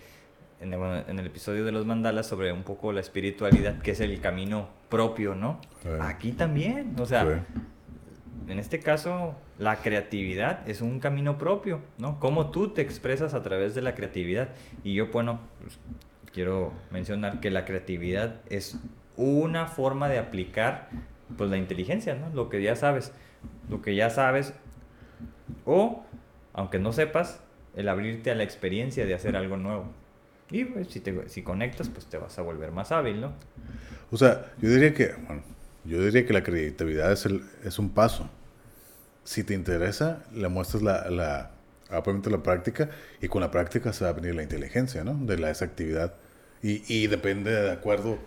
en 0.62 0.72
en 0.72 1.18
el 1.18 1.26
episodio 1.26 1.64
de 1.64 1.72
los 1.72 1.84
mandalas 1.86 2.26
sobre 2.26 2.52
un 2.52 2.62
poco 2.62 2.92
la 2.92 3.00
espiritualidad, 3.00 3.80
que 3.80 3.90
es 3.92 4.00
el 4.00 4.20
camino 4.20 4.68
propio, 4.88 5.34
¿no? 5.34 5.60
Sí. 5.82 5.88
Aquí 6.00 6.32
también, 6.32 6.94
o 6.98 7.06
sea, 7.06 7.24
Sí. 7.24 8.50
en 8.52 8.58
este 8.58 8.80
caso, 8.80 9.34
la 9.58 9.76
creatividad 9.76 10.68
es 10.68 10.80
un 10.80 11.00
camino 11.00 11.38
propio, 11.38 11.80
¿no? 11.98 12.18
Cómo 12.20 12.50
tú 12.50 12.68
te 12.68 12.82
expresas 12.82 13.34
a 13.34 13.42
través 13.42 13.74
de 13.74 13.82
la 13.82 13.94
creatividad. 13.94 14.48
Y 14.84 14.94
yo, 14.94 15.08
bueno, 15.08 15.40
pues, 15.60 15.78
quiero 16.32 16.72
mencionar 16.90 17.40
que 17.40 17.50
la 17.50 17.64
creatividad 17.64 18.40
es 18.48 18.78
una 19.16 19.66
forma 19.66 20.08
de 20.08 20.18
aplicar, 20.18 20.88
pues, 21.36 21.50
la 21.50 21.56
inteligencia, 21.58 22.14
¿no? 22.14 22.30
Lo 22.34 22.48
que 22.48 22.62
ya 22.62 22.76
sabes, 22.76 23.12
lo 23.68 23.82
que 23.82 23.94
ya 23.94 24.10
sabes, 24.10 24.54
o, 25.64 26.04
aunque 26.52 26.78
no 26.78 26.92
sepas, 26.92 27.42
el 27.76 27.88
abrirte 27.88 28.30
a 28.30 28.34
la 28.34 28.42
experiencia 28.42 29.06
de 29.06 29.14
hacer 29.14 29.36
algo 29.36 29.56
nuevo. 29.56 29.84
Y 30.52 30.64
pues, 30.66 30.88
si, 30.88 31.00
te, 31.00 31.28
si 31.28 31.42
conectas, 31.42 31.88
pues 31.88 32.06
te 32.06 32.18
vas 32.18 32.38
a 32.38 32.42
volver 32.42 32.72
más 32.72 32.92
hábil, 32.92 33.20
¿no? 33.20 33.34
O 34.10 34.16
sea, 34.16 34.52
yo 34.60 34.68
diría 34.70 34.94
que, 34.94 35.14
bueno, 35.26 35.42
yo 35.84 36.02
diría 36.04 36.26
que 36.26 36.32
la 36.32 36.42
creatividad 36.42 37.12
es, 37.12 37.26
el, 37.26 37.42
es 37.64 37.78
un 37.78 37.90
paso. 37.90 38.30
Si 39.24 39.44
te 39.44 39.54
interesa, 39.54 40.24
le 40.32 40.48
muestras 40.48 40.82
la, 40.82 41.10
la, 41.10 41.52
obviamente 41.90 42.30
la 42.30 42.42
práctica 42.42 42.90
y 43.20 43.28
con 43.28 43.40
la 43.42 43.50
práctica 43.50 43.92
se 43.92 44.04
va 44.04 44.10
a 44.10 44.14
venir 44.14 44.34
la 44.34 44.42
inteligencia, 44.42 45.04
¿no? 45.04 45.14
De 45.14 45.38
la, 45.38 45.50
esa 45.50 45.64
actividad. 45.66 46.14
Y, 46.62 46.82
y 46.92 47.08
depende 47.08 47.52
de 47.52 47.70
acuerdo 47.72 48.18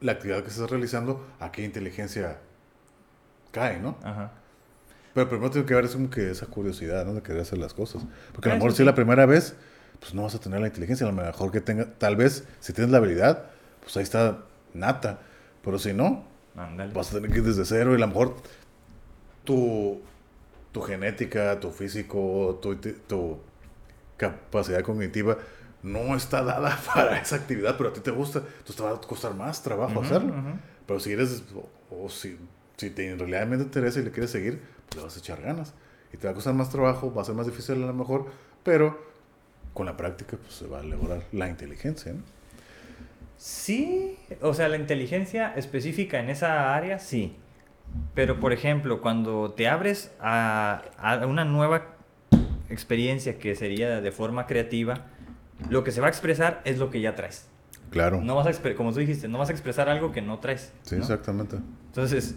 la 0.00 0.12
actividad 0.12 0.42
que 0.42 0.50
estés 0.50 0.70
realizando, 0.70 1.26
a 1.40 1.52
qué 1.52 1.64
inteligencia 1.64 2.40
cae, 3.52 3.78
¿no? 3.80 3.96
Ajá. 4.02 4.32
Pero 5.14 5.28
primero 5.28 5.50
tiene 5.50 5.66
que 5.66 5.74
haber 5.74 5.84
es 5.86 5.92
como 5.92 6.10
que 6.10 6.30
esa 6.30 6.46
curiosidad, 6.46 7.04
¿no? 7.06 7.14
De 7.14 7.22
querer 7.22 7.42
hacer 7.42 7.58
las 7.58 7.74
cosas. 7.74 8.06
Porque 8.32 8.48
a 8.48 8.50
Ah, 8.50 8.52
lo 8.52 8.56
mejor 8.56 8.72
sí, 8.72 8.78
si 8.78 8.84
la 8.84 8.94
primera 8.94 9.26
vez, 9.26 9.56
pues 10.00 10.14
no 10.14 10.22
vas 10.22 10.34
a 10.34 10.40
tener 10.40 10.60
la 10.60 10.66
inteligencia. 10.66 11.06
A 11.06 11.10
lo 11.10 11.16
mejor 11.16 11.50
que 11.50 11.60
tenga, 11.60 11.86
tal 11.98 12.16
vez, 12.16 12.44
si 12.60 12.72
tienes 12.72 12.90
la 12.90 12.98
habilidad, 12.98 13.46
pues 13.80 13.96
ahí 13.96 14.02
está 14.02 14.44
nata. 14.72 15.20
Pero 15.62 15.78
si 15.78 15.92
no, 15.92 16.24
vas 16.92 17.10
a 17.10 17.16
tener 17.16 17.30
que 17.30 17.38
ir 17.38 17.44
desde 17.44 17.64
cero 17.64 17.92
y 17.92 17.96
a 17.96 17.98
lo 17.98 18.08
mejor 18.08 18.36
tu, 19.44 20.00
tu 20.72 20.80
genética, 20.82 21.58
tu 21.60 21.70
físico, 21.70 22.58
tu, 22.60 22.76
tu 22.76 23.38
capacidad 24.16 24.82
cognitiva 24.82 25.38
no 25.84 26.16
está 26.16 26.42
dada 26.42 26.78
para 26.94 27.18
esa 27.18 27.36
actividad, 27.36 27.76
pero 27.76 27.90
a 27.90 27.92
ti 27.92 28.00
te 28.00 28.10
gusta, 28.10 28.38
entonces 28.40 28.76
te 28.76 28.82
va 28.82 28.90
a 28.90 29.00
costar 29.00 29.34
más 29.34 29.62
trabajo 29.62 30.00
hacerlo. 30.00 30.34
Pero 30.86 31.00
si 31.00 31.12
eres, 31.12 31.44
o, 31.54 32.04
o 32.04 32.08
si, 32.08 32.38
si 32.76 32.90
te, 32.90 33.10
en 33.10 33.18
realidad 33.18 33.48
te 33.48 33.62
interesa 33.62 34.00
y 34.00 34.04
le 34.04 34.10
quieres 34.10 34.30
seguir, 34.30 34.60
pues 34.88 34.96
le 34.96 35.02
vas 35.02 35.16
a 35.16 35.18
echar 35.18 35.40
ganas. 35.40 35.74
Y 36.12 36.16
te 36.16 36.26
va 36.26 36.32
a 36.32 36.34
costar 36.34 36.54
más 36.54 36.70
trabajo, 36.70 37.12
va 37.12 37.22
a 37.22 37.24
ser 37.24 37.34
más 37.34 37.46
difícil 37.46 37.82
a 37.82 37.86
lo 37.86 37.92
mejor, 37.92 38.26
pero 38.62 39.13
con 39.74 39.86
la 39.86 39.96
práctica 39.96 40.38
pues 40.40 40.54
se 40.54 40.66
va 40.66 40.80
a 40.80 40.82
lograr 40.82 41.22
la 41.32 41.48
inteligencia, 41.48 42.12
¿no? 42.12 42.22
Sí, 43.36 44.16
o 44.40 44.54
sea, 44.54 44.68
la 44.68 44.76
inteligencia 44.76 45.52
específica 45.54 46.18
en 46.20 46.30
esa 46.30 46.74
área, 46.74 46.98
sí. 46.98 47.36
Pero, 48.14 48.40
por 48.40 48.52
ejemplo, 48.52 49.02
cuando 49.02 49.52
te 49.52 49.68
abres 49.68 50.12
a, 50.20 50.82
a 50.96 51.26
una 51.26 51.44
nueva 51.44 51.96
experiencia 52.70 53.38
que 53.38 53.54
sería 53.54 54.00
de 54.00 54.12
forma 54.12 54.46
creativa, 54.46 55.06
lo 55.68 55.84
que 55.84 55.90
se 55.90 56.00
va 56.00 56.06
a 56.06 56.10
expresar 56.10 56.62
es 56.64 56.78
lo 56.78 56.90
que 56.90 57.00
ya 57.00 57.14
traes. 57.14 57.48
Claro. 57.90 58.20
No 58.20 58.34
vas 58.34 58.46
a, 58.46 58.74
como 58.74 58.92
tú 58.92 59.00
dijiste, 59.00 59.28
no 59.28 59.38
vas 59.38 59.50
a 59.50 59.52
expresar 59.52 59.88
algo 59.88 60.10
que 60.12 60.22
no 60.22 60.38
traes. 60.38 60.72
sí, 60.82 60.96
¿no? 60.96 61.02
exactamente. 61.02 61.58
Entonces, 61.88 62.36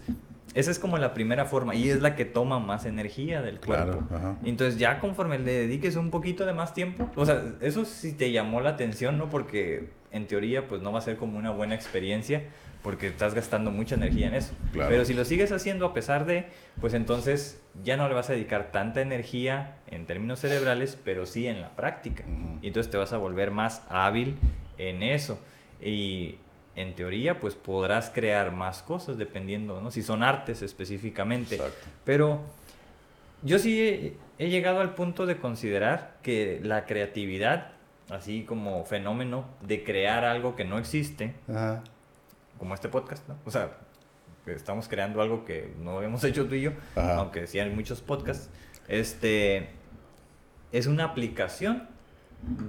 esa 0.54 0.70
es 0.70 0.78
como 0.78 0.98
la 0.98 1.14
primera 1.14 1.44
forma 1.44 1.74
y 1.74 1.90
es 1.90 2.00
la 2.00 2.16
que 2.16 2.24
toma 2.24 2.58
más 2.58 2.86
energía 2.86 3.42
del 3.42 3.60
cuerpo. 3.60 4.02
Entonces 4.44 4.78
ya 4.78 4.98
conforme 4.98 5.38
le 5.38 5.52
dediques 5.52 5.96
un 5.96 6.10
poquito 6.10 6.46
de 6.46 6.52
más 6.52 6.74
tiempo, 6.74 7.10
o 7.16 7.26
sea, 7.26 7.42
eso 7.60 7.84
sí 7.84 8.12
te 8.12 8.32
llamó 8.32 8.60
la 8.60 8.70
atención, 8.70 9.18
¿no? 9.18 9.28
Porque 9.28 9.90
en 10.10 10.26
teoría 10.26 10.66
pues 10.66 10.80
no 10.80 10.92
va 10.92 10.98
a 10.98 11.02
ser 11.02 11.16
como 11.16 11.38
una 11.38 11.50
buena 11.50 11.74
experiencia 11.74 12.44
porque 12.82 13.08
estás 13.08 13.34
gastando 13.34 13.70
mucha 13.70 13.96
energía 13.96 14.28
en 14.28 14.34
eso. 14.34 14.54
Claro. 14.72 14.90
Pero 14.90 15.04
si 15.04 15.12
lo 15.12 15.24
sigues 15.24 15.52
haciendo 15.52 15.86
a 15.86 15.92
pesar 15.92 16.26
de, 16.26 16.46
pues 16.80 16.94
entonces 16.94 17.60
ya 17.82 17.96
no 17.96 18.08
le 18.08 18.14
vas 18.14 18.30
a 18.30 18.32
dedicar 18.32 18.70
tanta 18.70 19.00
energía 19.00 19.76
en 19.88 20.06
términos 20.06 20.40
cerebrales, 20.40 20.98
pero 21.04 21.26
sí 21.26 21.46
en 21.46 21.60
la 21.60 21.74
práctica. 21.74 22.24
Y 22.62 22.68
entonces 22.68 22.90
te 22.90 22.96
vas 22.96 23.12
a 23.12 23.18
volver 23.18 23.50
más 23.50 23.82
hábil 23.88 24.36
en 24.78 25.02
eso. 25.02 25.38
Y 25.82 26.36
en 26.80 26.94
teoría, 26.94 27.40
pues 27.40 27.54
podrás 27.54 28.10
crear 28.10 28.52
más 28.52 28.82
cosas 28.82 29.18
dependiendo, 29.18 29.80
¿no? 29.80 29.90
Si 29.90 30.02
son 30.02 30.22
artes 30.22 30.62
específicamente. 30.62 31.56
Exacto. 31.56 31.86
Pero 32.04 32.40
yo 33.42 33.58
sí 33.58 33.80
he, 33.80 34.16
he 34.38 34.48
llegado 34.48 34.80
al 34.80 34.94
punto 34.94 35.26
de 35.26 35.36
considerar 35.38 36.18
que 36.22 36.60
la 36.62 36.86
creatividad, 36.86 37.72
así 38.10 38.44
como 38.44 38.84
fenómeno 38.84 39.44
de 39.62 39.82
crear 39.84 40.24
algo 40.24 40.56
que 40.56 40.64
no 40.64 40.78
existe, 40.78 41.34
Ajá. 41.48 41.82
como 42.58 42.74
este 42.74 42.88
podcast, 42.88 43.26
¿no? 43.28 43.36
O 43.44 43.50
sea, 43.50 43.76
estamos 44.46 44.88
creando 44.88 45.20
algo 45.20 45.44
que 45.44 45.72
no 45.80 46.02
hemos 46.02 46.22
hecho 46.24 46.46
tú 46.46 46.54
y 46.54 46.62
yo, 46.62 46.72
Ajá. 46.96 47.16
aunque 47.16 47.46
sí 47.46 47.58
hay 47.58 47.70
muchos 47.70 48.00
podcasts. 48.00 48.50
Este 48.88 49.68
es 50.72 50.86
una 50.86 51.04
aplicación 51.04 51.88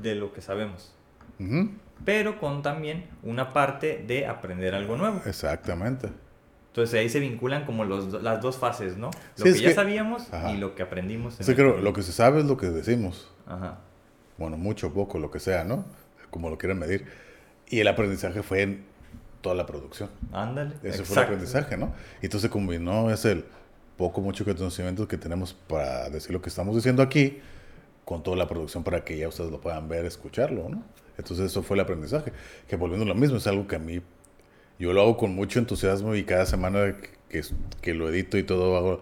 de 0.02 0.16
lo 0.16 0.34
que 0.34 0.42
sabemos, 0.42 0.96
Ujú. 1.40 1.70
Pero 2.06 2.40
con 2.40 2.62
también 2.62 3.06
una 3.24 3.54
parte 3.54 4.04
de 4.08 4.26
aprender 4.28 4.76
algo 4.76 4.98
nuevo. 4.98 5.22
Exactamente. 5.26 6.10
Entonces 6.68 7.00
ahí 7.00 7.10
se 7.10 7.20
vinculan 7.20 7.66
como 7.66 7.84
los, 7.84 8.22
las 8.22 8.42
dos 8.42 8.58
fases, 8.58 8.96
¿no? 8.98 9.10
Lo 9.38 9.46
Sí, 9.46 9.54
que 9.54 9.60
ya 9.60 9.70
que- 9.70 9.76
sabíamos 9.76 10.32
Ajá. 10.34 10.52
y 10.52 10.58
lo 10.58 10.76
que 10.76 10.84
aprendimos. 10.84 11.40
en 11.40 11.46
Sí, 11.46 11.56
creo, 11.56 11.78
lo 11.78 11.94
que 11.94 12.04
se 12.04 12.12
sabe 12.12 12.40
es 12.40 12.46
lo 12.46 12.58
que 12.58 12.68
decimos. 12.68 13.30
Ajá. 13.48 13.80
Bueno, 14.38 14.56
mucho 14.58 14.94
poco, 14.94 15.20
lo 15.20 15.32
que 15.32 15.40
sea, 15.40 15.64
¿no? 15.64 15.84
Como 16.30 16.50
lo 16.50 16.58
quieran 16.58 16.80
medir. 16.80 17.06
Y 17.68 17.80
el 17.80 17.88
aprendizaje 17.88 18.44
fue 18.44 18.62
en 18.62 18.86
toda 19.42 19.56
la 19.56 19.66
producción. 19.66 20.10
Ándale. 20.32 20.76
Ese 20.76 20.80
fue 20.82 20.92
el 20.92 21.00
exacto. 21.00 21.22
aprendizaje, 21.22 21.78
¿no? 21.78 21.94
Y 22.22 22.26
entonces 22.28 22.50
combinó 22.50 23.10
es 23.12 23.26
el 23.26 23.46
poco, 23.98 24.22
mucho 24.22 24.46
conocimiento 24.46 25.08
que 25.08 25.18
tenemos 25.18 25.54
para 25.54 26.10
decir 26.10 26.32
lo 26.32 26.42
que 26.42 26.50
estamos 26.50 26.76
diciendo 26.76 27.02
aquí 27.04 27.40
con 28.06 28.24
toda 28.24 28.38
la 28.38 28.48
producción 28.48 28.84
para 28.84 29.04
que 29.04 29.18
ya 29.18 29.28
ustedes 29.28 29.52
lo 29.52 29.60
puedan 29.60 29.90
ver, 29.90 30.06
escucharlo, 30.06 30.70
¿no? 30.70 30.84
Entonces 31.20 31.46
eso 31.52 31.62
fue 31.62 31.78
el 31.78 31.82
aprendizaje. 31.82 32.32
Que 32.68 32.76
volviendo 32.76 33.06
a 33.06 33.10
lo 33.10 33.16
mismo, 33.16 33.38
es 33.38 33.46
algo 33.46 33.68
que 33.68 33.76
a 33.76 33.80
mí, 33.80 34.02
yo 34.80 34.94
lo 34.94 35.02
hago 35.02 35.18
con 35.18 35.36
mucho 35.36 35.60
entusiasmo 35.60 36.16
y 36.16 36.24
cada 36.24 36.46
semana 36.46 36.96
que, 37.30 37.44
que 37.82 37.94
lo 37.94 38.10
edito 38.10 38.38
y 38.38 38.44
todo 38.44 38.76
hago, 38.78 39.02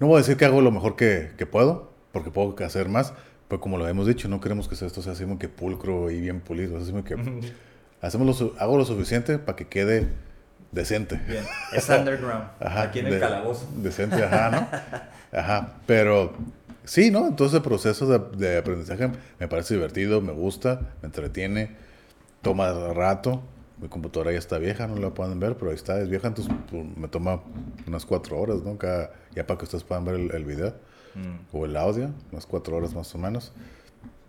no 0.00 0.06
voy 0.08 0.16
a 0.16 0.18
decir 0.18 0.36
que 0.36 0.44
hago 0.44 0.60
lo 0.62 0.70
mejor 0.72 0.96
que, 0.96 1.30
que 1.36 1.46
puedo, 1.46 1.92
porque 2.12 2.30
puedo 2.30 2.56
hacer 2.64 2.88
más, 2.88 3.12
pero 3.48 3.60
como 3.60 3.78
lo 3.78 3.86
hemos 3.86 4.06
dicho, 4.06 4.28
no 4.28 4.40
queremos 4.40 4.68
que 4.68 4.74
esto 4.74 5.02
sea 5.02 5.12
así 5.12 5.24
como 5.24 5.38
que 5.38 5.48
pulcro 5.48 6.10
y 6.10 6.20
bien 6.20 6.40
pulido, 6.40 6.78
así 6.78 6.90
como 6.90 7.04
que 7.04 7.16
hacemos 8.00 8.40
lo, 8.40 8.54
hago 8.58 8.76
lo 8.78 8.84
suficiente 8.84 9.38
para 9.38 9.56
que 9.56 9.66
quede 9.68 10.08
decente. 10.72 11.20
Bien. 11.28 11.44
Es 11.72 11.88
underground. 11.88 12.44
Ajá, 12.60 12.82
aquí 12.82 13.00
en 13.00 13.06
el 13.06 13.14
de- 13.14 13.20
calabozo. 13.20 13.68
Decente, 13.76 14.22
ajá, 14.22 14.50
¿no? 14.50 14.68
Ajá, 15.38 15.74
pero 15.86 16.34
sí, 16.88 17.10
¿no? 17.10 17.26
Entonces 17.26 17.56
el 17.56 17.62
proceso 17.62 18.06
de, 18.06 18.18
de 18.36 18.58
aprendizaje 18.58 19.10
me 19.38 19.48
parece 19.48 19.74
divertido, 19.74 20.20
me 20.20 20.32
gusta, 20.32 20.80
me 21.02 21.06
entretiene, 21.06 21.76
toma 22.42 22.72
rato. 22.92 23.42
Mi 23.80 23.88
computadora 23.88 24.32
ya 24.32 24.38
está 24.38 24.58
vieja, 24.58 24.88
no 24.88 24.96
la 24.96 25.10
pueden 25.14 25.38
ver, 25.38 25.56
pero 25.56 25.70
ahí 25.70 25.76
está, 25.76 26.00
es 26.00 26.08
vieja, 26.08 26.26
entonces 26.26 26.52
pues, 26.68 26.84
me 26.96 27.06
toma 27.06 27.40
unas 27.86 28.04
cuatro 28.04 28.36
horas, 28.40 28.62
¿no? 28.64 28.76
Cada, 28.76 29.12
ya 29.36 29.46
para 29.46 29.56
que 29.56 29.66
ustedes 29.66 29.84
puedan 29.84 30.04
ver 30.04 30.16
el, 30.16 30.34
el 30.34 30.44
video 30.44 30.74
Mm. 31.14 31.56
o 31.56 31.64
el 31.64 31.76
audio, 31.76 32.10
unas 32.30 32.46
cuatro 32.46 32.76
horas 32.76 32.94
más 32.94 33.12
o 33.14 33.18
menos. 33.18 33.52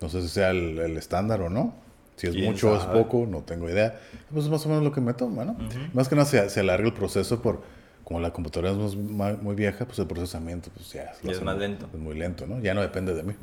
No 0.01 0.09
sé 0.09 0.21
si 0.21 0.29
sea 0.29 0.49
el, 0.51 0.79
el 0.79 0.97
estándar 0.97 1.41
o 1.41 1.49
no. 1.49 1.75
Si 2.15 2.27
es 2.27 2.33
¿Quién 2.33 2.51
mucho 2.51 2.71
o 2.71 2.77
es 2.77 2.83
poco, 2.85 3.25
no 3.29 3.41
tengo 3.43 3.69
idea. 3.69 3.99
Pues 4.31 4.45
es 4.45 4.51
más 4.51 4.65
o 4.65 4.69
menos 4.69 4.83
lo 4.83 4.91
que 4.91 5.01
me 5.01 5.13
toma, 5.13 5.45
¿no? 5.45 5.57
Más 5.93 6.07
que 6.07 6.15
nada 6.15 6.25
se, 6.25 6.49
se 6.49 6.59
alarga 6.61 6.87
el 6.87 6.93
proceso 6.93 7.41
por, 7.41 7.61
como 8.09 8.19
la 8.19 8.33
computadora 8.33 8.71
es 8.71 8.77
más- 8.77 8.95
ma- 8.97 9.33
muy 9.41 9.55
vieja, 9.55 9.85
pues 9.85 9.99
el 9.99 10.07
procesamiento 10.07 10.69
pues 10.73 10.91
ya 10.91 11.03
es 11.03 11.19
hace 11.19 11.45
más 11.45 11.55
muy- 11.55 11.67
lento. 11.67 11.87
Es 11.93 11.99
muy 11.99 12.17
lento, 12.17 12.45
¿no? 12.47 12.59
Ya 12.59 12.73
no 12.73 12.81
depende 12.81 13.13
de 13.13 13.21
mí, 13.23 13.33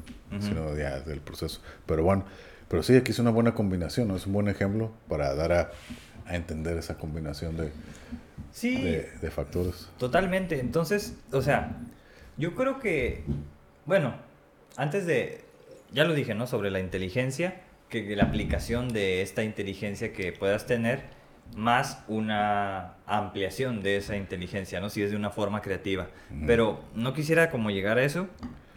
sino 0.41 0.77
ya 0.77 0.99
del 1.01 1.21
proceso. 1.21 1.63
Pero 1.87 2.03
bueno, 2.03 2.25
pero 2.69 2.83
sí, 2.83 2.97
aquí 2.97 3.13
es 3.13 3.19
una 3.21 3.31
buena 3.31 3.55
combinación, 3.55 4.09
¿no? 4.09 4.17
Es 4.17 4.27
un 4.27 4.33
buen 4.33 4.49
ejemplo 4.49 4.91
para 5.09 5.35
dar 5.37 5.53
a, 5.53 5.71
a 6.27 6.35
entender 6.37 6.77
esa 6.77 6.99
combinación 6.99 7.57
de, 7.57 7.71
Sí. 8.53 8.83
de, 8.83 9.09
de 9.23 9.31
factores. 9.31 9.89
Totalmente. 9.99 10.59
Entonces, 10.59 11.15
o 11.31 11.43
sea, 11.43 11.77
yo 12.37 12.55
creo 12.57 12.81
que, 12.81 13.23
bueno, 13.87 14.17
antes 14.77 15.07
de, 15.07 15.43
ya 15.93 16.03
lo 16.05 16.13
dije, 16.13 16.35
¿no? 16.35 16.49
Sobre 16.49 16.71
la 16.73 16.81
inteligencia, 16.81 17.61
que 17.89 18.17
la 18.17 18.25
aplicación 18.25 18.89
de 18.89 19.23
esta 19.23 19.45
inteligencia 19.45 20.13
que 20.13 20.33
puedas 20.33 20.67
tener, 20.67 21.03
más 21.55 22.03
una 22.09 22.95
ampliación 23.07 23.83
de 23.83 23.97
esa 23.97 24.17
inteligencia, 24.17 24.81
¿no? 24.81 24.91
Si 24.91 25.03
es 25.03 25.11
de 25.11 25.17
una 25.17 25.31
forma 25.31 25.63
creativa. 25.63 26.09
Pero 26.47 26.81
no 26.95 27.15
quisiera 27.15 27.51
como 27.51 27.71
llegar 27.71 27.99
a 27.99 28.03
eso 28.05 28.29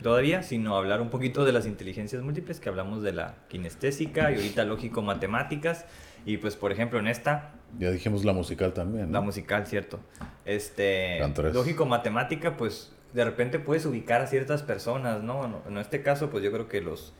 todavía, 0.01 0.43
sino 0.43 0.77
hablar 0.77 1.01
un 1.01 1.09
poquito 1.09 1.43
de 1.45 1.51
las 1.51 1.65
inteligencias 1.65 2.21
múltiples, 2.21 2.59
que 2.59 2.69
hablamos 2.69 3.01
de 3.03 3.11
la 3.11 3.35
kinestésica 3.49 4.31
y 4.31 4.35
ahorita 4.35 4.63
lógico-matemáticas. 4.63 5.85
Y 6.25 6.37
pues, 6.37 6.55
por 6.55 6.71
ejemplo, 6.71 6.99
en 6.99 7.07
esta, 7.07 7.51
Ya 7.77 7.91
dijimos 7.91 8.25
la 8.25 8.33
musical 8.33 8.73
también, 8.73 9.11
la 9.11 9.21
musical, 9.21 9.67
cierto. 9.67 9.99
Este, 10.45 11.17
Eran 11.17 11.33
tres. 11.33 11.53
lógico, 11.53 11.85
matemática, 11.85 12.57
pues 12.57 12.91
de 13.13 13.25
repente 13.25 13.59
puedes 13.59 13.85
ubicar 13.85 14.21
a 14.21 14.27
ciertas 14.27 14.63
personas, 14.63 15.23
¿no? 15.23 15.61
En 15.67 15.77
este 15.77 16.01
caso, 16.01 16.29
pues 16.29 16.43
yo 16.43 16.51
creo 16.51 16.67
que 16.67 16.81
los, 16.81 17.13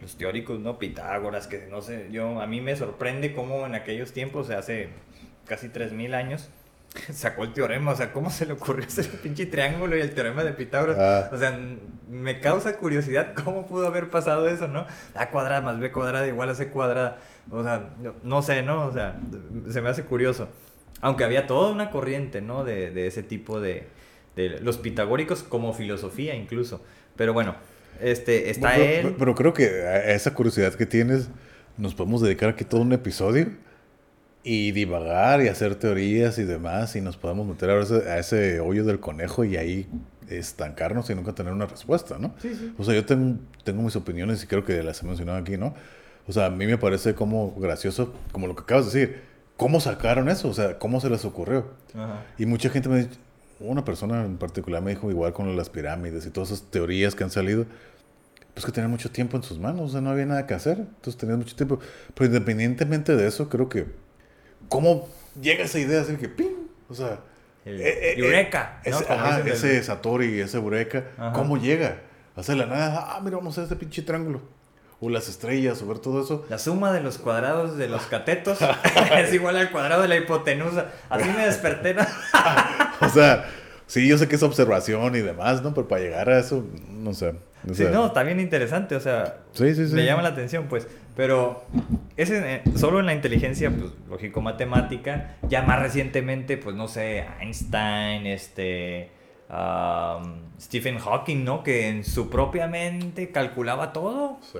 los 0.00 0.16
teóricos, 0.16 0.60
¿no? 0.60 0.78
Pitágoras, 0.78 1.46
que 1.46 1.66
no 1.70 1.82
sé, 1.82 2.08
yo, 2.10 2.40
a 2.40 2.46
mí 2.46 2.60
me 2.60 2.76
sorprende 2.76 3.34
cómo 3.34 3.66
en 3.66 3.74
aquellos 3.74 4.12
tiempos, 4.12 4.46
o 4.46 4.48
sea, 4.48 4.58
hace 4.58 4.90
casi 5.46 5.68
3000 5.68 6.14
años, 6.14 6.50
sacó 7.12 7.44
el 7.44 7.52
teorema, 7.52 7.92
o 7.92 7.96
sea, 7.96 8.12
¿cómo 8.12 8.30
se 8.30 8.46
le 8.46 8.54
ocurrió 8.54 8.86
hacer 8.86 9.06
el 9.06 9.18
pinche 9.18 9.46
triángulo 9.46 9.96
y 9.96 10.00
el 10.00 10.14
teorema 10.14 10.44
de 10.44 10.52
Pitágoras? 10.52 10.96
Ah. 10.98 11.30
O 11.32 11.38
sea, 11.38 11.58
me 12.08 12.40
causa 12.40 12.76
curiosidad 12.76 13.34
cómo 13.44 13.66
pudo 13.66 13.86
haber 13.86 14.10
pasado 14.10 14.48
eso, 14.48 14.68
¿no? 14.68 14.86
A 15.14 15.30
cuadrada 15.30 15.60
más 15.60 15.78
B 15.78 15.92
cuadrada 15.92 16.26
igual 16.26 16.50
a 16.50 16.54
C 16.54 16.68
cuadrada. 16.68 17.18
O 17.50 17.62
sea, 17.62 17.90
no, 18.00 18.14
no 18.22 18.42
sé, 18.42 18.62
¿no? 18.62 18.86
O 18.86 18.92
sea, 18.92 19.18
se 19.70 19.80
me 19.80 19.88
hace 19.88 20.04
curioso. 20.04 20.48
Aunque 21.00 21.24
había 21.24 21.46
toda 21.46 21.70
una 21.70 21.90
corriente, 21.90 22.40
¿no? 22.40 22.64
De, 22.64 22.90
de 22.90 23.06
ese 23.06 23.22
tipo 23.22 23.60
de, 23.60 23.86
de... 24.36 24.60
Los 24.60 24.78
pitagóricos 24.78 25.42
como 25.42 25.72
filosofía 25.72 26.34
incluso. 26.34 26.82
Pero 27.16 27.32
bueno, 27.32 27.56
este, 28.00 28.50
está 28.50 28.72
pero, 28.74 28.84
él... 28.84 29.00
pero- 29.02 29.16
pero 29.18 29.34
creo 29.34 29.52
que 29.52 29.82
a 29.86 30.12
esa 30.12 30.34
curiosidad 30.34 30.74
que 30.74 30.86
tienes, 30.86 31.28
nos 31.76 31.94
podemos 31.94 32.20
dedicar 32.22 32.50
aquí 32.50 32.64
todo 32.64 32.80
un 32.80 32.92
episodio 32.92 33.48
y 34.44 34.72
divagar 34.72 35.42
y 35.42 35.48
hacer 35.48 35.74
teorías 35.74 36.38
y 36.38 36.44
demás, 36.44 36.96
y 36.96 37.00
nos 37.00 37.16
podemos 37.16 37.46
meter 37.46 37.70
a 37.70 37.80
ese, 37.82 37.94
a 38.10 38.18
ese 38.18 38.60
hoyo 38.60 38.84
del 38.84 39.00
conejo 39.00 39.44
y 39.44 39.56
ahí 39.56 39.86
estancarnos 40.30 41.08
y 41.10 41.14
nunca 41.14 41.32
tener 41.34 41.52
una 41.52 41.66
respuesta, 41.66 42.18
¿no? 42.18 42.34
O 42.78 42.84
sea, 42.84 42.94
yo 42.94 43.04
tengo, 43.04 43.38
tengo 43.64 43.82
mis 43.82 43.96
opiniones 43.96 44.42
y 44.42 44.46
creo 44.46 44.64
que 44.64 44.82
las 44.82 45.02
he 45.02 45.06
mencionado 45.06 45.38
aquí, 45.38 45.56
¿no? 45.56 45.74
O 46.26 46.32
sea, 46.32 46.46
a 46.46 46.50
mí 46.50 46.66
me 46.66 46.78
parece 46.78 47.14
como 47.14 47.54
gracioso, 47.58 48.12
como 48.32 48.46
lo 48.46 48.54
que 48.54 48.62
acabas 48.62 48.92
de 48.92 49.00
decir, 49.00 49.20
¿cómo 49.56 49.80
sacaron 49.80 50.28
eso? 50.28 50.48
O 50.48 50.54
sea, 50.54 50.78
¿cómo 50.78 51.00
se 51.00 51.08
les 51.10 51.24
ocurrió? 51.24 51.68
Ajá. 51.94 52.24
Y 52.38 52.44
mucha 52.46 52.68
gente 52.70 52.88
me 52.88 52.98
dice, 52.98 53.10
una 53.60 53.84
persona 53.84 54.24
en 54.24 54.36
particular 54.36 54.82
me 54.82 54.90
dijo 54.90 55.10
igual 55.10 55.32
con 55.32 55.56
las 55.56 55.68
pirámides 55.70 56.26
y 56.26 56.30
todas 56.30 56.50
esas 56.52 56.64
teorías 56.70 57.14
que 57.14 57.24
han 57.24 57.30
salido, 57.30 57.64
pues 58.58 58.66
que 58.66 58.72
tenían 58.72 58.90
mucho 58.90 59.12
tiempo 59.12 59.36
en 59.36 59.44
sus 59.44 59.60
manos, 59.60 59.82
o 59.82 59.92
sea, 59.92 60.00
no 60.00 60.10
había 60.10 60.26
nada 60.26 60.44
que 60.44 60.52
hacer, 60.52 60.78
entonces 60.78 61.16
tenían 61.16 61.38
mucho 61.38 61.54
tiempo. 61.54 61.78
Pero 62.12 62.26
independientemente 62.26 63.14
de 63.14 63.28
eso, 63.28 63.48
creo 63.48 63.68
que, 63.68 63.86
¿cómo 64.68 65.08
llega 65.40 65.62
esa 65.62 65.78
idea 65.78 66.00
así 66.00 66.16
que, 66.16 66.28
¡ping! 66.28 66.66
O 66.88 66.94
sea, 66.94 67.20
El 67.64 67.80
eh, 67.80 67.86
eh, 67.86 68.14
Eureka, 68.16 68.80
¿no? 68.84 68.90
ese, 68.96 69.04
Como 69.04 69.20
ajá, 69.20 69.40
ese 69.46 69.80
Satori, 69.84 70.40
ese 70.40 70.56
Eureka, 70.56 71.04
Ajá. 71.16 71.32
¿cómo 71.34 71.56
llega? 71.56 72.00
Hacer 72.34 72.56
la 72.56 72.66
nada, 72.66 73.14
ah, 73.14 73.20
mira, 73.22 73.36
vamos 73.36 73.56
a 73.56 73.62
hacer 73.62 73.72
este 73.72 73.76
pinche 73.76 74.02
triángulo. 74.02 74.40
O 74.98 75.08
las 75.08 75.28
estrellas, 75.28 75.80
o 75.82 75.86
ver 75.86 76.00
todo 76.00 76.20
eso. 76.20 76.44
La 76.48 76.58
suma 76.58 76.90
de 76.90 77.00
los 77.00 77.18
cuadrados 77.18 77.76
de 77.76 77.86
los 77.86 78.06
catetos 78.06 78.58
es 79.18 79.32
igual 79.32 79.56
al 79.56 79.70
cuadrado 79.70 80.02
de 80.02 80.08
la 80.08 80.16
hipotenusa. 80.16 80.86
Así 81.08 81.28
me 81.28 81.46
desperté, 81.46 81.94
¿no? 81.94 82.02
O 83.00 83.08
sea, 83.08 83.48
sí, 83.86 84.08
yo 84.08 84.18
sé 84.18 84.26
que 84.26 84.34
es 84.34 84.42
observación 84.42 85.14
y 85.14 85.20
demás, 85.20 85.62
¿no? 85.62 85.72
Pero 85.72 85.86
para 85.86 86.00
llegar 86.00 86.28
a 86.28 86.40
eso, 86.40 86.66
no 86.88 87.14
sé. 87.14 87.34
O 87.68 87.74
Sí, 87.74 87.84
no, 87.92 88.06
está 88.06 88.22
bien 88.22 88.40
interesante, 88.40 88.94
o 88.96 89.00
sea, 89.00 89.38
Sí, 89.52 89.74
sí, 89.74 89.82
me 89.94 90.04
llama 90.04 90.22
la 90.22 90.28
atención, 90.30 90.66
pues, 90.68 90.86
pero 91.16 91.64
es 92.16 92.30
en- 92.30 92.44
eh, 92.44 92.62
solo 92.76 93.00
en 93.00 93.06
la 93.06 93.14
inteligencia, 93.14 93.70
pues, 93.70 93.90
lógico-matemática, 94.08 95.36
ya 95.48 95.62
más 95.62 95.80
recientemente, 95.80 96.56
pues, 96.58 96.76
no 96.76 96.86
sé, 96.88 97.24
Einstein, 97.40 98.26
este, 98.26 99.10
Stephen 100.60 100.98
Hawking, 100.98 101.44
¿no? 101.44 101.62
Que 101.62 101.88
en 101.88 102.04
su 102.04 102.28
propia 102.30 102.66
mente 102.66 103.30
calculaba 103.30 103.92
todo, 103.92 104.38
Sí. 104.42 104.58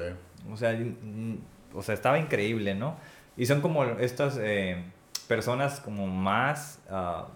o 0.51 0.57
sea, 0.57 0.73
mm, 0.73 1.37
o 1.75 1.83
sea, 1.83 1.95
estaba 1.95 2.19
increíble, 2.19 2.75
¿no? 2.75 2.97
Y 3.37 3.47
son 3.47 3.61
como 3.61 3.85
estas 3.85 4.39
eh, 4.41 4.83
personas 5.29 5.81
como 5.81 6.07
más, 6.07 6.81
ah, 6.91 7.29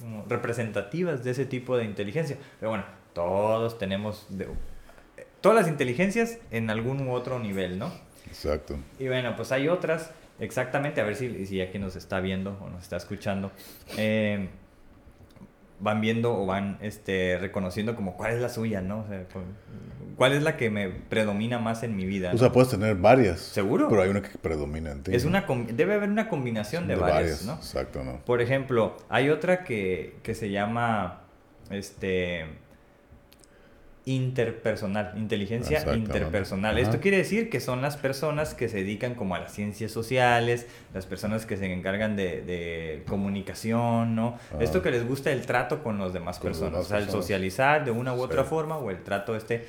como 0.00 0.24
representativas 0.28 1.24
de 1.24 1.30
ese 1.30 1.46
tipo 1.46 1.76
de 1.76 1.84
inteligencia. 1.84 2.36
Pero 2.60 2.70
bueno, 2.70 2.84
todos 3.12 3.78
tenemos 3.78 4.26
de- 4.30 4.48
todas 5.40 5.56
las 5.58 5.68
inteligencias 5.68 6.38
en 6.50 6.70
algún 6.70 7.06
u 7.06 7.12
otro 7.12 7.38
nivel, 7.38 7.78
¿no? 7.78 7.92
Exacto. 8.26 8.76
Y 8.98 9.08
bueno, 9.08 9.34
pues 9.36 9.52
hay 9.52 9.68
otras, 9.68 10.10
exactamente, 10.40 11.00
a 11.00 11.04
ver 11.04 11.16
si, 11.16 11.46
si 11.46 11.60
aquí 11.60 11.78
nos 11.78 11.96
está 11.96 12.20
viendo 12.20 12.56
o 12.62 12.70
nos 12.70 12.82
está 12.82 12.96
escuchando, 12.96 13.50
eh, 13.96 14.48
van 15.80 16.00
viendo 16.00 16.32
o 16.34 16.46
van 16.46 16.78
este, 16.80 17.38
reconociendo 17.38 17.96
como 17.96 18.16
cuál 18.16 18.32
es 18.32 18.40
la 18.40 18.48
suya, 18.48 18.80
¿no? 18.80 19.00
O 19.00 19.08
sea, 19.08 19.24
cu- 19.24 19.40
cuál 20.16 20.32
es 20.32 20.42
la 20.44 20.56
que 20.56 20.70
me 20.70 20.88
predomina 20.88 21.58
más 21.58 21.82
en 21.82 21.96
mi 21.96 22.04
vida. 22.04 22.28
O 22.30 22.32
¿no? 22.34 22.38
sea, 22.38 22.52
puedes 22.52 22.70
tener 22.70 22.94
varias. 22.94 23.40
¿Seguro? 23.40 23.88
Pero 23.88 24.02
hay 24.02 24.08
una 24.10 24.22
que 24.22 24.38
predomina 24.38 24.92
en 24.92 25.02
ti. 25.02 25.12
es 25.14 25.24
¿no? 25.24 25.30
una 25.30 25.46
debe 25.72 25.94
haber 25.94 26.08
una 26.08 26.28
combinación 26.28 26.86
de, 26.86 26.94
varias, 26.94 27.44
¿no? 27.44 27.54
Exacto, 27.54 28.04
¿no? 28.04 28.20
Por 28.24 28.40
ejemplo, 28.40 28.96
hay 29.08 29.30
otra 29.30 29.64
que, 29.64 30.14
que 30.22 30.34
se 30.36 30.50
llama 30.50 31.22
este 31.70 32.46
interpersonal, 34.04 35.12
inteligencia 35.16 35.94
interpersonal. 35.94 36.76
Ajá. 36.76 36.82
Esto 36.82 37.00
quiere 37.00 37.18
decir 37.18 37.48
que 37.50 37.60
son 37.60 37.82
las 37.82 37.96
personas 37.96 38.54
que 38.54 38.68
se 38.68 38.78
dedican 38.78 39.14
como 39.14 39.36
a 39.36 39.38
las 39.38 39.52
ciencias 39.52 39.92
sociales, 39.92 40.66
las 40.92 41.06
personas 41.06 41.46
que 41.46 41.56
se 41.56 41.72
encargan 41.72 42.16
de, 42.16 42.42
de 42.42 43.04
comunicación, 43.06 44.16
¿no? 44.16 44.38
Esto 44.58 44.82
que 44.82 44.90
les 44.90 45.06
gusta 45.06 45.30
el 45.30 45.46
trato 45.46 45.82
con 45.82 45.98
los 45.98 46.12
demás 46.12 46.38
Con 46.38 46.50
las 46.50 46.58
personas, 46.58 46.72
demás 46.72 46.86
o 46.86 46.88
sea, 46.88 46.98
el 46.98 47.10
socializar 47.10 47.84
de 47.84 47.92
una 47.92 48.12
u 48.14 48.20
otra 48.20 48.44
forma 48.44 48.76
o 48.76 48.90
el 48.90 49.02
trato 49.02 49.36
este 49.36 49.66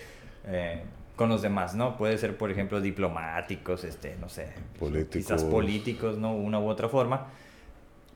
eh, 0.47 0.81
con 1.15 1.29
los 1.29 1.43
demás, 1.43 1.75
¿no? 1.75 1.95
Puede 1.95 2.17
ser, 2.17 2.35
por 2.35 2.49
ejemplo, 2.49 2.81
diplomáticos, 2.81 3.83
este, 3.83 4.15
no 4.19 4.29
sé, 4.29 4.47
Políticos. 4.79 5.09
quizás 5.11 5.43
políticos, 5.43 6.17
¿no? 6.17 6.33
Una 6.33 6.59
u 6.59 6.67
otra 6.67 6.89
forma. 6.89 7.27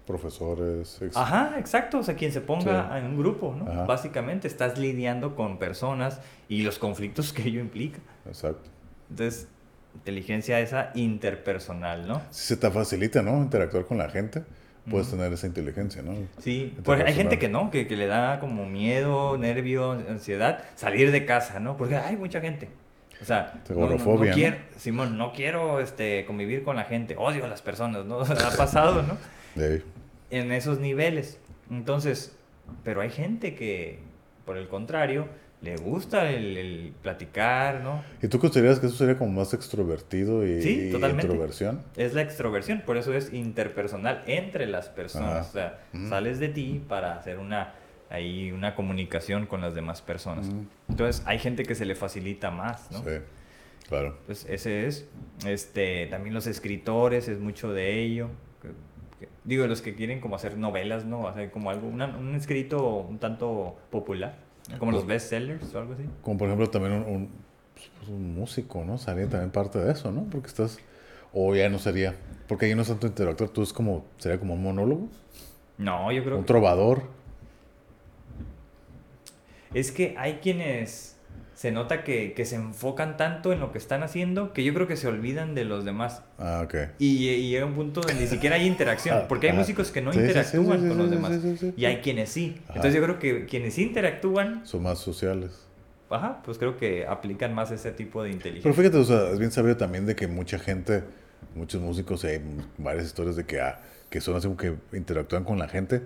Profesores. 0.07 0.99
ex- 1.01 1.15
Ajá, 1.17 1.55
exacto, 1.59 1.99
o 1.99 2.03
sea, 2.03 2.15
quien 2.15 2.31
se 2.31 2.41
ponga 2.41 2.89
Sí. 2.93 2.97
en 2.99 3.05
un 3.11 3.17
grupo, 3.17 3.53
¿no? 3.57 3.69
Ajá. 3.69 3.83
Básicamente 3.85 4.47
estás 4.47 4.77
lidiando 4.79 5.35
con 5.35 5.59
personas 5.59 6.21
y 6.49 6.63
los 6.63 6.79
conflictos 6.79 7.33
que 7.33 7.43
ello 7.43 7.59
implica. 7.59 7.99
Exacto. 8.25 8.69
Entonces, 9.09 9.47
inteligencia 9.93 10.59
esa 10.59 10.91
interpersonal, 10.95 12.07
¿no? 12.07 12.21
Si 12.31 12.47
se 12.47 12.57
te 12.57 12.71
facilita, 12.71 13.21
¿no? 13.21 13.37
Interactuar 13.37 13.85
con 13.85 13.97
la 13.97 14.09
gente, 14.09 14.43
puedes 14.89 15.09
tener 15.11 15.31
esa 15.33 15.45
inteligencia, 15.47 16.01
¿no? 16.01 16.13
Sí, 16.39 16.73
porque 16.85 17.03
hay 17.03 17.13
gente 17.13 17.37
que 17.37 17.49
no, 17.49 17.69
que, 17.71 17.87
que 17.87 17.97
le 17.97 18.07
da 18.07 18.39
como 18.39 18.65
miedo, 18.65 19.37
nervio, 19.37 19.91
ansiedad, 19.91 20.63
salir 20.75 21.11
de 21.11 21.25
casa, 21.25 21.59
¿no? 21.59 21.75
Porque 21.77 21.95
hay 21.97 22.15
mucha 22.15 22.39
gente. 22.39 22.69
O 23.21 23.25
sea, 23.25 23.61
¿no? 23.69 23.97
quiero, 24.33 24.57
Simón, 24.77 25.17
no 25.17 25.33
quiero 25.33 25.79
este, 25.79 26.23
convivir 26.25 26.63
con 26.63 26.75
la 26.75 26.83
gente, 26.83 27.15
odio 27.17 27.43
a 27.45 27.47
las 27.47 27.61
personas, 27.61 28.05
¿no? 28.05 28.21
ha 28.21 28.55
pasado, 28.55 29.01
¿no? 29.01 29.17
En 30.29 30.51
esos 30.51 30.79
niveles. 30.79 31.39
Entonces, 31.69 32.35
pero 32.83 33.01
hay 33.01 33.09
gente 33.09 33.55
que, 33.55 33.99
por 34.45 34.57
el 34.57 34.67
contrario, 34.67 35.27
le 35.61 35.75
gusta 35.75 36.29
el, 36.29 36.55
el 36.57 36.93
platicar, 37.01 37.81
¿no? 37.81 38.03
¿Y 38.21 38.27
tú 38.27 38.37
consideras 38.39 38.79
que 38.79 38.87
eso 38.87 38.95
sería 38.95 39.17
como 39.17 39.31
más 39.31 39.53
extrovertido 39.53 40.45
y, 40.45 40.61
Sí, 40.61 40.89
totalmente. 40.91 41.25
introversión? 41.25 41.81
Es 41.95 42.13
la 42.13 42.21
extroversión, 42.21 42.81
por 42.85 42.97
eso 42.97 43.13
es 43.13 43.33
interpersonal 43.33 44.23
entre 44.27 44.67
las 44.67 44.87
personas. 44.89 45.49
O 45.49 45.53
sea, 45.53 45.79
sales 46.09 46.39
de 46.39 46.49
ti 46.49 46.81
para 46.87 47.15
hacer 47.15 47.39
una, 47.39 47.73
ahí 48.09 48.51
una 48.51 48.75
comunicación 48.75 49.47
con 49.47 49.61
las 49.61 49.73
demás 49.73 50.01
personas. 50.01 50.47
Entonces, 50.89 51.23
hay 51.25 51.39
gente 51.39 51.63
que 51.63 51.73
se 51.73 51.85
le 51.85 51.95
facilita 51.95 52.51
más, 52.51 52.91
¿no? 52.91 52.99
Sí, 52.99 53.17
claro. 53.89 54.15
Pues 54.27 54.45
ese 54.47 54.85
es. 54.85 55.07
Este, 55.45 56.05
también 56.07 56.35
los 56.35 56.45
escritores, 56.45 57.27
es 57.27 57.39
mucho 57.39 57.73
de 57.73 57.99
ello. 58.03 58.29
Digo, 59.47 59.65
los 59.65 59.81
que 59.81 59.95
quieren 59.95 60.19
como 60.21 60.35
hacer 60.35 60.57
novelas, 60.57 61.05
¿no? 61.05 61.27
Hacer 61.27 61.51
como 61.51 61.71
algo, 61.71 61.87
una- 61.87 62.15
un 62.17 62.35
escrito 62.35 62.97
un 63.09 63.17
tanto 63.17 63.77
popular, 63.89 64.37
como 64.77 64.91
los 64.91 65.07
bestsellers 65.07 65.73
o 65.73 65.79
algo 65.79 65.93
así. 65.93 66.03
Como 66.21 66.37
por 66.37 66.47
ejemplo 66.49 66.69
también 66.69 66.93
un, 66.93 67.03
un, 67.03 67.29
pues, 67.97 68.09
un 68.09 68.35
músico, 68.35 68.85
¿no? 68.85 68.99
Sería 68.99 69.27
también 69.29 69.51
parte 69.51 69.79
de 69.79 69.91
eso, 69.91 70.11
¿no? 70.11 70.25
Porque 70.29 70.47
estás... 70.47 70.79
O 71.33 71.55
ya 71.55 71.69
no 71.69 71.79
sería... 71.79 72.15
Porque 72.47 72.67
ahí 72.67 72.75
no 72.75 72.83
es 72.83 72.89
tanto 72.89 73.07
interactuar, 73.07 73.49
tú 73.49 73.63
es 73.63 73.73
como... 73.73 74.05
Sería 74.17 74.39
como 74.39 74.53
un 74.55 74.63
monólogo, 74.63 75.07
No, 75.77 76.11
yo 76.11 76.23
creo 76.23 76.37
un 76.37 76.43
que 76.43 76.47
trovador. 76.47 77.03
es 79.73 79.91
que 79.91 80.15
hay 80.17 80.35
quienes 80.35 81.16
se 81.57 81.71
nota 81.73 82.03
que, 82.05 82.33
que 82.35 82.45
se 82.45 82.55
enfocan 82.55 83.17
tanto 83.17 83.51
en 83.53 83.59
lo 83.59 83.71
que 83.73 83.79
están 83.79 84.03
haciendo 84.03 84.53
que 84.53 84.63
yo 84.63 84.73
creo 84.75 84.87
que 84.87 84.97
se 84.97 85.07
olvidan 85.09 85.55
de 85.55 85.65
los 85.65 85.85
demás. 85.85 86.23
Ah, 86.37 86.61
ok. 86.63 86.75
Y, 86.99 87.29
y 87.29 87.49
llega 87.49 87.65
un 87.65 87.75
punto 87.75 88.01
donde 88.01 88.15
ni 88.15 88.27
siquiera 88.27 88.55
hay 88.57 88.67
interacción, 88.67 89.25
porque 89.29 89.47
hay 89.47 89.53
Ajá. 89.53 89.61
músicos 89.61 89.91
que 89.91 90.01
no 90.01 90.13
Sí, 90.13 90.19
sí, 90.31 90.43
sí, 90.43 90.57
interactúan 90.59 90.79
sí, 90.81 90.87
con 90.87 90.97
sí, 90.97 90.97
los 90.97 91.09
sí, 91.09 91.15
demás. 91.15 91.33
sí, 91.41 91.57
sí, 91.57 91.73
Y 91.75 91.85
sí. 91.85 91.85
hay 91.85 91.97
quienes 92.01 92.29
sí. 92.31 92.61
Ajá. 92.69 92.73
Entonces 92.75 92.95
yo 92.95 93.03
creo 93.03 93.19
que 93.19 93.45
quienes 93.45 93.77
interactúan 93.79 94.65
Son 94.65 94.83
más 94.83 94.99
sociales. 94.99 95.67
Ajá, 96.09 96.41
pues 96.43 96.57
creo 96.57 96.77
que 96.77 97.05
aplican 97.07 97.53
más 97.53 97.71
ese 97.71 97.91
tipo 97.91 98.23
de 98.23 98.31
Pero 98.61 98.73
inteligencia. 98.73 98.73
fíjate, 98.75 98.97
o 98.97 99.03
sea, 99.05 99.29
es 99.31 99.39
bien 99.39 99.51
sabido 99.51 99.77
también 99.77 100.05
de 100.05 100.15
que 100.15 100.27
mucha 100.27 100.59
gente, 100.59 101.03
muchos 101.55 101.81
músicos, 101.81 102.23
hay 102.25 102.41
varias 102.77 103.05
historias 103.05 103.35
de 103.35 103.45
que, 103.45 103.61
ah, 103.61 103.81
que 104.09 104.21
son 104.21 104.35
así 104.35 104.47
como 104.47 104.57
que 104.57 104.75
interactúan 104.93 105.43
con 105.43 105.59
la 105.59 105.67
gente, 105.67 106.03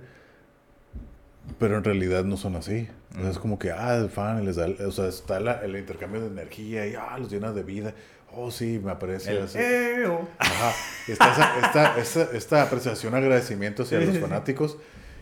pero 1.60 1.78
en 1.78 1.84
realidad 1.84 2.24
no 2.24 2.38
son 2.38 2.56
así. 2.56 2.88
Es 3.30 3.38
como 3.39 3.59
que, 3.59 3.72
ah, 3.72 3.95
el 3.97 4.09
fan, 4.09 4.45
les 4.45 4.55
da, 4.55 4.68
o 4.88 4.91
sea, 4.91 5.07
está 5.07 5.39
la- 5.39 5.62
el 5.64 5.76
intercambio 5.76 6.22
de 6.22 6.28
energía 6.28 6.88
y, 6.88 6.95
ah, 6.95 7.18
los 7.18 7.30
llena 7.32 7.51
de 7.51 7.64
vida. 7.64 7.93
Oh, 8.34 8.49
sí, 8.51 8.80
me 8.82 8.91
aparece 8.91 9.32
El 9.32 9.43
así. 9.43 9.57
"Eo". 9.59 10.28
Ajá. 10.39 10.72
Está 11.07 11.32
esa, 11.34 11.59
esta, 11.66 11.97
esta, 11.99 12.38
esta 12.38 12.62
apreciación, 12.64 13.14
agradecimiento 13.14 13.84
hacia 13.84 13.99
los 13.99 14.18
fanáticos. 14.20 14.78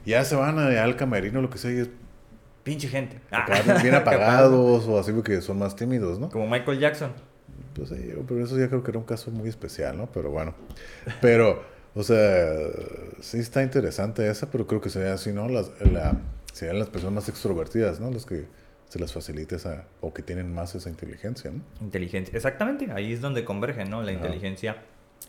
Ya 0.05 0.23
se 0.23 0.35
van 0.35 0.59
allá 0.59 0.83
al 0.83 0.95
camerino, 0.95 1.41
lo 1.41 1.49
que 1.49 1.57
sea, 1.57 1.71
y 1.71 1.79
es 1.79 1.89
Pinche 2.63 2.87
gente. 2.89 3.19
Ah, 3.31 3.45
bien 3.81 3.95
apagados 3.95 4.85
o 4.85 4.99
así 4.99 5.11
porque 5.11 5.41
son 5.41 5.57
más 5.57 5.75
tímidos, 5.75 6.19
¿no? 6.19 6.29
Como 6.29 6.47
Michael 6.47 6.77
Jackson. 6.79 7.11
Pues 7.73 7.89
sí, 7.89 8.13
pero 8.27 8.43
eso 8.43 8.59
ya 8.59 8.67
creo 8.67 8.83
que 8.83 8.91
era 8.91 8.99
un 8.99 9.05
caso 9.05 9.31
muy 9.31 9.49
especial, 9.49 9.97
¿no? 9.97 10.07
Pero 10.11 10.29
bueno. 10.29 10.53
Pero, 11.21 11.63
o 11.95 12.03
sea, 12.03 12.47
sí 13.21 13.39
está 13.39 13.63
interesante 13.63 14.29
esa, 14.29 14.51
pero 14.51 14.67
creo 14.67 14.81
que 14.81 14.89
sería 14.89 15.13
así, 15.13 15.31
¿no? 15.31 15.47
Las, 15.47 15.71
la, 15.79 16.17
serían 16.59 16.79
las 16.79 16.89
personas 16.89 17.13
más 17.15 17.29
extrovertidas, 17.29 17.99
¿no? 17.99 18.11
Las 18.11 18.25
que 18.25 18.45
se 18.89 18.99
les 18.99 19.13
facilita 19.13 19.55
esa, 19.55 19.85
o 20.01 20.13
que 20.13 20.23
tienen 20.23 20.53
más 20.53 20.75
esa 20.75 20.89
inteligencia, 20.89 21.51
¿no? 21.51 21.61
Inteligencia. 21.79 22.35
Exactamente, 22.35 22.91
ahí 22.91 23.13
es 23.13 23.21
donde 23.21 23.45
convergen, 23.45 23.89
¿no? 23.89 24.01
La 24.01 24.11
Ajá. 24.11 24.19
inteligencia 24.19 24.77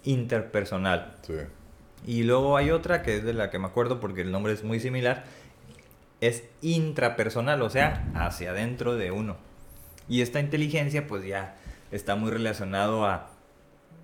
interpersonal. 0.05 1.16
Sí. 1.22 1.35
Y 2.07 2.22
luego 2.24 2.57
hay 2.57 2.70
otra 2.70 3.03
que 3.03 3.18
es 3.18 3.24
de 3.24 3.35
la 3.35 3.51
que 3.51 3.59
me 3.59 3.66
acuerdo 3.66 4.01
porque 4.01 4.22
el 4.22 4.33
nombre 4.33 4.53
es 4.53 4.64
muy 4.64 4.81
similar. 4.81 5.24
Es 6.20 6.45
intrapersonal, 6.62 7.62
o 7.62 7.70
sea, 7.70 8.11
hacia 8.14 8.51
adentro 8.51 8.97
de 8.97 9.11
uno. 9.11 9.37
Y 10.09 10.22
esta 10.22 10.41
inteligencia 10.41 11.07
pues 11.07 11.24
ya 11.24 11.57
está 11.93 12.16
muy 12.16 12.31
relacionado 12.31 13.07
a 13.07 13.31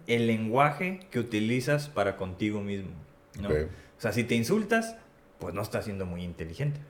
el 0.07 0.27
lenguaje 0.27 1.01
que 1.11 1.19
utilizas 1.19 1.89
para 1.89 2.17
contigo 2.17 2.61
mismo. 2.61 2.93
¿no? 3.41 3.49
O 3.49 4.01
sea, 4.01 4.13
si 4.13 4.25
te 4.25 4.35
insultas, 4.35 4.97
pues 5.39 5.55
no 5.55 5.63
estás 5.63 5.85
siendo 5.85 6.07
muy 6.07 6.23
inteligente. 6.23 6.81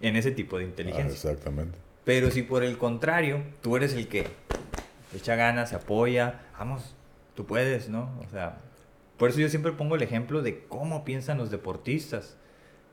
En 0.00 0.16
ese 0.16 0.30
tipo 0.30 0.58
de 0.58 0.64
Ah, 0.64 0.68
inteligencia. 0.68 1.30
exactamente. 1.30 1.76
Pero 2.04 2.30
si 2.30 2.42
por 2.42 2.62
el 2.64 2.78
contrario, 2.78 3.42
tú 3.62 3.76
eres 3.76 3.92
el 3.94 4.08
que 4.08 4.26
echa 5.14 5.34
ganas, 5.36 5.70
se 5.70 5.76
apoya, 5.76 6.40
vamos, 6.58 6.94
tú 7.34 7.46
puedes, 7.46 7.88
¿no? 7.88 8.10
O 8.26 8.30
sea, 8.30 8.58
por 9.16 9.30
eso 9.30 9.40
yo 9.40 9.48
siempre 9.48 9.72
pongo 9.72 9.96
el 9.96 10.02
ejemplo 10.02 10.40
de 10.42 10.64
cómo 10.68 11.04
piensan 11.04 11.38
los 11.38 11.50
deportistas. 11.50 12.36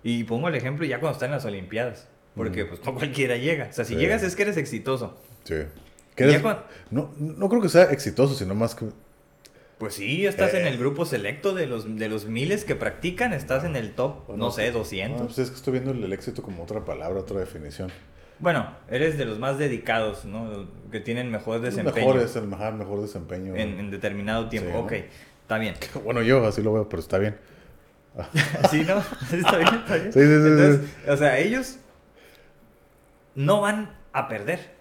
Y 0.03 0.23
pongo 0.25 0.47
el 0.49 0.55
ejemplo 0.55 0.85
ya 0.85 0.99
cuando 0.99 1.13
están 1.13 1.29
en 1.29 1.35
las 1.35 1.45
Olimpiadas. 1.45 2.07
Porque 2.35 2.65
Mm. 2.65 2.67
pues 2.69 2.85
no 2.85 2.93
cualquiera 2.95 3.37
llega. 3.37 3.67
O 3.69 3.73
sea, 3.73 3.85
si 3.85 3.93
Sí. 3.93 3.99
llegas 3.99 4.21
es 4.23 4.35
que 4.35 4.41
eres 4.43 4.57
exitoso. 4.57 5.17
Sí. 5.45 5.55
Eres- 6.17 6.41
cuan- 6.41 6.63
no, 6.91 7.11
no 7.17 7.49
creo 7.49 7.61
que 7.61 7.69
sea 7.69 7.83
exitoso, 7.91 8.33
sino 8.35 8.53
más 8.55 8.75
que... 8.75 8.85
Pues 9.77 9.95
sí, 9.95 10.25
estás 10.25 10.53
en 10.53 10.65
Eh. 10.65 10.69
el 10.69 10.77
grupo 10.77 11.05
selecto 11.05 11.53
de 11.53 11.67
los, 11.67 11.97
de 11.97 12.07
los 12.07 12.25
miles 12.25 12.63
que 12.63 12.75
practican, 12.75 13.33
estás 13.33 13.65
en 13.65 13.75
el 13.75 13.93
top, 13.93 14.29
no 14.35 14.49
sé, 14.51 14.71
200. 14.71 15.19
No, 15.19 15.25
pues 15.27 15.37
es 15.39 15.49
que 15.49 15.55
estoy 15.57 15.73
viendo 15.73 15.91
el, 15.91 16.13
éxito 16.13 16.41
como 16.41 16.63
otra 16.63 16.85
palabra, 16.85 17.19
otra 17.19 17.39
definición. 17.39 17.91
Bueno, 18.39 18.69
eres 18.89 19.17
de 19.17 19.25
los 19.25 19.37
más 19.39 19.57
dedicados, 19.57 20.23
¿no? 20.25 20.67
Que 20.91 20.99
tienen 21.01 21.29
mejor 21.31 21.59
desempeño 21.61 22.07
mejores, 22.07 22.35
el 22.35 22.47
mejor, 22.47 22.73
mejor 22.73 23.01
desempeño. 23.01 23.55
en, 23.55 23.79
en 23.79 23.91
determinado 23.91 24.47
tiempo. 24.49 24.69
Sí, 24.69 24.75
¿no? 24.77 24.83
Ok, 24.83 24.91
está 25.41 25.57
bien. 25.57 25.75
Bueno, 26.05 26.21
yo 26.21 26.45
así 26.45 26.61
lo 26.61 26.71
veo, 26.73 26.87
pero 26.87 27.01
está 27.01 27.17
bien. 27.17 27.37
Sí, 28.71 28.83
¿no? 28.87 28.99
Está 29.37 29.57
bien, 29.57 29.75
está 29.75 29.95
bien. 29.95 30.13
Sí, 30.13 30.19
sí, 30.19 30.25
sí, 30.25 30.33
Entonces, 30.33 30.79
sí. 31.03 31.09
o 31.09 31.17
sea, 31.17 31.37
ellos 31.37 31.77
no 33.35 33.59
van 33.61 33.89
a 34.13 34.27
perder. 34.29 34.73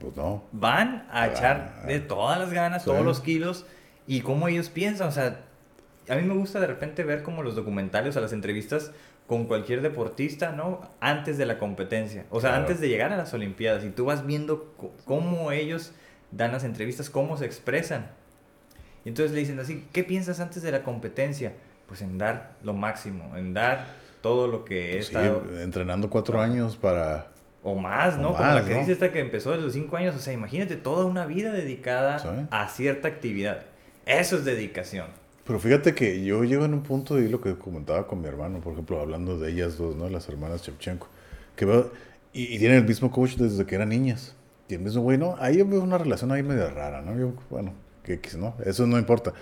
Pues 0.00 0.16
no. 0.16 0.42
Van 0.52 1.06
a 1.10 1.22
Ah, 1.22 1.26
echar 1.28 1.86
de 1.86 2.00
todas 2.00 2.38
las 2.40 2.52
ganas, 2.52 2.84
todos 2.84 3.04
los 3.04 3.20
kilos 3.20 3.66
y 4.16 4.20
cómo 4.22 4.48
ellos 4.48 4.68
piensan. 4.68 5.08
O 5.08 5.12
sea, 5.12 5.40
a 6.08 6.14
mí 6.16 6.22
me 6.22 6.34
gusta 6.34 6.60
de 6.60 6.66
repente 6.66 7.04
ver 7.04 7.22
como 7.22 7.42
los 7.42 7.54
documentales 7.54 8.16
o 8.16 8.20
las 8.20 8.32
entrevistas 8.32 8.90
con 9.26 9.44
cualquier 9.46 9.80
deportista, 9.82 10.52
¿no? 10.52 10.80
Antes 11.00 11.38
de 11.38 11.46
la 11.46 11.58
competencia. 11.58 12.24
O 12.30 12.40
sea, 12.40 12.50
Claro. 12.50 12.62
antes 12.64 12.80
de 12.80 12.88
llegar 12.88 13.12
a 13.12 13.16
las 13.16 13.32
Olimpiadas. 13.34 13.84
Y 13.84 13.90
tú 13.90 14.04
vas 14.04 14.26
viendo 14.26 14.74
cómo 15.04 15.52
ellos 15.52 15.92
dan 16.32 16.52
las 16.52 16.64
entrevistas, 16.64 17.08
cómo 17.08 17.36
se 17.36 17.44
expresan. 17.46 18.10
Y 19.04 19.08
entonces 19.10 19.32
le 19.32 19.40
dicen 19.40 19.58
así, 19.60 19.86
¿qué 19.92 20.04
piensas 20.04 20.40
antes 20.40 20.62
de 20.62 20.72
la 20.72 20.82
competencia? 20.82 21.52
Pues 21.86 22.02
en 22.02 22.18
dar 22.18 22.52
lo 22.62 22.72
máximo, 22.74 23.36
en 23.36 23.54
dar 23.54 23.86
todo 24.22 24.46
lo 24.48 24.64
que 24.64 24.90
he 24.98 25.02
Sí, 25.02 25.14
estado... 25.14 25.44
entrenando 25.60 26.08
cuatro 26.10 26.40
años 26.40 26.76
para... 26.76 27.28
O 27.64 27.76
más, 27.76 28.18
¿no? 28.18 28.30
O 28.30 28.32
Como 28.36 28.44
la 28.48 28.54
más, 28.54 28.64
que 28.64 28.72
¿no? 28.74 28.80
dice 28.80 28.92
esta 28.92 29.12
que 29.12 29.20
empezó 29.20 29.50
desde 29.52 29.64
los 29.64 29.72
5 29.72 29.96
años. 29.96 30.16
O 30.16 30.18
sea, 30.18 30.32
imagínate 30.32 30.76
toda 30.76 31.04
una 31.06 31.26
vida 31.26 31.52
dedicada 31.52 32.18
Sí. 32.18 32.28
a 32.50 32.68
cierta 32.68 33.06
actividad. 33.08 33.62
Eso 34.06 34.36
es 34.36 34.44
dedicación. 34.44 35.06
Pero 35.44 35.58
fíjate 35.58 35.94
que 35.94 36.24
yo 36.24 36.44
llego 36.44 36.64
en 36.64 36.74
un 36.74 36.82
punto 36.82 37.18
y 37.18 37.28
lo 37.28 37.40
que 37.40 37.56
comentaba 37.56 38.06
con 38.06 38.20
mi 38.20 38.28
hermano, 38.28 38.60
por 38.60 38.72
ejemplo, 38.74 39.00
hablando 39.00 39.38
de 39.38 39.50
ellas 39.50 39.76
dos, 39.76 39.96
¿no? 39.96 40.08
Las 40.08 40.28
hermanas 40.28 40.62
Shevchenko, 40.62 41.08
que 41.56 41.64
veo, 41.64 41.92
y, 42.32 42.54
y 42.54 42.58
tienen 42.58 42.78
el 42.78 42.84
mismo 42.86 43.10
coach 43.10 43.36
desde 43.36 43.66
que 43.66 43.74
eran 43.74 43.88
niñas. 43.88 44.34
Y 44.68 44.74
el 44.74 44.80
mismo 44.80 45.02
güey, 45.02 45.18
¿no? 45.18 45.36
Ahí 45.38 45.58
yo 45.58 45.66
veo 45.66 45.82
una 45.82 45.98
relación 45.98 46.32
ahí 46.32 46.42
medio 46.42 46.70
rara, 46.70 47.02
¿no? 47.02 47.18
Yo, 47.18 47.32
bueno, 47.50 47.74
que 48.04 48.14
X, 48.14 48.36
¿no? 48.36 48.54
Eso 48.64 48.86
no 48.86 48.98
importa. 48.98 49.32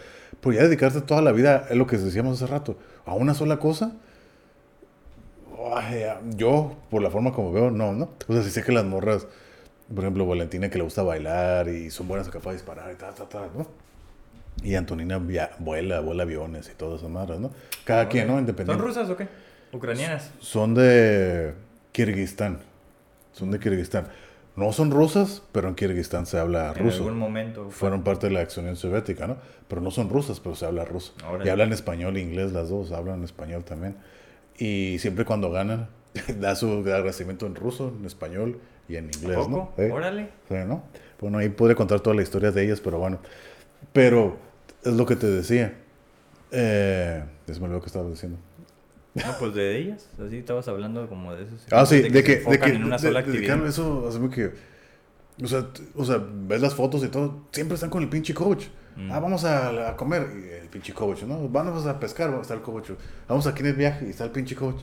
Pero 0.41 0.55
ya 0.55 0.63
dedicarte 0.63 1.01
toda 1.03 1.23
la 1.23 1.33
vida, 1.33 1.67
es 1.71 1.77
lo 1.77 1.87
que 1.87 1.99
decíamos 1.99 2.43
hace 2.43 2.51
rato, 2.51 2.77
a 3.05 3.15
una 3.15 3.35
sola 3.35 3.59
cosa. 3.59 3.93
yo, 6.37 6.77
por 6.91 7.03
la 7.03 7.11
forma 7.11 7.33
como 7.33 7.53
veo, 7.53 7.71
no, 7.71 7.93
¿no? 7.93 8.11
O 8.29 8.33
sea, 8.33 8.43
si 8.43 8.51
sé 8.51 8.63
que 8.63 8.73
las 8.73 8.85
morras, 8.85 9.27
por 9.95 10.05
ejemplo, 10.05 10.27
Valentina 10.27 10.71
que 10.71 10.79
le 10.79 10.85
gusta 10.85 11.03
bailar 11.03 11.69
y 11.69 11.91
son 11.91 12.09
buenas 12.09 12.29
capaces 12.29 12.53
de 12.53 12.57
disparar 12.59 12.93
y 12.93 12.97
tal, 12.97 13.15
tal, 13.15 13.29
tal, 13.29 13.51
¿no? 13.57 13.90
Y 14.63 14.75
Antonina 14.75 15.19
via- 15.19 15.51
vuela, 15.59 16.01
vuela 16.01 16.23
aviones 16.25 16.71
y 16.73 16.77
todas 16.77 17.01
esas 17.01 17.11
madres, 17.11 17.41
¿no? 17.41 17.51
Cada 17.85 18.09
quien, 18.09 18.27
¿no? 18.27 18.35
¿Son 18.35 18.41
Independiente. 18.41 18.83
rusas 18.85 19.09
o 19.11 19.17
qué? 19.17 19.27
Ucranianas. 19.73 20.31
Son 20.41 20.75
de 20.75 21.55
Kirguistán. 21.93 22.59
Son 23.33 23.51
de 23.51 23.59
Kirguistán. 23.59 24.09
No 24.57 24.73
son 24.73 24.91
rusas, 24.91 25.43
pero 25.53 25.69
en 25.69 25.75
Kirguistán 25.77 26.27
se 26.27 26.39
habla 26.39 26.73
En 26.77 26.85
ruso. 26.85 26.99
algún 27.05 27.19
momento. 27.19 27.65
fue- 27.65 27.73
Fueron 27.73 28.03
parte 28.03 28.27
de 28.29 28.33
la 28.35 28.47
Unión 28.59 28.77
Soviética, 28.77 29.27
¿no? 29.27 29.37
Pero 29.69 29.81
no 29.81 29.91
son 29.91 30.11
rusas, 30.11 30.41
pero 30.41 30.55
se 30.57 30.67
habla 30.67 30.85
ruso. 30.85 31.15
Y 31.45 31.49
hablan 31.49 31.73
español 31.73 32.17
e 32.17 32.21
inglés 32.21 32.53
las 32.53 32.69
dos, 32.69 32.93
hablan 32.93 33.23
español 33.25 33.65
también. 33.65 33.97
Y 34.59 34.99
siempre 34.99 35.25
cuando 35.25 35.51
ganan, 35.51 35.89
da 36.41 36.55
su 36.57 36.71
agradecimiento 36.71 37.47
en 37.47 37.55
ruso, 37.55 37.95
en 37.99 38.05
español 38.05 38.59
y 38.89 38.97
en 38.97 39.07
¿A 39.07 39.17
inglés, 39.17 39.49
¿no? 39.49 39.73
¿Eh? 39.79 39.91
Órale. 39.91 40.29
Sí, 40.49 40.57
¿no? 40.67 40.83
Bueno, 41.21 41.39
ahí 41.39 41.49
podría 41.49 41.77
contar 41.77 42.01
toda 42.01 42.15
la 42.17 42.23
historia 42.23 42.51
de 42.51 42.63
ellas, 42.65 42.81
pero 42.81 42.99
bueno. 42.99 43.19
Pero 43.93 44.37
es 44.85 44.93
lo 44.93 45.07
que 45.07 45.17
te 45.17 45.27
decía. 45.27 45.75
Eh, 46.53 47.25
se 47.47 47.59
me 47.61 47.67
olvidó 47.67 47.81
que 47.81 47.87
estaba 47.87 48.09
diciendo. 48.09 48.39
No, 49.15 49.23
pues 49.39 49.55
de 49.55 49.77
ellas. 49.77 50.09
Así 50.25 50.39
estabas 50.39 50.69
hablando 50.69 51.09
como 51.09 51.35
de 51.35 51.45
esos. 51.45 51.67
Ah, 51.73 51.85
sí, 51.85 51.97
de 52.03 52.11
de 52.11 52.19
se 52.21 52.25
que, 52.25 52.33
de 52.33 52.39
enfocan 52.39 52.61
que 52.71 52.77
en 52.77 52.85
una 52.85 52.97
de- 52.97 53.03
sola 53.03 53.23
de- 53.23 53.27
actividad. 53.27 53.67
eso, 53.67 54.07
así 54.09 54.19
que, 54.31 54.53
o 55.43 55.47
sea, 55.49 55.67
o 55.97 56.05
sea, 56.05 56.25
ves 56.47 56.61
las 56.61 56.75
fotos 56.75 57.03
y 57.05 57.09
todo, 57.09 57.45
siempre 57.53 57.75
están 57.75 57.91
con 57.91 58.03
el 58.03 58.09
pinche 58.09 58.35
coach. 58.35 58.67
Mm. 58.97 59.11
Ah, 59.13 59.19
vamos 59.21 59.45
a, 59.45 59.91
a 59.91 59.97
comer, 59.97 60.29
y 60.35 60.63
el 60.63 60.69
pinche 60.69 60.93
coach, 60.93 61.23
¿no? 61.25 61.49
Vamos 61.49 61.87
a 61.87 61.99
pescar, 61.99 62.37
está 62.41 62.55
el 62.55 62.61
coach. 62.63 62.91
Vamos 63.29 63.47
en 63.63 63.67
el 63.67 63.75
viaje 63.75 64.07
y 64.07 64.11
está 64.11 64.25
el 64.25 64.31
pinche 64.31 64.55
coach. 64.55 64.81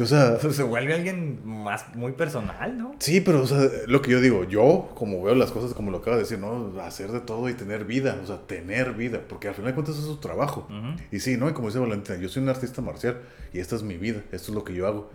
O 0.00 0.06
sea, 0.06 0.38
se 0.50 0.62
vuelve 0.62 0.94
alguien 0.94 1.40
más 1.44 1.94
muy 1.94 2.12
personal, 2.12 2.78
¿no? 2.78 2.94
sí, 2.98 3.20
pero, 3.20 3.42
o 3.42 3.46
sea, 3.46 3.68
lo 3.86 4.00
que 4.02 4.10
yo 4.10 4.20
digo, 4.20 4.44
yo, 4.44 4.90
como 4.94 5.22
veo 5.22 5.34
las 5.34 5.50
cosas, 5.50 5.74
como 5.74 5.90
lo 5.90 5.98
acaba 5.98 6.16
de 6.16 6.22
decir, 6.22 6.38
¿no? 6.38 6.72
Hacer 6.80 7.10
de 7.10 7.20
todo 7.20 7.48
y 7.48 7.54
tener 7.54 7.84
vida, 7.84 8.18
o 8.22 8.26
sea, 8.26 8.38
tener 8.46 8.92
vida, 8.92 9.20
porque 9.28 9.48
al 9.48 9.54
final 9.54 9.72
de 9.72 9.74
cuentas 9.74 9.96
eso 9.96 10.04
es 10.04 10.10
su 10.10 10.20
trabajo. 10.20 10.68
Y 11.10 11.20
sí, 11.20 11.36
¿no? 11.36 11.48
Y 11.48 11.52
como 11.52 11.68
dice 11.68 11.78
Valentina, 11.78 12.18
yo 12.18 12.28
soy 12.28 12.42
un 12.42 12.48
artista 12.48 12.82
marcial 12.82 13.18
y 13.52 13.58
esta 13.58 13.76
es 13.76 13.82
mi 13.82 13.96
vida, 13.96 14.22
esto 14.32 14.52
es 14.52 14.54
lo 14.54 14.64
que 14.64 14.74
yo 14.74 14.86
hago. 14.86 15.10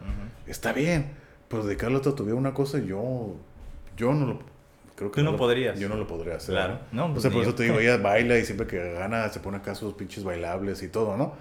Está 0.48 0.74
bien, 0.74 1.12
pero 1.48 1.64
dedicarle 1.64 2.00
toda 2.00 2.16
tu 2.16 2.24
vida 2.26 2.34
a 2.34 2.38
una 2.38 2.54
cosa, 2.54 2.80
yo, 2.80 3.36
yo 3.96 4.14
no 4.14 4.26
lo, 4.26 4.40
creo 4.96 5.12
que 5.12 5.22
Tú 5.22 5.26
no 5.32 5.38
podrías. 5.38 5.80
Yo 5.80 5.90
no 5.90 5.96
lo 5.96 6.08
podría 6.08 6.36
hacer. 6.36 6.56
Claro. 6.56 6.80
No, 6.92 7.06
o 7.06 7.12
pues 7.12 7.22
sea, 7.22 7.32
por 7.32 7.44
yo. 7.44 7.50
eso 7.50 7.56
te 7.56 7.64
digo, 7.64 7.80
ella 7.80 7.98
baila 7.98 8.38
y 8.38 8.46
siempre 8.46 8.68
que 8.68 8.94
gana 8.94 9.30
se 9.30 9.40
pone 9.40 9.58
acá 9.58 9.76
sus 9.76 9.94
pinches 9.94 10.24
bailables 10.24 10.84
y 10.84 10.88
todo, 10.90 11.18
¿no? 11.18 11.34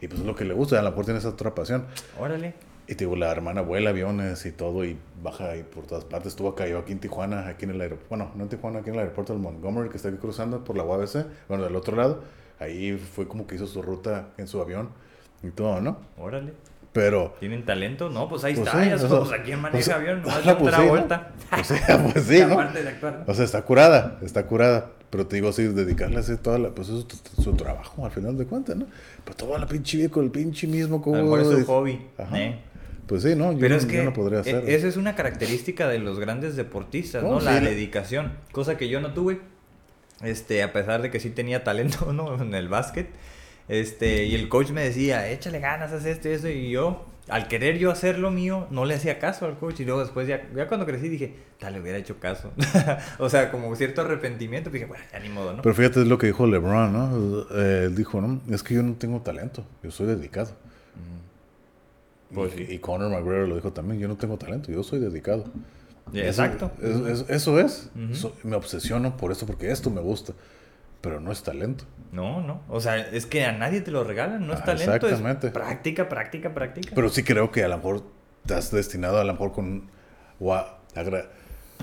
Y 0.00 0.08
pues 0.08 0.20
es 0.20 0.26
lo 0.26 0.34
que 0.34 0.44
le 0.44 0.54
gusta, 0.54 0.78
a 0.78 0.82
lo 0.82 0.90
mejor 0.90 1.04
tiene 1.04 1.20
esa 1.20 1.28
otra 1.28 1.54
pasión. 1.54 1.86
Órale. 2.18 2.54
Y 2.90 2.96
te 2.96 3.04
digo, 3.04 3.14
la 3.14 3.30
hermana 3.30 3.60
vuela 3.60 3.90
aviones 3.90 4.44
y 4.46 4.50
todo 4.50 4.84
y 4.84 4.98
baja 5.22 5.50
ahí 5.50 5.62
por 5.62 5.86
todas 5.86 6.04
partes. 6.04 6.32
Estuvo 6.32 6.48
acá, 6.48 6.66
yo 6.66 6.76
aquí 6.78 6.90
en 6.90 6.98
Tijuana, 6.98 7.46
aquí 7.46 7.64
en 7.64 7.70
el 7.70 7.80
aeropuerto, 7.80 8.08
bueno, 8.08 8.32
no 8.34 8.42
en 8.42 8.48
Tijuana, 8.48 8.80
aquí 8.80 8.88
en 8.88 8.96
el 8.96 9.02
aeropuerto 9.02 9.32
del 9.32 9.40
Montgomery, 9.40 9.90
que 9.90 9.96
está 9.96 10.08
aquí 10.08 10.18
cruzando 10.18 10.64
por 10.64 10.76
la 10.76 10.82
UABC, 10.82 11.24
bueno, 11.46 11.62
del 11.62 11.76
otro 11.76 11.96
lado. 11.96 12.24
Ahí 12.58 12.98
fue 12.98 13.28
como 13.28 13.46
que 13.46 13.54
hizo 13.54 13.68
su 13.68 13.80
ruta 13.80 14.30
en 14.38 14.48
su 14.48 14.60
avión 14.60 14.88
y 15.44 15.50
todo, 15.50 15.80
¿no? 15.80 15.98
Órale. 16.18 16.52
Pero... 16.92 17.36
¿Tienen 17.38 17.64
talento? 17.64 18.10
No, 18.10 18.28
pues 18.28 18.42
ahí 18.42 18.54
Pues 18.56 18.66
está. 18.66 18.82
sí, 18.82 18.88
ya 18.88 18.96
o 18.96 18.98
sea, 18.98 19.08
somos 19.08 19.32
aquí 19.34 19.52
en 19.52 19.60
maneja 19.60 19.84
sea, 19.84 19.94
avión. 19.94 20.22
Nomás 20.22 20.38
ajá, 20.38 20.58
pues 20.58 20.74
otra 20.74 20.78
sí, 20.78 20.82
¿no? 20.82 20.90
vuelta. 20.90 21.32
Pues 21.48 21.66
sí, 21.68 21.74
pues 22.12 22.24
sí, 22.24 22.40
¿no? 22.48 22.54
Aparte 22.54 22.82
de 22.82 22.88
actuar. 22.88 23.24
O 23.28 23.34
sea, 23.34 23.44
está 23.44 23.62
curada, 23.62 24.18
está 24.22 24.46
curada. 24.48 24.90
Pero 25.10 25.28
te 25.28 25.36
digo 25.36 25.48
así, 25.48 25.62
dedicarle 25.62 26.16
a 26.16 26.20
hacer 26.20 26.38
toda 26.38 26.58
la, 26.58 26.70
pues 26.70 26.88
eso 26.88 27.06
es 27.08 27.44
su 27.44 27.52
trabajo 27.54 28.04
al 28.04 28.10
final 28.10 28.36
de 28.36 28.46
cuentas, 28.46 28.76
¿no? 28.76 28.86
Pero 29.24 29.36
toda 29.36 29.58
la 29.60 29.66
pinche 29.66 29.96
vida 29.96 30.08
con 30.08 30.24
el 30.24 30.32
pinche 30.32 30.66
mismo 30.66 30.96
A 30.96 31.02
como... 31.02 31.16
lo 31.18 31.22
mejor 31.22 31.40
es 31.40 31.60
su 31.60 31.66
hobby. 31.66 32.06
Ajá. 32.18 32.40
¿eh? 32.40 32.60
Pues 33.10 33.24
sí, 33.24 33.34
¿no? 33.34 33.50
Yo, 33.50 33.58
Pero 33.58 33.74
no, 33.74 33.80
es 33.80 33.86
que 33.86 33.96
yo 33.96 34.04
no 34.04 34.12
podría 34.12 34.38
e- 34.38 34.40
hacerlo. 34.42 34.68
esa 34.68 34.86
es 34.86 34.96
una 34.96 35.16
característica 35.16 35.88
de 35.88 35.98
los 35.98 36.20
grandes 36.20 36.54
deportistas, 36.54 37.24
¿no? 37.24 37.40
La 37.40 37.58
dedicación, 37.58 38.34
cosa 38.52 38.76
que 38.76 38.88
yo 38.88 39.00
no 39.00 39.12
tuve. 39.14 39.40
Este, 40.22 40.62
a 40.62 40.72
pesar 40.72 41.02
de 41.02 41.10
que 41.10 41.18
sí 41.18 41.30
tenía 41.30 41.64
talento, 41.64 42.12
¿no? 42.12 42.40
En 42.40 42.54
el 42.54 42.68
básquet. 42.68 43.08
Este, 43.66 44.26
y 44.26 44.36
el 44.36 44.48
coach 44.48 44.70
me 44.70 44.84
decía, 44.84 45.28
échale 45.28 45.58
ganas, 45.58 45.90
haz 45.92 46.06
esto 46.06 46.28
y 46.28 46.32
eso. 46.32 46.48
Y 46.50 46.70
yo, 46.70 47.04
al 47.26 47.48
querer 47.48 47.78
yo 47.78 47.90
hacer 47.90 48.16
lo 48.16 48.30
mío, 48.30 48.68
no 48.70 48.84
le 48.84 48.94
hacía 48.94 49.18
caso 49.18 49.44
al 49.44 49.58
coach. 49.58 49.80
Y 49.80 49.84
luego 49.86 50.02
después, 50.02 50.28
ya, 50.28 50.48
ya 50.54 50.68
cuando 50.68 50.86
crecí, 50.86 51.08
dije, 51.08 51.34
tal, 51.58 51.72
le 51.72 51.80
hubiera 51.80 51.98
hecho 51.98 52.20
caso. 52.20 52.52
o 53.18 53.28
sea, 53.28 53.50
como 53.50 53.74
cierto 53.74 54.02
arrepentimiento. 54.02 54.70
Dije, 54.70 54.84
bueno, 54.84 55.02
ya 55.12 55.18
ni 55.18 55.30
modo, 55.30 55.54
¿no? 55.54 55.62
Pero 55.62 55.74
fíjate, 55.74 56.02
es 56.02 56.06
lo 56.06 56.16
que 56.16 56.28
dijo 56.28 56.46
LeBron, 56.46 56.92
¿no? 56.92 57.46
Eh, 57.56 57.90
dijo, 57.92 58.20
¿no? 58.20 58.40
Es 58.54 58.62
que 58.62 58.74
yo 58.74 58.84
no 58.84 58.94
tengo 58.94 59.20
talento, 59.22 59.66
yo 59.82 59.90
soy 59.90 60.06
dedicado. 60.06 60.52
Pues 62.34 62.52
y, 62.58 62.62
y 62.74 62.78
Conor 62.78 63.10
McGregor 63.10 63.48
lo 63.48 63.56
dijo 63.56 63.72
también, 63.72 64.00
yo 64.00 64.08
no 64.08 64.16
tengo 64.16 64.36
talento, 64.38 64.70
yo 64.70 64.82
soy 64.82 65.00
dedicado. 65.00 65.44
Eso- 66.12 66.24
Exacto. 66.44 66.72
Eso, 66.82 67.08
eso- 67.08 67.26
eso 67.28 67.60
es. 67.60 67.90
So- 68.14 68.34
me 68.42 68.56
obsesiono 68.56 69.16
por 69.16 69.32
esto, 69.32 69.46
porque 69.46 69.70
esto 69.70 69.90
me 69.90 70.00
gusta. 70.00 70.32
Pero 71.00 71.18
no 71.18 71.32
es 71.32 71.42
talento. 71.42 71.84
No, 72.12 72.42
no. 72.42 72.60
O 72.68 72.78
sea, 72.80 72.98
es 72.98 73.24
que 73.24 73.44
a 73.46 73.52
nadie 73.52 73.80
te 73.80 73.90
lo 73.90 74.04
regalan, 74.04 74.46
no 74.46 74.52
es 74.52 74.60
Ah, 74.60 74.64
talento. 74.64 74.92
exactamente. 75.06 75.46
Es 75.46 75.52
práctica, 75.52 76.08
práctica, 76.10 76.52
práctica. 76.52 76.92
Pero 76.94 77.08
sí 77.08 77.22
creo 77.22 77.50
que 77.50 77.64
a 77.64 77.68
lo 77.68 77.76
mejor 77.78 78.02
estás 78.42 78.70
destinado, 78.70 79.18
a 79.18 79.24
lo 79.24 79.32
mejor 79.32 79.52
con. 79.52 79.88
O 80.38 80.52
a- 80.54 80.78
agra- 80.94 81.30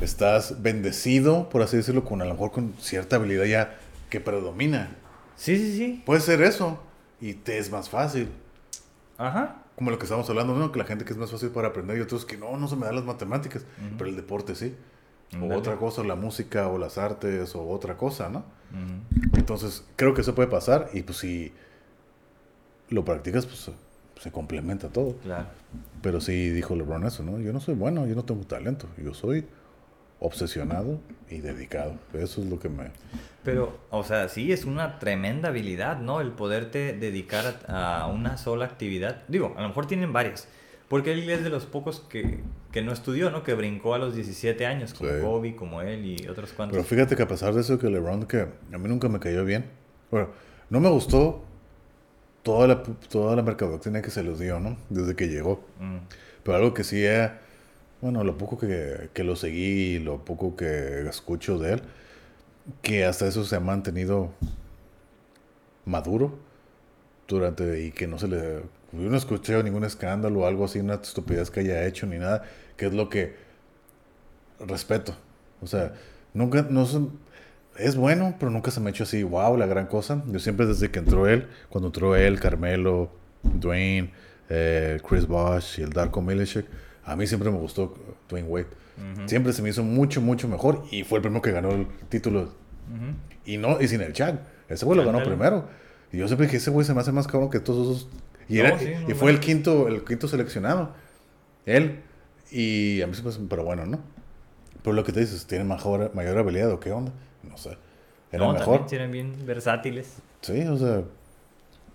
estás 0.02 0.62
bendecido, 0.62 1.50
por 1.50 1.62
así 1.64 1.78
decirlo, 1.78 2.04
con 2.06 2.22
a 2.22 2.26
lo 2.26 2.34
mejor 2.34 2.52
con 2.52 2.74
cierta 2.80 3.16
habilidad 3.16 3.46
ya 3.46 3.76
que 4.12 4.20
predomina. 4.20 4.96
Sí, 5.36 5.58
sí, 5.58 5.76
sí. 5.78 6.04
Puede 6.06 6.22
ser 6.22 6.42
eso. 6.44 6.80
Y 7.20 7.34
te 7.34 7.58
es 7.58 7.72
más 7.72 7.90
fácil. 7.90 8.30
Ajá. 9.18 9.64
Como 9.78 9.92
lo 9.92 10.00
que 10.00 10.06
estamos 10.06 10.28
hablando, 10.30 10.56
¿no? 10.56 10.72
Que 10.72 10.80
la 10.80 10.86
gente 10.86 11.06
que 11.06 11.14
es 11.14 11.18
más 11.18 11.32
fácil 11.32 11.50
para 11.50 11.68
aprender 11.68 11.98
y 11.98 12.02
otros 12.02 12.26
que 12.26 12.36
no, 12.36 12.58
no 12.58 12.68
se 12.68 12.76
me 12.76 12.86
dan 12.86 12.96
las 12.96 13.06
matemáticas. 13.06 13.64
Pero 13.98 14.10
el 14.10 14.16
deporte 14.16 14.56
sí. 14.56 14.76
O 15.40 15.54
otra 15.54 15.76
cosa, 15.76 16.04
la 16.04 16.16
música 16.16 16.68
o 16.68 16.78
las 16.78 16.98
artes 16.98 17.54
o 17.56 17.68
otra 17.70 17.96
cosa, 17.96 18.28
¿no? 18.28 18.44
Entonces, 19.34 19.86
creo 19.96 20.14
que 20.14 20.22
eso 20.22 20.34
puede 20.34 20.50
pasar 20.50 20.90
y 20.94 21.04
pues 21.04 21.20
si 21.20 21.54
lo 22.90 23.06
practicas, 23.06 23.46
pues 23.46 23.70
se 24.20 24.32
complementa 24.32 24.90
todo. 24.90 25.16
Claro. 25.18 25.46
Pero 26.02 26.22
sí 26.22 26.50
dijo 26.50 26.76
LeBron 26.76 27.06
eso, 27.06 27.24
¿no? 27.24 27.40
Yo 27.40 27.54
no 27.54 27.60
soy 27.60 27.76
bueno, 27.76 28.08
yo 28.08 28.16
no 28.16 28.24
tengo 28.24 28.44
talento, 28.46 28.88
yo 28.98 29.14
soy 29.14 29.46
obsesionado 30.20 31.00
y 31.30 31.40
dedicado. 31.40 31.94
Eso 32.14 32.42
es 32.42 32.48
lo 32.48 32.60
que 32.60 32.70
me... 32.70 32.92
Pero, 33.44 33.78
o 33.92 34.04
sea, 34.04 34.28
sí, 34.30 34.52
es 34.52 34.66
una 34.66 35.00
tremenda 35.00 35.50
habilidad, 35.50 36.00
¿no? 36.00 36.22
El 36.22 36.32
poderte 36.32 36.94
dedicar 36.94 37.60
a, 37.68 38.02
a 38.02 38.08
una 38.08 38.38
sola 38.38 38.66
actividad. 38.66 39.24
Digo, 39.28 39.54
a 39.58 39.62
lo 39.62 39.68
mejor 39.70 39.86
tienen 39.86 40.12
varias. 40.12 40.48
Porque 40.90 41.12
él 41.12 41.30
es 41.30 41.44
de 41.44 41.50
los 41.50 41.66
pocos 41.66 42.00
que, 42.00 42.40
que 42.72 42.82
no 42.82 42.94
estudió, 42.94 43.30
¿no? 43.30 43.44
Que 43.44 43.54
brincó 43.54 43.94
a 43.94 43.98
los 43.98 44.16
17 44.16 44.66
años, 44.66 44.94
como 44.94 45.12
Sí. 45.12 45.18
Kobe, 45.22 45.56
como 45.56 45.82
él 45.82 46.06
y 46.06 46.28
otros 46.28 46.54
cuantos. 46.54 46.78
Pero 46.78 46.88
fíjate 46.88 47.16
que 47.16 47.24
a 47.24 47.28
pesar 47.28 47.54
de 47.54 47.62
eso 47.62 47.78
que 47.78 47.90
LeBron, 47.90 48.26
que 48.26 48.42
a 48.42 48.78
mí 48.78 48.88
nunca 48.88 49.10
me 49.10 49.20
cayó 49.20 49.44
bien, 49.44 49.66
bueno, 50.12 50.30
no 50.70 50.80
me 50.80 50.90
gustó 50.90 51.44
toda 52.42 52.68
la, 52.68 52.84
toda 52.84 53.36
la 53.36 53.44
mercadotecnia 53.44 54.02
que 54.02 54.12
se 54.12 54.24
les 54.24 54.40
dio, 54.40 54.60
¿no? 54.62 54.78
Desde 54.90 55.16
que 55.16 55.28
llegó. 55.28 55.66
Mm. 55.80 55.98
Pero 56.44 56.58
algo 56.58 56.74
que 56.74 56.86
sí, 56.86 57.06
eh, 57.06 57.32
bueno, 58.02 58.24
lo 58.24 58.38
poco 58.38 58.58
que, 58.58 59.10
que 59.14 59.24
lo 59.24 59.36
seguí 59.36 60.00
lo 60.00 60.24
poco 60.24 60.56
que 60.56 61.08
escucho 61.08 61.58
de 61.60 61.74
él, 61.74 61.82
que 62.82 63.06
hasta 63.06 63.28
eso 63.28 63.44
se 63.44 63.56
ha 63.56 63.60
mantenido 63.60 64.32
maduro 65.86 66.38
durante 67.28 67.84
y 67.84 67.92
que 67.92 68.08
no 68.08 68.20
se 68.20 68.28
le... 68.28 68.62
Yo 68.94 69.10
no 69.10 69.18
escuché 69.18 69.62
ningún 69.64 69.84
escándalo 69.84 70.42
o 70.42 70.46
algo 70.46 70.66
así, 70.66 70.80
una 70.80 70.96
estupidez 70.96 71.52
que 71.52 71.60
haya 71.62 71.86
hecho 71.86 72.08
ni 72.08 72.18
nada, 72.18 72.44
que 72.78 72.86
es 72.88 72.94
lo 72.94 73.10
que 73.10 73.36
respeto. 74.60 75.16
O 75.62 75.68
sea, 75.68 75.94
nunca, 76.34 76.66
no 76.70 76.86
son, 76.86 77.20
es 77.78 77.96
bueno, 77.96 78.36
pero 78.40 78.52
nunca 78.52 78.72
se 78.72 78.80
me 78.80 78.88
ha 78.88 78.90
hecho 78.92 79.04
así, 79.04 79.24
wow, 79.24 79.58
la 79.58 79.66
gran 79.66 79.88
cosa. 79.88 80.24
Yo 80.28 80.40
siempre 80.40 80.66
desde 80.66 80.90
que 80.90 81.00
entró 81.00 81.28
él, 81.28 81.48
cuando 81.70 81.88
entró 81.88 82.16
él, 82.16 82.40
Carmelo, 82.40 83.12
Dwayne, 83.44 84.12
eh, 84.50 85.00
Chris 85.08 85.28
Bosh 85.28 85.80
y 85.80 85.84
el 85.84 85.92
Darko 85.92 86.22
Milicic, 86.22 86.66
a 87.08 87.16
mí 87.16 87.26
siempre 87.26 87.50
me 87.50 87.58
gustó 87.58 87.96
Dwayne 88.30 88.48
Wade. 88.48 88.68
Siempre 89.28 89.54
se 89.54 89.62
me 89.62 89.70
hizo 89.70 89.84
mucho, 89.84 90.22
mucho 90.22 90.48
mejor 90.48 90.84
y 90.92 91.04
fue 91.04 91.18
el 91.20 91.22
primero 91.22 91.42
que 91.42 91.52
ganó 91.52 91.70
el 91.72 91.88
título. 92.10 92.52
Y 93.46 93.58
no, 93.58 93.80
y 93.82 93.88
sin 93.88 94.02
el 94.02 94.14
Chad. 94.14 94.36
Ese 94.70 94.86
güey 94.86 94.98
lo 94.98 95.06
ganó 95.06 95.24
primero. 95.24 95.68
Y 96.12 96.18
yo 96.18 96.28
siempre 96.28 96.48
dije, 96.48 96.58
ese 96.58 96.70
güey 96.72 96.86
se 96.86 96.94
me 96.94 97.02
hace 97.02 97.12
más 97.12 97.28
cabrón 97.28 97.50
que 97.50 97.60
todos 97.60 97.98
esos 97.98 98.10
Y, 98.50 98.58
No, 98.60 98.66
era- 98.66 98.80
sí, 98.80 98.92
y 99.08 99.14
fue 99.14 99.30
el 99.32 99.40
quinto, 99.42 99.88
el 99.90 100.04
quinto 100.06 100.28
seleccionado. 100.28 100.94
Él. 101.66 102.00
Y 102.50 103.02
a 103.02 103.08
mí 103.08 103.14
se 103.14 103.22
me 103.24 103.30
hace- 103.30 103.42
pero 103.50 103.64
bueno, 103.66 103.86
¿no? 103.86 104.00
Pero 104.84 104.94
lo 104.96 105.04
que 105.04 105.12
te 105.12 105.20
dices, 105.20 105.46
¿tiene 105.48 105.66
mejor, 105.66 106.14
mayor 106.16 106.38
habilidad 106.38 106.72
o 106.72 106.80
qué 106.80 106.92
onda? 106.94 107.12
No 107.44 107.58
sé. 107.58 107.78
Era 108.32 108.52
mejor. 108.54 108.86
eran 108.92 109.12
bien 109.12 109.34
versátiles. 109.46 110.16
Sí, 110.42 110.62
o 110.62 110.78
sea, 110.78 111.04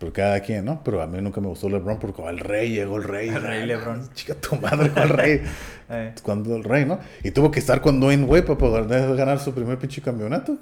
por 0.02 0.12
cada 0.12 0.40
quien, 0.40 0.64
¿no? 0.64 0.82
Pero 0.82 1.00
a 1.00 1.06
mí 1.06 1.20
nunca 1.20 1.40
me 1.40 1.46
gustó 1.46 1.68
LeBron 1.68 2.00
porque 2.00 2.22
el 2.22 2.40
rey, 2.40 2.70
llegó 2.72 2.96
el 2.96 3.04
rey. 3.04 3.28
El 3.28 3.40
rey 3.40 3.66
LeBron. 3.66 4.10
Chica 4.14 4.34
tu 4.34 4.56
madre, 4.56 4.90
¿cuál 4.90 5.08
rey? 5.08 5.42
Eh, 5.94 6.14
Cuando 6.22 6.56
el 6.56 6.64
rey, 6.64 6.86
¿no? 6.86 7.00
Y 7.22 7.32
tuvo 7.32 7.50
que 7.50 7.58
estar 7.58 7.82
con 7.82 8.00
Dwayne 8.00 8.24
Wade 8.24 8.44
para 8.44 8.56
poder 8.56 9.14
ganar 9.14 9.38
su 9.40 9.52
primer 9.52 9.78
pinche 9.78 10.00
campeonato. 10.00 10.56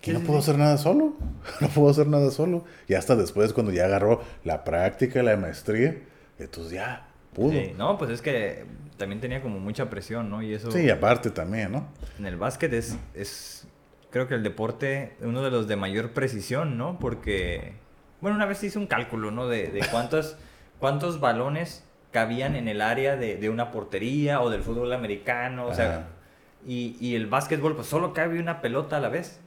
Que 0.00 0.12
Sí, 0.12 0.16
no 0.16 0.20
pudo 0.20 0.38
hacer 0.38 0.56
nada 0.56 0.78
solo. 0.78 1.14
No 1.60 1.68
pudo 1.68 1.90
hacer 1.90 2.06
nada 2.06 2.30
solo. 2.30 2.64
Y 2.86 2.94
hasta 2.94 3.16
después, 3.16 3.52
cuando 3.52 3.72
ya 3.72 3.86
agarró 3.86 4.22
la 4.44 4.62
práctica, 4.62 5.22
la 5.22 5.36
maestría, 5.36 5.98
entonces 6.38 6.72
ya 6.74 7.08
pudo. 7.34 7.50
sí, 7.50 7.74
No, 7.76 7.98
pues 7.98 8.10
es 8.12 8.22
que 8.22 8.64
también 8.96 9.20
tenía 9.20 9.42
como 9.42 9.58
mucha 9.58 9.90
presión, 9.90 10.30
¿no? 10.30 10.42
Y 10.42 10.54
eso 10.54 10.70
Sí, 10.70 10.88
aparte 10.88 11.30
también, 11.30 11.72
¿no? 11.72 11.88
en 12.18 12.26
el 12.26 12.36
básquet 12.36 12.72
es, 12.72 12.96
es, 13.14 13.66
creo 14.10 14.28
que 14.28 14.34
el 14.34 14.42
deporte, 14.44 15.14
uno 15.22 15.42
de 15.42 15.50
los 15.50 15.66
de 15.66 15.74
mayor 15.76 16.12
precisión, 16.12 16.78
¿no? 16.78 16.98
Porque, 17.00 17.72
bueno, 18.20 18.36
una 18.36 18.46
vez 18.46 18.62
hice 18.64 18.78
un 18.78 18.86
cálculo, 18.86 19.30
¿no? 19.30 19.48
De, 19.48 19.68
de 19.68 19.80
cuántos, 19.90 20.36
cuántos 20.78 21.20
balones 21.20 21.84
cabían 22.12 22.56
en 22.56 22.68
el 22.68 22.80
área 22.80 23.16
de, 23.16 23.36
de 23.36 23.48
una 23.50 23.70
portería 23.70 24.40
o 24.40 24.50
del 24.50 24.62
fútbol 24.62 24.92
americano, 24.92 25.66
o 25.66 25.74
sea, 25.74 26.08
y, 26.66 26.96
y 27.00 27.14
el 27.14 27.26
básquetbol, 27.26 27.74
pues 27.76 27.86
solo 27.86 28.12
cabe 28.12 28.40
una 28.40 28.60
pelota 28.60 28.96
a 28.96 29.00
la 29.00 29.08
vez, 29.08 29.40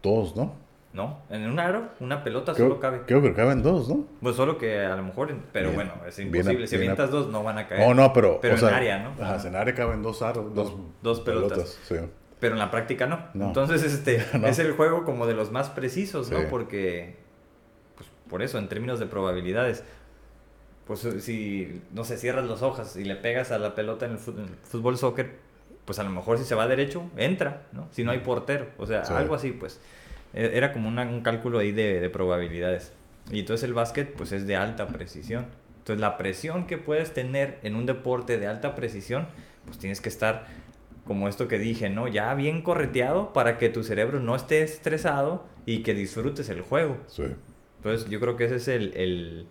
Todos, 0.00 0.36
¿no? 0.36 0.54
¿no? 0.92 1.18
En 1.28 1.46
un 1.50 1.58
aro, 1.60 1.90
una 2.00 2.24
pelota 2.24 2.54
Creo, 2.54 2.68
solo 2.68 2.80
cabe. 2.80 3.02
creo 3.06 3.20
que 3.20 3.34
caben 3.34 3.62
dos, 3.62 3.88
¿no? 3.88 4.06
Pues 4.22 4.36
solo 4.36 4.56
que 4.58 4.80
a 4.80 4.96
lo 4.96 5.02
mejor, 5.02 5.34
pero 5.52 5.70
Bien, 5.70 5.74
bueno, 5.76 5.92
es 6.06 6.16
bien, 6.16 6.28
imposible. 6.28 6.66
si 6.66 6.76
bien, 6.76 6.90
avientas 6.92 7.10
dos, 7.10 7.28
no 7.28 7.42
van 7.42 7.58
a 7.58 7.68
caer. 7.68 7.82
Oh, 7.86 7.94
no, 7.94 8.12
pero. 8.12 8.40
Pero 8.40 8.54
o 8.54 8.56
en 8.56 8.60
sea, 8.66 8.76
área, 8.76 8.98
¿no? 9.00 9.22
Ajá, 9.22 9.46
en 9.46 9.54
área 9.54 9.74
caben 9.74 10.02
dos 10.02 10.22
aros, 10.22 10.54
dos, 10.54 10.72
dos 11.02 11.20
pelotas. 11.20 11.78
sí. 11.84 11.96
Pero 12.40 12.54
en 12.54 12.60
la 12.60 12.70
práctica 12.70 13.06
no. 13.06 13.18
No. 13.34 13.46
Entonces, 13.48 13.82
este, 13.82 14.24
No. 14.38 14.46
es 14.46 14.58
el 14.60 14.72
juego 14.72 15.04
como 15.04 15.26
de 15.26 15.34
los 15.34 15.50
más 15.52 15.68
precisos, 15.70 16.30
¿no? 16.30 16.38
Sí. 16.38 16.44
Porque, 16.48 17.16
por 18.28 18.42
eso, 18.42 18.58
en 18.58 18.68
términos 18.68 18.98
de 18.98 19.06
probabilidades, 19.06 19.82
pues 20.86 21.00
si, 21.20 21.82
no 21.92 22.04
sé, 22.04 22.16
cierras 22.16 22.46
los 22.46 22.62
ojos 22.62 22.96
y 22.96 23.04
le 23.04 23.16
pegas 23.16 23.50
a 23.52 23.58
la 23.58 23.74
pelota 23.74 24.06
en 24.06 24.12
el 24.12 24.18
fut- 24.18 24.38
en 24.38 24.44
el 24.44 24.56
fútbol, 24.62 24.96
soccer, 24.96 25.36
pues 25.84 25.98
a 25.98 26.02
lo 26.02 26.10
mejor 26.10 26.38
si 26.38 26.44
se 26.44 26.54
va 26.54 26.66
derecho, 26.66 27.02
entra, 27.16 27.62
¿no? 27.72 27.88
Si 27.90 28.04
no 28.04 28.10
hay 28.10 28.18
portero, 28.20 28.68
o 28.78 28.86
sea, 28.86 29.04
Sí. 29.04 29.12
algo 29.12 29.34
así, 29.34 29.52
pues. 29.52 29.80
E- 30.34 30.50
Era 30.54 30.72
como 30.72 30.88
una- 30.88 31.02
un 31.02 31.20
cálculo 31.22 31.58
ahí 31.58 31.72
de, 31.72 32.00
de 32.00 32.10
probabilidades. 32.10 32.92
Y 33.30 33.40
entonces 33.40 33.64
el 33.64 33.74
básquet, 33.74 34.14
pues 34.14 34.32
es 34.32 34.46
de 34.46 34.56
alta 34.56 34.86
precisión. 34.88 35.46
Entonces 35.78 36.00
la 36.00 36.16
presión 36.18 36.66
que 36.66 36.78
puedes 36.78 37.12
tener 37.12 37.58
en 37.62 37.74
un 37.76 37.84
deporte 37.86 38.38
de 38.38 38.46
alta 38.46 38.74
precisión, 38.74 39.26
pues 39.66 39.78
tienes 39.78 40.00
que 40.00 40.08
estar 40.08 40.46
como 41.06 41.28
esto 41.28 41.48
que 41.48 41.58
dije, 41.58 41.88
¿no? 41.90 42.08
Ya 42.08 42.34
bien 42.34 42.60
correteado 42.62 43.32
para 43.32 43.56
que 43.58 43.68
tu 43.70 43.82
cerebro 43.82 44.20
no 44.20 44.36
esté 44.36 44.62
estresado 44.62 45.44
y 45.64 45.82
que 45.82 45.94
disfrutes 45.94 46.48
el 46.50 46.60
juego. 46.62 46.98
Sí. 47.06 47.24
Entonces 47.78 48.08
yo 48.10 48.20
creo 48.20 48.36
que 48.36 48.44
esa 48.44 48.56
es 48.56 48.68
el, 48.68 48.92
el- 48.94 49.46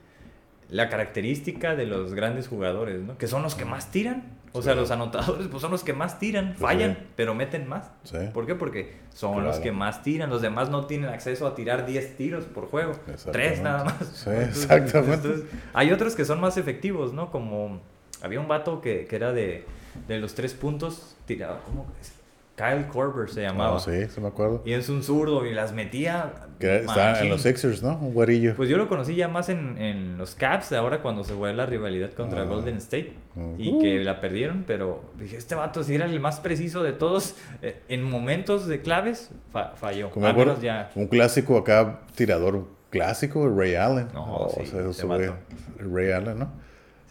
la 0.69 0.89
característica 0.89 1.75
de 1.75 1.85
los 1.85 2.13
grandes 2.13 2.47
jugadores, 2.47 3.01
¿no? 3.01 3.17
Que 3.17 3.27
son 3.27 3.41
los 3.41 3.55
que 3.55 3.65
más 3.65 3.89
tiran. 3.91 4.35
O 4.53 4.61
sea, 4.61 4.75
los 4.75 4.89
anotadores 4.91 5.47
pues 5.49 5.61
son 5.61 5.71
los 5.71 5.83
que 5.83 5.93
más 5.93 6.19
tiran, 6.19 6.55
fallan, 6.55 6.93
sí. 6.95 7.05
pero 7.15 7.35
meten 7.35 7.67
más. 7.67 7.91
Sí. 8.03 8.17
¿Por 8.33 8.47
qué? 8.47 8.55
Porque 8.55 8.95
son 9.13 9.43
los 9.43 9.59
que 9.59 9.71
más 9.71 10.01
tiran. 10.03 10.29
Los 10.29 10.41
demás 10.41 10.69
no 10.69 10.87
tienen 10.87 11.09
acceso 11.09 11.45
a 11.45 11.53
tirar 11.53 11.85
10 11.85 12.17
tiros 12.17 12.45
por 12.45 12.65
juego. 12.67 12.93
Tres 13.31 13.61
nada 13.61 13.83
más. 13.83 13.95
Sí, 14.13 14.29
exactamente. 14.31 15.43
hay 15.73 15.91
otros 15.91 16.15
que 16.15 16.25
son 16.25 16.41
más 16.41 16.57
efectivos, 16.57 17.13
¿no? 17.13 17.29
Como 17.29 17.81
había 18.21 18.39
un 18.39 18.47
vato 18.47 18.81
que, 18.81 19.05
que 19.05 19.15
era 19.15 19.31
de, 19.31 19.63
de 20.07 20.17
los 20.19 20.33
tres 20.33 20.53
puntos, 20.53 21.15
tiraba, 21.25 21.61
¿cómo 21.65 21.85
es? 22.01 22.13
Kyle 22.57 22.87
Korver 22.87 23.29
se 23.29 23.43
llamaba. 23.43 23.73
No, 23.75 23.79
sí, 23.79 24.07
sí 24.09 24.19
me 24.19 24.29
acuerdo. 24.29 24.63
Y 24.65 24.73
es 24.73 24.89
un 24.89 25.03
zurdo 25.03 25.45
y 25.45 25.53
las 25.53 25.73
metía. 25.73 26.33
Que 26.59 26.77
está 26.77 27.21
en 27.21 27.29
los 27.29 27.43
Sixers, 27.43 27.83
¿no? 27.83 27.95
Un 27.97 28.13
guarillo. 28.15 28.55
Pues 28.55 28.67
yo 28.67 28.77
lo 28.77 28.87
conocí 28.89 29.15
ya 29.15 29.27
más 29.27 29.47
en, 29.49 29.77
en 29.77 30.17
los 30.17 30.33
Caps, 30.33 30.71
ahora 30.73 31.03
cuando 31.03 31.23
se 31.23 31.33
fue 31.35 31.53
la 31.53 31.67
rivalidad 31.67 32.11
contra 32.13 32.41
Ah. 32.41 32.45
Golden 32.45 32.77
State. 32.77 33.13
Y 33.59 33.77
que 33.79 34.03
la 34.03 34.19
perdieron, 34.19 34.63
pero 34.65 35.03
dije, 35.19 35.37
este 35.37 35.53
vato 35.53 35.83
si 35.83 35.93
era 35.93 36.05
el 36.05 36.19
más 36.19 36.39
preciso 36.39 36.81
de 36.81 36.93
todos, 36.93 37.35
eh, 37.61 37.79
en 37.89 38.01
momentos 38.03 38.65
de 38.67 38.81
claves, 38.81 39.29
fa- 39.51 39.73
falló. 39.75 40.09
Como 40.09 40.25
acuerdo, 40.25 40.59
ya. 40.59 40.89
un 40.95 41.05
clásico 41.05 41.57
acá, 41.59 41.99
tirador 42.15 42.65
clásico, 42.89 43.47
Ray 43.47 43.75
Allen. 43.75 44.07
No, 44.15 44.25
Oh, 44.35 44.49
sí, 44.49 44.75
o 44.75 44.93
sea. 44.93 45.37
Ray 45.77 46.11
Allen, 46.11 46.39
¿no? 46.39 46.51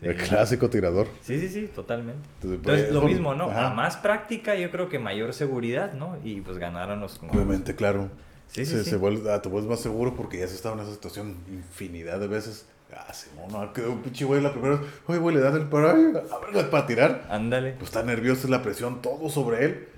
Sí. 0.01 0.07
El 0.09 0.17
clásico 0.17 0.69
tirador. 0.69 1.07
Sí, 1.23 1.41
sí, 1.41 1.49
sí, 1.49 1.71
totalmente. 1.75 2.21
Entonces, 2.43 2.59
Entonces, 2.59 2.83
pues, 2.85 2.95
lo 2.95 3.01
por- 3.01 3.11
mismo, 3.11 3.35
¿no? 3.35 3.51
ajá. 3.51 3.69
A 3.69 3.75
más 3.75 3.97
práctica, 3.97 4.55
yo 4.55 4.71
creo 4.71 4.89
que 4.91 4.99
mayor 4.99 5.33
seguridad, 5.33 5.95
¿no? 5.95 6.19
Y 6.23 6.43
pues 6.43 6.59
ganaron 6.59 7.01
los... 7.01 7.19
Obviamente, 7.23 7.75
claro. 7.75 8.11
Sí, 8.49 8.65
sí, 8.67 8.73
se, 8.73 8.85
sí. 8.85 8.91
se 8.91 8.97
vuelve, 8.97 9.33
ah, 9.33 9.41
te 9.41 9.49
vuelves 9.49 9.71
más 9.71 9.81
seguro 9.81 10.15
porque 10.15 10.39
ya 10.39 10.45
has 10.45 10.53
estado 10.53 10.75
en 10.75 10.83
esa 10.83 10.93
situación 10.93 11.37
infinidad 11.49 12.21
de 12.21 12.29
veces. 12.29 12.67
Ah, 12.95 13.13
sí, 13.13 13.29
no, 13.37 13.49
no, 13.65 13.73
quedó 13.73 13.91
un 13.93 14.03
pinche 14.03 14.25
güey 14.27 14.41
la 14.43 14.53
primera 14.53 14.77
vez. 14.77 14.87
Oye, 15.07 15.19
güey, 15.19 15.35
le 15.35 15.41
das 15.43 15.55
el 15.57 15.65
para, 15.65 15.93
a 15.93 16.71
para 16.71 16.87
tirar. 16.87 17.27
Ándale. 17.31 17.73
Pues 17.73 17.89
está 17.91 18.03
nervioso, 18.03 18.43
es 18.45 18.51
la 18.51 18.63
presión, 18.63 19.03
todo 19.03 19.29
sobre 19.31 19.65
él. 19.65 19.89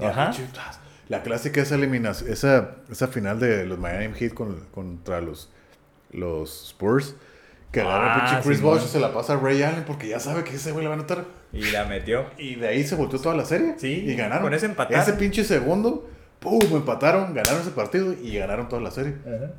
Ajá. 0.00 0.32
La 1.08 1.22
clásica 1.22 1.60
esa 1.62 1.74
eliminación, 1.74 2.30
esa, 2.32 2.76
esa 2.90 3.08
final 3.08 3.40
de 3.40 3.66
los 3.66 3.78
Miami 3.78 4.14
Heat 4.14 4.34
con- 4.34 4.66
contra 4.72 5.20
los, 5.20 5.50
los 6.12 6.68
Spurs. 6.68 7.16
Que 7.72 7.80
agarra 7.82 8.14
Ah, 8.14 8.18
pinche 8.30 8.42
Chris 8.46 8.58
Simón. 8.58 8.74
Bosh 8.78 8.86
se 8.86 8.98
la 9.00 9.12
pasa 9.12 9.34
a 9.34 9.36
Ray 9.36 9.62
Allen 9.62 9.84
porque 9.86 10.08
ya 10.08 10.18
sabe 10.20 10.42
que 10.44 10.56
ese 10.56 10.72
güey 10.72 10.84
le 10.84 10.88
va 10.88 10.94
a 10.94 10.98
anotar. 10.98 11.24
Y 11.52 11.70
la 11.70 11.84
metió. 11.84 12.26
Y 12.38 12.54
de 12.56 12.68
ahí 12.68 12.84
se 12.84 12.94
volteó 12.94 13.18
toda 13.20 13.34
la 13.34 13.44
serie. 13.44 13.74
Sí, 13.78 14.04
y 14.06 14.14
ganaron. 14.14 14.44
con 14.44 14.54
ese 14.54 14.66
empataron. 14.66 15.00
Ese 15.02 15.12
pinche 15.14 15.44
segundo, 15.44 16.08
¡pum! 16.40 16.60
Empataron, 16.70 17.34
ganaron 17.34 17.60
ese 17.60 17.70
partido 17.70 18.12
y 18.22 18.36
ganaron 18.38 18.68
toda 18.68 18.80
la 18.82 18.90
serie. 18.90 19.14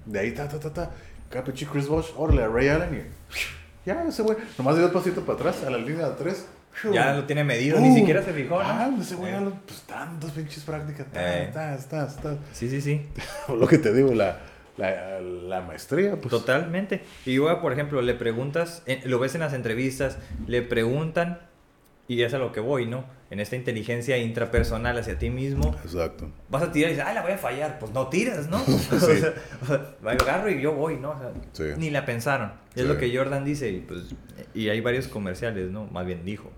De 0.06 0.20
ahí, 0.20 0.32
ta, 0.34 0.48
ta, 0.48 0.60
ta, 0.60 0.74
ta. 0.74 0.92
Acá 1.30 1.44
pinche 1.44 1.68
Chris 1.68 1.88
Bosh, 1.88 2.08
órale 2.18 2.44
a 2.44 2.48
Ray 2.48 2.70
Allen 2.70 2.96
y. 2.96 3.86
Ya, 3.86 4.04
ese 4.08 4.24
güey. 4.24 4.38
Nomás 4.58 4.76
dio 4.76 4.86
el 4.86 4.92
pasito 4.92 5.22
para 5.22 5.38
atrás, 5.38 5.64
a 5.66 5.70
la 5.70 5.78
línea 5.78 6.10
de 6.10 6.16
tres. 6.16 6.46
Ya 6.94 7.14
lo 7.14 7.26
tiene 7.26 7.44
medido, 7.44 7.80
ni 7.80 7.94
siquiera 7.94 8.24
se 8.24 8.32
fijó, 8.32 8.62
¿no? 8.62 8.70
Ah, 8.70 8.90
ese 9.02 9.16
güey, 9.16 9.34
Eh. 9.34 9.50
pues 9.66 9.82
tantas 9.82 10.32
pinches 10.32 10.64
prácticas. 10.64 11.08
Ta, 11.12 11.40
Eh. 11.44 11.50
ta, 11.54 11.78
ta, 11.90 12.08
ta. 12.08 12.36
Sí, 12.54 12.70
sí, 12.70 12.80
sí. 12.82 13.06
Lo 13.50 13.68
que 13.68 13.78
te 13.80 13.92
digo, 13.94 14.14
la, 14.14 14.40
la, 14.80 15.20
la 15.22 15.62
maestría, 15.62 16.16
pues. 16.20 16.30
Totalmente. 16.30 17.02
Y 17.26 17.32
igual, 17.32 17.60
por 17.62 17.74
ejemplo, 17.74 18.02
le 18.02 18.14
preguntas, 18.16 18.82
eh, 18.88 19.02
lo 19.06 19.20
ves 19.20 19.36
en 19.36 19.42
las 19.42 19.54
entrevistas, 19.54 20.18
le 20.48 20.62
preguntan, 20.62 21.40
y 22.08 22.24
es 22.24 22.34
a 22.34 22.40
lo 22.40 22.52
que 22.52 22.60
voy, 22.60 22.88
¿no? 22.88 23.06
En 23.30 23.40
esta 23.40 23.56
inteligencia 23.56 24.18
intrapersonal 24.18 24.98
hacia 24.98 25.20
ti 25.20 25.30
mismo, 25.30 25.76
Exacto. 25.84 26.32
vas 26.50 26.64
a 26.64 26.72
tirar 26.72 26.90
y 26.90 26.94
dices, 26.96 27.08
ah, 27.08 27.14
la 27.14 27.22
voy 27.22 27.34
a 27.34 27.38
fallar. 27.38 27.78
Pues 27.78 27.92
no 27.92 28.08
tiras, 28.08 28.50
¿no? 28.50 28.58
o 28.64 29.00
sea, 29.00 29.34
o 29.62 29.66
sea, 29.68 29.84
agarro 30.12 30.50
y 30.50 30.60
yo 30.60 30.74
voy, 30.74 30.98
¿no? 30.98 31.12
O 31.12 31.20
sea, 31.20 31.32
Sí. 31.52 31.64
Ni 31.78 31.92
la 31.92 32.06
pensaron. 32.06 32.54
Es 32.74 32.82
Sí. 32.82 32.88
lo 32.88 32.98
que 32.98 33.16
Jordan 33.16 33.46
dice, 33.46 33.70
y, 33.70 33.80
pues, 33.82 34.16
y 34.56 34.70
hay 34.70 34.82
varios 34.82 35.08
comerciales, 35.08 35.70
¿no? 35.70 35.86
Más 35.86 36.06
bien 36.08 36.26
dijo. 36.26 36.50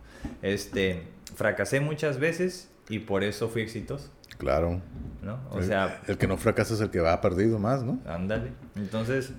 Este, 0.42 1.04
fracasé 1.36 1.82
muchas 1.82 2.18
veces 2.20 2.70
y 2.88 3.00
por 3.00 3.24
eso 3.26 3.50
fui 3.50 3.62
exitoso, 3.64 4.10
Claro. 4.42 4.82
¿no? 5.22 5.40
O 5.52 5.60
El- 5.60 5.66
sea, 5.66 6.02
el 6.08 6.18
que 6.18 6.26
no 6.26 6.36
fracasa 6.36 6.74
es 6.74 6.82
el 6.82 6.90
que 6.90 7.00
va 7.00 7.22
perdido 7.22 7.60
más, 7.60 7.84
¿no? 7.84 8.00
Ándale. 8.08 8.54
Entonces, 8.76 9.34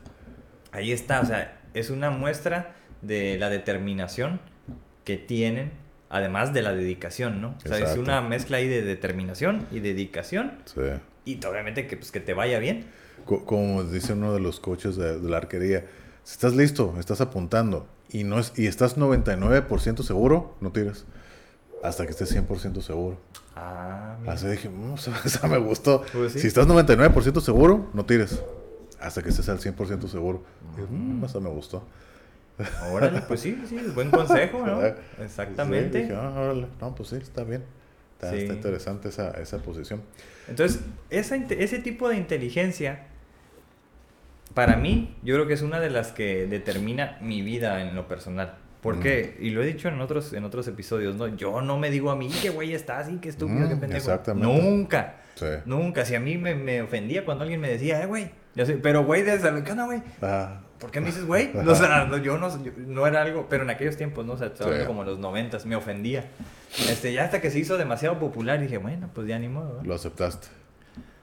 ahí 0.71 0.93
está. 0.93 1.21
O 1.21 1.27
sea, 1.27 1.61
es 1.75 1.91
una 1.91 2.11
muestra 2.11 2.77
de 3.03 3.37
la 3.37 3.51
determinación 3.51 4.39
que 5.05 5.17
tienen, 5.17 5.73
además 6.09 6.53
de 6.55 6.63
la 6.63 6.73
dedicación, 6.73 7.41
¿no? 7.41 7.57
O 7.65 7.69
sea, 7.69 7.79
es 7.79 7.97
una 7.99 8.21
mezcla 8.21 8.59
ahí 8.59 8.69
de 8.69 8.83
determinación 8.83 9.67
y 9.73 9.81
dedicación. 9.81 10.53
Sí. 10.67 10.81
Y 11.25 11.45
obviamente 11.45 11.89
que, 11.89 11.97
pues, 11.97 12.13
que 12.13 12.21
te 12.21 12.33
vaya 12.33 12.61
bien. 12.61 12.87
Co- 13.25 13.45
como 13.45 13.83
dice 13.83 14.13
uno 14.13 14.33
de 14.33 14.39
los 14.41 14.61
coaches 14.61 14.95
de, 14.95 15.19
de 15.19 15.29
la 15.29 15.39
arquería, 15.39 15.85
si 16.23 16.35
estás 16.35 16.55
listo, 16.55 16.95
estás 17.01 17.21
apuntando 17.21 17.89
y 18.09 18.23
no 18.23 18.39
es 18.39 18.53
y 18.57 18.69
estás 18.69 18.97
99% 18.97 20.03
seguro, 20.05 20.55
no 20.61 20.71
tires. 20.71 21.07
Hasta 21.83 22.05
que 22.05 22.13
estés 22.13 22.31
100% 22.35 22.81
seguro. 22.81 23.19
Ah, 23.57 24.17
mira. 24.21 24.33
Así 24.35 24.47
dije, 24.47 24.69
"Mm, 24.69 24.95
esa, 24.95 25.13
esa 25.25 25.49
me 25.49 25.59
gustó. 25.59 26.05
Pues 26.13 26.33
sí. 26.33 26.41
Si 26.41 26.47
estás 26.47 26.67
99% 26.67 27.41
seguro, 27.41 27.91
no 27.93 28.05
tires. 28.07 28.43
Hasta 29.01 29.23
que 29.23 29.31
estés 29.31 29.49
al 29.49 29.59
100% 29.59 30.09
seguro. 30.09 30.43
Dije, 30.77 30.87
"Mm, 30.91 31.25
esa 31.25 31.41
me 31.41 31.51
gustó. 31.51 31.85
Órale, 32.93 33.23
pues 33.23 33.41
sí, 33.41 33.61
sí, 33.69 33.77
buen 33.95 34.11
consejo, 34.11 34.65
¿no? 34.65 34.81
Exactamente. 35.23 35.99
Sí, 35.99 36.05
dije, 36.05 36.15
"Ah, 36.17 36.33
órale". 36.39 36.69
No, 36.81 36.95
pues 36.95 37.09
sí, 37.09 37.17
está 37.17 37.43
bien. 37.45 37.65
Está, 38.15 38.31
Sí. 38.31 38.43
está 38.43 38.55
interesante 38.55 39.09
esa, 39.09 39.31
esa 39.33 39.59
posición. 39.59 40.03
Entonces, 40.47 40.81
esa, 41.11 41.35
ese 41.35 41.79
tipo 41.81 42.09
de 42.09 42.17
inteligencia, 42.17 43.07
para 44.55 44.77
mí, 44.77 45.17
yo 45.25 45.35
creo 45.35 45.47
que 45.49 45.55
es 45.55 45.63
una 45.63 45.81
de 45.81 45.91
las 45.91 46.13
que 46.13 46.47
determina 46.47 47.19
mi 47.21 47.43
vida 47.43 47.81
en 47.83 47.97
lo 47.97 48.07
personal. 48.07 48.55
Porque, 48.83 49.37
y 49.41 49.51
lo 49.51 49.63
he 49.63 49.67
dicho 49.67 49.89
en 49.89 50.01
otros, 50.01 50.33
en 50.33 50.45
otros 50.45 50.67
episodios, 50.67 51.15
¿no? 51.15 51.29
Yo 51.29 51.63
no 51.63 51.79
me 51.79 51.89
digo 51.91 52.11
a 52.11 52.17
mí, 52.17 52.29
que 52.29 52.51
güey 52.51 52.75
está 52.75 52.99
así, 52.99 53.19
que 53.19 53.29
estúpido, 53.29 53.61
Mm, 53.61 53.69
que 53.69 53.77
pendejo. 53.77 53.97
exactamente. 53.99 54.47
Nunca. 54.61 55.15
Sí. 55.37 55.47
Nunca, 55.67 56.05
si 56.05 56.15
a 56.17 56.21
mí 56.21 56.37
me, 56.37 56.55
me 56.57 56.83
ofendía 56.83 57.25
cuando 57.25 57.43
alguien 57.45 57.61
me 57.61 57.69
decía, 57.69 58.03
eh, 58.03 58.07
güey. 58.07 58.31
Yo 58.57 58.67
sé, 58.67 58.75
pero 58.75 59.05
güey, 59.05 59.23
desde 59.23 59.51
la 59.53 59.63
¿qué 59.65 59.71
onda, 59.73 59.85
güey? 59.87 60.03
Ah, 60.21 60.61
¿Por 60.81 60.91
qué 60.91 61.01
me 61.01 61.07
dices 61.07 61.25
güey? 61.25 61.51
O 61.57 61.75
sea, 61.77 62.07
no, 62.11 62.17
yo 62.19 62.37
no, 62.39 62.49
yo- 62.63 62.73
no 62.77 63.07
era 63.07 63.23
algo, 63.23 63.47
pero 63.49 63.63
en 63.63 63.71
aquellos 63.71 63.97
tiempos, 63.97 64.27
¿no? 64.27 64.33
O 64.33 64.37
sea, 64.37 64.49
estaba 64.49 64.65
Sí. 64.65 64.73
hablando 64.73 64.89
como 64.89 65.03
en 65.03 65.09
los 65.11 65.19
noventas, 65.21 65.65
me 65.65 65.77
ofendía. 65.77 66.25
Este, 66.91 67.13
ya 67.13 67.25
hasta 67.25 67.41
que 67.41 67.51
se 67.53 67.61
hizo 67.61 67.79
demasiado 67.79 68.19
popular, 68.19 68.61
dije, 68.61 68.79
bueno, 68.79 69.09
pues 69.15 69.29
ya 69.29 69.39
ni 69.39 69.47
modo, 69.49 69.69
¿verdad? 69.75 69.85
lo 69.85 69.95
aceptaste. 69.95 70.49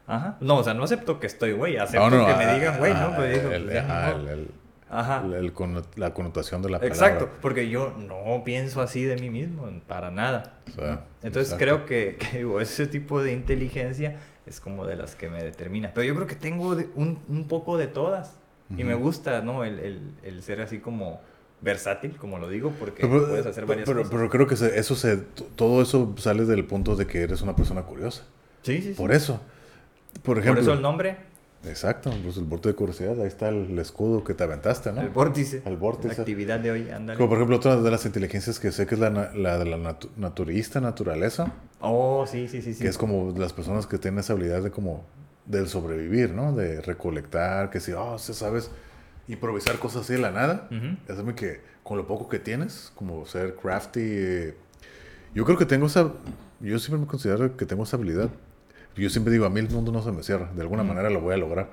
Ajá. 0.08 0.38
No, 0.40 0.58
o 0.60 0.64
sea, 0.64 0.74
no 0.74 0.86
acepto 0.86 1.20
que 1.20 1.28
estoy 1.28 1.52
güey, 1.52 1.76
acepto 1.78 2.10
No, 2.10 2.18
no, 2.20 2.26
que 2.26 2.32
ah, 2.32 2.38
me 2.38 2.54
digan 2.56 2.78
güey, 2.80 2.94
ah, 2.96 3.08
¿no? 3.10 3.16
Pues 3.18 3.36
digo, 3.44 3.52
el- 3.54 3.64
pues, 3.66 3.76
ya 3.76 3.84
ni 3.84 3.92
ajá, 3.92 4.12
modo. 4.16 4.22
el- 4.22 4.30
el- 4.40 4.52
Ajá. 4.90 5.24
el- 5.26 5.34
el 5.34 5.54
la 5.96 6.14
connotación 6.14 6.62
de 6.62 6.70
la 6.70 6.80
palabra. 6.80 6.96
Exacto, 6.96 7.30
porque 7.42 7.70
yo 7.70 7.94
no 7.98 8.44
pienso 8.44 8.82
así 8.82 9.04
de 9.04 9.16
mí 9.18 9.30
mismo, 9.30 9.68
para 9.88 10.10
nada. 10.12 10.60
O 10.68 10.72
sea, 10.72 11.06
Entonces 11.24 11.54
exacto. 11.54 11.58
creo 11.58 11.86
que, 11.86 12.18
que 12.18 12.38
digo, 12.40 12.60
ese 12.62 12.88
tipo 12.88 13.22
de 13.22 13.34
inteligencia 13.34 14.18
es 14.46 14.60
como 14.60 14.86
de 14.86 14.96
las 14.96 15.16
que 15.16 15.30
me 15.30 15.44
determina. 15.44 15.92
Pero 15.94 16.06
yo 16.08 16.16
creo 16.16 16.28
que 16.28 16.36
tengo 16.36 16.76
de- 16.76 16.90
un, 16.96 17.20
un 17.28 17.48
poco 17.48 17.78
de 17.78 17.88
todas. 17.88 18.36
Y 18.78 18.84
me 18.84 18.94
gusta, 18.94 19.42
¿no? 19.42 19.64
El, 19.64 19.80
el, 19.80 20.12
el 20.24 20.44
ser 20.44 20.62
así 20.62 20.78
como 20.78 21.20
versátil, 21.62 22.16
como 22.18 22.38
lo 22.38 22.48
digo, 22.50 22.72
porque 22.80 23.02
Pero, 23.02 23.28
puedes 23.28 23.46
hacer 23.48 23.66
varias 23.66 23.88
pero, 23.88 24.02
cosas. 24.04 24.12
pero 24.16 24.30
creo 24.30 24.46
que 24.48 24.54
eso 24.80 24.96
se, 24.96 25.18
todo 25.56 25.82
eso 25.82 26.14
sale 26.18 26.46
del 26.46 26.66
punto 26.66 26.96
de 26.96 27.08
que 27.08 27.22
eres 27.24 27.42
una 27.42 27.56
persona 27.56 27.82
curiosa. 27.84 28.26
sí, 28.62 28.78
sí, 28.82 28.90
sí. 28.90 28.94
Por 28.94 29.12
eso. 29.12 29.42
Por 30.14 30.24
Por 30.24 30.38
ejemplo. 30.40 30.62
eso 30.62 30.74
el 30.74 30.82
nombre, 30.84 31.18
Exacto, 31.66 32.10
pues 32.24 32.38
el 32.38 32.46
bote 32.46 32.70
de 32.70 32.76
curiosidad, 32.76 33.20
ahí 33.20 33.28
está 33.28 33.50
el, 33.50 33.78
escudo 33.80 34.24
que 34.24 34.34
te 34.34 34.44
aventaste, 34.46 34.94
¿no? 34.94 35.02
el 35.02 35.10
vórtice. 35.10 35.62
El 35.66 35.76
vórtice. 35.76 36.08
La 36.08 36.14
actividad 36.22 36.60
de 36.60 36.72
hoy, 36.72 36.90
ándale. 36.90 37.18
Como 37.18 37.28
por 37.30 37.38
ejemplo, 37.38 37.58
otra 37.58 37.76
de 37.82 37.92
las 37.92 38.06
inteligencias 38.06 38.60
que 38.60 38.72
sé 38.72 38.86
que 38.88 38.96
es 38.96 39.02
la, 39.02 39.10
la 39.34 39.58
de 39.58 39.66
la 39.66 39.78
natu- 39.78 40.10
naturista, 40.16 40.80
naturaleza, 40.80 41.52
Oh, 41.82 42.26
sí, 42.28 42.48
sí, 42.48 42.62
sí, 42.62 42.74
sí. 42.74 42.82
que 42.84 42.88
es 42.90 42.98
como 42.98 43.34
las 43.38 43.54
personas 43.54 43.88
que 43.88 43.98
tienen 43.98 44.20
esa 44.20 44.34
habilidad 44.34 44.62
de 44.64 44.72
como 44.72 45.06
del 45.46 45.68
sobrevivir, 45.68 46.32
¿no? 46.32 46.54
De 46.54 46.82
recolectar, 46.82 47.70
que 47.70 47.80
si, 47.80 47.92
oh, 47.94 48.18
sabes 48.20 48.70
improvisar 49.28 49.80
cosas 49.80 50.04
así 50.04 50.14
de 50.14 50.20
la 50.20 50.32
nada. 50.32 50.68
Es 51.08 51.24
muy 51.24 51.34
que 51.36 51.62
con 51.84 51.98
lo 51.98 52.08
poco 52.08 52.28
que 52.30 52.40
tienes, 52.40 52.92
como 52.96 53.26
ser 53.26 53.56
crafty. 53.56 54.00
eh, 54.02 54.56
yo 55.36 55.44
creo 55.46 55.58
que 55.58 55.66
tengo 55.66 55.88
esa, 55.88 56.12
yo 56.60 56.80
siempre 56.80 57.00
me 57.02 57.08
considero 57.08 57.56
que 57.58 57.66
tengo 57.66 57.84
esa 57.84 57.98
habilidad. 57.98 58.30
Yo 59.00 59.10
siempre 59.10 59.32
digo, 59.32 59.46
a 59.46 59.50
mí 59.50 59.60
el 59.60 59.70
mundo 59.70 59.92
no 59.92 60.02
se 60.02 60.12
me 60.12 60.24
cierra, 60.24 60.52
de 60.54 60.62
alguna 60.62 60.84
manera 60.84 61.10
lo 61.10 61.22
voy 61.22 61.34
a 61.34 61.38
lograr. 61.38 61.70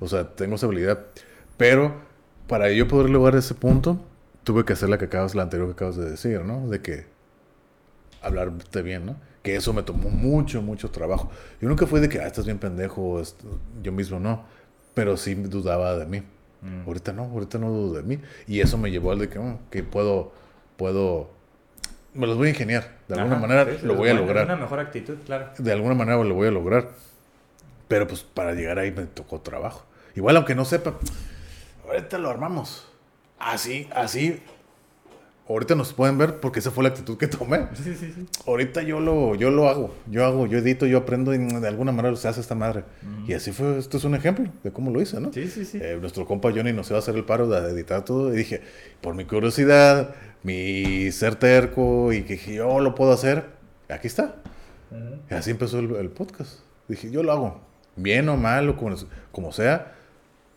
O 0.00 0.08
sea, 0.08 0.28
tengo 0.34 0.56
esa 0.56 0.66
habilidad. 0.66 1.06
Pero 1.56 1.94
para 2.46 2.70
yo 2.70 2.86
poder 2.86 3.10
lograr 3.10 3.36
ese 3.36 3.54
punto, 3.54 4.00
tuve 4.44 4.64
que 4.64 4.74
hacer 4.74 4.88
la 4.88 4.98
que 4.98 5.06
acabas, 5.06 5.34
la 5.34 5.42
anterior 5.42 5.68
que 5.68 5.72
acabas 5.72 5.96
de 5.96 6.10
decir, 6.10 6.42
¿no? 6.42 6.68
De 6.68 6.80
que 6.80 7.06
hablarte 8.22 8.82
bien, 8.82 9.06
¿no? 9.06 9.16
Que 9.42 9.56
eso 9.56 9.72
me 9.72 9.82
tomó 9.82 10.10
mucho, 10.10 10.62
mucho 10.62 10.90
trabajo. 10.90 11.30
Yo 11.60 11.68
nunca 11.68 11.86
fui 11.86 12.00
de 12.00 12.08
que, 12.08 12.20
ah, 12.20 12.26
estás 12.26 12.44
bien 12.44 12.58
pendejo, 12.58 13.20
yo 13.82 13.92
mismo 13.92 14.20
no. 14.20 14.44
Pero 14.94 15.16
sí 15.16 15.34
dudaba 15.34 15.96
de 15.96 16.06
mí. 16.06 16.22
Mm. 16.62 16.86
Ahorita 16.86 17.12
no, 17.12 17.24
ahorita 17.24 17.58
no 17.58 17.70
dudo 17.70 17.94
de 17.94 18.02
mí. 18.02 18.20
Y 18.46 18.60
eso 18.60 18.78
me 18.78 18.90
llevó 18.90 19.12
al 19.12 19.18
de 19.18 19.28
que, 19.28 19.38
mm, 19.38 19.58
que 19.70 19.82
puedo, 19.82 20.32
puedo, 20.76 21.30
me 22.16 22.26
los 22.26 22.36
voy 22.36 22.48
a 22.48 22.50
ingeniar. 22.50 22.88
De 23.08 23.14
alguna 23.14 23.36
Ajá, 23.36 23.46
manera 23.46 23.78
sí, 23.78 23.86
lo 23.86 23.94
voy 23.94 24.08
a 24.08 24.14
lograr. 24.14 24.44
una 24.46 24.56
mejor 24.56 24.80
actitud, 24.80 25.16
claro. 25.24 25.50
De 25.58 25.72
alguna 25.72 25.94
manera 25.94 26.16
lo 26.22 26.34
voy 26.34 26.48
a 26.48 26.50
lograr. 26.50 26.88
Pero 27.88 28.06
pues 28.08 28.22
para 28.22 28.52
llegar 28.54 28.78
ahí 28.78 28.90
me 28.90 29.04
tocó 29.04 29.40
trabajo. 29.40 29.84
Igual 30.14 30.36
aunque 30.36 30.54
no 30.54 30.64
sepa, 30.64 30.94
ahorita 31.86 32.18
lo 32.18 32.30
armamos. 32.30 32.88
Así, 33.38 33.88
así. 33.94 34.42
Ahorita 35.48 35.76
nos 35.76 35.92
pueden 35.92 36.18
ver 36.18 36.40
porque 36.40 36.58
esa 36.58 36.72
fue 36.72 36.82
la 36.82 36.90
actitud 36.90 37.16
que 37.16 37.28
tomé. 37.28 37.68
Sí, 37.74 37.94
sí, 37.94 38.12
sí. 38.12 38.26
Ahorita 38.46 38.82
yo 38.82 38.98
lo, 38.98 39.36
yo 39.36 39.52
lo 39.52 39.68
hago, 39.68 39.94
yo 40.10 40.24
hago, 40.24 40.46
yo 40.46 40.58
edito, 40.58 40.86
yo 40.86 40.98
aprendo 40.98 41.32
y 41.34 41.38
de 41.38 41.68
alguna 41.68 41.92
manera 41.92 42.16
se 42.16 42.26
hace 42.26 42.40
esta 42.40 42.56
madre. 42.56 42.82
Y 43.28 43.32
así 43.32 43.52
fue, 43.52 43.78
esto 43.78 43.96
es 43.96 44.04
un 44.04 44.16
ejemplo 44.16 44.50
de 44.64 44.72
cómo 44.72 44.90
lo 44.90 45.00
hice, 45.00 45.20
¿no? 45.20 45.32
Sí, 45.32 45.46
sí, 45.46 45.64
sí. 45.64 45.78
Eh, 45.80 45.98
nuestro 46.00 46.26
compa 46.26 46.50
Johnny 46.50 46.72
nos 46.72 46.88
iba 46.88 46.96
a 46.96 46.98
hacer 46.98 47.14
el 47.14 47.24
paro 47.24 47.48
de 47.48 47.70
editar 47.70 48.04
todo 48.04 48.34
y 48.34 48.38
dije, 48.38 48.60
por 49.00 49.14
mi 49.14 49.24
curiosidad, 49.24 50.16
mi 50.42 51.12
ser 51.12 51.36
terco 51.36 52.12
y 52.12 52.22
que 52.22 52.34
dije, 52.34 52.54
yo 52.54 52.80
lo 52.80 52.96
puedo 52.96 53.12
hacer, 53.12 53.44
aquí 53.88 54.08
está. 54.08 54.34
Y 55.30 55.34
así 55.34 55.52
empezó 55.52 55.78
el, 55.78 55.94
el 55.94 56.10
podcast. 56.10 56.60
Dije, 56.88 57.10
yo 57.10 57.22
lo 57.22 57.30
hago, 57.30 57.60
bien 57.94 58.28
o 58.28 58.36
mal 58.36 58.68
o 58.68 58.76
como, 58.76 58.96
como 59.30 59.52
sea, 59.52 59.94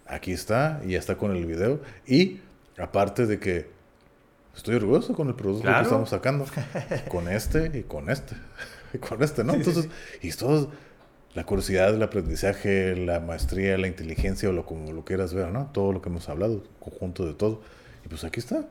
aquí 0.08 0.32
está 0.32 0.82
y 0.84 0.94
ya 0.94 1.00
está 1.00 1.16
con 1.16 1.36
el 1.36 1.46
video. 1.46 1.80
Y 2.08 2.40
aparte 2.78 3.28
de 3.28 3.40
que 3.40 3.79
estoy 4.60 4.76
orgulloso 4.76 5.14
con 5.14 5.28
el 5.30 5.36
producto 5.36 5.64
Claro. 5.64 5.78
que 5.80 5.84
estamos 5.84 6.10
sacando, 6.10 6.46
con 7.10 7.28
este 7.28 7.72
y 7.80 7.84
con 7.84 8.10
este, 8.10 8.36
y 8.94 8.98
con 9.00 9.22
este, 9.24 9.44
¿no? 9.44 9.54
Entonces, 9.54 9.90
y 10.22 10.32
todo, 10.32 10.70
la 11.34 11.46
curiosidad, 11.46 11.94
el 11.94 12.04
aprendizaje, 12.04 12.96
la 12.96 13.20
maestría, 13.20 13.78
la 13.78 13.88
inteligencia 13.88 14.50
o 14.50 14.52
lo 14.52 14.66
como 14.66 14.92
lo 14.92 15.06
quieras 15.06 15.34
ver, 15.34 15.50
¿no? 15.50 15.70
Todo 15.74 15.92
lo 15.94 16.02
que 16.02 16.10
hemos 16.10 16.28
hablado, 16.30 16.64
conjunto 16.80 17.26
de 17.26 17.34
todo. 17.34 17.62
Y 18.06 18.10
pues 18.10 18.24
aquí 18.24 18.40
está. 18.40 18.66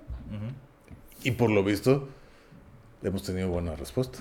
Y 1.23 1.32
por 1.32 1.51
lo 1.51 1.65
visto, 1.65 2.09
hemos 3.02 3.23
tenido 3.23 3.48
buena 3.48 3.74
respuesta. 3.77 4.19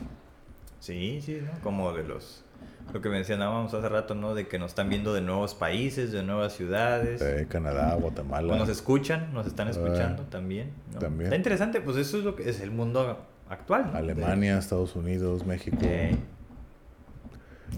Sí, 0.79 1.21
sí, 1.23 1.41
¿no? 1.43 1.59
Como 1.61 1.91
de 1.93 2.03
los... 2.03 2.43
Lo 2.93 3.01
que 3.01 3.09
mencionábamos 3.09 3.73
hace 3.73 3.89
rato, 3.89 4.15
¿no? 4.15 4.33
De 4.33 4.47
que 4.47 4.57
nos 4.59 4.71
están 4.71 4.89
viendo 4.89 5.13
de 5.13 5.21
nuevos 5.21 5.53
países, 5.53 6.11
de 6.11 6.23
nuevas 6.23 6.53
ciudades. 6.53 7.21
Eh, 7.21 7.45
Canadá, 7.49 7.93
Guatemala. 7.95 8.55
Nos 8.57 8.69
escuchan, 8.69 9.33
nos 9.33 9.45
están 9.45 9.67
escuchando 9.67 10.23
también. 10.23 10.71
¿no? 10.93 10.99
también. 10.99 11.25
Está 11.25 11.35
interesante, 11.35 11.81
pues 11.81 11.97
eso 11.97 12.17
es 12.17 12.23
lo 12.23 12.35
que 12.35 12.49
es 12.49 12.61
el 12.61 12.71
mundo 12.71 13.25
actual. 13.49 13.89
¿no? 13.91 13.97
Alemania, 13.97 14.57
Estados 14.57 14.95
Unidos, 14.95 15.45
México. 15.45 15.77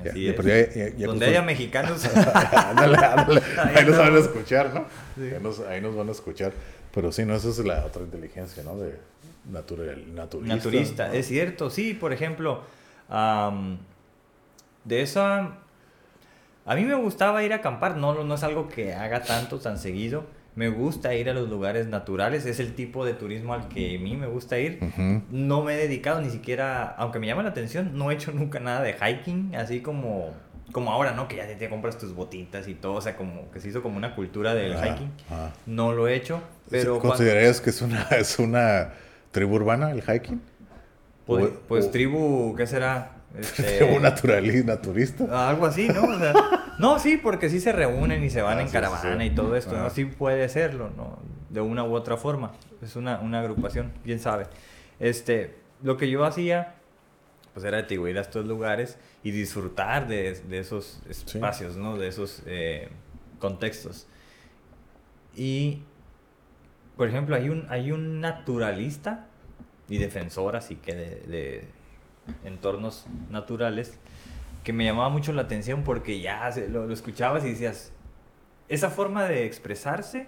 Ya- 0.04 0.14
ya- 0.14 0.34
Donde 0.36 1.06
justo- 1.08 1.26
haya 1.26 1.42
mexicanos. 1.42 2.06
ándale, 2.54 2.98
ándale. 2.98 3.42
Ahí 3.58 3.76
Ahí 3.78 3.86
nos 3.86 3.98
van 3.98 4.16
a 4.16 4.20
escuchar, 4.20 4.74
¿no? 4.74 4.86
Sí. 5.16 5.24
Ahí, 5.34 5.42
nos, 5.42 5.60
ahí 5.62 5.82
nos 5.82 5.96
van 5.96 6.08
a 6.10 6.12
escuchar. 6.12 6.54
Pero 6.94 7.12
sí, 7.12 7.26
no, 7.26 7.36
esa 7.36 7.50
es 7.50 7.58
la 7.60 7.86
otra 7.86 8.04
inteligencia, 8.04 8.64
¿no? 8.64 8.78
De 8.78 8.96
natural, 9.52 10.04
naturista. 10.14 10.56
naturista, 10.56 11.08
¿no? 11.08 11.14
es 11.14 11.28
cierto, 11.28 11.70
sí, 11.72 11.94
por 11.96 12.14
ejemplo, 12.14 12.62
de 14.86 15.02
esa, 15.02 15.58
a 16.66 16.76
mí 16.76 16.84
me 16.86 16.96
gustaba 16.96 17.44
ir 17.44 17.54
a 17.54 17.58
acampar, 17.58 17.98
no, 17.98 18.24
no 18.24 18.36
es 18.36 18.44
algo 18.44 18.68
que 18.68 18.94
haga 18.94 19.22
tanto, 19.24 19.60
tan 19.60 19.78
seguido, 19.78 20.26
me 20.56 20.70
gusta 20.70 21.14
ir 21.16 21.30
a 21.30 21.34
los 21.34 21.48
lugares 21.50 21.88
naturales, 21.88 22.46
es 22.46 22.60
el 22.60 22.74
tipo 22.76 23.06
de 23.06 23.14
turismo 23.14 23.54
al 23.54 23.68
que 23.70 23.96
a 23.96 24.00
mí 24.00 24.16
me 24.18 24.28
gusta 24.28 24.58
ir, 24.60 24.80
no 25.32 25.64
me 25.64 25.74
he 25.76 25.78
dedicado 25.78 26.22
ni 26.22 26.30
siquiera, 26.30 26.84
aunque 26.98 27.20
me 27.20 27.28
llama 27.28 27.44
la 27.44 27.50
atención, 27.50 27.92
no 27.98 28.12
he 28.12 28.16
hecho 28.16 28.32
nunca 28.32 28.60
nada 28.60 28.82
de 28.82 28.94
hiking, 28.94 29.56
así 29.56 29.82
como, 29.82 30.32
como 30.72 30.92
ahora, 30.92 31.14
¿no? 31.14 31.28
Que 31.28 31.38
ya 31.38 31.48
te, 31.58 31.70
compras 31.70 31.98
tus 31.98 32.14
botitas 32.14 32.68
y 32.68 32.74
todo, 32.74 32.94
o 32.96 33.02
sea, 33.02 33.16
como 33.16 33.50
que 33.52 33.60
se 33.62 33.70
hizo 33.70 33.82
como 33.82 33.98
una 33.98 34.16
cultura 34.16 34.54
del 34.54 34.74
Ah, 34.76 34.88
hiking, 34.88 35.12
ah. 35.30 35.52
no 35.66 35.94
lo 35.94 36.08
he 36.08 36.16
hecho, 36.16 36.42
pero... 36.70 36.94
cuando- 37.00 37.10
¿Considerarías 37.10 37.62
que 37.62 37.70
es 37.70 37.82
una, 37.82 38.04
es 38.12 38.38
una 38.40 38.94
tribu 39.32 39.56
urbana 39.56 39.92
el 39.92 40.02
hiking? 40.02 40.42
pues, 41.26 41.46
o- 41.46 41.60
pues 41.68 41.86
o- 41.86 41.90
tribu, 41.92 42.56
¿qué 42.58 42.68
será? 42.68 43.12
Este, 43.38 43.78
¿Tribu 43.78 44.00
naturali- 44.00 44.64
naturista? 44.66 45.50
Algo 45.50 45.66
así, 45.66 45.88
¿no? 45.88 46.04
O 46.04 46.18
sea, 46.18 46.34
no, 46.80 46.98
sí, 47.00 47.18
porque 47.18 47.50
sí 47.50 47.60
se 47.60 47.72
reúnen 47.72 48.24
y 48.24 48.30
se 48.30 48.42
van 48.42 48.58
Ah, 48.58 48.62
en 48.62 48.68
sí, 48.68 48.74
caravana 48.74 49.24
sí. 49.24 49.28
y 49.28 49.36
todo 49.36 49.56
esto, 49.56 49.76
Ah. 49.76 49.84
¿no? 49.84 49.90
Sí 49.90 50.06
puede 50.06 50.50
serlo, 50.50 50.90
¿no? 50.98 51.20
De 51.50 51.62
una 51.62 51.84
u 51.84 51.94
otra 51.94 52.18
forma. 52.18 52.54
Es 52.82 52.96
una, 52.96 53.20
una 53.20 53.40
agrupación, 53.40 53.92
quién 54.04 54.20
sabe. 54.20 54.48
Este, 55.00 55.56
lo 55.84 55.96
que 55.98 56.10
yo 56.10 56.26
hacía, 56.26 56.76
pues 57.54 57.66
era 57.66 57.82
digo, 57.84 58.08
ir 58.08 58.18
a 58.18 58.22
estos 58.22 58.46
lugares 58.46 58.98
y 59.24 59.32
disfrutar 59.32 60.08
de, 60.08 60.34
de 60.34 60.60
esos 60.60 61.02
espacios, 61.10 61.76
¿no? 61.78 61.98
De 61.98 62.08
esos 62.08 62.42
eh, 62.48 62.90
contextos. 63.40 64.08
Y, 65.36 65.84
por 66.98 67.08
ejemplo, 67.08 67.36
hay 67.36 67.50
un, 67.50 67.66
hay 67.70 67.92
un 67.92 68.20
naturalista 68.22 69.28
y 69.88 69.98
defensor, 69.98 70.56
así 70.56 70.76
que 70.76 70.94
de, 70.96 71.10
de 71.28 71.68
entornos 72.44 73.06
naturales, 73.30 73.98
que 74.64 74.74
me 74.74 74.86
llamaba 74.86 75.10
mucho 75.10 75.34
la 75.34 75.44
atención 75.44 75.84
porque 75.84 76.20
ya 76.22 76.52
lo, 76.70 76.86
lo 76.88 76.94
escuchabas 76.94 77.44
y 77.46 77.50
decías, 77.52 77.92
esa 78.68 78.90
forma 78.90 79.26
de 79.26 79.46
expresarse 79.46 80.28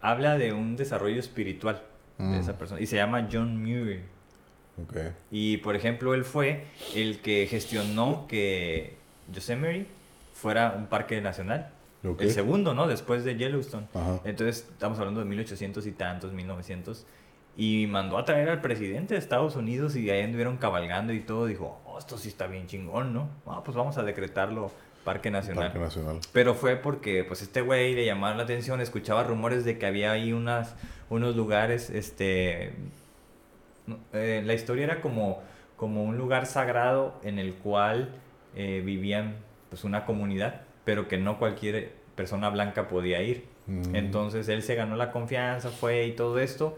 habla 0.00 0.36
de 0.38 0.52
un 0.52 0.76
desarrollo 0.76 1.18
espiritual 1.20 1.82
de 2.18 2.24
Mm. 2.24 2.34
esa 2.34 2.56
persona. 2.56 2.80
Y 2.80 2.86
se 2.86 2.96
llama 2.96 3.28
John 3.30 3.62
Muir. 3.62 4.02
Y 5.30 5.58
por 5.58 5.74
ejemplo, 5.76 6.14
él 6.14 6.24
fue 6.24 6.64
el 6.94 7.20
que 7.20 7.46
gestionó 7.46 8.26
que 8.28 8.96
Yosemite 9.32 9.86
fuera 10.34 10.74
un 10.76 10.86
parque 10.86 11.20
nacional. 11.20 11.70
Ok. 12.04 12.20
El 12.22 12.30
segundo, 12.30 12.74
¿no? 12.74 12.86
Después 12.86 13.24
de 13.24 13.36
Yellowstone. 13.36 13.86
Ajá. 13.94 14.20
Entonces, 14.24 14.66
estamos 14.70 14.98
hablando 14.98 15.20
de 15.20 15.26
1800 15.26 15.86
y 15.86 15.92
tantos, 15.92 16.32
1900. 16.32 17.06
Y 17.56 17.86
mandó 17.86 18.18
a 18.18 18.24
traer 18.24 18.50
al 18.50 18.60
presidente 18.60 19.14
de 19.14 19.20
Estados 19.20 19.56
Unidos 19.56 19.96
y 19.96 20.10
ahí 20.10 20.20
anduvieron 20.20 20.58
cabalgando 20.58 21.12
y 21.12 21.20
todo. 21.20 21.46
Dijo, 21.46 21.80
oh, 21.86 21.98
esto 21.98 22.18
sí 22.18 22.28
está 22.28 22.46
bien 22.46 22.66
chingón, 22.66 23.14
¿no? 23.14 23.30
Ah, 23.46 23.62
pues 23.64 23.76
vamos 23.76 23.96
a 23.96 24.02
decretarlo 24.02 24.70
Parque 25.04 25.30
Nacional. 25.30 25.64
Parque 25.64 25.78
Nacional. 25.78 26.18
Pero 26.32 26.54
fue 26.54 26.76
porque, 26.76 27.24
pues, 27.24 27.40
este 27.40 27.62
güey 27.62 27.94
le 27.94 28.04
llamaron 28.04 28.36
la 28.36 28.44
atención, 28.44 28.80
escuchaba 28.80 29.22
rumores 29.24 29.64
de 29.64 29.78
que 29.78 29.86
había 29.86 30.12
ahí 30.12 30.32
unas, 30.32 30.74
unos 31.08 31.34
lugares, 31.34 31.88
este... 31.90 32.74
eh, 34.12 34.42
la 34.44 34.52
historia 34.52 34.84
era 34.84 35.00
como, 35.00 35.42
como 35.76 36.04
un 36.04 36.18
lugar 36.18 36.44
sagrado 36.46 37.18
en 37.22 37.38
el 37.38 37.54
cual 37.54 38.10
eh, 38.54 38.82
vivían 38.84 39.36
pues 39.70 39.84
una 39.84 40.04
comunidad, 40.04 40.62
pero 40.84 41.08
que 41.08 41.18
no 41.18 41.38
cualquier 41.38 41.92
persona 42.16 42.50
blanca 42.50 42.88
podía 42.88 43.22
ir. 43.22 43.46
Mm. 43.66 43.94
Entonces 43.94 44.48
él 44.48 44.62
se 44.62 44.74
ganó 44.74 44.96
la 44.96 45.12
confianza, 45.12 45.70
fue 45.70 46.06
y 46.06 46.12
todo 46.12 46.38
esto. 46.38 46.76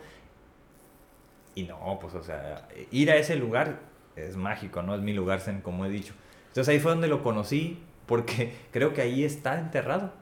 Y 1.58 1.64
no, 1.64 1.98
pues 2.00 2.14
o 2.14 2.22
sea, 2.22 2.68
ir 2.90 3.10
a 3.10 3.16
ese 3.16 3.36
lugar 3.36 3.80
es 4.16 4.36
mágico, 4.36 4.82
¿no? 4.82 4.94
Es 4.94 5.00
mi 5.00 5.12
lugar 5.12 5.40
zen, 5.40 5.60
como 5.60 5.84
he 5.86 5.88
dicho. 5.90 6.12
Entonces 6.48 6.72
ahí 6.72 6.78
fue 6.80 6.92
donde 6.92 7.08
lo 7.08 7.22
conocí, 7.22 7.78
porque 8.06 8.52
creo 8.72 8.92
que 8.94 9.02
ahí 9.02 9.24
está 9.24 9.58
enterrado. 9.58 10.12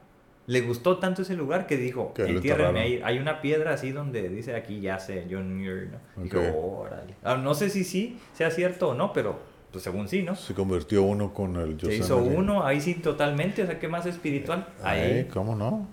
Le 0.47 0.61
gustó 0.61 0.99
tanto 0.99 1.23
ese 1.23 1.35
lugar 1.35 1.67
que 1.67 1.77
dijo, 1.77 2.15
entiérrenme 2.17 2.81
ahí. 2.81 3.01
Hay 3.05 3.19
una 3.19 3.41
piedra 3.41 3.73
así 3.75 3.91
donde 3.91 4.29
dice 4.29 4.55
aquí 4.55 4.81
yace 4.81 5.27
John 5.29 5.57
Muir, 5.57 5.91
¿no? 5.91 6.23
Dijo, 6.23 6.39
Ok. 6.39 6.85
órale. 6.87 7.15
Ah, 7.25 7.37
no 7.37 7.53
sé 7.55 7.69
si 7.69 7.83
sí 7.83 8.19
sea 8.33 8.51
cierto 8.53 8.91
o 8.91 8.95
no, 8.95 9.13
pero 9.13 9.41
pues 9.73 9.83
según 9.83 10.07
sí, 10.09 10.23
¿no? 10.23 10.37
Se 10.37 10.55
convirtió 10.55 11.03
uno 11.03 11.35
con 11.35 11.57
el 11.57 11.71
Se 11.73 11.87
Yosemite. 11.87 11.97
hizo 12.05 12.17
uno, 12.19 12.65
ahí 12.65 12.81
sí 12.81 12.95
totalmente, 12.95 13.63
o 13.65 13.67
sea, 13.67 13.79
¿qué 13.81 13.89
más 13.89 14.07
espiritual? 14.07 14.69
Ay, 14.83 15.01
Ahí, 15.01 15.25
¿cómo 15.25 15.57
no? 15.57 15.89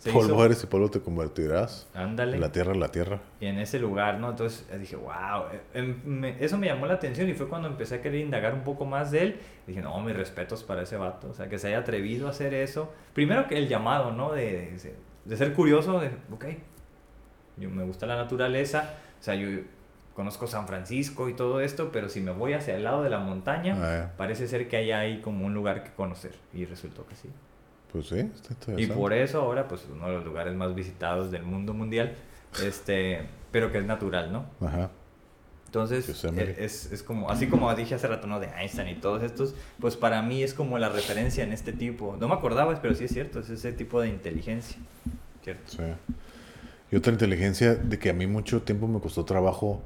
Se 0.00 0.10
polvo 0.12 0.34
hizo- 0.34 0.44
eres 0.46 0.64
y 0.64 0.66
polvo 0.66 0.90
te 0.90 1.00
convertirás. 1.00 1.86
ándale. 1.94 2.38
La 2.38 2.50
tierra, 2.50 2.74
la 2.74 2.88
tierra. 2.88 3.20
Y 3.38 3.46
en 3.46 3.58
ese 3.58 3.78
lugar, 3.78 4.18
¿no? 4.18 4.30
Entonces 4.30 4.66
eh, 4.72 4.78
dije, 4.78 4.96
wow, 4.96 5.44
eso 6.40 6.56
me 6.58 6.66
llamó 6.66 6.86
la 6.86 6.94
atención 6.94 7.28
y 7.28 7.34
fue 7.34 7.48
cuando 7.48 7.68
empecé 7.68 7.96
a 7.96 8.00
querer 8.02 8.20
indagar 8.20 8.54
un 8.54 8.62
poco 8.64 8.86
más 8.86 9.10
de 9.10 9.22
él. 9.22 9.40
Dije, 9.66 9.82
no, 9.82 10.00
mis 10.00 10.16
respetos 10.16 10.64
para 10.64 10.82
ese 10.82 10.96
vato, 10.96 11.28
o 11.30 11.34
sea, 11.34 11.48
que 11.48 11.58
se 11.58 11.68
haya 11.68 11.78
atrevido 11.80 12.26
a 12.26 12.30
hacer 12.30 12.54
eso. 12.54 12.92
Primero 13.12 13.46
que 13.46 13.58
el 13.58 13.68
llamado, 13.68 14.10
¿no? 14.12 14.32
De, 14.32 14.70
de- 14.82 14.94
de 15.26 15.36
ser 15.36 15.52
curioso, 15.52 16.00
de, 16.00 16.08
ok, 16.32 16.46
yo 17.58 17.68
me 17.68 17.84
gusta 17.84 18.06
la 18.06 18.16
naturaleza, 18.16 18.94
o 19.20 19.22
sea, 19.22 19.34
yo 19.34 19.48
conozco 20.14 20.46
San 20.46 20.66
Francisco 20.66 21.28
y 21.28 21.34
todo 21.34 21.60
esto, 21.60 21.90
pero 21.92 22.08
si 22.08 22.20
me 22.22 22.30
voy 22.32 22.54
hacia 22.54 22.74
el 22.74 22.84
lado 22.84 23.02
de 23.02 23.10
la 23.10 23.18
montaña, 23.18 23.76
Ah, 23.78 24.12
parece 24.16 24.48
ser 24.48 24.66
que 24.68 24.76
hay 24.78 24.92
ahí 24.92 25.20
como 25.20 25.44
un 25.46 25.52
lugar 25.54 25.84
que 25.84 25.90
conocer. 25.92 26.34
Y 26.54 26.64
resultó 26.64 27.06
que 27.06 27.16
sí. 27.16 27.28
Pues 27.92 28.06
sí, 28.08 28.18
está 28.18 28.50
Y 28.50 28.52
interesante. 28.84 28.94
por 28.94 29.12
eso 29.12 29.40
ahora, 29.40 29.68
pues, 29.68 29.82
uno 29.90 30.06
de 30.08 30.14
los 30.14 30.24
lugares 30.24 30.54
más 30.54 30.74
visitados 30.74 31.30
del 31.30 31.42
mundo 31.42 31.74
mundial, 31.74 32.14
este, 32.64 33.22
pero 33.50 33.72
que 33.72 33.78
es 33.78 33.84
natural, 33.84 34.32
¿no? 34.32 34.46
Ajá. 34.60 34.90
Entonces, 35.66 36.24
e- 36.24 36.56
es, 36.58 36.90
es 36.90 37.02
como, 37.04 37.30
así 37.30 37.46
como 37.46 37.72
dije 37.76 37.94
hace 37.94 38.08
rato, 38.08 38.26
¿no? 38.26 38.40
De 38.40 38.48
Einstein 38.48 38.88
y 38.88 38.94
todos 38.96 39.22
estos, 39.22 39.54
pues 39.78 39.96
para 39.96 40.20
mí 40.20 40.42
es 40.42 40.52
como 40.52 40.78
la 40.78 40.88
referencia 40.88 41.44
en 41.44 41.52
este 41.52 41.72
tipo. 41.72 42.16
No 42.18 42.26
me 42.26 42.34
acordaba, 42.34 42.80
pero 42.82 42.94
sí 42.96 43.04
es 43.04 43.12
cierto, 43.12 43.38
es 43.38 43.50
ese 43.50 43.72
tipo 43.72 44.00
de 44.00 44.08
inteligencia, 44.08 44.76
¿cierto? 45.44 45.70
Sí. 45.70 45.82
Y 46.90 46.96
otra 46.96 47.12
inteligencia 47.12 47.76
de 47.76 47.98
que 48.00 48.10
a 48.10 48.12
mí 48.12 48.26
mucho 48.26 48.62
tiempo 48.62 48.88
me 48.88 48.98
costó 48.98 49.24
trabajo 49.24 49.80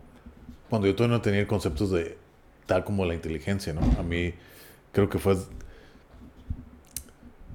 cuando 0.70 0.88
yo 0.88 0.94
todavía 0.94 1.18
no 1.18 1.22
tenía 1.22 1.46
conceptos 1.46 1.90
de 1.90 2.16
tal 2.64 2.82
como 2.84 3.04
la 3.04 3.12
inteligencia, 3.12 3.74
¿no? 3.74 3.82
A 3.98 4.02
mí 4.02 4.32
creo 4.92 5.10
que 5.10 5.18
fue 5.18 5.36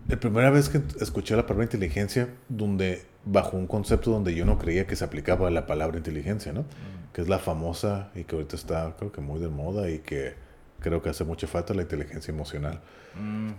la 0.10 0.20
primera 0.20 0.50
vez 0.50 0.70
que 0.70 0.82
escuché 1.00 1.36
la 1.36 1.44
palabra 1.44 1.66
inteligencia 1.66 2.30
donde 2.50 3.04
bajo 3.26 3.58
un 3.58 3.68
concepto 3.68 4.10
donde 4.12 4.34
yo 4.34 4.44
no 4.44 4.58
creía 4.58 4.88
que 4.88 4.96
se 4.96 5.06
aplicaba 5.06 5.50
la 5.52 5.68
palabra 5.68 5.98
inteligencia, 5.98 6.52
¿no? 6.52 6.66
Que 7.14 7.22
es 7.22 7.30
la 7.30 7.38
famosa 7.38 8.10
y 8.16 8.24
que 8.24 8.36
ahorita 8.36 8.56
está 8.56 8.96
creo 8.98 9.12
que 9.12 9.22
muy 9.22 9.40
de 9.40 9.50
moda 9.50 9.90
y 9.90 10.00
que 10.00 10.34
creo 10.80 11.02
que 11.02 11.10
hace 11.10 11.24
mucha 11.24 11.46
falta 11.48 11.74
la 11.74 11.84
inteligencia 11.84 12.32
emocional. 12.32 12.82
Mm, 13.16 13.52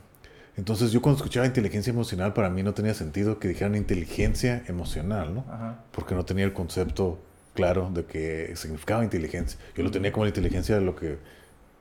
Entonces 0.57 0.91
yo 0.91 1.01
cuando 1.01 1.19
escuchaba 1.19 1.47
inteligencia 1.47 1.91
emocional 1.93 2.33
para 2.33 2.51
mí 2.51 2.65
no 2.65 2.75
tenía 2.75 2.95
sentido 2.95 3.39
que 3.39 3.47
dijeran 3.47 3.77
inteligencia 3.77 4.65
emocional, 4.67 5.35
¿no? 5.35 5.45
ajá. 5.49 5.85
Porque 5.93 6.17
no 6.17 6.25
tenía 6.25 6.45
el 6.45 6.53
concepto 6.53 7.21
claro 7.55 7.91
de 7.95 8.05
que 8.07 8.53
significaba 8.57 9.05
inteligencia. 9.05 9.59
Yo 9.77 9.85
lo 9.85 9.91
tenía 9.91 10.11
como 10.13 10.25
la 10.25 10.31
inteligencia 10.31 10.75
de 10.75 10.81
lo 10.81 10.97
que 10.97 11.19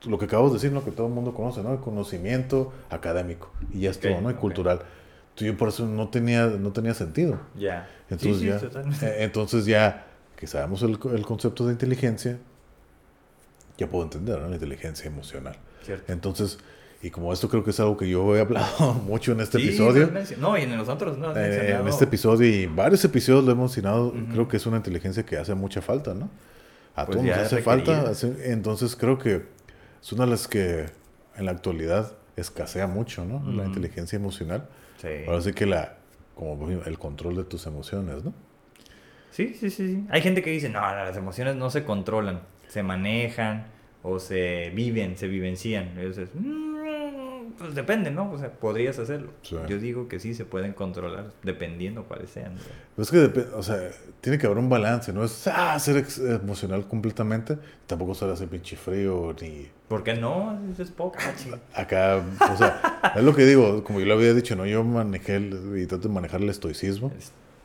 lo 0.05 0.17
que 0.17 0.25
acabo 0.25 0.47
de 0.47 0.53
decir, 0.55 0.71
lo 0.71 0.83
que 0.83 0.91
todo 0.91 1.07
el 1.07 1.13
mundo 1.13 1.33
conoce, 1.33 1.61
¿no? 1.61 1.73
El 1.73 1.79
conocimiento 1.79 2.71
académico 2.89 3.51
y 3.73 3.81
ya 3.81 3.89
es 3.91 3.97
Ok, 3.97 4.03
todo, 4.03 4.21
¿no? 4.21 4.29
Y 4.31 4.33
ok. 4.33 4.39
cultural. 4.39 4.81
Yo 5.37 5.55
por 5.57 5.69
eso 5.69 5.85
no 5.85 6.09
tenía 6.09 6.47
no 6.47 6.71
tenía 6.71 6.93
sentido. 6.93 7.39
Ya. 7.55 7.87
Entonces 8.09 8.37
sí, 8.37 8.43
sí, 8.43 8.47
ya 8.49 8.59
totalmente. 8.59 9.05
eh, 9.05 9.23
entonces 9.23 9.65
ya 9.65 10.05
que 10.35 10.47
sabemos 10.47 10.81
el, 10.83 10.97
el 11.13 11.25
concepto 11.25 11.65
de 11.65 11.73
inteligencia 11.73 12.37
ya 13.77 13.87
puedo 13.87 14.03
entender, 14.03 14.39
¿no? 14.39 14.47
La 14.49 14.55
inteligencia 14.55 15.07
emocional. 15.07 15.55
Cierto. 15.85 16.11
Entonces, 16.11 16.57
y 17.01 17.09
como 17.11 17.31
esto 17.31 17.47
creo 17.49 17.63
que 17.63 17.69
es 17.69 17.79
algo 17.79 17.95
que 17.95 18.09
yo 18.09 18.35
he 18.35 18.41
hablado 18.41 18.93
mucho 19.05 19.31
en 19.31 19.39
este 19.39 19.57
Sí, 19.59 19.67
episodio, 19.69 20.11
No, 20.39 20.57
y 20.57 20.63
en 20.63 20.77
los 20.77 20.89
otros 20.89 21.17
no 21.17 21.33
eh, 21.35 21.71
en 21.79 21.87
este 21.87 22.03
episodio 22.05 22.47
y 22.47 22.65
varios 22.65 23.03
episodios 23.05 23.45
lo 23.45 23.51
hemos 23.53 23.71
mencionado, 23.71 24.07
Ujú. 24.07 24.17
creo 24.33 24.47
que 24.49 24.57
es 24.57 24.65
una 24.65 24.77
inteligencia 24.77 25.25
que 25.25 25.37
hace 25.37 25.55
mucha 25.55 25.81
falta, 25.81 26.13
¿no? 26.13 26.29
A 26.95 27.05
Pues 27.05 27.17
todos 27.19 27.25
nos 27.29 27.37
hace 27.37 27.61
falta. 27.61 28.11
entonces 28.43 28.95
creo 28.97 29.17
que 29.17 29.45
es 30.01 30.11
una 30.13 30.25
de 30.25 30.31
las 30.31 30.47
que 30.47 30.85
en 31.35 31.45
la 31.45 31.51
actualidad 31.51 32.13
escasea 32.35 32.87
mucho, 32.87 33.25
¿no? 33.25 33.43
La 33.51 33.65
inteligencia 33.65 34.15
emocional. 34.17 34.67
Sí. 35.01 35.07
Ahora 35.27 35.41
sí 35.41 35.53
que 35.53 35.65
la, 35.65 35.97
como 36.35 36.69
el 36.69 36.97
control 36.99 37.35
de 37.35 37.43
tus 37.43 37.65
emociones, 37.67 38.23
¿no? 38.23 38.33
Sí, 39.31 39.55
sí, 39.59 39.69
sí, 39.69 39.87
sí. 39.87 40.05
Hay 40.09 40.21
gente 40.21 40.41
que 40.41 40.49
dice, 40.49 40.69
no, 40.69 40.79
las 40.81 41.15
emociones 41.15 41.55
no 41.55 41.69
se 41.69 41.83
controlan, 41.83 42.41
se 42.67 42.83
manejan 42.83 43.67
o 44.03 44.19
se 44.19 44.71
viven, 44.73 45.17
se 45.17 45.27
vivencian. 45.27 45.93
Y 45.99 46.05
dices, 46.07 46.29
"Mm, 46.33 46.68
pues 47.59 47.75
depende, 47.75 48.09
¿no? 48.09 48.31
O 48.31 48.37
sea, 48.39 48.51
podrías 48.51 48.97
hacerlo. 48.97 49.29
Sí. 49.43 49.55
Yo 49.67 49.77
digo 49.77 50.07
que 50.07 50.19
sí 50.19 50.33
se 50.33 50.45
pueden 50.45 50.73
controlar, 50.73 51.31
dependiendo 51.43 52.05
cuáles 52.05 52.31
sean. 52.31 52.53
Pero 52.95 53.03
es 53.03 53.11
que, 53.11 53.41
o 53.55 53.61
sea, 53.61 53.91
tiene 54.21 54.37
que 54.39 54.47
haber 54.47 54.57
un 54.57 54.69
balance, 54.69 55.13
no 55.13 55.23
es 55.23 55.47
ah, 55.47 55.77
ser 55.79 56.03
emocional 56.41 56.87
completamente, 56.87 57.57
tampoco 57.85 58.15
ser 58.15 58.29
así 58.31 58.45
pinche 58.47 58.75
frío, 58.75 59.35
ni 59.41 59.67
¿Por 59.87 60.03
qué 60.03 60.13
no? 60.15 60.59
Eso 60.71 60.83
es 60.83 60.91
poco, 60.91 61.17
machi. 61.25 61.51
acá, 61.75 62.23
o 62.51 62.57
sea, 62.57 63.13
es 63.15 63.23
lo 63.23 63.35
que 63.35 63.45
digo, 63.45 63.83
como 63.83 63.99
yo 63.99 64.05
lo 64.07 64.13
había 64.15 64.33
dicho, 64.33 64.55
¿no? 64.55 64.65
Yo 64.65 64.83
manejé 64.83 65.35
el- 65.35 65.77
y 65.77 65.85
trato 65.85 66.07
de 66.07 66.13
manejar 66.13 66.41
el 66.41 66.49
estoicismo, 66.49 67.11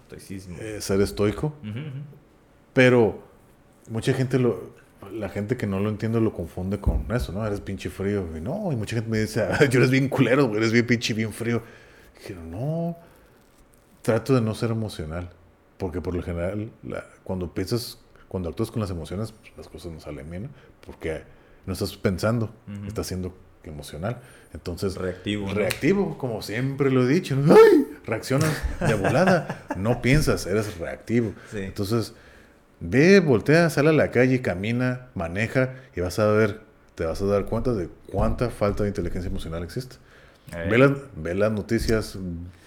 Estoicismo. 0.07 0.57
eh, 0.61 0.81
ser 0.81 1.01
estoico, 1.01 1.55
pero 2.73 3.19
mucha 3.91 4.13
gente 4.15 4.39
lo, 4.39 4.75
la 5.13 5.29
gente 5.29 5.57
que 5.57 5.67
no 5.67 5.81
lo 5.81 5.89
entiende 5.89 6.21
lo 6.21 6.33
confunde 6.33 6.79
con 6.81 7.07
eso, 7.13 7.33
¿no? 7.33 7.47
Eres 7.47 7.61
pinche 7.61 7.91
frío, 7.91 8.27
y 8.37 8.41
no, 8.41 8.71
y 8.73 8.77
mucha 8.77 8.97
gente 8.97 9.11
me 9.11 9.19
dice, 9.19 9.43
"Ah, 9.51 9.65
yo 9.65 9.79
eres 9.81 9.91
bien 9.91 10.09
culero, 10.09 10.55
eres 10.57 10.73
bien 10.73 10.87
pinche, 10.87 11.15
bien 11.15 11.33
frío. 11.33 11.63
Dije, 12.19 12.35
no, 12.35 12.97
trato 14.03 14.35
de 14.35 14.41
no 14.41 14.55
ser 14.55 14.71
emocional, 14.71 15.31
porque 15.79 16.01
por 16.01 16.15
lo 16.15 16.23
general, 16.23 16.71
la- 16.83 17.05
cuando 17.25 17.53
piensas, 17.55 17.99
cuando 18.29 18.49
actúas 18.49 18.71
con 18.71 18.81
las 18.81 18.91
emociones, 18.91 19.33
pues, 19.33 19.53
las 19.57 19.69
cosas 19.69 19.93
no 19.93 20.01
salen 20.01 20.29
bien, 20.31 20.43
¿no? 20.45 20.49
Porque 20.85 21.23
no 21.67 21.73
estás 21.73 21.97
pensando, 21.97 22.51
Ujú. 22.69 22.87
estás 22.89 23.07
siendo 23.07 23.35
emocional. 23.65 24.21
Entonces, 24.53 24.97
Reactivo, 24.97 25.47
¿no? 25.49 25.55
reactivo, 25.55 26.19
como 26.19 26.43
siempre 26.43 26.91
lo 26.91 27.03
he 27.05 27.09
dicho. 27.09 27.35
¿no? 27.35 27.55
¡Ay! 27.55 27.87
Reaccionas 28.05 28.53
de 28.87 28.95
volada, 28.95 29.65
no 29.77 30.03
piensas, 30.03 30.45
eres 30.47 30.77
reactivo. 30.79 31.33
Sí. 31.51 31.61
Entonces, 31.61 32.13
ve, 32.89 33.21
voltea, 33.21 33.71
sale 33.71 33.91
a 33.91 33.93
la 33.93 34.11
calle, 34.11 34.41
camina, 34.43 35.09
maneja 35.15 35.75
y 35.97 36.01
vas 36.01 36.19
a 36.19 36.27
ver, 36.29 36.61
te 36.95 37.05
vas 37.05 37.21
a 37.23 37.25
dar 37.27 37.45
cuenta 37.47 37.73
de 37.73 37.89
cuánta 38.11 38.51
falta 38.51 38.83
de 38.85 38.91
inteligencia 38.91 39.29
emocional 39.29 39.63
existe. 39.63 39.97
Eh, 40.53 40.69
Ve, 40.71 40.77
las, 40.79 40.91
ve 41.17 41.35
las 41.35 41.51
noticias, 41.53 42.19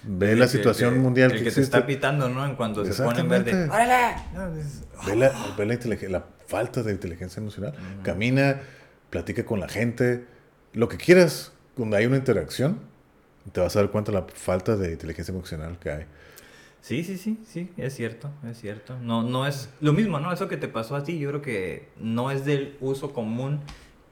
ve 0.04 0.32
el 0.32 0.40
la 0.40 0.46
que- 0.46 0.52
situación 0.52 0.96
que- 0.96 1.00
mundial 1.00 1.32
El 1.32 1.38
que, 1.38 1.44
que 1.44 1.52
te 1.52 1.60
existe. 1.60 1.78
está 1.78 1.86
pitando, 1.86 2.28
¿no? 2.28 2.44
En 2.46 2.56
cuanto 2.56 2.84
se 2.84 3.04
pone 3.04 3.20
en 3.20 3.30
verde. 3.30 3.66
¡Órale! 3.70 4.16
No, 4.34 4.48
es- 4.58 4.84
Ve 5.06 5.16
la, 5.16 5.32
ve 5.58 5.66
la, 5.68 6.10
la 6.10 6.24
falta 6.48 6.82
de 6.82 6.92
inteligencia 6.92 7.40
emocional. 7.40 7.74
Camina, 8.04 8.62
platica 9.12 9.46
con 9.46 9.60
la 9.60 9.68
gente, 9.70 10.26
lo 10.74 10.90
que 10.90 10.98
quieras, 10.98 11.52
cuando 11.76 11.96
hay 11.98 12.08
una 12.08 12.18
interacción, 12.18 12.80
te 13.52 13.62
vas 13.62 13.76
a 13.76 13.80
dar 13.80 13.92
cuenta 13.92 14.12
de 14.12 14.18
la 14.20 14.26
falta 14.34 14.76
de 14.76 14.92
inteligencia 14.94 15.32
emocional 15.32 15.78
que 15.80 15.92
hay. 15.92 16.06
Sí, 16.88 17.04
sí, 17.04 17.18
sí, 17.18 17.38
sí, 17.46 17.70
es 17.76 17.96
cierto, 17.96 18.30
es 18.50 18.60
cierto. 18.62 18.98
No, 19.00 19.22
no 19.24 19.46
es 19.46 19.70
lo 19.82 19.92
mismo, 19.92 20.20
¿no? 20.22 20.32
Eso 20.32 20.48
que 20.48 20.56
te 20.56 20.70
pasó 20.70 20.96
a 20.96 21.04
ti, 21.04 21.20
yo 21.20 21.28
creo 21.30 21.42
que 21.42 21.90
no 22.00 22.32
es 22.32 22.46
del 22.46 22.78
uso 22.80 23.12
común 23.12 23.60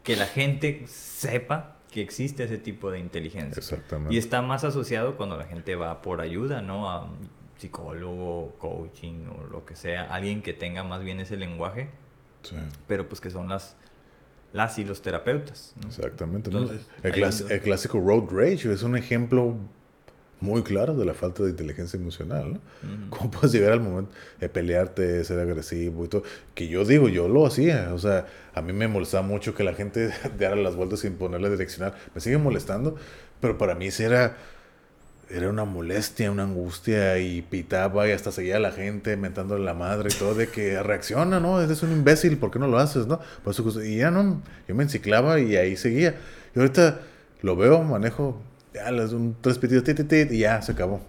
que 0.04 0.18
la 0.18 0.26
gente 0.26 0.84
sepa 0.88 1.78
que 1.90 2.02
existe 2.02 2.44
ese 2.44 2.58
tipo 2.58 2.92
de 2.92 3.00
inteligencia. 3.00 3.58
Exactamente. 3.62 4.14
Y 4.14 4.18
está 4.18 4.42
más 4.42 4.66
asociado 4.66 5.16
cuando 5.16 5.38
la 5.38 5.46
gente 5.46 5.76
va 5.78 6.02
por 6.02 6.20
ayuda, 6.20 6.62
¿no? 6.62 6.90
A 6.90 7.06
un 7.06 7.30
psicólogo, 7.58 8.54
coaching 8.60 9.28
o 9.28 9.48
lo 9.50 9.64
que 9.66 9.78
sea, 9.78 10.04
alguien 10.14 10.42
que 10.42 10.52
tenga 10.54 10.84
más 10.84 11.02
bien 11.02 11.22
ese 11.22 11.38
lenguaje, 11.38 11.90
Sí, 12.44 12.56
pero 12.88 13.08
pues 13.08 13.22
que 13.22 13.30
son 13.30 13.48
las, 13.48 13.78
las 14.52 14.78
y 14.80 14.84
los 14.84 15.02
terapeutas. 15.02 15.74
¿no? 15.82 15.88
exactamente. 15.88 16.52
¿no? 16.52 16.60
Entonces, 16.60 16.86
clas- 17.02 17.50
el 17.50 17.62
clásico 17.62 18.00
road 18.02 18.26
rage 18.30 18.72
es 18.72 18.84
un 18.84 18.98
ejemplo 18.98 19.56
muy 20.42 20.64
claro 20.64 20.96
de 20.96 21.06
la 21.06 21.14
falta 21.14 21.44
de 21.44 21.50
inteligencia 21.50 21.98
emocional. 21.98 22.54
¿no? 22.54 22.60
Ujú. 22.60 23.10
¿Cómo 23.10 23.32
puedes 23.32 23.52
llegar 23.52 23.72
al 23.72 23.80
momento 23.80 24.12
de 24.40 24.50
pelearte, 24.50 25.24
ser 25.24 25.40
agresivo 25.40 26.06
y 26.06 26.08
todo? 26.08 26.24
Que 26.54 26.68
yo 26.68 26.84
digo, 26.86 27.10
yo 27.10 27.28
lo 27.28 27.46
hacía. 27.46 27.94
O 27.94 28.00
sea, 28.00 28.28
a 28.54 28.62
mí 28.62 28.74
me 28.74 28.88
molestaba 28.88 29.26
mucho 29.26 29.56
que 29.56 29.64
la 29.64 29.74
gente 29.74 30.12
diera 30.38 30.56
las 30.56 30.76
vueltas 30.76 31.00
sin 31.00 31.16
ponerle 31.16 31.50
direccional. 31.50 31.94
Me 32.14 32.22
sigue 32.22 32.38
molestando, 32.38 32.96
pero 33.40 33.58
para 33.58 33.76
mí 33.76 33.92
sí 33.92 34.04
era, 34.04 34.38
era 35.30 35.50
una 35.50 35.66
molestia, 35.66 36.32
una 36.32 36.44
angustia 36.44 37.18
y 37.18 37.42
pitaba 37.42 38.08
y 38.08 38.12
hasta 38.12 38.32
seguía 38.32 38.58
a 38.58 38.60
la 38.60 38.72
gente 38.72 39.18
mentándole 39.18 39.64
la 39.64 39.74
madre 39.74 40.10
y 40.14 40.18
todo 40.18 40.36
de 40.36 40.50
que 40.50 40.82
reacciona, 40.84 41.40
¿no? 41.40 41.62
Eres 41.62 41.82
un 41.84 41.92
imbécil, 41.92 42.38
¿por 42.38 42.52
qué 42.52 42.60
no 42.60 42.68
lo 42.68 42.78
haces, 42.78 43.08
no? 43.08 43.20
Por 43.44 43.54
eso, 43.54 43.84
y 43.84 43.98
ya 43.98 44.12
no, 44.12 44.42
yo 44.68 44.76
me 44.76 44.84
enciclaba 44.84 45.40
y 45.40 45.56
ahí 45.56 45.76
seguía. 45.78 46.16
Y 46.56 46.60
ahorita 46.60 47.00
lo 47.42 47.56
veo, 47.56 47.84
manejo, 47.84 48.42
ya 48.76 48.92
les 48.92 49.12
un 49.14 49.36
tres 49.42 49.58
pitidos, 49.58 49.84
tit, 49.84 49.98
tit, 49.98 50.08
tit, 50.08 50.32
y 50.32 50.40
ya 50.40 50.62
se 50.62 50.74
acabó. 50.74 51.02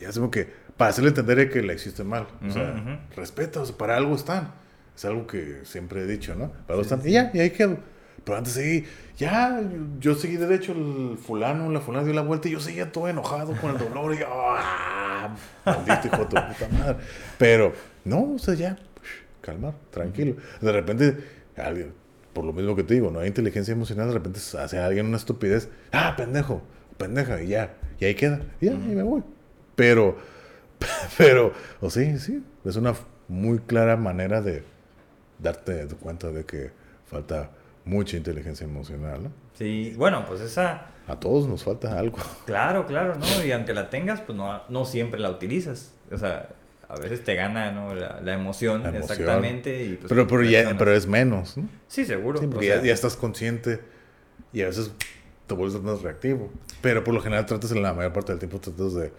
Ya 0.00 0.08
es 0.08 0.16
como 0.16 0.30
que, 0.30 0.48
para 0.76 0.90
hacerle 0.90 1.10
entender 1.10 1.48
que 1.50 1.62
la 1.62 1.74
hiciste 1.74 2.02
mal. 2.02 2.26
O 2.46 2.50
sea, 2.50 2.72
Ujú, 2.72 2.80
ujú. 2.90 2.98
respeta, 3.16 3.60
o 3.60 3.66
sea, 3.66 3.76
para 3.76 3.96
algo 3.96 4.14
están. 4.16 4.52
Es 4.96 5.04
algo 5.04 5.26
que 5.26 5.60
siempre 5.64 6.02
he 6.02 6.06
dicho, 6.06 6.34
¿no? 6.34 6.48
Para 6.50 6.70
algo 6.74 6.82
están. 6.82 7.00
Y 7.06 7.12
ya, 7.12 7.30
y 7.32 7.38
ahí 7.40 7.50
quedo. 7.50 7.78
Pero 8.24 8.38
antes 8.38 8.52
seguí, 8.52 8.84
ya, 9.16 9.60
yo 9.98 10.14
seguí 10.14 10.36
derecho, 10.36 10.72
el 10.72 11.18
fulano, 11.18 11.70
la 11.70 11.80
fulana 11.80 12.04
dio 12.04 12.14
la 12.14 12.22
vuelta 12.22 12.48
y 12.48 12.52
yo 12.52 12.60
seguía 12.60 12.92
todo 12.92 13.08
enojado 13.08 13.52
con 13.60 13.72
el 13.72 13.78
dolor 13.78 14.14
y 14.14 14.18
yo, 14.18 14.26
¡ah! 14.30 15.34
Maldito 15.66 16.06
hijo 16.06 16.18
de 16.18 16.40
puta 16.40 16.68
madre. 16.70 16.96
Pero, 17.38 17.72
no, 18.04 18.34
o 18.34 18.38
sea, 18.38 18.54
ya, 18.54 18.78
calmar, 19.40 19.74
tranquilo. 19.90 20.36
De 20.60 20.70
repente, 20.70 21.16
alguien, 21.56 21.92
por 22.32 22.44
lo 22.44 22.52
mismo 22.52 22.76
que 22.76 22.84
te 22.84 22.94
digo, 22.94 23.10
no 23.10 23.18
hay 23.18 23.26
inteligencia 23.28 23.72
emocional, 23.72 24.06
de 24.08 24.14
repente 24.14 24.38
hace 24.58 24.78
alguien 24.78 25.06
una 25.06 25.16
estupidez, 25.16 25.68
¡ah, 25.90 26.14
pendejo! 26.16 26.62
Pendeja, 26.96 27.42
y 27.42 27.48
ya, 27.48 27.74
y 27.98 28.04
ahí 28.04 28.14
queda, 28.14 28.40
y 28.60 28.66
ya, 28.66 28.72
y 28.72 28.76
me 28.76 29.02
voy. 29.02 29.22
Pero, 29.74 30.16
pero, 31.18 31.52
o 31.80 31.90
sí, 31.90 32.18
sí, 32.18 32.42
es 32.64 32.76
una 32.76 32.94
muy 33.28 33.58
clara 33.60 33.96
manera 33.96 34.40
de 34.42 34.64
darte 35.38 35.86
cuenta 36.00 36.30
de 36.30 36.44
que 36.44 36.70
falta 37.06 37.50
mucha 37.84 38.16
inteligencia 38.16 38.64
emocional, 38.64 39.24
¿no? 39.24 39.32
Sí, 39.54 39.94
bueno, 39.96 40.24
pues 40.26 40.40
esa, 40.40 40.86
A 41.06 41.18
todos 41.18 41.48
nos 41.48 41.64
falta 41.64 41.98
algo. 41.98 42.18
claro, 42.46 42.86
claro, 42.88 43.16
¿no? 43.16 43.44
Y 43.44 43.52
aunque 43.52 43.74
la 43.74 43.90
tengas, 43.90 44.20
pues 44.20 44.36
no, 44.36 44.62
no 44.68 44.84
siempre 44.84 45.18
la 45.20 45.30
utilizas. 45.30 45.92
O 46.10 46.16
sea, 46.18 46.48
a 46.88 46.96
veces 46.96 47.24
te 47.24 47.34
gana, 47.34 47.72
¿no? 47.72 47.94
La, 47.94 48.20
la 48.20 48.34
emoción, 48.34 48.82
La 48.82 48.90
emoción. 48.90 49.10
exactamente. 49.18 49.84
Y, 49.84 49.96
pues, 49.96 50.08
pero, 50.08 50.26
pero, 50.26 50.42
ya, 50.42 50.76
pero 50.78 50.92
es 50.94 51.06
menos, 51.06 51.56
¿no? 51.56 51.68
Sí, 51.88 52.04
seguro. 52.04 52.38
Sí, 52.38 52.46
o 52.46 52.50
porque 52.50 52.66
sea, 52.66 52.76
ya, 52.76 52.82
ya 52.84 52.92
estás 52.94 53.16
consciente 53.16 53.80
y 54.52 54.62
a 54.62 54.66
veces 54.66 54.92
te 55.52 55.58
vuelves 55.58 55.82
más 55.82 56.02
reactivo. 56.02 56.50
Pero 56.80 57.04
por 57.04 57.14
lo 57.14 57.20
general 57.20 57.46
tratas 57.46 57.72
en 57.72 57.82
la 57.82 57.92
mayor 57.92 58.12
parte 58.12 58.32
del 58.32 58.38
tiempo 58.38 58.58
tratas 58.58 58.94
de... 58.94 59.12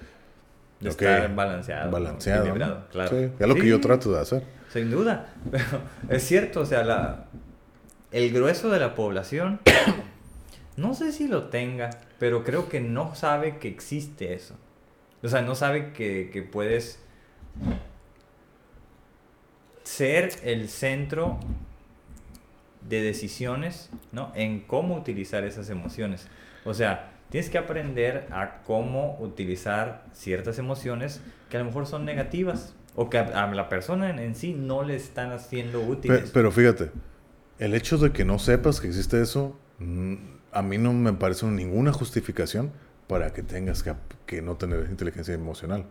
estar 0.81 1.35
balanceado. 1.35 1.91
balanceado, 1.91 2.88
claro. 2.91 3.10
Sí, 3.10 3.30
es 3.39 3.47
lo 3.47 3.55
que 3.55 3.68
yo 3.68 3.80
trato 3.80 4.11
de 4.11 4.19
hacer. 4.19 4.43
Sin 4.72 4.89
duda. 4.89 5.34
Pero 5.51 5.81
es 6.10 6.23
cierto, 6.23 6.61
o 6.61 6.65
sea, 6.65 6.84
la, 6.84 7.26
el 8.11 8.34
grueso 8.34 8.69
de 8.69 8.80
la 8.80 8.95
población, 8.95 9.60
no 10.77 10.95
sé 10.95 11.11
si 11.11 11.27
lo 11.27 11.45
tenga, 11.45 11.91
pero 12.18 12.43
creo 12.43 12.69
que 12.69 12.80
no 12.80 13.14
sabe 13.14 13.57
que 13.57 13.68
existe 13.68 14.34
eso. 14.34 14.55
O 15.22 15.27
sea, 15.27 15.41
no 15.41 15.55
sabe 15.55 15.93
que, 15.93 16.30
que 16.34 16.41
puedes 16.41 16.99
ser 19.84 20.31
el 20.43 20.69
centro 20.69 21.39
de 22.88 23.01
decisiones, 23.01 23.89
¿no? 24.11 24.31
En 24.35 24.61
cómo 24.61 24.95
utilizar 24.95 25.43
esas 25.43 25.69
emociones. 25.69 26.27
O 26.65 26.73
sea, 26.73 27.11
tienes 27.30 27.49
que 27.49 27.57
aprender 27.57 28.27
a 28.31 28.61
cómo 28.64 29.18
utilizar 29.19 30.05
ciertas 30.14 30.60
emociones 30.60 31.22
que 31.49 31.57
a 31.57 31.60
lo 31.60 31.65
mejor 31.65 31.88
son 31.88 32.05
negativas 32.05 32.76
o 32.95 33.10
que 33.10 33.18
a, 33.18 33.47
la 33.51 33.69
persona 33.69 34.10
en, 34.10 34.35
sí 34.35 34.53
no 34.53 34.84
le 34.84 34.95
están 34.95 35.31
haciendo 35.31 35.81
útiles. 35.81 36.30
pero 36.31 36.51
fíjate, 36.51 36.91
el 37.60 37.73
hecho 37.73 37.97
de 37.97 38.11
que 38.11 38.23
no 38.23 38.38
sepas 38.39 38.80
que 38.80 38.88
existe 38.88 39.22
eso, 39.22 39.57
mm, 39.80 40.15
a 40.51 40.61
mí 40.61 40.77
no 40.77 40.93
me 40.93 41.14
parece 41.14 41.45
ninguna 41.47 41.91
justificación 41.91 42.72
para 43.07 43.34
que 43.34 43.41
tengas 43.41 43.81
que, 43.81 43.93
que 44.26 44.41
no 44.41 44.55
tener 44.55 44.88
inteligencia 44.89 45.34
emocional. 45.34 45.85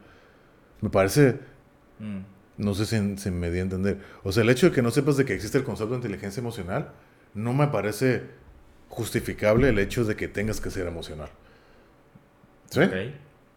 Me 0.81 0.91
parece, 0.91 1.39
Mm, 2.03 2.19
no 2.59 2.75
sé 2.75 2.87
si, 2.87 3.17
si 3.19 3.31
me 3.31 3.51
di 3.51 3.59
a 3.59 3.63
entender. 3.63 3.99
O 4.23 4.33
sea, 4.33 4.43
el 4.43 4.51
hecho 4.51 4.69
de 4.69 4.73
que 4.75 4.83
no 4.83 4.91
sepas 4.91 5.17
de 5.17 5.25
que 5.25 5.35
existe 5.35 5.59
el 5.59 5.65
concepto 5.65 5.91
de 5.93 5.97
inteligencia 5.97 6.41
emocional, 6.41 6.91
no 7.35 7.53
me 7.55 7.69
parece 7.69 8.23
justificable 8.89 9.71
el 9.71 9.79
hecho 9.79 10.05
de 10.05 10.17
que 10.17 10.29
tengas 10.29 10.61
que 10.61 10.71
ser 10.71 10.87
emocional. 10.87 11.29
¿Sí? 12.71 12.81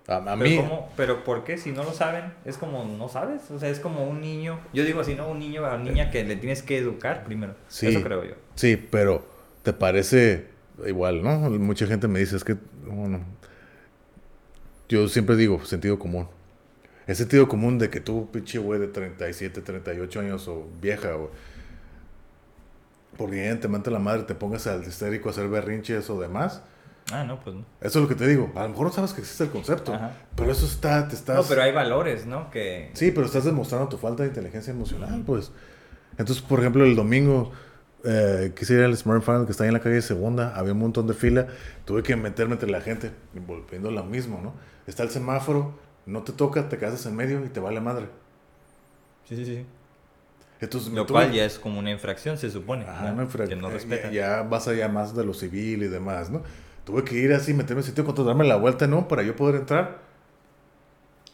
A, 0.07 0.35
mí, 0.35 0.57
¿cómo- 0.57 0.91
pero 0.95 1.23
¿por 1.23 1.43
qué? 1.43 1.57
Si 1.57 1.72
no 1.72 1.84
lo 1.84 1.91
saben, 1.91 2.26
es 2.45 2.57
como 2.57 2.85
no 2.85 3.09
sabes. 3.09 3.49
O 3.49 3.57
sea, 3.59 3.69
es 3.69 3.80
como 3.80 4.07
un 4.07 4.22
niño. 4.22 4.59
Yo 4.72 4.84
digo 4.85 5.01
así, 5.01 5.15
¿no? 5.15 5.27
Un 5.30 5.39
niño 5.39 5.61
una 5.63 5.77
niña 5.77 6.11
que 6.11 6.23
le 6.23 6.35
tienes 6.35 6.61
que 6.61 6.77
educar 6.77 7.23
primero. 7.23 7.55
Sí. 7.69 7.88
Eso 7.88 8.01
creo 8.03 8.23
yo. 8.23 8.35
Sí, 8.53 8.77
pero 8.77 9.26
te 9.63 9.73
parece 9.73 10.45
igual, 10.85 11.23
¿no? 11.23 11.39
Mucha 11.49 11.88
gente 11.88 12.07
me 12.07 12.19
dice, 12.19 12.35
es 12.35 12.43
que, 12.43 12.55
bueno, 12.85 13.22
yo 14.88 15.07
siempre 15.07 15.35
digo, 15.35 15.63
sentido 15.65 15.97
común. 15.97 16.27
Es 17.07 17.18
sentido 17.18 17.48
común 17.48 17.77
de 17.77 17.90
que 17.90 17.99
tú, 17.99 18.30
pinche 18.32 18.57
güey 18.57 18.80
de 18.80 18.88
37, 18.88 19.61
38 19.61 20.19
años 20.19 20.48
o 20.48 20.68
vieja, 20.82 21.15
o 21.15 21.32
porque 23.18 23.40
evidentemente 23.40 23.91
la 23.91 23.99
madre 23.99 24.23
te 24.23 24.36
pongas 24.36 24.68
al 24.68 24.84
histérico 24.84 25.30
a 25.30 25.32
hacer 25.32 25.48
berrinches 25.48 26.10
o 26.10 26.19
demás. 26.19 26.61
Ah, 27.11 27.23
no, 27.23 27.40
pues 27.40 27.56
no. 27.56 27.61
Eso 27.82 27.99
es 27.99 28.03
lo 28.03 28.07
que 28.07 28.15
te 28.15 28.27
digo. 28.27 28.52
A 28.56 28.64
lo 28.64 28.69
mejor 28.69 28.88
no 28.88 28.91
sabes 28.91 29.14
que 29.14 29.22
existe 29.22 29.44
el 29.44 29.52
concepto, 29.52 29.94
Ajá. 29.94 30.14
pero 30.36 30.52
eso 30.52 30.65
está, 30.65 31.07
te 31.07 31.15
estás... 31.15 31.36
No, 31.36 31.44
pero 31.44 31.61
hay 31.61 31.72
valores, 31.72 32.26
¿no? 32.26 32.49
Que... 32.49 32.90
Sí, 32.94 33.11
pero 33.11 33.27
estás 33.27 33.45
demostrando 33.45 33.88
tu 33.88 33.98
falta 33.98 34.23
de 34.23 34.30
inteligencia 34.30 34.72
emocional, 34.72 35.23
pues. 35.26 35.52
Entonces, 36.18 36.44
por 36.44 36.60
ejemplo, 36.60 36.84
el 36.84 36.95
domingo 36.95 37.52
eh, 38.03 38.53
quise 38.56 38.73
ir 38.73 38.84
al 38.84 38.98
Smart 38.98 39.23
Final 39.23 39.45
que 39.45 39.52
está 39.52 39.64
ahí 39.65 39.68
en 39.68 39.73
la 39.73 39.82
calle 39.82 40.02
Segunda, 40.02 40.56
había 40.56 40.73
un 40.73 40.80
montón 40.80 41.06
de 41.06 41.14
fila, 41.14 41.48
tuve 41.86 42.02
que 42.02 42.15
meterme 42.15 42.53
entre 42.53 42.72
la 42.72 42.82
gente, 42.82 43.11
volviendo 43.45 43.91
lo 43.91 44.03
mismo, 44.03 44.41
¿no? 44.41 44.53
Está 44.88 45.03
el 45.03 45.10
semáforo, 45.10 45.77
no 46.06 46.23
te 46.23 46.34
toca, 46.34 46.69
te 46.69 46.77
quedas 46.77 47.06
en 47.06 47.15
medio 47.15 47.44
y 47.45 47.49
te 47.49 47.60
vale 47.60 47.82
madre. 47.82 48.07
Sí, 49.27 49.36
sí, 49.36 49.45
sí. 49.45 49.65
Entonces, 50.61 50.91
Lo 50.94 51.06
cual 51.06 51.32
ya 51.34 51.45
es 51.45 51.60
como 51.60 51.80
una 51.80 51.91
infracción, 51.91 52.38
se 52.38 52.49
supone. 52.49 52.86
Ajá, 52.86 53.10
¿no? 53.11 53.15
no, 53.18 53.23
infra- 53.23 53.48
que 53.48 53.56
no 53.56 53.69
eh, 53.69 53.73
respetan. 53.73 54.11
Ya, 54.11 54.38
ya 54.38 54.44
vas 54.44 54.68
allá 54.68 54.88
más 54.88 55.15
de 55.15 55.26
lo 55.26 55.34
civil 55.34 55.84
y 55.84 55.88
demás, 55.88 56.30
¿no? 56.30 56.44
Tuve 56.86 57.03
que 57.03 57.15
ir 57.15 57.34
así, 57.34 57.53
meterme 57.53 57.82
en 57.82 57.88
sitio, 57.88 58.03
darme 58.03 58.45
la 58.45 58.56
vuelta, 58.56 58.88
¿no? 58.88 59.07
Para 59.07 59.23
yo 59.23 59.36
poder 59.36 59.56
entrar 59.56 59.99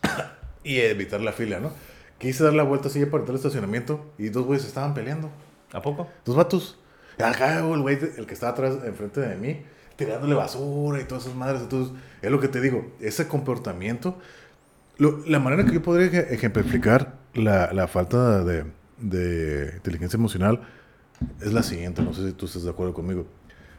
y 0.64 0.78
evitar 0.80 1.22
la 1.22 1.32
fila, 1.34 1.60
¿no? 1.60 1.72
Quise 2.18 2.44
dar 2.44 2.54
la 2.54 2.64
vuelta 2.64 2.88
así 2.88 3.00
para 3.06 3.20
entrar 3.22 3.32
al 3.32 3.36
estacionamiento 3.36 4.06
y 4.18 4.30
dos 4.30 4.46
güeyes 4.46 4.66
estaban 4.66 4.94
peleando. 4.94 5.30
¿A 5.74 5.82
poco? 5.82 6.08
Dos 6.26 6.36
vatos. 6.36 6.78
Acá, 7.18 7.60
el 7.60 7.82
güey, 7.82 7.98
el 8.18 8.26
que 8.26 8.34
estaba 8.34 8.54
atrás, 8.54 8.78
enfrente 8.86 9.22
de 9.22 9.36
mí, 9.36 9.64
tirándole 9.96 10.34
basura 10.36 11.00
y 11.02 11.06
todas 11.06 11.26
esas 11.26 11.36
madres. 11.36 11.62
Entonces, 11.62 11.94
es 12.22 12.32
lo 12.32 12.40
que 12.40 12.48
te 12.48 12.62
digo, 12.62 12.92
ese 13.00 13.28
comportamiento, 13.28 14.18
lo- 14.98 15.24
la 15.26 15.40
manera 15.40 15.66
que 15.66 15.74
yo 15.74 15.82
podría 15.82 16.08
ej- 16.08 16.28
ejemplificar 16.32 17.18
la, 17.34 17.72
la 17.74 17.88
falta 17.88 18.44
de, 18.44 18.66
de 19.00 19.72
inteligencia 19.76 20.18
emocional 20.18 20.62
es 21.42 21.54
la 21.54 21.64
siguiente, 21.64 22.02
no 22.02 22.14
sé 22.14 22.28
si 22.28 22.34
tú 22.34 22.46
estás 22.46 22.64
de 22.64 22.70
acuerdo 22.70 22.94
conmigo. 22.94 23.26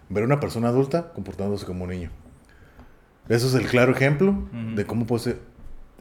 Ver 0.09 0.22
a 0.24 0.26
una 0.26 0.40
persona 0.40 0.68
adulta 0.68 1.12
comportándose 1.12 1.64
como 1.66 1.84
un 1.84 1.90
niño. 1.90 2.10
Eso 3.28 3.47
es 3.47 3.55
el 3.55 3.66
claro 3.68 3.93
ejemplo 3.93 4.48
de 4.74 4.84
cómo 4.84 5.06
puedes 5.06 5.36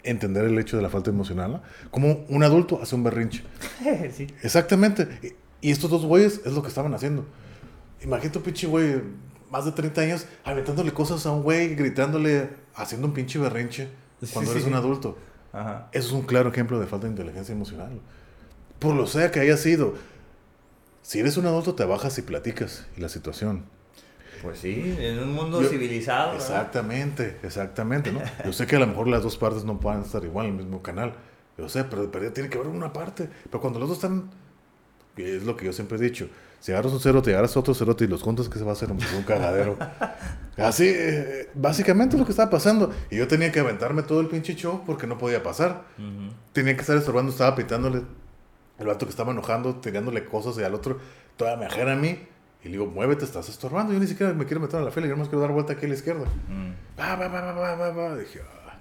entender 0.04 0.46
el 0.46 0.58
hecho 0.58 0.76
de 0.78 0.84
la 0.84 0.90
falta 0.90 1.12
emocional. 1.12 1.62
Como 1.92 2.26
un 2.30 2.44
adulto 2.44 2.82
hace 2.82 2.96
un 2.96 3.04
berrinche. 3.04 3.44
sí. 4.14 4.28
Exactamente. 4.42 5.08
Y, 5.62 5.68
y 5.68 5.72
estos 5.72 5.90
dos 5.92 6.06
güeyes 6.06 6.42
es 6.46 6.54
lo 6.54 6.62
que 6.62 6.68
estaban 6.68 6.94
haciendo. 6.94 7.26
Imagínate 8.04 8.40
un 8.40 8.44
pinche 8.44 8.66
güey, 8.68 9.02
más 9.52 9.66
de 9.66 9.72
30 9.72 10.02
años, 10.02 10.26
aventándole 10.44 10.92
cosas 10.92 11.26
a 11.28 11.32
un 11.32 11.44
güey, 11.44 11.76
gritándole, 11.76 12.50
haciendo 12.76 13.08
un 13.08 13.14
pinche 13.14 13.38
berrinche 13.38 13.88
cuando 14.32 14.52
Sí, 14.52 14.58
eres 14.58 14.64
sí. 14.64 14.70
un 14.70 14.76
adulto. 14.76 15.18
Ajá. 15.54 15.90
Eso 15.92 16.08
es 16.08 16.14
un 16.14 16.22
claro 16.24 16.50
ejemplo 16.50 16.80
de 16.80 16.88
falta 16.88 17.06
de 17.08 17.12
inteligencia 17.12 17.54
emocional. 17.54 18.00
Por 18.80 18.96
lo 18.96 19.06
sea 19.08 19.32
que 19.32 19.40
haya 19.40 19.58
sido. 19.58 19.96
Si 21.02 21.20
eres 21.20 21.38
un 21.38 21.46
adulto, 21.46 21.76
te 21.76 21.84
bajas 21.86 22.18
y 22.18 22.22
platicas 22.22 22.86
y 22.98 23.02
la 23.02 23.10
situación. 23.10 23.66
Pues 24.42 24.60
sí, 24.60 24.96
en 25.00 25.20
un 25.20 25.34
mundo 25.34 25.62
Yo- 25.62 25.70
civilizado. 25.70 26.32
¿verdad? 26.32 26.48
Exactamente, 26.48 27.38
exactamente, 27.44 28.12
¿no? 28.12 28.22
Yo 28.46 28.54
sé 28.54 28.66
que 28.66 28.76
a 28.76 28.80
lo 28.80 28.88
mejor 28.88 29.08
las 29.08 29.22
dos 29.24 29.38
partes 29.38 29.64
no 29.66 29.80
pueden 29.80 30.02
estar 30.02 30.24
igual 30.24 30.48
en 30.48 30.54
el 30.54 30.58
mismo 30.64 30.82
canal. 30.82 31.14
Yo 31.58 31.70
sé, 31.70 31.84
pero 31.84 32.10
perdida 32.10 32.34
tiene 32.34 32.50
que 32.50 32.58
haber 32.58 32.70
una 32.70 32.92
parte. 32.94 33.30
Pero 33.44 33.60
cuando 33.62 33.78
los 33.80 33.90
dos 33.90 33.98
están, 33.98 34.32
es 35.18 35.44
lo 35.44 35.56
que 35.58 35.66
yo 35.66 35.74
siempre 35.74 35.98
he 35.98 36.02
dicho, 36.02 36.28
si 36.62 36.72
agarras 36.72 36.94
un 36.94 37.00
cerote 37.02 37.32
y 37.32 37.34
agarras 37.34 37.58
otro 37.58 37.74
cerote 37.74 38.06
y 38.06 38.08
los 38.08 38.22
juntas, 38.22 38.48
¿qué 38.48 38.58
se 38.58 38.64
va 38.64 38.70
a 38.70 38.74
hacer? 38.74 38.90
un 38.92 39.00
cagadero. 39.28 39.78
Así, 40.58 40.88
eh, 40.88 41.50
básicamente 41.56 42.16
es 42.16 42.20
lo 42.20 42.26
que 42.26 42.32
estaba 42.32 42.50
pasando. 42.50 42.94
Y 43.10 43.18
yo 43.18 43.28
tenía 43.28 43.52
que 43.52 43.60
aventarme 43.60 44.04
todo 44.04 44.22
el 44.22 44.28
pinche 44.28 44.56
show 44.56 44.84
porque 44.86 45.08
no 45.08 45.18
podía 45.18 45.42
pasar. 45.44 45.86
Tenía 46.54 46.76
que 46.76 46.82
estar 46.82 46.96
estorbando, 46.96 47.32
estaba 47.32 47.56
pitándole. 47.56 48.04
El 48.78 48.88
vato 48.88 49.06
que 49.06 49.10
estaba 49.10 49.32
enojando, 49.32 49.76
tirándole 49.76 50.24
cosas 50.24 50.58
y 50.58 50.64
al 50.64 50.74
otro, 50.74 51.00
toda 51.36 51.58
me 51.58 51.66
ajena 51.66 51.94
a 51.94 51.96
mí. 51.96 52.28
Y 52.64 52.66
le 52.66 52.72
digo, 52.74 52.86
muévete, 52.86 53.26
estás 53.26 53.50
estorbando. 53.50 53.92
Yo 53.94 54.00
ni 54.00 54.06
siquiera 54.08 54.34
me 54.34 54.46
quiero 54.46 54.62
meter 54.62 54.80
a 54.80 54.84
la 54.84 54.92
fila, 54.92 55.08
yo 55.08 55.16
no 55.16 55.24
quiero 55.24 55.40
dar 55.42 55.52
vuelta 55.52 55.74
aquí 55.74 55.86
a 55.88 55.90
la 55.90 55.96
izquierda. 55.96 56.26
Mm. 56.48 57.00
Va, 57.00 57.16
va, 57.16 57.28
va, 57.28 57.42
va, 57.42 57.54
va, 57.54 57.76
va, 57.76 57.90
va. 57.90 58.16
Dije, 58.18 58.42
ah, 58.44 58.78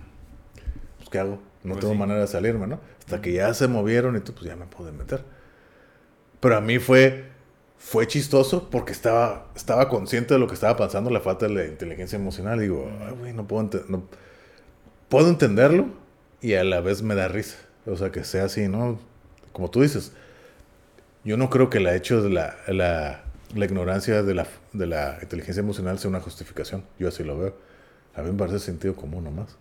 pues 0.98 1.08
¿qué 1.08 1.18
hago? 1.18 1.40
No 1.62 1.72
Pues 1.74 1.80
tengo 1.80 1.94
sí. 1.94 1.98
manera 1.98 2.20
de 2.20 2.26
salirme, 2.26 2.66
¿no? 2.66 2.78
Hasta 2.98 3.22
que 3.22 3.32
ya 3.32 3.52
se 3.54 3.68
movieron 3.68 4.16
y 4.16 4.20
tú, 4.20 4.34
pues 4.34 4.44
ya 4.44 4.56
me 4.56 4.66
pude 4.66 4.92
meter. 4.92 5.24
Pero 6.40 6.56
a 6.56 6.60
mí 6.60 6.78
fue, 6.78 7.29
fue 7.80 8.06
chistoso 8.06 8.70
porque 8.70 8.92
estaba, 8.92 9.48
estaba 9.56 9.88
consciente 9.88 10.34
de 10.34 10.38
lo 10.40 10.46
que 10.46 10.54
estaba 10.54 10.76
pasando, 10.76 11.10
la 11.10 11.20
falta 11.20 11.48
de 11.48 11.54
la 11.54 11.64
inteligencia 11.64 12.16
emocional. 12.16 12.60
Digo, 12.60 12.88
ay, 13.04 13.14
güey, 13.18 13.32
no 13.32 13.48
puedo, 13.48 13.68
no, 13.88 14.04
puedo 15.08 15.28
entenderlo 15.28 15.88
y 16.40 16.54
a 16.54 16.62
la 16.62 16.80
vez 16.80 17.02
me 17.02 17.16
da 17.16 17.26
risa. 17.26 17.56
O 17.86 17.96
sea, 17.96 18.12
que 18.12 18.22
sea 18.22 18.44
así, 18.44 18.68
¿no? 18.68 19.00
Como 19.52 19.70
tú 19.70 19.82
dices, 19.82 20.12
yo 21.24 21.36
no 21.36 21.50
creo 21.50 21.68
que 21.68 21.80
la 21.80 21.96
hecho 21.96 22.22
de 22.22 22.30
la, 22.30 22.56
la 22.68 23.24
la 23.54 23.64
ignorancia 23.64 24.22
de 24.22 24.34
la, 24.34 24.46
de 24.72 24.86
la 24.86 25.18
inteligencia 25.22 25.60
emocional 25.60 25.98
sea 25.98 26.08
una 26.08 26.20
justificación. 26.20 26.84
Yo 26.98 27.08
así 27.08 27.24
lo 27.24 27.38
veo. 27.38 27.54
A 28.14 28.22
mí 28.22 28.30
me 28.30 28.38
parece 28.38 28.58
sentido 28.58 28.94
común 28.94 29.24
nomás. 29.24 29.56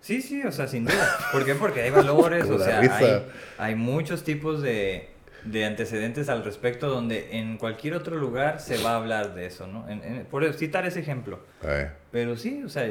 Sí, 0.00 0.20
sí, 0.20 0.42
o 0.42 0.52
sea, 0.52 0.66
sin 0.66 0.84
duda. 0.84 1.18
¿Por 1.30 1.44
qué? 1.44 1.54
Porque 1.54 1.82
hay 1.82 1.90
valores, 1.90 2.44
o 2.50 2.58
sea, 2.58 2.80
hay, 2.80 3.24
hay 3.56 3.74
muchos 3.76 4.24
tipos 4.24 4.60
de, 4.60 5.10
de 5.44 5.64
antecedentes 5.64 6.28
al 6.28 6.44
respecto 6.44 6.88
donde 6.88 7.38
en 7.38 7.56
cualquier 7.58 7.94
otro 7.94 8.16
lugar 8.16 8.60
se 8.60 8.82
va 8.82 8.92
a 8.92 8.96
hablar 8.96 9.34
de 9.34 9.46
eso, 9.46 9.66
¿no? 9.66 9.88
En- 9.88 10.02
en- 10.04 10.24
por 10.26 10.50
citar 10.54 10.86
ese 10.86 11.00
ejemplo. 11.00 11.40
Eh, 11.64 11.90
Pero 12.12 12.36
sí, 12.36 12.62
o 12.64 12.68
sea, 12.68 12.86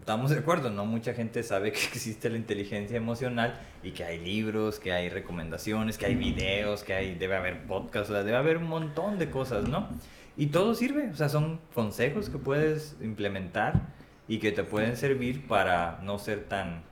estamos 0.00 0.30
de 0.30 0.38
acuerdo, 0.38 0.70
¿no? 0.70 0.84
Mucha 0.86 1.14
gente 1.14 1.42
sabe 1.42 1.70
que 1.72 1.78
existe 1.78 2.28
la 2.30 2.36
inteligencia 2.36 2.96
emocional 2.96 3.54
y 3.82 3.92
que 3.92 4.04
hay 4.04 4.18
libros, 4.18 4.80
que 4.80 4.92
hay 4.92 5.08
recomendaciones, 5.08 5.96
que 5.96 6.06
hay 6.06 6.14
videos, 6.16 6.82
que 6.82 6.94
hay, 6.94 7.14
debe 7.14 7.36
haber 7.36 7.62
podcasts, 7.66 8.10
o 8.10 8.12
sea, 8.14 8.22
debe 8.24 8.36
haber 8.38 8.56
un 8.56 8.64
montón 8.68 9.18
de 9.18 9.30
cosas, 9.30 9.68
¿no? 9.68 9.88
Y 10.36 10.46
todo 10.46 10.74
sirve, 10.74 11.10
o 11.10 11.14
sea, 11.14 11.28
son 11.28 11.60
consejos 11.74 12.28
que 12.28 12.38
puedes 12.38 12.96
implementar 13.00 13.80
y 14.26 14.38
que 14.40 14.50
te 14.50 14.64
pueden 14.64 14.96
servir 14.96 15.46
para 15.46 16.00
no 16.02 16.18
ser 16.18 16.44
tan 16.44 16.82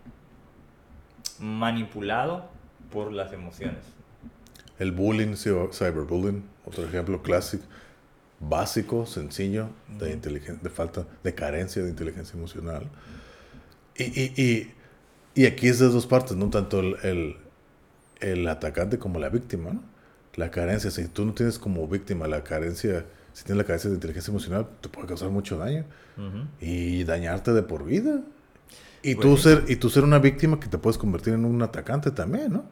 manipulado 1.41 2.49
por 2.93 3.13
las 3.13 3.33
emociones. 3.33 3.83
El 4.83 4.91
bullying, 4.93 5.35
cyberbullying, 5.37 6.43
otro 6.65 6.85
ejemplo 6.85 7.23
clásico, 7.23 7.65
básico, 8.41 9.07
sencillo, 9.07 9.69
de, 9.99 10.17
de 10.17 10.71
falta, 10.71 11.07
de 11.23 11.35
carencia 11.35 11.83
de 11.83 11.91
inteligencia 11.91 12.37
emocional. 12.37 12.85
Y, 13.97 14.05
y, 14.05 14.25
y, 14.43 14.73
y 15.35 15.47
aquí 15.47 15.69
es 15.69 15.79
de 15.79 15.89
dos 15.89 16.07
partes, 16.07 16.37
no 16.37 16.51
tanto 16.51 16.81
el, 16.81 16.97
el, 17.03 17.37
el 18.21 18.49
atacante 18.49 18.99
como 18.99 19.19
la 19.19 19.29
víctima. 19.29 19.71
¿no? 19.73 19.83
La 20.35 20.51
carencia, 20.51 20.91
si 20.91 21.07
tú 21.09 21.25
no 21.27 21.33
tienes 21.35 21.59
como 21.59 21.87
víctima 21.87 22.27
la 22.27 22.43
carencia, 22.43 23.05
si 23.33 23.45
tienes 23.45 23.59
la 23.59 23.65
carencia 23.65 23.91
de 23.91 23.97
inteligencia 23.97 24.31
emocional, 24.31 24.67
te 24.81 24.89
puede 24.89 25.07
causar 25.09 25.31
mucho 25.31 25.59
daño 25.59 25.85
y 26.61 27.05
dañarte 27.05 27.53
de 27.53 27.63
por 27.63 27.85
vida. 27.85 28.21
Y 29.03 29.15
Pues 29.15 29.27
tú, 29.27 29.37
ser, 29.37 29.65
y 29.69 29.77
tú 29.77 29.91
ser 29.91 30.05
una 30.05 30.19
víctima 30.19 30.61
que 30.61 30.69
te 30.69 30.79
puedes 30.79 30.99
convertir 30.99 31.35
en 31.35 31.45
un 31.45 31.61
atacante 31.63 32.11
también, 32.13 32.53
¿no? 32.53 32.65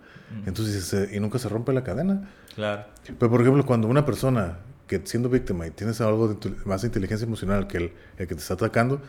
Entonces, 0.47 0.85
se- 0.85 1.15
y 1.17 1.21
nunca 1.21 1.39
se 1.39 1.49
rompe 1.49 1.73
la 1.73 1.83
cadena. 1.83 2.31
Claro. 2.55 2.85
Pero, 3.19 3.31
por 3.31 3.41
ejemplo, 3.41 3.65
cuando 3.67 3.89
una 3.89 4.05
persona 4.07 4.59
que 4.87 5.01
siendo 5.05 5.29
víctima 5.29 5.67
y 5.67 5.71
tienes 5.71 6.01
algo 6.01 6.29
de 6.29 6.53
más 6.65 6.83
inteligencia 6.85 7.25
emocional 7.27 7.67
que 7.67 7.77
el, 7.79 7.93
el 8.19 8.27
que 8.29 8.35
te 8.35 8.41
está 8.41 8.55
atacando, 8.55 9.01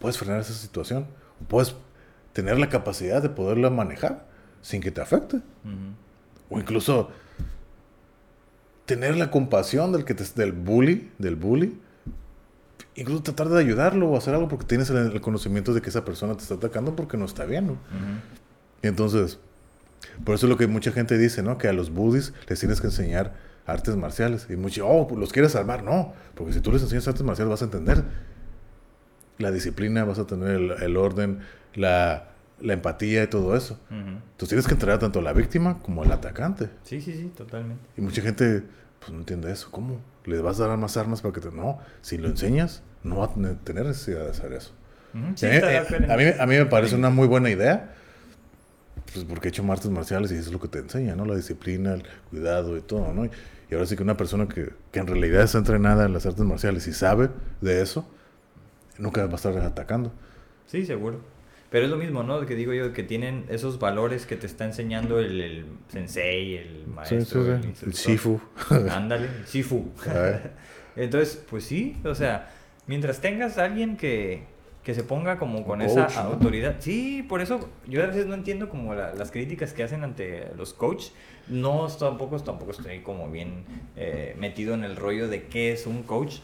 puedes 0.00 0.18
frenar 0.18 0.40
esa 0.40 0.52
situación. 0.52 1.06
Puedes 1.48 1.74
tener 2.32 2.58
la 2.58 2.68
capacidad 2.68 3.22
de 3.22 3.28
poderla 3.28 3.70
manejar 3.70 4.26
sin 4.62 4.80
que 4.80 4.90
te 4.90 5.00
afecte. 5.00 5.40
O 6.50 6.58
incluso 6.58 7.10
tener 8.86 9.16
la 9.16 9.30
compasión 9.30 9.92
del, 9.92 10.04
que 10.04 10.14
te, 10.14 10.24
del 10.36 10.52
bully, 10.52 11.10
del 11.18 11.36
bully. 11.36 11.80
Incluso 12.96 13.22
tratar 13.22 13.48
de 13.48 13.58
ayudarlo 13.60 14.08
o 14.10 14.16
hacer 14.16 14.34
algo 14.34 14.46
porque 14.48 14.66
tienes 14.66 14.90
el, 14.90 14.96
el 15.12 15.20
conocimiento 15.20 15.72
de 15.74 15.80
que 15.82 15.88
esa 15.90 16.04
persona 16.04 16.34
te 16.36 16.42
está 16.42 16.54
atacando 16.54 16.94
porque 16.94 17.16
no 17.16 17.24
está 17.24 17.44
bien. 17.44 17.76
Entonces, 18.82 19.38
por 20.24 20.34
eso 20.34 20.46
es 20.46 20.50
lo 20.50 20.56
que 20.56 20.66
mucha 20.66 20.92
gente 20.92 21.18
dice, 21.18 21.42
¿no? 21.42 21.58
Que 21.58 21.68
a 21.68 21.72
los 21.72 21.90
bullies 21.90 22.32
les 22.48 22.60
tienes 22.60 22.80
que 22.80 22.86
enseñar 22.88 23.34
artes 23.66 23.96
marciales. 23.96 24.46
Y 24.50 24.56
muchos, 24.56 24.86
oh, 24.88 25.08
pues 25.08 25.18
los 25.18 25.32
quieres 25.32 25.52
salvar. 25.52 25.82
No, 25.82 26.12
porque 26.34 26.52
si 26.52 26.60
tú 26.60 26.70
les 26.72 26.82
enseñas 26.82 27.08
artes 27.08 27.22
marciales 27.22 27.50
vas 27.50 27.62
a 27.62 27.64
entender 27.66 28.04
la 29.38 29.50
disciplina, 29.50 30.04
vas 30.04 30.18
a 30.18 30.26
tener 30.26 30.50
el, 30.50 30.70
el 30.82 30.96
orden, 30.96 31.40
la, 31.74 32.28
la 32.60 32.72
empatía 32.72 33.24
y 33.24 33.26
todo 33.26 33.56
eso. 33.56 33.74
Ujú. 33.90 33.96
Entonces 33.96 34.48
tienes 34.48 34.66
que 34.66 34.74
entrenar 34.74 34.98
tanto 34.98 35.18
a 35.18 35.22
la 35.22 35.32
víctima 35.32 35.80
como 35.82 36.02
al 36.02 36.12
atacante. 36.12 36.68
Sí, 36.84 37.00
sí, 37.00 37.12
sí, 37.14 37.32
totalmente. 37.36 37.82
Y 37.96 38.00
mucha 38.00 38.22
gente, 38.22 38.62
pues 39.00 39.12
no 39.12 39.18
entiende 39.18 39.50
eso. 39.50 39.68
¿Cómo? 39.70 40.00
¿Le 40.24 40.40
vas 40.40 40.60
a 40.60 40.68
dar 40.68 40.78
más 40.78 40.96
armas 40.96 41.20
para 41.20 41.34
que 41.34 41.40
te.? 41.40 41.50
No, 41.50 41.78
si 42.00 42.16
lo 42.16 42.28
enseñas, 42.28 42.82
no 43.02 43.18
va 43.18 43.26
a 43.26 43.30
tener- 43.64 43.84
necesidad 43.86 44.24
de 44.24 44.30
hacer 44.30 44.52
eso. 44.52 44.72
Sí, 45.36 45.46
eh, 45.46 45.78
acuerdo. 45.78 46.12
a 46.12 46.16
mí, 46.16 46.24
a 46.40 46.46
mí 46.46 46.56
me 46.56 46.66
parece 46.66 46.96
una 46.96 47.08
muy 47.10 47.28
buena 47.28 47.48
idea. 47.50 47.94
Pues 49.14 49.24
porque 49.24 49.48
he 49.48 49.50
hecho 49.50 49.64
artes 49.70 49.90
marciales 49.90 50.32
y 50.32 50.34
eso 50.34 50.48
es 50.48 50.52
lo 50.52 50.60
que 50.60 50.68
te 50.68 50.80
enseña, 50.80 51.14
¿no? 51.14 51.24
La 51.24 51.36
disciplina, 51.36 51.94
el 51.94 52.04
cuidado 52.30 52.76
y 52.76 52.80
todo, 52.80 53.12
¿no? 53.12 53.24
Y, 53.24 53.30
y 53.70 53.74
ahora 53.74 53.86
sí 53.86 53.96
que 53.96 54.02
una 54.02 54.16
persona 54.16 54.48
que, 54.48 54.70
que 54.90 54.98
en 54.98 55.06
realidad 55.06 55.42
está 55.42 55.58
entrenada 55.58 56.04
en 56.04 56.12
las 56.12 56.26
artes 56.26 56.44
marciales 56.44 56.86
y 56.88 56.92
sabe 56.92 57.30
de 57.60 57.80
eso, 57.80 58.06
nunca 58.98 59.24
va 59.26 59.32
a 59.32 59.36
estar 59.36 59.56
atacando. 59.58 60.12
Sí, 60.66 60.84
seguro. 60.84 61.20
Pero 61.70 61.86
es 61.86 61.90
lo 61.90 61.96
mismo, 61.96 62.22
¿no? 62.22 62.44
Que 62.46 62.54
digo 62.54 62.72
yo, 62.72 62.92
que 62.92 63.02
tienen 63.02 63.46
esos 63.48 63.80
valores 63.80 64.26
que 64.26 64.36
te 64.36 64.46
está 64.46 64.64
enseñando 64.64 65.18
el, 65.18 65.40
el 65.40 65.66
sensei, 65.88 66.56
el 66.56 66.86
maestro, 66.86 67.44
el, 67.44 67.60
El 67.60 67.64
instructor. 67.64 68.12
Shifu. 68.12 68.40
Ándale, 68.90 69.26
el 69.26 69.44
Shifu. 69.44 69.90
Entonces, 70.96 71.42
pues 71.50 71.64
sí, 71.64 71.96
o 72.04 72.14
sea, 72.14 72.52
mientras 72.86 73.20
tengas 73.20 73.58
a 73.58 73.64
alguien 73.64 73.96
que, 73.96 74.44
que 74.84 74.94
se 74.94 75.02
ponga 75.02 75.38
como 75.38 75.64
con 75.64 75.80
esa 75.82 76.04
autoridad. 76.26 76.76
Sí, 76.78 77.24
por 77.26 77.40
eso 77.40 77.68
yo 77.88 78.02
a 78.02 78.06
veces 78.06 78.26
no 78.26 78.34
entiendo 78.34 78.68
como 78.68 78.94
la- 78.94 79.14
las 79.14 79.30
críticas 79.30 79.72
que 79.72 79.82
hacen 79.82 80.04
ante 80.04 80.48
los 80.56 80.74
coaches. 80.74 81.12
No 81.48 81.86
tampoco, 81.88 82.38
tampoco 82.40 82.70
estoy 82.72 83.00
como 83.00 83.30
bien 83.30 83.64
eh, 83.96 84.36
metido 84.38 84.74
en 84.74 84.84
el 84.84 84.96
rollo 84.96 85.28
de 85.28 85.44
qué 85.46 85.72
es 85.72 85.86
un 85.86 86.02
coach. 86.02 86.36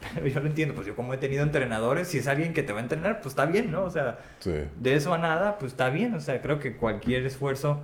Pero 0.14 0.26
yo 0.28 0.40
lo 0.40 0.46
entiendo, 0.46 0.74
pues 0.74 0.86
yo 0.86 0.94
como 0.96 1.12
he 1.14 1.18
tenido 1.18 1.42
entrenadores, 1.42 2.08
si 2.08 2.18
es 2.18 2.26
alguien 2.28 2.54
que 2.54 2.62
te 2.62 2.72
va 2.72 2.78
a 2.78 2.82
entrenar, 2.82 3.16
pues 3.20 3.32
está 3.32 3.44
bien, 3.44 3.70
¿no? 3.70 3.82
O 3.84 3.90
sea, 3.90 4.18
Sí. 4.38 4.52
de 4.78 4.94
eso 4.94 5.12
a 5.12 5.18
nada, 5.18 5.58
pues 5.58 5.72
está 5.72 5.90
bien. 5.90 6.14
O 6.14 6.20
sea, 6.20 6.40
creo 6.40 6.58
que 6.60 6.76
cualquier 6.76 7.26
esfuerzo 7.26 7.80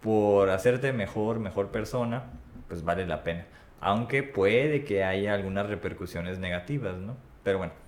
por 0.00 0.50
hacerte 0.50 0.92
mejor, 0.92 1.40
mejor 1.40 1.68
persona, 1.68 2.24
pues 2.68 2.84
vale 2.84 3.06
la 3.06 3.22
pena. 3.24 3.46
Aunque 3.80 4.22
puede 4.22 4.84
que 4.84 5.04
haya 5.04 5.34
algunas 5.34 5.66
repercusiones 5.68 6.38
negativas, 6.38 6.96
¿no? 6.96 7.16
Pero 7.44 7.58
bueno, 7.58 7.72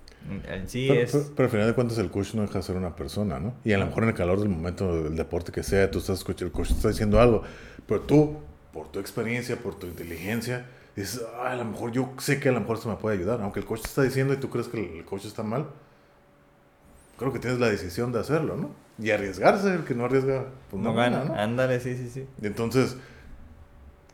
sí 0.67 0.87
Pero, 0.87 1.01
es... 1.01 1.11
pero- 1.11 1.25
pero 1.35 1.45
al 1.45 1.51
final 1.51 1.67
de 1.67 1.73
cuentas 1.73 1.97
el 1.97 2.09
coach 2.11 2.33
no 2.35 2.41
deja 2.43 2.59
de 2.59 2.63
ser 2.63 2.75
una 2.75 2.95
persona, 2.95 3.39
¿no? 3.39 3.53
Y 3.63 3.73
a 3.73 3.77
lo 3.77 3.85
mejor 3.85 4.03
en 4.03 4.09
el 4.09 4.15
calor 4.15 4.39
del 4.39 4.49
momento 4.49 5.03
del 5.03 5.15
deporte 5.15 5.51
que 5.51 5.63
sea, 5.63 5.89
tú 5.91 5.99
estás 5.99 6.19
escuchando, 6.19 6.45
el 6.47 6.51
coach 6.51 6.67
te 6.69 6.73
está 6.75 6.89
diciendo 6.89 7.19
algo, 7.19 7.43
pero 7.87 8.01
tú, 8.01 8.37
por 8.73 8.87
tu 8.91 8.99
experiencia, 8.99 9.57
por 9.57 9.75
tu 9.75 9.87
inteligencia, 9.87 10.65
dices, 10.95 11.21
"Ah, 11.41 11.51
a 11.51 11.55
lo 11.55 11.65
mejor 11.65 11.91
yo 11.91 12.13
sé 12.19 12.39
que 12.39 12.49
a 12.49 12.51
lo 12.51 12.59
mejor 12.61 12.77
esto 12.77 12.89
me 12.89 12.95
puede 12.95 13.17
ayudar, 13.17 13.41
aunque 13.41 13.59
el 13.59 13.65
coach 13.65 13.81
te 13.81 13.87
está 13.87 14.01
diciendo 14.03 14.33
y 14.33 14.37
tú 14.37 14.49
crees 14.49 14.67
que 14.67 14.99
el 14.99 15.05
coach 15.05 15.25
está 15.25 15.43
mal, 15.43 15.65
creo 17.17 17.31
que 17.33 17.39
tienes 17.39 17.59
la 17.59 17.69
decisión 17.69 18.11
de 18.11 18.19
hacerlo, 18.19 18.55
¿no? 18.57 18.71
Y 19.03 19.11
arriesgarse, 19.11 19.73
el 19.73 19.83
que 19.83 19.95
no 19.95 20.05
arriesga, 20.05 20.45
pues 20.69 20.81
no 20.81 20.93
gana, 20.93 21.23
ándale, 21.41 21.79
sí, 21.79 21.95
sí, 21.95 22.09
sí. 22.09 22.25
entonces, 22.41 22.97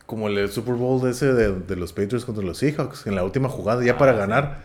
como 0.06 0.28
el 0.28 0.48
Super 0.50 0.74
Bowl 0.74 1.02
de 1.02 1.10
ese 1.10 1.32
de, 1.34 1.52
de 1.60 1.76
los 1.76 1.92
Patriots 1.92 2.24
contra 2.24 2.42
los 2.44 2.58
Seahawks, 2.58 3.06
en 3.06 3.14
la 3.14 3.24
última 3.24 3.48
jugada, 3.48 3.84
ya 3.84 3.92
Ah, 3.94 3.98
para 3.98 4.12
sí. 4.12 4.18
ganar, 4.18 4.62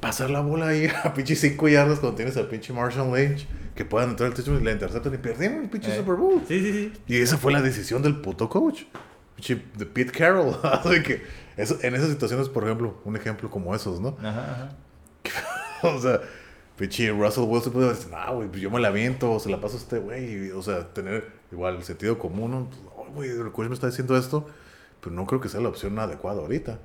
pasar 0.00 0.30
la 0.30 0.40
bola 0.40 0.68
ahí 0.68 0.88
a 1.04 1.14
pinche 1.14 1.34
5 1.36 1.68
yardas 1.68 1.98
cuando 2.00 2.16
tienes 2.16 2.36
al 2.36 2.46
pinche 2.48 2.72
Marshall 2.72 3.12
Lynch, 3.14 3.46
que 3.74 3.84
puedan 3.84 4.10
entrar 4.10 4.28
al 4.28 4.34
touchdown 4.34 4.60
y 4.60 4.64
la 4.64 4.72
interceptan 4.72 5.14
y 5.14 5.18
perdieron 5.18 5.62
el 5.64 5.70
pinche 5.70 5.92
Eh, 5.94 5.98
Super 5.98 6.14
Bowl. 6.16 6.42
Sí, 6.48 6.60
sí, 6.60 6.72
sí. 6.72 6.92
Y 7.06 7.16
esa 7.20 7.36
fue 7.38 7.52
la 7.52 7.62
decisión 7.62 8.02
del 8.02 8.20
puto 8.20 8.48
coach. 8.48 8.82
Pinche 9.36 9.62
de 9.76 9.86
Pete 9.86 10.10
Carroll. 10.12 10.56
Así 10.62 11.02
que 11.02 11.22
eso- 11.56 11.78
en 11.82 11.94
esas 11.94 12.08
situaciones, 12.10 12.48
por 12.48 12.64
ejemplo, 12.64 13.00
un 13.04 13.16
ejemplo 13.16 13.50
como 13.50 13.74
esos, 13.74 14.00
¿no? 14.00 14.16
Ajá, 14.20 14.52
ajá. 14.52 14.76
o 15.94 16.00
sea, 16.00 16.20
pinche 16.76 17.10
Russell 17.10 17.44
Wilson 17.44 17.72
puede 17.72 17.88
decir, 17.90 18.08
no, 18.10 18.34
güey, 18.36 18.48
pues 18.48 18.60
yo 18.60 18.70
me 18.70 18.80
la 18.80 18.88
aviento, 18.88 19.30
o 19.32 19.38
se 19.40 19.48
la 19.50 19.60
paso 19.60 19.76
a 19.76 19.78
este 19.80 19.98
güey. 19.98 20.50
O 20.50 20.62
sea, 20.62 20.92
tener 20.92 21.28
igual 21.52 21.76
el 21.76 21.84
sentido 21.84 22.18
común, 22.18 22.50
¿no? 22.50 22.68
Pues, 22.70 22.80
"Ay, 22.98 23.14
güey, 23.14 23.30
el 23.30 23.52
coach 23.52 23.68
me 23.68 23.74
está 23.74 23.86
diciendo 23.86 24.16
esto, 24.16 24.46
pero 25.00 25.14
no 25.14 25.24
creo 25.26 25.40
que 25.40 25.48
sea 25.48 25.60
la 25.60 25.68
opción 25.68 25.98
adecuada 25.98 26.40
ahorita. 26.40 26.78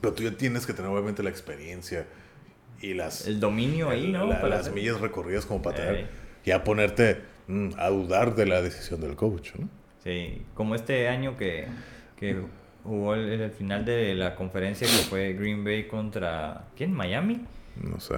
Pero 0.00 0.12
tú 0.14 0.22
ya 0.22 0.32
tienes 0.32 0.66
que 0.66 0.72
tener, 0.72 0.90
obviamente, 0.90 1.22
la 1.22 1.30
experiencia 1.30 2.06
y 2.80 2.94
las, 2.94 3.26
El 3.26 3.40
dominio 3.40 3.88
ahí, 3.90 4.12
¿no? 4.12 4.26
la- 4.26 4.42
las 4.48 4.60
hacer- 4.60 4.74
millas 4.74 5.00
recorridas 5.00 5.46
como 5.46 5.62
para 5.62 5.76
tener, 5.76 6.06
ya 6.44 6.62
ponerte 6.64 7.22
mm, 7.48 7.70
a 7.78 7.88
dudar 7.88 8.34
de 8.34 8.46
la 8.46 8.60
decisión 8.62 9.00
del 9.00 9.16
coach, 9.16 9.54
¿no? 9.58 9.68
Sí, 10.04 10.42
como 10.54 10.74
este 10.74 11.08
año 11.08 11.36
que, 11.36 11.66
que 12.16 12.36
jugó 12.84 13.14
el, 13.14 13.40
el 13.40 13.50
final 13.50 13.84
de 13.84 14.14
la 14.14 14.34
conferencia 14.36 14.86
que 14.86 14.92
fue 15.08 15.32
Green 15.32 15.64
Bay 15.64 15.88
contra... 15.88 16.66
¿Quién? 16.76 16.92
¿Miami? 16.92 17.40
No 17.82 17.98
sé. 17.98 18.14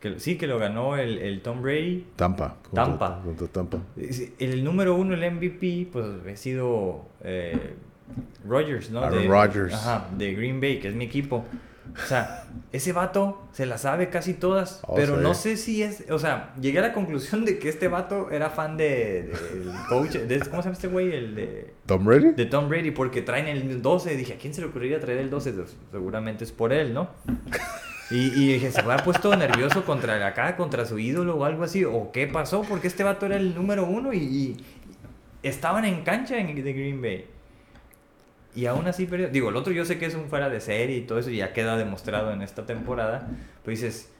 Que, 0.00 0.18
sí, 0.18 0.36
que 0.38 0.46
lo 0.46 0.58
ganó 0.58 0.96
el, 0.96 1.18
el 1.18 1.42
Tom 1.42 1.60
Brady. 1.62 2.06
Tampa. 2.16 2.56
contra- 2.62 2.84
Tampa. 2.84 3.22
contra 3.22 3.46
Tampa. 3.48 3.78
El 4.38 4.64
número 4.64 4.94
uno, 4.96 5.14
el 5.14 5.30
MVP, 5.30 5.88
pues 5.92 6.06
ha 6.26 6.36
sido 6.36 7.06
eh, 7.22 7.74
Rodgers, 8.46 8.90
¿no? 8.90 9.00
Aaron 9.00 9.22
de, 9.22 9.28
Rodgers. 9.28 9.74
Ajá, 9.74 10.06
de 10.16 10.34
Green 10.34 10.60
Bay, 10.60 10.78
que 10.80 10.88
es 10.88 10.94
mi 10.94 11.04
equipo. 11.04 11.44
O 11.92 12.06
sea, 12.06 12.44
ese 12.70 12.92
vato 12.92 13.42
se 13.52 13.66
la 13.66 13.76
sabe 13.76 14.10
casi 14.10 14.34
todas, 14.34 14.80
Oh, 14.86 14.94
pero 14.94 15.16
sí. 15.16 15.22
no 15.22 15.34
sé 15.34 15.56
si 15.56 15.82
es, 15.82 16.04
o 16.08 16.20
sea, 16.20 16.54
llegué 16.60 16.78
a 16.78 16.82
la 16.82 16.92
conclusión 16.92 17.44
de 17.44 17.58
que 17.58 17.68
este 17.68 17.88
vato 17.88 18.30
era 18.30 18.48
fan 18.48 18.76
de, 18.76 19.24
del 19.24 19.72
coach, 19.88 20.12
de, 20.12 20.38
¿cómo 20.38 20.62
se 20.62 20.68
llama 20.68 20.74
este 20.74 20.86
güey? 20.86 21.12
El 21.12 21.34
de, 21.34 21.74
¿Tom 21.86 22.04
Brady? 22.04 22.32
de 22.32 22.46
Tom 22.46 22.68
Brady, 22.68 22.92
porque 22.92 23.22
traen 23.22 23.48
el 23.48 23.82
12. 23.82 24.16
Dije, 24.16 24.34
¿a 24.34 24.36
quién 24.36 24.54
se 24.54 24.60
le 24.60 24.68
ocurriría 24.68 25.00
traer 25.00 25.18
el 25.18 25.30
12? 25.30 25.52
Pues, 25.52 25.76
seguramente 25.90 26.44
es 26.44 26.52
por 26.52 26.72
él, 26.72 26.94
¿no? 26.94 27.10
Y, 28.12 28.26
y 28.40 28.52
dije, 28.54 28.70
¿se 28.70 28.80
habrá 28.80 28.98
puesto 28.98 29.34
nervioso 29.36 29.84
contra 29.84 30.24
acá, 30.26 30.56
contra 30.56 30.84
su 30.86 30.98
ídolo 30.98 31.36
o 31.36 31.44
algo 31.44 31.64
así? 31.64 31.84
¿O 31.84 32.12
qué 32.12 32.26
pasó? 32.28 32.62
Porque 32.62 32.86
este 32.86 33.02
vato 33.04 33.26
era 33.26 33.36
el 33.36 33.54
número 33.54 33.84
uno 33.84 34.12
y, 34.12 34.18
y 34.18 34.56
estaban 35.42 35.84
en 35.84 36.02
cancha 36.02 36.38
en, 36.38 36.54
de 36.54 36.72
Green 36.72 37.02
Bay. 37.02 37.26
Y 38.54 38.66
aún 38.66 38.86
así 38.86 39.06
perdió. 39.06 39.28
Digo, 39.28 39.50
el 39.50 39.56
otro 39.56 39.72
yo 39.72 39.84
sé 39.84 39.98
que 39.98 40.06
es 40.06 40.14
un 40.14 40.28
fuera 40.28 40.48
de 40.48 40.60
serie 40.60 40.96
y 40.98 41.02
todo 41.02 41.18
eso, 41.18 41.30
y 41.30 41.36
ya 41.38 41.52
queda 41.52 41.76
demostrado 41.76 42.32
en 42.32 42.42
esta 42.42 42.66
temporada. 42.66 43.28
Pero 43.62 43.70
dices, 43.70 44.10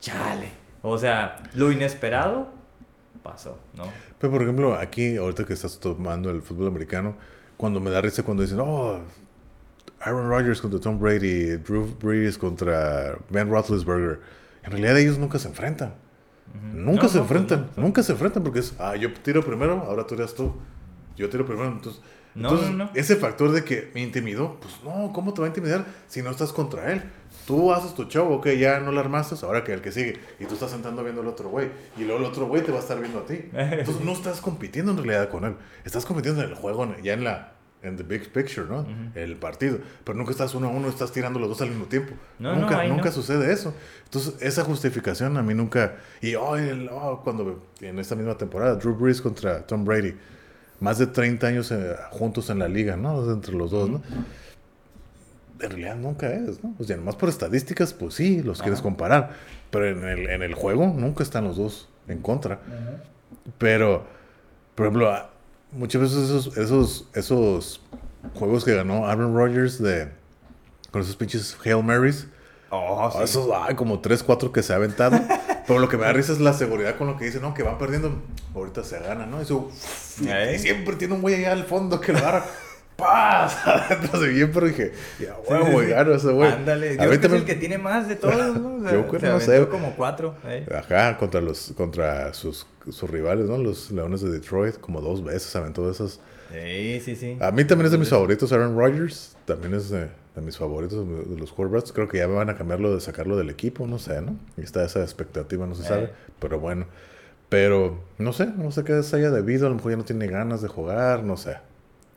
chale. 0.00 0.48
O 0.82 0.98
sea, 0.98 1.42
lo 1.54 1.72
inesperado 1.72 2.48
pasó, 3.22 3.58
¿no? 3.74 3.84
Pero 4.18 4.32
por 4.32 4.42
ejemplo, 4.42 4.74
aquí, 4.74 5.16
ahorita 5.16 5.44
que 5.44 5.54
estás 5.54 5.80
tomando 5.80 6.30
el 6.30 6.42
fútbol 6.42 6.68
americano, 6.68 7.16
cuando 7.56 7.80
me 7.80 7.90
da 7.90 8.00
risa 8.00 8.22
cuando 8.22 8.42
dicen, 8.42 8.60
oh, 8.60 9.00
Aaron 10.00 10.28
Rodgers 10.28 10.60
contra 10.60 10.78
Tom 10.80 10.98
Brady, 11.00 11.56
Drew 11.56 11.86
Brees 12.00 12.36
contra 12.38 13.16
Ben 13.30 13.48
Roethlisberger. 13.48 14.20
En 14.62 14.70
realidad 14.72 14.98
ellos 14.98 15.18
nunca 15.18 15.38
se 15.38 15.48
enfrentan. 15.48 15.94
Nunca 16.72 17.04
No, 17.04 17.08
se 17.08 17.18
no, 17.18 17.24
pues 17.26 17.32
enfrentan, 17.32 17.70
no. 17.76 17.82
nunca 17.82 18.02
se 18.02 18.12
enfrentan 18.12 18.42
porque 18.42 18.60
es, 18.60 18.74
ah, 18.78 18.94
yo 18.96 19.12
tiro 19.14 19.42
primero, 19.42 19.82
ahora 19.86 20.06
tú 20.06 20.14
eres 20.14 20.34
tú. 20.34 20.54
Yo 21.16 21.28
tiro 21.30 21.46
primero, 21.46 21.68
entonces... 21.68 22.02
No, 22.34 22.48
entonces, 22.50 22.74
no, 22.74 22.84
no. 22.86 22.90
ese 22.94 23.16
factor 23.16 23.52
de 23.52 23.64
que 23.64 23.90
me 23.94 24.02
intimidó, 24.02 24.58
pues 24.60 24.74
no, 24.84 25.12
¿cómo 25.12 25.32
te 25.34 25.40
va 25.40 25.46
a 25.46 25.50
intimidar 25.50 25.84
si 26.08 26.22
no 26.22 26.30
estás 26.30 26.52
contra 26.52 26.92
él? 26.92 27.02
Tú 27.46 27.72
haces 27.72 27.94
tu 27.94 28.04
show, 28.04 28.32
ok, 28.32 28.48
ya 28.50 28.80
no 28.80 28.90
la 28.90 29.00
armaste, 29.00 29.34
ahora 29.44 29.62
que 29.62 29.72
el 29.72 29.80
que 29.82 29.92
sigue. 29.92 30.18
Y 30.40 30.46
tú 30.46 30.54
estás 30.54 30.70
sentando 30.70 31.04
viendo 31.04 31.20
al 31.20 31.28
otro 31.28 31.48
güey. 31.50 31.68
Y 31.96 32.04
luego 32.04 32.18
el 32.20 32.24
otro 32.24 32.46
güey 32.46 32.62
te 32.62 32.72
va 32.72 32.78
a 32.78 32.80
estar 32.80 32.98
viendo 32.98 33.20
a 33.20 33.26
ti. 33.26 33.38
Entonces 33.52 34.04
no 34.04 34.12
estás 34.12 34.40
compitiendo 34.40 34.92
en 34.92 34.98
realidad 34.98 35.28
con 35.28 35.44
él. 35.44 35.54
Estás 35.84 36.06
compitiendo 36.06 36.42
en 36.42 36.48
el 36.48 36.54
juego, 36.54 36.92
ya 37.02 37.12
en 37.12 37.24
la 37.24 37.54
en 37.84 37.96
the 37.96 38.02
big 38.02 38.32
picture, 38.32 38.66
¿no? 38.66 38.86
El 39.14 39.36
partido. 39.36 39.78
Pero 40.04 40.16
nunca 40.16 40.30
estás 40.30 40.54
uno 40.54 40.68
a 40.68 40.70
uno, 40.70 40.88
estás 40.88 41.12
tirando 41.12 41.38
los 41.38 41.50
dos 41.50 41.60
al 41.60 41.68
mismo 41.68 41.84
tiempo. 41.84 42.14
No, 42.38 42.56
nunca 42.56 42.82
no, 42.82 42.94
nunca 42.94 43.10
no. 43.10 43.12
sucede 43.12 43.52
eso. 43.52 43.74
Entonces, 44.04 44.36
esa 44.40 44.64
justificación 44.64 45.36
a 45.36 45.42
mí 45.42 45.52
nunca. 45.52 45.96
Y 46.22 46.34
oh, 46.34 46.56
el- 46.56 46.88
oh, 46.90 47.20
cuando 47.22 47.62
en 47.82 47.98
esta 47.98 48.14
misma 48.16 48.38
temporada, 48.38 48.76
Drew 48.76 48.94
Brees 48.94 49.20
contra 49.20 49.66
Tom 49.66 49.84
Brady. 49.84 50.14
Más 50.84 50.98
de 50.98 51.06
30 51.06 51.46
años 51.46 51.70
eh, 51.72 51.96
juntos 52.10 52.50
en 52.50 52.58
la 52.58 52.68
liga, 52.68 52.96
¿no? 52.96 53.32
Entre 53.32 53.54
los 53.54 53.70
dos, 53.70 53.88
¿no? 53.88 54.02
En 55.60 55.70
realidad 55.70 55.96
nunca 55.96 56.30
es, 56.30 56.62
¿no? 56.62 56.74
O 56.78 56.84
sea, 56.84 56.96
nomás 56.96 57.16
por 57.16 57.30
estadísticas, 57.30 57.94
pues 57.94 58.14
sí, 58.14 58.42
los 58.42 58.60
quieres 58.60 58.82
comparar. 58.82 59.30
Pero 59.70 59.88
en 59.88 60.04
el, 60.04 60.28
en 60.28 60.42
el 60.42 60.54
juego 60.54 60.86
nunca 60.94 61.22
están 61.22 61.44
los 61.44 61.56
dos 61.56 61.88
en 62.06 62.18
contra. 62.20 62.60
Pero, 63.56 64.04
por 64.74 64.86
ejemplo, 64.86 65.10
a- 65.10 65.30
muchas 65.72 66.02
veces 66.02 66.18
esos, 66.28 66.56
esos, 66.58 67.08
esos 67.14 67.80
juegos 68.34 68.62
que 68.64 68.74
ganó 68.74 69.06
Aaron 69.06 69.34
Rodgers 69.34 69.82
de, 69.82 70.10
con 70.90 71.00
esos 71.00 71.16
pinches 71.16 71.56
Hail 71.64 71.82
Marys, 71.82 72.28
Oh, 72.76 73.08
sí. 73.12 73.18
Ah, 73.20 73.24
esos 73.24 73.48
ay, 73.68 73.74
como 73.76 74.00
3, 74.00 74.22
4 74.24 74.50
que 74.50 74.60
se 74.62 74.72
ha 74.72 74.76
aventado. 74.76 75.16
Pero 75.66 75.78
lo 75.78 75.88
que 75.88 75.96
me 75.96 76.04
da 76.04 76.12
risa 76.12 76.32
es 76.32 76.40
la 76.40 76.52
seguridad 76.52 76.96
con 76.96 77.06
lo 77.06 77.16
que 77.16 77.24
dice, 77.26 77.40
no, 77.40 77.54
que 77.54 77.62
van 77.62 77.78
perdiendo, 77.78 78.22
ahorita 78.54 78.84
se 78.84 78.98
gana, 79.00 79.26
¿no? 79.26 79.40
Eso, 79.40 79.70
y, 80.20 80.28
¿Eh? 80.28 80.58
siempre 80.58 80.96
tiene 80.96 81.14
un 81.14 81.22
güey 81.22 81.34
allá 81.36 81.52
al 81.52 81.64
fondo 81.64 82.00
que 82.00 82.12
lo 82.12 82.18
agarra. 82.18 82.44
¡Paz! 82.96 83.56
Adentro 83.66 84.20
de 84.20 84.28
bien, 84.28 84.52
pero 84.52 84.66
dije, 84.66 84.92
ya, 85.18 85.36
huevo, 85.48 85.72
güey, 85.72 85.88
gano 85.88 86.14
ese 86.14 86.28
güey. 86.30 86.52
Ándale, 86.52 86.92
yo 86.96 86.98
creo 86.98 87.20
que 87.20 87.26
es 87.26 87.32
el 87.32 87.44
que 87.44 87.54
tiene 87.56 87.76
más 87.76 88.08
de 88.08 88.14
todos, 88.14 88.56
¿no? 88.60 88.76
O 88.76 88.80
sea, 88.82 88.92
Yo 88.92 89.08
creo, 89.08 89.20
se 89.20 89.26
no 89.26 89.32
aventó 89.34 89.64
sé. 89.64 89.68
como 89.68 89.96
cuatro. 89.96 90.36
¿eh? 90.44 90.64
Ajá, 90.72 91.16
contra 91.18 91.40
los 91.40 91.72
contra 91.76 92.32
sus, 92.34 92.66
sus 92.88 93.10
rivales, 93.10 93.46
¿no? 93.46 93.58
Los 93.58 93.90
Leones 93.90 94.20
de 94.20 94.30
Detroit, 94.30 94.78
como 94.78 95.00
dos 95.00 95.24
veces 95.24 95.54
aventó 95.56 95.84
de 95.86 95.92
esas. 95.92 96.20
Sí, 96.52 97.00
sí, 97.04 97.16
sí. 97.16 97.36
A 97.40 97.50
mí 97.50 97.64
también 97.64 97.86
es 97.86 97.92
de 97.92 97.98
mis 97.98 98.10
favoritos, 98.10 98.52
Aaron 98.52 98.78
Rodgers. 98.78 99.33
También 99.44 99.74
es 99.74 99.90
de, 99.90 100.08
de 100.34 100.40
mis 100.42 100.56
favoritos 100.56 101.06
de, 101.28 101.36
los 101.36 101.52
quarterbacks. 101.52 101.92
Creo 101.92 102.08
que 102.08 102.18
ya 102.18 102.28
me 102.28 102.34
van 102.34 102.50
a 102.50 102.56
cambiarlo 102.56 102.94
de 102.94 103.00
sacarlo 103.00 103.36
del 103.36 103.50
equipo, 103.50 103.86
no 103.86 103.98
sé, 103.98 104.22
¿no? 104.22 104.36
Y 104.56 104.62
está 104.62 104.84
esa 104.84 105.02
expectativa, 105.02 105.66
no 105.66 105.74
se 105.74 105.82
Eh. 105.82 105.86
sabe. 105.86 106.10
Pero 106.38 106.60
bueno. 106.60 106.86
Pero 107.48 108.00
no 108.18 108.32
sé, 108.32 108.46
no 108.46 108.70
sé 108.72 108.84
qué 108.84 109.02
se 109.02 109.16
haya 109.16 109.30
debido. 109.30 109.66
A 109.66 109.70
lo 109.70 109.76
mejor 109.76 109.92
ya 109.92 109.96
no 109.98 110.04
tiene 110.04 110.26
ganas 110.26 110.62
de 110.62 110.68
jugar, 110.68 111.22
no 111.22 111.36
sé. 111.36 111.56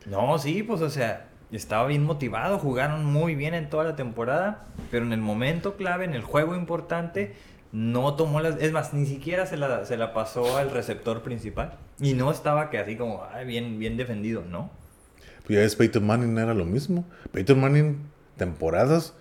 No, 0.06 0.40
sí, 0.40 0.64
pues 0.64 0.82
o 0.82 0.90
sea, 0.90 1.28
estaba 1.52 1.86
bien 1.88 2.04
motivado, 2.04 2.58
jugaron 2.60 3.06
muy 3.06 3.36
bien 3.36 3.54
en 3.54 3.70
toda 3.70 3.84
la 3.84 3.96
temporada, 3.96 4.66
pero 4.90 5.06
en 5.06 5.12
el 5.14 5.20
momento 5.22 5.76
clave, 5.76 6.06
en 6.06 6.14
el 6.14 6.22
juego 6.24 6.56
importante, 6.56 7.34
no 7.74 8.16
tomó 8.16 8.40
las... 8.40 8.56
Es 8.62 8.72
más, 8.72 8.94
ni 8.94 9.06
siquiera 9.06 9.46
se 9.46 9.58
la, 9.58 9.86
se 9.86 9.98
la 9.98 10.14
pasó 10.14 10.58
al 10.58 10.72
receptor 10.72 11.22
principal. 11.24 11.74
Y 12.00 12.14
no 12.14 12.32
estaba 12.32 12.70
que 12.70 12.78
así 12.80 12.96
como, 12.96 13.24
ay, 13.34 13.46
bien, 13.46 13.78
bien 13.80 13.98
defendido, 13.98 14.44
¿no? 14.50 14.70
Pues 15.48 15.58
ya 15.58 15.64
es 15.64 15.76
Peyton 15.76 16.06
Manning, 16.06 16.38
era 16.38 16.54
lo 16.54 16.66
mismo. 16.66 17.06
Peyton 17.32 17.60
Manning, 17.60 17.98
temporadas 18.36 19.14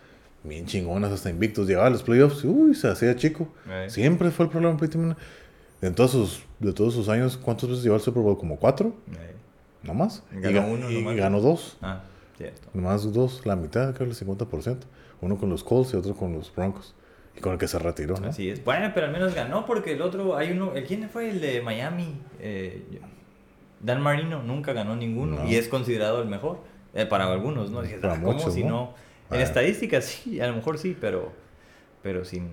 bien 0.46 0.66
chingonas, 0.66 1.12
hasta 1.12 1.30
invictos. 1.30 1.66
Llegaba 1.66 1.86
a 1.86 1.90
los 1.90 2.02
playoffs, 2.02 2.44
uy, 2.44 2.74
se 2.74 2.88
hacía 2.88 3.14
chico. 3.16 3.48
Siempre 3.88 4.30
fue 4.30 4.46
el 4.46 4.50
problema 4.50 4.74
de 4.74 4.80
Peyton 4.80 5.00
Manning. 5.02 5.16
En 5.82 5.94
todos 5.94 6.12
sus, 6.12 6.42
de 6.58 6.72
todos 6.72 6.94
sus 6.94 7.08
años, 7.08 7.36
¿cuántas 7.36 7.68
veces 7.68 7.84
llegó 7.84 7.96
al 7.96 8.00
Super 8.00 8.22
Bowl? 8.22 8.38
¿Como 8.38 8.56
cuatro? 8.56 8.94
¿No 9.82 9.94
más? 9.94 10.22
Ganó 10.32 10.68
y, 10.68 10.72
uno 10.72 10.90
y 10.90 10.94
nomás. 10.96 11.16
ganó 11.16 11.40
dos. 11.40 11.76
Ah, 11.82 12.02
cierto. 12.36 12.68
Nomás 12.74 13.12
dos, 13.12 13.44
la 13.44 13.56
mitad, 13.56 13.94
creo 13.94 14.08
el 14.08 14.16
50%. 14.16 14.78
Uno 15.20 15.38
con 15.38 15.48
los 15.48 15.62
Colts 15.62 15.94
y 15.94 15.96
otro 15.96 16.14
con 16.14 16.32
los 16.32 16.52
Broncos. 16.54 16.94
Y 17.36 17.40
con 17.40 17.52
el 17.52 17.58
que 17.58 17.68
se 17.68 17.78
retiró, 17.78 18.16
¿no? 18.18 18.28
Así 18.28 18.48
es. 18.48 18.64
Bueno, 18.64 18.90
pero 18.94 19.06
al 19.06 19.12
menos 19.12 19.34
ganó 19.34 19.66
porque 19.66 19.92
el 19.92 20.02
otro, 20.02 20.36
hay 20.36 20.52
uno, 20.52 20.74
¿el 20.74 20.84
quién 20.84 21.08
fue? 21.10 21.28
El 21.28 21.40
de 21.40 21.60
Miami. 21.60 22.18
Eh, 22.40 22.82
Dan 23.80 24.00
Marino 24.00 24.42
nunca 24.42 24.72
ganó 24.72 24.96
ninguno 24.96 25.36
No. 25.44 25.48
y 25.48 25.56
es 25.56 25.68
considerado 25.68 26.22
el 26.22 26.28
mejor 26.28 26.60
eh, 26.94 27.06
para 27.06 27.30
algunos, 27.30 27.70
¿no? 27.70 27.82
Dices, 27.82 28.00
ah, 28.02 28.16
¿cómo 28.20 28.32
muchos, 28.32 28.54
si 28.54 28.64
¿no? 28.64 28.94
En 29.30 29.40
Ah. 29.40 29.42
estadísticas 29.42 30.04
sí, 30.24 30.40
a 30.40 30.46
lo 30.48 30.54
mejor 30.56 30.78
sí, 30.78 30.96
pero, 31.00 31.32
pero 32.02 32.24
sin 32.24 32.48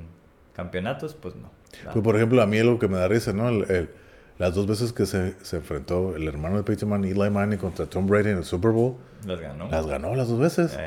campeonatos, 0.54 1.14
pues 1.16 1.36
no. 1.36 1.50
Pues, 1.92 2.04
por 2.04 2.16
ejemplo, 2.16 2.42
a 2.42 2.46
mí 2.46 2.60
algo 2.60 2.78
que 2.80 2.88
me 2.88 2.98
da 2.98 3.08
risa, 3.08 3.34
¿no? 3.34 3.50
El- 3.50 3.72
el- 3.72 3.90
las 4.40 4.56
dos 4.56 4.66
veces 4.68 4.92
que 4.94 5.06
se, 5.06 5.34
se 5.44 5.58
enfrentó 5.58 6.16
el 6.16 6.28
hermano 6.28 6.58
de 6.58 6.64
Peyton 6.64 6.90
Manning, 6.90 7.12
Eli 7.12 7.30
Manning, 7.30 7.58
contra 7.60 7.86
Tom 7.86 8.08
Brady 8.08 8.30
en 8.32 8.38
el 8.38 8.44
Super 8.44 8.72
Bowl, 8.72 8.96
Las 9.26 9.40
ganó. 9.40 9.70
las 9.70 9.86
ganó 9.88 10.16
las 10.16 10.28
dos 10.28 10.40
veces. 10.40 10.78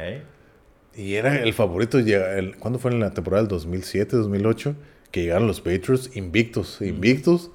Y 0.94 1.14
era 1.14 1.36
el 1.40 1.52
favorito. 1.54 1.98
El, 1.98 2.56
¿Cuándo 2.56 2.78
fue 2.78 2.90
en 2.90 3.00
la 3.00 3.12
temporada 3.12 3.42
del 3.42 3.48
2007, 3.48 4.16
2008? 4.16 4.74
Que 5.12 5.22
llegaron 5.22 5.46
los 5.46 5.60
Patriots 5.60 6.16
invictos, 6.16 6.80
invictos 6.82 7.50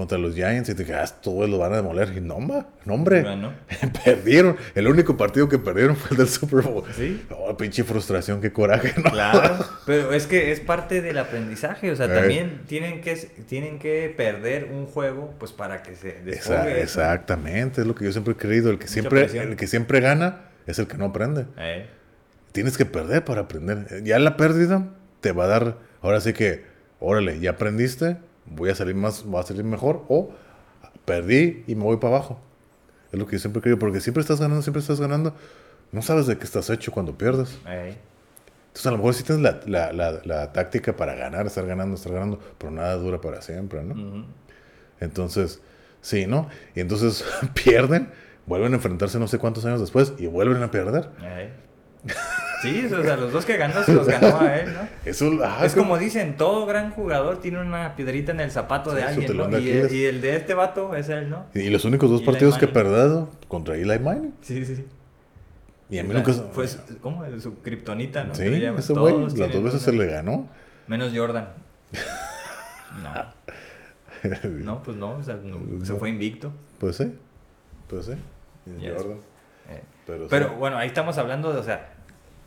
contra 0.00 0.18
los 0.18 0.34
Giants. 0.34 0.68
Y 0.68 0.74
te 0.74 0.82
dije, 0.84 0.94
ah, 0.94 1.04
estos 1.04 1.48
lo 1.48 1.58
van 1.58 1.72
a 1.72 1.76
demoler. 1.76 2.12
Y 2.16 2.20
no, 2.20 2.38
ma, 2.40 2.66
no, 2.84 2.94
hombre. 2.94 3.24
Perdieron. 4.04 4.56
El 4.74 4.88
único 4.88 5.16
partido 5.16 5.48
que 5.48 5.58
perdieron 5.58 5.96
fue 5.96 6.10
el 6.12 6.16
del 6.18 6.28
Super 6.28 6.62
Bowl. 6.62 6.84
Sí. 6.96 7.22
Oh, 7.30 7.56
pinche 7.56 7.84
frustración, 7.84 8.40
qué 8.40 8.52
coraje, 8.52 8.94
¿no? 9.02 9.10
Claro, 9.10 9.64
pero 9.86 10.12
es 10.12 10.26
que 10.26 10.52
es 10.52 10.60
parte 10.60 11.00
del 11.02 11.18
aprendizaje, 11.18 11.90
o 11.90 11.96
sea, 11.96 12.06
Eh. 12.06 12.08
también 12.20 12.62
tienen 12.66 13.00
que, 13.00 13.14
tienen 13.48 13.78
que 13.78 14.12
perder 14.16 14.68
un 14.72 14.86
juego, 14.86 15.34
pues 15.38 15.52
para 15.52 15.82
que 15.82 15.94
se 15.96 16.20
desfogue 16.24 16.82
exactamente, 16.82 17.80
es 17.82 17.86
lo 17.86 17.94
que 17.94 18.04
yo 18.04 18.12
siempre 18.12 18.32
he 18.32 18.36
creído. 18.36 18.70
El 18.70 18.78
que 18.78 18.84
Mucha 18.84 18.92
siempre, 18.92 19.20
presión. 19.22 19.48
el 19.50 19.56
que 19.56 19.66
siempre 19.66 20.00
gana 20.00 20.40
es 20.66 20.78
el 20.78 20.86
que 20.86 20.96
no 20.96 21.06
aprende. 21.06 21.46
Eh, 21.58 21.86
Tienes 22.52 22.76
que 22.76 22.84
perder 22.84 23.24
para 23.24 23.42
aprender. 23.42 24.02
Ya 24.02 24.18
la 24.18 24.36
pérdida 24.36 24.88
te 25.20 25.30
va 25.32 25.44
a 25.44 25.46
dar, 25.48 25.76
ahora 26.02 26.20
sí 26.20 26.32
que, 26.32 26.64
órale, 26.98 27.38
ya 27.38 27.50
aprendiste, 27.50 28.16
voy 28.50 28.70
a 28.70 28.74
salir 28.74 28.94
más, 28.94 29.24
voy 29.24 29.40
a 29.40 29.44
salir 29.44 29.64
mejor, 29.64 30.04
o 30.08 30.30
perdí 31.04 31.64
y 31.66 31.74
me 31.74 31.84
voy 31.84 31.96
para 31.96 32.16
abajo. 32.16 32.40
Es 33.12 33.18
lo 33.18 33.26
que 33.26 33.32
yo 33.32 33.38
siempre 33.40 33.60
creo, 33.62 33.78
porque 33.78 34.00
siempre 34.00 34.20
estás 34.20 34.40
ganando, 34.40 34.62
siempre 34.62 34.80
estás 34.80 35.00
ganando. 35.00 35.34
No 35.92 36.02
sabes 36.02 36.26
de 36.26 36.38
qué 36.38 36.44
estás 36.44 36.70
hecho 36.70 36.92
cuando 36.92 37.16
pierdes. 37.16 37.58
eh. 37.66 37.96
Entonces 38.68 38.86
a 38.86 38.90
lo 38.92 38.98
mejor 38.98 39.14
sí 39.14 39.24
tienes 39.24 39.42
la, 39.42 39.60
la, 39.66 39.92
la, 39.92 40.20
la 40.24 40.52
táctica 40.52 40.94
para 40.94 41.14
ganar, 41.16 41.46
estar 41.46 41.66
ganando, 41.66 41.96
estar 41.96 42.12
ganando, 42.12 42.38
pero 42.56 42.70
nada 42.70 42.94
dura 42.94 43.20
para 43.20 43.42
siempre, 43.42 43.82
¿no? 43.82 43.94
Ujú. 43.94 44.24
Entonces, 45.00 45.60
sí, 46.00 46.26
¿no? 46.28 46.48
Y 46.76 46.80
entonces 46.80 47.24
pierden, 47.64 48.10
vuelven 48.46 48.72
a 48.72 48.76
enfrentarse 48.76 49.18
no 49.18 49.26
sé 49.26 49.38
cuántos 49.38 49.64
años 49.64 49.80
después 49.80 50.12
y 50.18 50.26
vuelven 50.26 50.62
a 50.62 50.70
perder. 50.70 51.08
Eh. 51.22 51.52
Sí, 52.62 52.84
o 52.92 53.02
sea, 53.02 53.16
los 53.16 53.32
dos 53.32 53.44
que 53.46 53.56
ganó 53.56 53.82
se 53.82 53.94
los 53.94 54.06
ganó 54.06 54.38
a 54.40 54.56
él, 54.56 54.72
¿no? 54.74 54.80
Ah, 55.44 55.62
es 55.64 55.74
como 55.74 55.96
dicen, 55.98 56.36
todo 56.36 56.66
gran 56.66 56.90
jugador 56.90 57.40
tiene 57.40 57.60
una 57.60 57.96
piedrita 57.96 58.32
en 58.32 58.40
el 58.40 58.50
zapato 58.50 58.92
de 58.94 59.02
Sí, 59.02 59.08
alguien, 59.08 59.36
¿no? 59.36 59.58
Y, 59.58 59.70
el- 59.70 59.92
y 59.94 60.04
el 60.04 60.20
de 60.20 60.36
este 60.36 60.54
vato 60.54 60.94
es 60.94 61.08
él, 61.08 61.30
¿no? 61.30 61.46
Y 61.54 61.70
los 61.70 61.84
únicos 61.84 62.10
dos 62.10 62.20
Eli 62.20 62.26
partidos 62.26 62.58
que 62.58 62.66
he 62.66 62.68
perdido 62.68 63.30
contra 63.48 63.76
Eli 63.76 63.98
Manning. 63.98 64.34
Sí, 64.42 64.64
sí, 64.64 64.76
sí. 64.76 64.86
Y 65.88 65.98
a 65.98 66.04
mí 66.04 66.12
nunca... 66.14 66.32
Fue 66.32 66.68
su- 66.68 66.78
¿cómo? 67.00 67.24
Su 67.40 67.60
kriptonita, 67.62 68.24
¿no? 68.24 68.34
sí, 68.34 68.44
llaman. 68.60 68.78
ese 68.78 68.92
güey, 68.92 69.14
las 69.36 69.52
dos 69.52 69.62
veces 69.62 69.82
se 69.82 69.92
le 69.92 70.06
ganó. 70.06 70.48
Menos 70.86 71.12
Jordan. 71.14 71.48
No. 73.02 73.40
No, 74.64 74.82
pues 74.82 74.96
no, 74.96 75.12
o 75.12 75.22
sea, 75.22 75.36
no, 75.42 75.84
se 75.84 75.94
fue 75.94 76.10
invicto. 76.10 76.52
Pues 76.78 76.96
sí, 76.96 77.14
pues 77.88 78.06
sí. 78.06 78.12
Yes. 78.78 78.92
Jordan. 78.94 79.18
Eh, 79.70 79.82
Pero, 80.06 80.26
Pero 80.28 80.48
sí. 80.48 80.54
bueno, 80.58 80.76
ahí 80.76 80.88
estamos 80.88 81.16
hablando 81.16 81.52
de, 81.52 81.58
o 81.60 81.62
sea, 81.62 81.94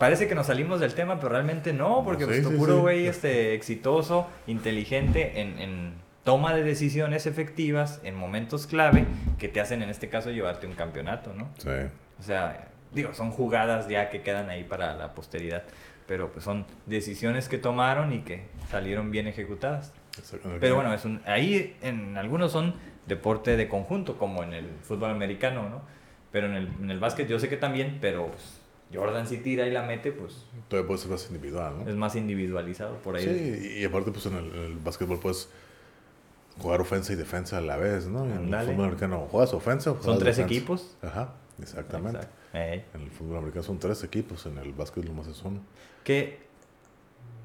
parece 0.03 0.27
que 0.27 0.35
nos 0.35 0.47
salimos 0.47 0.81
del 0.81 0.93
tema, 0.95 1.15
pero 1.15 1.29
realmente 1.29 1.71
no, 1.71 2.03
porque 2.03 2.25
Sí, 2.25 2.41
pues, 2.41 2.45
sí, 2.45 2.57
puro 2.57 2.73
sí. 2.75 2.81
güey 2.81 3.07
este, 3.07 3.53
exitoso, 3.53 4.27
inteligente 4.47 5.39
en, 5.39 5.57
en 5.59 5.93
toma 6.25 6.53
de 6.53 6.61
decisiones 6.61 7.25
efectivas 7.25 8.01
en 8.03 8.13
momentos 8.13 8.67
clave 8.67 9.05
que 9.39 9.47
te 9.47 9.61
hacen 9.61 9.81
en 9.81 9.89
este 9.89 10.09
caso 10.09 10.29
llevarte 10.29 10.67
un 10.67 10.73
campeonato, 10.73 11.33
¿no? 11.33 11.47
Sí. 11.57 11.69
O 12.19 12.21
sea, 12.21 12.67
digo, 12.91 13.13
son 13.13 13.31
jugadas 13.31 13.87
ya 13.87 14.09
que 14.09 14.21
quedan 14.23 14.49
ahí 14.49 14.65
para 14.65 14.93
la 14.93 15.13
posteridad, 15.13 15.63
pero 16.05 16.33
pues 16.33 16.43
son 16.43 16.65
decisiones 16.85 17.47
que 17.47 17.57
tomaron 17.57 18.11
y 18.11 18.23
que 18.23 18.43
salieron 18.69 19.09
bien 19.09 19.27
ejecutadas. 19.27 19.93
Pero 20.59 20.75
bueno, 20.75 20.93
es 20.93 21.05
un, 21.05 21.21
ahí 21.25 21.77
en 21.81 22.17
algunos 22.17 22.51
son 22.51 22.75
deporte 23.07 23.55
de 23.55 23.69
conjunto, 23.69 24.17
como 24.17 24.43
en 24.43 24.51
el 24.51 24.67
fútbol 24.81 25.11
americano, 25.11 25.69
¿no? 25.69 25.81
Pero 26.33 26.47
en 26.47 26.55
el, 26.55 26.67
en 26.81 26.91
el 26.91 26.99
básquet 26.99 27.25
yo 27.29 27.39
sé 27.39 27.47
que 27.47 27.55
también, 27.55 27.99
pero 28.01 28.27
pues, 28.27 28.59
Jordan 28.93 29.27
si 29.27 29.37
tira 29.37 29.65
y 29.67 29.71
la 29.71 29.83
mete, 29.83 30.11
pues 30.11 30.45
Todavía 30.67 30.87
puede 30.87 30.99
ser 31.01 31.11
más 31.11 31.25
individual, 31.27 31.73
¿no? 31.83 31.89
es 31.89 31.95
más 31.95 32.15
individualizado 32.15 32.95
por 32.97 33.15
ahí. 33.15 33.23
Sí, 33.23 33.79
y 33.79 33.83
aparte, 33.85 34.11
pues 34.11 34.25
en 34.27 34.35
el, 34.35 34.45
en 34.55 34.61
el 34.63 34.75
básquetbol 34.77 35.19
puedes 35.19 35.49
jugar 36.59 36.81
ofensa 36.81 37.13
y 37.13 37.15
defensa 37.15 37.57
a 37.57 37.61
la 37.61 37.77
vez, 37.77 38.07
¿no? 38.07 38.25
En 38.25 38.53
el 38.53 38.65
fútbol 38.65 38.85
americano 38.85 39.27
juegas 39.31 39.53
ofensa 39.53 39.91
o 39.91 39.95
Son 39.95 40.03
juegas 40.03 40.19
tres 40.19 40.37
defensa. 40.37 40.55
equipos. 40.55 40.97
Ajá, 41.01 41.33
exactamente. 41.61 42.19
Exacto. 42.53 42.97
En 42.97 43.01
el 43.03 43.11
fútbol 43.11 43.37
americano 43.37 43.63
son 43.63 43.79
tres 43.79 44.03
equipos, 44.03 44.45
en 44.45 44.57
el 44.59 44.71
básquet 44.73 45.03
nomás 45.03 45.27
es 45.27 45.41
uno. 45.43 45.61
Que 46.03 46.39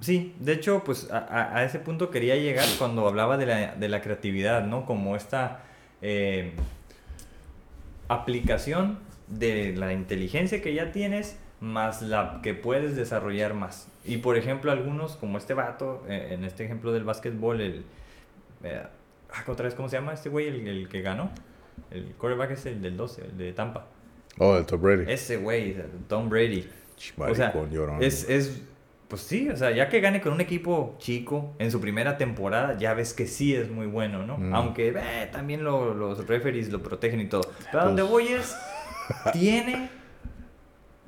sí, 0.00 0.34
de 0.40 0.52
hecho, 0.52 0.82
pues 0.84 1.08
a 1.10 1.64
ese 1.64 1.78
punto 1.78 2.10
quería 2.10 2.36
llegar 2.36 2.66
cuando 2.78 3.08
hablaba 3.08 3.38
de 3.38 3.46
la, 3.46 3.74
de 3.74 3.88
la 3.88 4.02
creatividad, 4.02 4.64
¿no? 4.66 4.84
Como 4.84 5.16
esta 5.16 5.62
eh, 6.02 6.52
aplicación 8.08 8.98
de 9.30 9.74
la 9.76 9.92
inteligencia 9.92 10.60
que 10.62 10.74
ya 10.74 10.92
tienes 10.92 11.38
más 11.60 12.02
la 12.02 12.40
que 12.42 12.54
puedes 12.54 12.96
desarrollar 12.96 13.54
más. 13.54 13.88
Y 14.04 14.18
por 14.18 14.36
ejemplo, 14.36 14.70
algunos, 14.72 15.16
como 15.16 15.38
este 15.38 15.54
vato, 15.54 16.04
eh, 16.08 16.28
en 16.30 16.44
este 16.44 16.64
ejemplo 16.64 16.92
del 16.92 17.04
básquetbol, 17.04 17.60
el... 17.60 17.84
eh, 18.62 18.82
ah, 19.32 19.44
otra 19.48 19.64
vez, 19.64 19.74
¿cómo 19.74 19.88
se 19.88 19.96
llama 19.96 20.12
este 20.14 20.28
güey, 20.28 20.46
el, 20.48 20.66
el 20.68 20.88
que 20.88 21.02
ganó? 21.02 21.30
El 21.90 22.04
quarterback 22.18 22.52
es 22.52 22.66
el 22.66 22.80
del 22.82 22.96
12, 22.96 23.24
el 23.24 23.38
de 23.38 23.52
Tampa. 23.52 23.86
Oh, 24.38 24.56
el 24.56 24.66
Tom 24.66 24.80
Brady. 24.80 25.04
Ese 25.12 25.36
güey, 25.36 25.76
Tom 26.08 26.28
Brady. 26.28 26.68
O 27.18 27.34
sea, 27.34 27.52
es, 28.00 28.28
es, 28.28 28.62
pues 29.08 29.22
sí, 29.22 29.48
o 29.48 29.56
sea, 29.56 29.70
ya 29.70 29.88
que 29.88 30.00
gane 30.00 30.20
con 30.20 30.32
un 30.32 30.40
equipo 30.40 30.96
chico 30.98 31.54
en 31.58 31.70
su 31.70 31.80
primera 31.80 32.16
temporada, 32.18 32.76
ya 32.78 32.94
ves 32.94 33.14
que 33.14 33.26
sí 33.26 33.54
es 33.54 33.70
muy 33.70 33.86
bueno, 33.86 34.26
¿no? 34.26 34.38
Mm. 34.38 34.54
Aunque 34.54 34.88
eh, 34.96 35.28
también 35.32 35.64
lo- 35.64 35.94
los 35.94 36.26
referees 36.26 36.70
lo 36.70 36.82
protegen 36.82 37.20
y 37.20 37.26
todo. 37.26 37.42
Pero 37.70 37.80
a 37.82 37.84
donde 37.86 38.02
Pues- 38.02 38.12
voy 38.12 38.28
es, 38.28 38.56
tiene, 39.32 39.90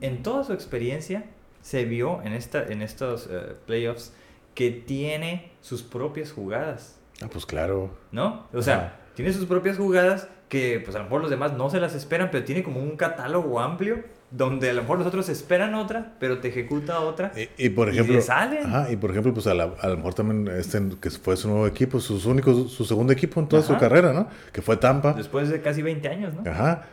en 0.01 0.23
toda 0.23 0.45
su 0.45 0.53
experiencia, 0.53 1.25
se 1.63 1.85
vio 1.85 2.23
en, 2.23 2.33
esta, 2.33 2.65
en 2.67 2.83
estos 2.83 3.29
eh, 3.31 3.55
playoffs 3.67 4.13
que 4.55 4.71
tiene 4.71 5.53
sus 5.61 5.83
propias 5.83 6.33
jugadas, 6.33 6.97
Ah, 7.23 7.29
pues 7.31 7.45
claro. 7.45 7.91
¿no? 8.13 8.47
O 8.55 8.63
sea, 8.63 8.77
Ajá. 8.77 8.93
tiene 9.15 9.31
sus 9.33 9.45
propias 9.45 9.77
jugadas 9.77 10.29
que 10.49 10.81
pues 10.83 10.97
a 10.97 11.01
lo 11.01 11.05
mejor 11.05 11.21
los 11.21 11.31
demás 11.31 11.53
no 11.53 11.69
se 11.69 11.79
las 11.79 11.95
esperan, 11.95 12.31
pero 12.33 12.45
tiene 12.45 12.63
como 12.63 12.81
un 12.81 12.97
catálogo 12.97 13.61
amplio 13.61 14.03
donde 14.31 14.71
a 14.71 14.73
lo 14.73 14.81
mejor 14.83 14.99
los 14.99 15.07
otros 15.07 15.29
esperan 15.29 15.75
otra, 15.75 16.15
pero 16.19 16.39
te 16.41 16.49
ejecuta 16.49 17.01
otra. 17.01 17.31
Y, 17.37 17.67
y 17.67 17.69
por 17.69 17.91
ejemplo, 17.91 18.15
le 18.15 18.23
salen. 18.23 18.65
Ajá, 18.67 18.91
y 18.91 18.97
por 18.97 19.11
ejemplo, 19.11 19.35
pues 19.35 19.47
a, 19.49 19.55
la- 19.55 19.75
a 19.81 19.89
lo 19.89 19.97
mejor 19.99 20.15
también 20.15 20.49
este 20.57 20.81
que 21.01 21.11
fue 21.11 21.37
su 21.37 21.49
nuevo 21.49 21.67
equipo, 21.67 22.01
sus 22.01 22.25
únicos, 22.25 22.73
su 22.73 22.85
segundo 22.87 23.13
equipo 23.13 23.39
en 23.39 23.49
toda 23.49 23.63
su 23.63 23.77
carrera, 23.77 24.13
¿no? 24.15 24.29
Que 24.53 24.63
fue 24.63 24.77
Tampa. 24.79 25.13
Después 25.13 25.51
de 25.51 25.61
casi 25.61 25.83
20 25.83 26.09
años, 26.09 26.35
¿no? 26.35 26.51
Ajá. 26.51 26.87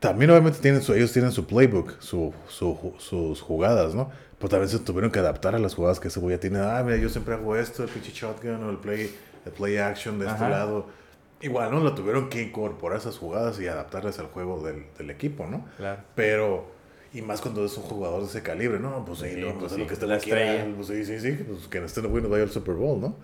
También 0.00 0.30
obviamente 0.30 0.58
tienen 0.60 0.82
su, 0.82 0.92
ellos 0.94 1.12
tienen 1.12 1.32
su 1.32 1.46
playbook, 1.46 2.00
su, 2.00 2.32
su- 2.48 2.94
sus 2.98 3.40
jugadas, 3.40 3.94
¿no? 3.94 4.10
Pero 4.38 4.50
también 4.50 4.68
se 4.68 4.78
tuvieron 4.78 5.10
que 5.10 5.18
adaptar 5.18 5.54
a 5.54 5.58
las 5.58 5.74
jugadas 5.74 5.98
que 6.00 6.08
ese 6.08 6.20
güey 6.20 6.36
ya 6.36 6.40
tiene. 6.40 6.58
Ah, 6.58 6.82
mira, 6.84 6.98
yo 6.98 7.08
siempre 7.08 7.34
hago 7.34 7.56
esto, 7.56 7.82
el 7.82 7.88
pinche 7.88 8.12
shotgun 8.12 8.62
o 8.64 8.70
el 8.70 8.76
play, 8.76 9.14
el 9.46 9.52
play 9.52 9.78
action 9.78 10.18
de 10.18 10.26
este 10.26 10.48
lado. 10.48 10.86
Igual, 11.40 11.70
¿no? 11.70 11.80
Lo 11.80 11.94
tuvieron 11.94 12.28
que 12.28 12.42
incorporar 12.42 12.98
esas 12.98 13.16
jugadas 13.16 13.58
y 13.60 13.66
adaptarlas 13.68 14.18
al 14.18 14.26
juego 14.26 14.62
del, 14.62 14.84
del 14.98 15.10
equipo, 15.10 15.46
¿no? 15.46 15.64
Claro. 15.78 16.02
Pero, 16.14 16.66
y 17.14 17.22
más 17.22 17.40
cuando 17.40 17.64
es 17.64 17.76
un 17.78 17.84
jugador 17.84 18.20
de 18.20 18.26
ese 18.26 18.42
calibre, 18.42 18.78
¿no? 18.78 19.04
Pues 19.06 19.20
sí, 19.20 19.30
Sí, 19.34 19.40
no, 19.40 19.54
pues 19.58 19.72
es 19.72 19.76
sí, 19.76 19.80
lo 19.80 19.86
que 19.86 19.94
está 19.94 20.06
la 20.06 20.12
la 20.14 20.18
estrella. 20.18 20.66
Pues 20.76 20.88
sí, 20.88 21.04
sí, 21.04 21.18
sí. 21.20 21.32
Pues 21.46 21.68
que 21.68 21.78
en 21.78 21.84
este 21.84 22.02
no 22.02 22.28
vaya 22.28 22.42
al 22.44 22.50
Super 22.50 22.74
Bowl, 22.74 23.00
¿no? 23.00 23.16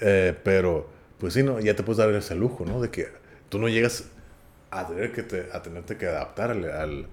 Eh, 0.00 0.36
pero, 0.42 0.88
pues 1.18 1.34
sí, 1.34 1.42
¿no? 1.42 1.60
Ya 1.60 1.74
te 1.76 1.82
puedes 1.82 1.98
dar 1.98 2.10
ese 2.10 2.34
lujo, 2.34 2.64
¿no? 2.64 2.80
De 2.80 2.90
que 2.90 3.08
tú 3.48 3.58
no 3.58 3.68
llegas 3.68 4.04
a 4.80 4.86
tener 4.86 5.12
que 5.12 5.22
te, 5.22 5.48
a 5.52 5.62
tenerte 5.62 5.96
que 5.96 6.06
adaptar 6.06 6.50
al, 6.50 6.64
al- 6.70 7.06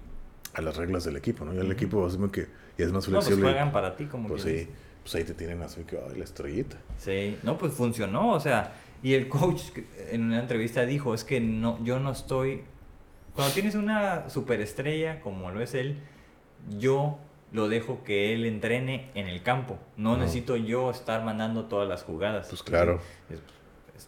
a 0.54 0.62
las 0.62 0.78
reglas 0.78 1.04
del 1.04 1.16
equipo, 1.18 1.46
¿no? 1.46 1.54
Ya 1.54 1.62
el 1.62 1.72
equipo 1.72 2.06
asume 2.06 2.32
que 2.32 2.48
ya 2.78 2.86
es 2.86 2.92
más 2.92 3.08
No, 3.08 3.16
pues 3.16 3.26
flexible. 3.28 3.52
juegan 3.52 3.72
para 3.72 3.96
ti, 3.96 4.06
como 4.06 4.28
pues 4.30 4.42
sí, 4.44 4.68
pues 5.04 5.14
ahí 5.16 5.24
te 5.24 5.34
tienen 5.36 5.62
así 5.62 5.84
que, 5.84 5.98
ay, 5.98 6.18
la 6.18 6.24
estrellita. 6.24 6.78
Sí, 6.98 7.38
no, 7.44 7.58
pues 7.58 7.74
funcionó, 7.74 8.32
o 8.34 8.40
sea, 8.40 8.74
y 9.04 9.14
el 9.14 9.28
coach 9.30 9.62
en 10.10 10.24
una 10.24 10.40
entrevista 10.40 10.86
dijo, 10.86 11.14
es 11.14 11.24
que 11.24 11.40
no, 11.40 11.78
yo 11.84 12.00
no 12.00 12.12
estoy, 12.12 12.64
cuando 13.36 13.54
tienes 13.54 13.76
una 13.76 14.30
superestrella 14.30 15.22
como 15.22 15.52
lo 15.52 15.62
es 15.62 15.76
él, 15.76 15.98
yo 16.80 17.20
lo 17.52 17.68
dejo 17.70 18.04
que 18.04 18.34
él 18.34 18.46
entrene 18.46 19.10
en 19.16 19.28
el 19.28 19.44
campo, 19.44 19.78
no 19.98 20.14
No. 20.16 20.24
necesito 20.24 20.56
yo 20.58 20.90
estar 20.92 21.24
mandando 21.24 21.66
todas 21.66 21.88
las 21.88 22.04
jugadas. 22.04 22.48
Pues 22.50 22.64
claro. 22.64 23.00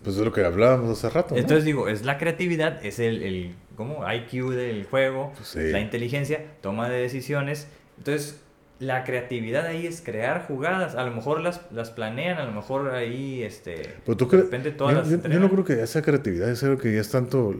Pues 0.03 0.15
es 0.17 0.23
lo 0.23 0.31
que 0.31 0.43
hablábamos 0.43 0.97
hace 0.97 1.09
rato, 1.09 1.35
¿no? 1.35 1.39
Entonces 1.41 1.65
digo, 1.65 1.87
es 1.87 2.03
la 2.05 2.17
creatividad, 2.17 2.83
es 2.85 2.99
el, 2.99 3.21
el 3.23 3.55
¿cómo? 3.75 4.03
IQ 4.11 4.49
del 4.51 4.85
juego, 4.85 5.31
Pues 5.35 5.49
sí. 5.49 5.71
la 5.71 5.79
inteligencia, 5.79 6.45
toma 6.61 6.89
de 6.89 6.99
decisiones. 7.01 7.67
Entonces, 7.97 8.41
la 8.79 9.03
creatividad 9.03 9.65
ahí 9.67 9.85
es 9.85 10.01
crear 10.01 10.47
jugadas. 10.47 10.95
A 10.95 11.03
lo 11.03 11.11
mejor 11.11 11.41
las, 11.41 11.61
las 11.71 11.91
planean, 11.91 12.37
a 12.39 12.45
lo 12.45 12.51
mejor 12.51 12.89
ahí, 12.91 13.43
este, 13.43 13.95
Pero 14.05 14.17
tú 14.17 14.27
de 14.27 14.37
repente 14.37 14.71
todas 14.71 14.93
yo, 14.95 14.99
las 15.17 15.23
yo- 15.23 15.29
yo 15.29 15.39
no 15.39 15.49
creo 15.51 15.63
que 15.65 15.81
esa 15.83 16.01
creatividad 16.01 16.49
es 16.49 16.63
algo 16.63 16.77
que 16.79 16.93
ya 16.93 17.01
es 17.01 17.09
tanto 17.11 17.53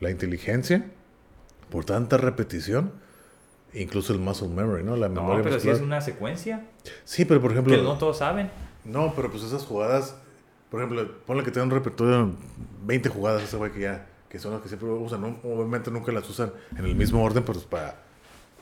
la 0.00 0.10
inteligencia, 0.10 0.84
por 1.70 1.84
tanta 1.84 2.16
repetición, 2.16 2.92
incluso 3.72 4.12
el 4.12 4.18
muscle 4.18 4.48
memory, 4.48 4.82
¿no? 4.82 4.96
La 4.96 5.08
No, 5.08 5.22
memoria 5.22 5.42
pero 5.44 5.60
si 5.60 5.70
es 5.70 5.80
una 5.80 6.00
secuencia, 6.00 6.62
Sí, 7.04 7.24
pero 7.24 7.40
por 7.40 7.52
ejemplo. 7.52 7.74
que 7.76 7.80
no 7.82 7.96
todos 7.98 8.18
saben. 8.18 8.50
No, 8.84 9.12
pero 9.14 9.30
pues 9.30 9.44
esas 9.44 9.64
jugadas, 9.64 10.16
por 10.72 10.80
ejemplo, 10.80 11.06
ponle 11.26 11.44
que 11.44 11.50
tenga 11.50 11.66
un 11.66 11.70
repertorio 11.70 12.26
de 12.28 12.32
20 12.86 13.10
jugadas 13.10 13.42
ese 13.42 13.58
güey 13.58 13.70
que 13.72 13.80
ya, 13.80 14.06
que 14.30 14.38
son 14.38 14.52
las 14.54 14.62
que 14.62 14.68
siempre 14.68 14.88
usan, 14.88 15.20
¿no? 15.20 15.36
Obviamente 15.44 15.90
nunca 15.90 16.10
las 16.12 16.26
usan 16.30 16.50
en 16.74 16.86
el 16.86 16.94
mismo 16.94 17.22
orden, 17.22 17.44
pues 17.44 17.58
para, 17.58 17.96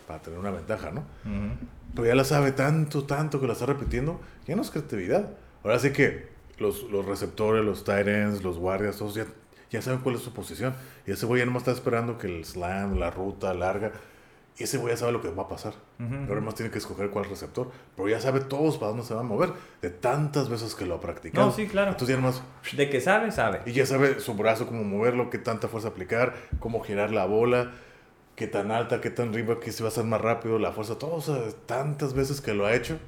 para 0.09 0.21
tener 0.21 0.37
una 0.37 0.51
ventaja, 0.51 0.91
¿no? 0.91 1.05
Pero 1.95 2.09
ya 2.09 2.17
la 2.17 2.25
sabe 2.25 2.51
tanto, 2.51 3.05
tanto 3.05 3.41
que 3.41 3.47
la 3.47 3.53
está 3.53 3.67
repitiendo, 3.67 4.21
ya 4.45 4.57
no 4.57 4.63
es 4.63 4.73
creatividad. 4.73 5.31
Ahora 5.63 5.79
sí 5.79 5.93
que 5.93 6.27
los, 6.59 6.83
los 6.91 7.07
receptores, 7.07 7.65
los 7.65 7.85
tight 7.85 8.09
ends, 8.09 8.43
los 8.43 8.59
guardias, 8.59 8.97
todos 8.97 9.15
ya, 9.15 9.27
ya 9.71 9.81
saben 9.81 10.01
cuál 10.01 10.17
es 10.17 10.23
su 10.23 10.33
posición. 10.33 10.75
Y 11.07 11.13
ese 11.13 11.27
güey 11.27 11.39
ya 11.39 11.47
nomás 11.47 11.61
está 11.61 11.71
esperando 11.71 12.19
que 12.19 12.27
el 12.27 12.45
slam, 12.45 12.99
la 12.99 13.13
ruta 13.13 13.55
larga, 13.55 13.93
ese 14.59 14.77
güey 14.79 14.93
ya 14.93 14.99
sabe 14.99 15.13
lo 15.13 15.23
que 15.23 15.31
va 15.31 15.45
a 15.45 15.49
pasar. 15.49 15.73
Ahora 16.29 16.41
más 16.41 16.55
tiene 16.55 16.71
que 16.71 16.79
escoger 16.79 17.11
cuál 17.11 17.25
receptor, 17.27 17.71
pero 17.97 18.09
ya 18.09 18.21
sabe 18.21 18.41
todos 18.41 18.77
para 18.79 18.89
dónde 18.91 19.05
se 19.05 19.15
va 19.15 19.21
a 19.21 19.23
mover, 19.25 19.53
de 19.81 19.91
tantas 19.91 20.49
veces 20.51 20.75
que 20.75 20.85
lo 20.87 20.97
ha 20.97 21.01
practicado. 21.01 21.47
No, 21.47 21.53
sí, 21.53 21.67
claro. 21.67 21.93
Entonces 21.93 22.15
ya 22.17 22.21
nomás, 22.21 22.43
De 22.77 22.91
que 22.91 23.01
sabe, 23.01 23.33
sabe. 23.33 23.61
y 23.67 23.73
ya 23.73 23.87
sabe 23.87 24.21
su 24.21 24.35
brazo, 24.35 24.67
cómo 24.67 24.83
moverlo, 24.85 25.31
qué 25.31 25.39
tanta 25.39 25.69
fuerza 25.69 25.89
aplicar, 25.89 26.35
cómo 26.59 26.81
girar 26.81 27.11
la 27.11 27.25
bola, 27.27 27.71
qué 28.37 28.47
tan 28.47 28.71
alta, 28.71 29.01
qué 29.01 29.11
tan 29.11 29.31
arriba, 29.31 29.61
qué 29.61 29.73
se 29.73 29.83
va 29.83 29.89
a 29.89 29.93
hacer 29.93 30.05
más 30.05 30.21
rápido, 30.21 30.59
la 30.59 30.73
fuerza, 30.73 30.99
todo, 30.99 31.15
o 31.15 31.21
sea, 31.23 31.37
tantas 31.67 32.13
veces 32.15 32.41
que 32.41 32.53
lo 32.55 32.67
ha 32.67 32.75
hecho, 32.75 32.99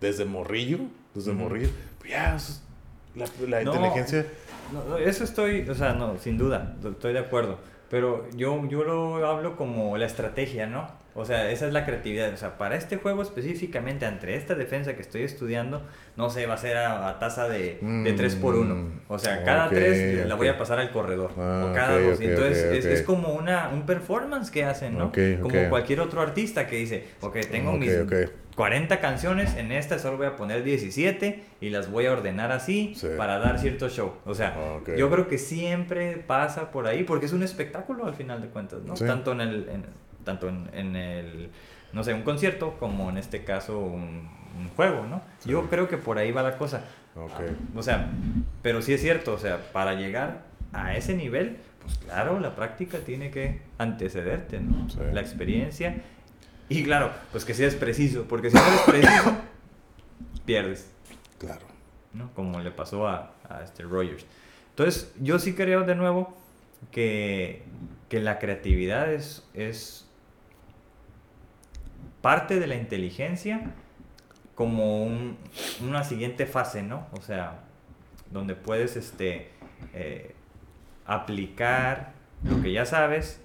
desde 0.00 0.24
morrillo, 0.24 0.78
desde 1.14 1.32
morrillo, 1.32 1.68
pues 1.98 2.10
ya, 2.10 2.36
eso 2.36 2.52
es- 2.52 2.62
la, 3.14 3.26
la 3.48 3.62
No. 3.64 3.74
inteligencia, 3.74 4.26
no, 4.72 4.96
eso 4.96 5.24
estoy, 5.24 5.68
o 5.68 5.74
sea, 5.74 5.92
no, 5.92 6.18
sin 6.18 6.38
duda, 6.38 6.76
estoy 6.82 7.12
de 7.12 7.18
acuerdo. 7.18 7.58
Pero 7.92 8.26
yo, 8.34 8.66
yo 8.70 8.84
lo 8.84 9.26
hablo 9.26 9.54
como 9.54 9.98
la 9.98 10.06
estrategia, 10.06 10.66
¿no? 10.66 10.88
O 11.14 11.26
sea, 11.26 11.50
esa 11.50 11.66
es 11.66 11.74
la 11.74 11.84
creatividad. 11.84 12.32
O 12.32 12.38
sea, 12.38 12.56
para 12.56 12.74
este 12.76 12.96
juego 12.96 13.20
específicamente, 13.20 14.06
entre 14.06 14.34
esta 14.34 14.54
defensa 14.54 14.94
que 14.96 15.02
estoy 15.02 15.24
estudiando, 15.24 15.82
no 16.16 16.30
sé, 16.30 16.46
va 16.46 16.54
a 16.54 16.56
ser 16.56 16.78
a, 16.78 17.06
a 17.06 17.18
tasa 17.18 17.50
de, 17.50 17.76
de 17.82 18.12
Mm, 18.12 18.16
3 18.16 18.36
por 18.36 18.54
1. 18.54 19.02
O 19.08 19.18
sea, 19.18 19.44
cada 19.44 19.66
ok, 19.66 19.72
3 19.74 20.26
la 20.26 20.34
voy 20.36 20.48
a 20.48 20.56
pasar 20.56 20.78
al 20.78 20.90
corredor. 20.90 21.32
Ah, 21.36 21.66
o 21.68 21.74
cada 21.74 21.96
ok, 21.98 22.02
2. 22.04 22.14
ok, 22.16 22.20
Entonces, 22.22 22.62
es, 22.72 22.84
es 22.86 23.02
como 23.02 23.34
una, 23.34 23.68
un 23.68 23.84
performance 23.84 24.50
que 24.50 24.64
hacen, 24.64 24.96
¿no? 24.96 25.12
Como 25.42 25.68
cualquier 25.68 26.00
otro 26.00 26.22
artista 26.22 26.66
que 26.66 26.76
dice, 26.76 27.04
ok, 27.20 27.40
tengo 27.50 27.72
mis. 27.72 27.90
40 28.56 29.00
canciones, 29.00 29.56
en 29.56 29.72
esta 29.72 29.98
solo 29.98 30.18
voy 30.18 30.26
a 30.26 30.36
poner 30.36 30.62
17 30.62 31.42
y 31.60 31.70
las 31.70 31.90
voy 31.90 32.06
a 32.06 32.12
ordenar 32.12 32.52
así 32.52 32.92
Sí. 32.94 33.08
para 33.16 33.38
dar 33.38 33.58
cierto 33.58 33.88
show. 33.88 34.14
O 34.26 34.34
sea, 34.34 34.56
Ok. 34.80 34.90
yo 34.96 35.10
creo 35.10 35.26
que 35.28 35.38
siempre 35.38 36.18
pasa 36.18 36.70
por 36.70 36.86
ahí 36.86 37.02
porque 37.04 37.26
es 37.26 37.32
un 37.32 37.42
espectáculo 37.42 38.04
al 38.06 38.14
final 38.14 38.42
de 38.42 38.48
cuentas, 38.48 38.80
¿no? 38.82 38.94
Sí. 38.96 39.06
Tanto 39.06 39.32
en 39.32 39.40
el, 39.40 39.68
en- 39.70 39.86
tanto 40.24 40.48
en, 40.48 40.68
en 40.74 40.96
el, 40.96 41.50
no 41.92 42.04
sé, 42.04 42.12
un 42.14 42.22
concierto 42.22 42.76
como 42.78 43.08
en 43.10 43.16
este 43.18 43.42
caso 43.44 43.78
un, 43.78 44.28
un 44.58 44.68
juego, 44.76 45.06
¿no? 45.06 45.22
Yo 45.46 45.68
creo 45.70 45.88
que 45.88 45.96
por 45.96 46.18
ahí 46.18 46.30
va 46.30 46.42
la 46.42 46.58
cosa. 46.58 46.84
ok, 47.16 47.40
O 47.74 47.82
sea, 47.82 48.10
pero 48.62 48.82
sí 48.82 48.92
es 48.92 49.00
cierto, 49.00 49.32
o 49.32 49.38
sea, 49.38 49.58
para 49.72 49.94
llegar 49.94 50.42
a 50.74 50.94
ese 50.96 51.14
nivel, 51.14 51.56
pues 51.82 51.98
claro, 51.98 52.38
la 52.38 52.54
práctica 52.54 52.98
tiene 52.98 53.30
que 53.30 53.60
antecederte, 53.78 54.60
¿no? 54.60 54.88
Sí. 54.90 54.98
La 55.12 55.20
experiencia. 55.22 55.96
Y 56.78 56.84
claro, 56.84 57.10
pues 57.32 57.44
que 57.44 57.54
seas 57.54 57.74
preciso, 57.74 58.24
porque 58.28 58.50
si 58.50 58.56
no 58.56 58.62
eres 58.66 58.80
preciso, 58.82 59.36
pierdes, 60.46 60.90
claro. 61.38 61.66
¿no? 62.12 62.32
Como 62.34 62.60
le 62.60 62.70
pasó 62.70 63.06
a, 63.08 63.34
a 63.48 63.62
este 63.62 63.82
Rogers. 63.82 64.24
Entonces, 64.70 65.12
yo 65.20 65.38
sí 65.38 65.54
creo 65.54 65.82
de 65.84 65.94
nuevo 65.94 66.36
que, 66.90 67.62
que 68.08 68.20
la 68.20 68.38
creatividad 68.38 69.12
es, 69.12 69.46
es 69.54 70.06
parte 72.20 72.60
de 72.60 72.66
la 72.66 72.76
inteligencia 72.76 73.70
como 74.54 75.02
un- 75.04 75.36
una 75.82 76.04
siguiente 76.04 76.46
fase, 76.46 76.82
¿no? 76.82 77.06
O 77.12 77.22
sea, 77.22 77.60
donde 78.30 78.54
puedes 78.54 78.96
este, 78.96 79.50
eh, 79.94 80.34
aplicar 81.06 82.12
lo 82.44 82.60
que 82.62 82.72
ya 82.72 82.86
sabes 82.86 83.40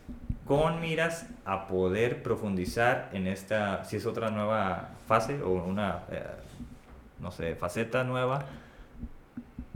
con 0.48 0.80
miras 0.82 1.28
a 1.45 1.68
poder 1.68 2.24
profundizar 2.24 3.10
en 3.14 3.28
esta, 3.28 3.84
si 3.86 3.98
es 3.98 4.06
otra 4.06 4.30
nueva 4.32 4.90
fase 5.07 5.41
o 5.41 5.49
una, 5.52 6.03
eh, 6.11 6.24
no 7.19 7.32
sé, 7.32 7.56
faceta 7.56 8.03
nueva, 8.03 8.45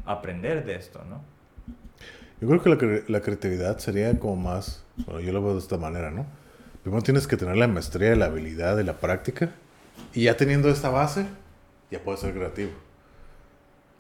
aprender 0.05 0.65
de 0.65 0.75
esto, 0.75 1.03
¿no? 1.09 1.21
Yo 2.39 2.47
creo 2.47 2.61
que 2.63 2.69
la, 2.69 2.77
cre- 2.77 3.03
la 3.07 3.21
creatividad 3.21 3.77
sería 3.77 4.17
como 4.17 4.35
más, 4.35 4.83
bueno, 5.05 5.19
yo 5.19 5.31
lo 5.31 5.43
veo 5.43 5.53
de 5.53 5.59
esta 5.59 5.77
manera, 5.77 6.09
¿no? 6.09 6.25
Primero 6.81 7.03
tienes 7.03 7.27
que 7.27 7.37
tener 7.37 7.55
la 7.57 7.67
maestría, 7.67 8.15
la 8.15 8.25
habilidad 8.25 8.79
y 8.79 8.83
la 8.83 8.93
práctica. 8.93 9.51
Y 10.13 10.23
ya 10.23 10.35
teniendo 10.35 10.69
esta 10.69 10.89
base, 10.89 11.27
ya 11.91 11.99
puedes 11.99 12.21
ser 12.21 12.33
creativo. 12.33 12.71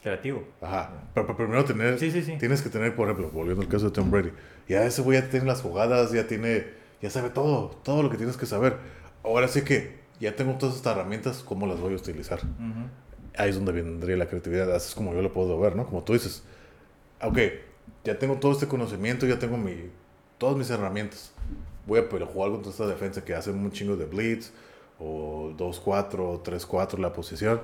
Creativo. 0.01 0.43
Ajá. 0.61 0.89
Pero, 1.13 1.27
pero 1.27 1.37
primero 1.37 1.63
tener, 1.63 1.99
Sí, 1.99 2.09
sí, 2.09 2.23
sí. 2.23 2.37
tienes 2.39 2.63
que 2.63 2.69
tener, 2.69 2.95
por 2.95 3.07
ejemplo, 3.07 3.29
volviendo 3.29 3.61
al 3.61 3.67
caso 3.67 3.85
de 3.85 3.91
Tom 3.91 4.09
Brady, 4.09 4.31
ya 4.71 4.85
ese 4.85 5.01
güey 5.01 5.19
ya 5.19 5.29
tiene 5.29 5.45
las 5.45 5.61
jugadas, 5.61 6.11
ya 6.11 6.27
tiene, 6.27 6.65
ya 7.01 7.09
sabe 7.09 7.29
todo, 7.29 7.69
todo 7.83 8.03
lo 8.03 8.09
que 8.09 8.17
tienes 8.17 8.37
que 8.37 8.45
saber. 8.45 8.77
Ahora 9.23 9.47
sí 9.47 9.63
que 9.63 9.99
ya 10.19 10.35
tengo 10.35 10.53
todas 10.53 10.75
estas 10.75 10.95
herramientas, 10.95 11.43
¿cómo 11.45 11.67
las 11.67 11.79
voy 11.79 11.93
a 11.93 11.97
utilizar? 11.97 12.39
Ujú. 12.39 12.87
Ahí 13.37 13.49
es 13.49 13.55
donde 13.55 13.73
vendría 13.73 14.15
la 14.15 14.27
creatividad, 14.27 14.73
así 14.73 14.89
es 14.89 14.95
como 14.95 15.13
yo 15.13 15.21
lo 15.21 15.33
puedo 15.33 15.59
ver, 15.59 15.75
¿no? 15.75 15.85
Como 15.85 16.03
tú 16.03 16.13
dices, 16.13 16.43
ok, 17.21 17.37
ya 18.03 18.17
tengo 18.17 18.35
todo 18.37 18.53
este 18.53 18.67
conocimiento, 18.67 19.25
ya 19.25 19.39
tengo 19.39 19.57
mi, 19.57 19.89
todas 20.37 20.55
mis 20.55 20.69
herramientas. 20.69 21.33
Voy 21.85 21.99
a 21.99 22.07
pero, 22.07 22.25
jugar 22.25 22.51
contra 22.51 22.71
esta 22.71 22.87
defensa 22.87 23.25
que 23.25 23.35
hace 23.35 23.51
un 23.51 23.71
chingo 23.71 23.97
de 23.97 24.05
blitz, 24.05 24.51
o 24.99 25.51
2-4, 25.57 26.19
o 26.19 26.43
3-4 26.43 26.97
la 26.97 27.11
posición. 27.11 27.61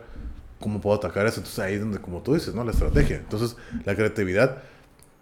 ¿Cómo 0.59 0.81
puedo 0.81 0.97
atacar 0.97 1.25
eso? 1.27 1.39
Entonces 1.39 1.59
ahí 1.59 1.75
es 1.75 1.79
donde, 1.79 1.99
como 1.99 2.21
tú 2.21 2.33
dices, 2.33 2.53
¿no? 2.53 2.63
La 2.63 2.71
estrategia. 2.71 3.17
Entonces, 3.17 3.55
la 3.85 3.95
creatividad 3.95 4.63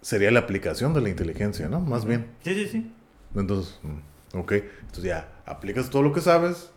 sería 0.06 0.30
la 0.30 0.38
aplicación 0.38 0.94
de 0.94 1.00
la 1.00 1.08
inteligencia, 1.08 1.68
¿no? 1.68 1.80
Más 1.80 2.04
bien. 2.04 2.26
Sí, 2.44 2.54
sí, 2.54 2.68
sí. 2.68 2.92
Entonces, 3.34 3.80
mm, 3.82 4.38
ok. 4.38 4.52
Entonces 4.52 5.02
ya, 5.04 5.28
aplicas 5.44 5.90
todo 5.90 6.02
lo 6.04 6.12
que 6.12 6.20
sabes. 6.20 6.70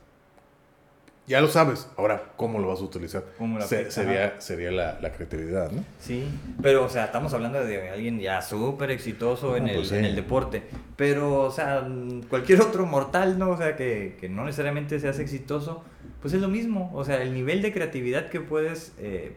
Ya 1.27 1.39
lo 1.41 1.47
sabes. 1.47 1.87
Ahora, 1.95 2.33
¿cómo 2.37 2.57
lo 2.57 2.69
vas 2.69 2.79
a 2.79 2.83
utilizar? 2.85 3.23
¿Cómo 3.37 3.61
Se- 3.61 3.91
sería 3.91 4.41
sería 4.41 4.71
la, 4.71 4.99
la 4.99 5.11
creatividad, 5.11 5.69
¿no? 5.71 5.83
Sí, 5.99 6.23
pero 6.59 6.85
o 6.85 6.89
sea, 6.89 7.05
estamos 7.05 7.31
hablando 7.35 7.63
de 7.63 7.89
alguien 7.91 8.19
ya 8.19 8.41
súper 8.41 8.89
exitoso 8.89 9.55
en, 9.55 9.65
Ah, 9.67 9.69
el, 9.73 9.75
pues 9.75 9.89
sí. 9.89 9.95
en 9.97 10.05
el 10.05 10.15
deporte, 10.15 10.63
pero 10.95 11.41
o 11.43 11.51
sea, 11.51 11.87
cualquier 12.31 12.61
otro 12.61 12.87
mortal, 12.87 13.37
¿no? 13.37 13.51
O 13.51 13.57
sea, 13.57 13.75
que, 13.75 14.17
que 14.19 14.27
no 14.27 14.43
necesariamente 14.43 14.99
seas 14.99 15.19
exitoso, 15.19 15.83
pues 16.19 16.33
es 16.33 16.41
lo 16.41 16.47
mismo, 16.47 16.89
o 16.95 17.05
sea, 17.05 17.21
el 17.21 17.31
nivel 17.35 17.61
de 17.61 17.73
creatividad 17.73 18.29
que 18.29 18.41
puedes 18.41 18.93
eh, 18.97 19.35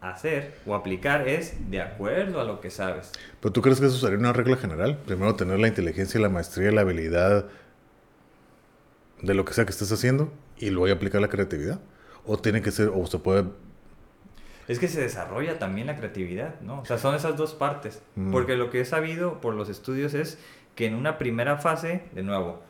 hacer 0.00 0.58
o 0.66 0.74
aplicar 0.74 1.26
es 1.26 1.70
de 1.70 1.80
acuerdo 1.80 2.40
a 2.40 2.44
lo 2.44 2.60
que 2.60 2.70
sabes. 2.70 3.12
Pero 3.40 3.52
tú 3.52 3.62
crees 3.62 3.80
que 3.80 3.86
eso 3.86 3.96
sería 3.96 4.18
una 4.18 4.32
regla 4.32 4.56
general? 4.56 4.98
Primero 5.06 5.34
tener 5.34 5.58
la 5.58 5.68
inteligencia, 5.68 6.20
la 6.20 6.28
maestría, 6.28 6.70
la 6.70 6.82
habilidad 6.82 7.46
de 9.22 9.34
lo 9.34 9.44
que 9.44 9.54
sea 9.54 9.64
que 9.64 9.70
estés 9.70 9.90
haciendo 9.92 10.32
y 10.58 10.70
luego 10.70 10.94
aplicar 10.94 11.20
la 11.20 11.28
creatividad. 11.28 11.80
O 12.24 12.38
tiene 12.38 12.60
que 12.62 12.70
ser, 12.70 12.90
o 12.92 13.06
se 13.06 13.18
puede 13.18 13.44
Es 14.68 14.78
que 14.78 14.88
se 14.88 15.00
desarrolla 15.00 15.58
también 15.58 15.86
la 15.86 15.96
creatividad, 15.96 16.60
¿no? 16.60 16.80
O 16.80 16.84
sea, 16.84 16.98
son 16.98 17.14
esas 17.14 17.36
dos 17.36 17.54
partes. 17.54 18.02
Mm. 18.16 18.32
Porque 18.32 18.56
lo 18.56 18.70
que 18.70 18.80
he 18.80 18.84
sabido 18.84 19.40
por 19.40 19.54
los 19.54 19.68
estudios 19.68 20.14
es 20.14 20.38
que 20.74 20.86
en 20.86 20.94
una 20.94 21.18
primera 21.18 21.58
fase, 21.58 22.02
de 22.12 22.22
nuevo, 22.22 22.62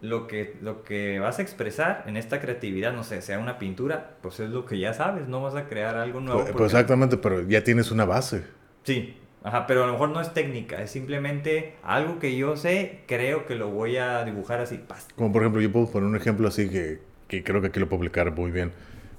lo 0.00 0.26
que, 0.26 0.56
lo 0.62 0.82
que 0.82 1.18
vas 1.18 1.38
a 1.38 1.42
expresar 1.42 2.04
en 2.06 2.16
esta 2.16 2.40
creatividad, 2.40 2.92
no 2.92 3.04
sé, 3.04 3.20
sea 3.22 3.38
una 3.38 3.58
pintura, 3.58 4.16
pues 4.22 4.40
es 4.40 4.50
lo 4.50 4.64
que 4.64 4.78
ya 4.78 4.94
sabes, 4.94 5.28
no 5.28 5.42
vas 5.42 5.54
a 5.54 5.66
crear 5.68 5.96
algo 5.96 6.20
nuevo. 6.20 6.40
Pues, 6.40 6.52
porque- 6.52 6.64
exactamente, 6.66 7.16
pero 7.18 7.42
ya 7.42 7.62
tienes 7.64 7.90
una 7.90 8.04
base. 8.06 8.44
Sí, 8.82 9.16
ajá, 9.44 9.66
pero 9.66 9.84
a 9.84 9.86
lo 9.86 9.92
mejor 9.92 10.08
no 10.10 10.20
es 10.20 10.32
técnica, 10.32 10.82
es 10.82 10.90
simplemente 10.90 11.74
algo 11.82 12.18
que 12.18 12.36
yo 12.36 12.56
sé, 12.56 13.00
creo 13.06 13.46
que 13.46 13.54
lo 13.56 13.70
voy 13.70 13.98
a 13.98 14.24
dibujar 14.24 14.60
así. 14.60 14.78
pas. 14.78 15.06
Como 15.16 15.32
por 15.32 15.42
ejemplo, 15.42 15.60
yo 15.60 15.70
puedo 15.70 15.90
poner 15.90 16.08
un 16.08 16.16
ejemplo 16.16 16.48
así 16.48 16.68
que, 16.70 17.00
que 17.28 17.44
creo 17.44 17.60
que 17.60 17.66
aquí 17.68 17.78
lo 17.80 17.88
puedo 17.88 18.00
aplicar 18.00 18.32
muy 18.34 18.50
bien. 18.50 18.72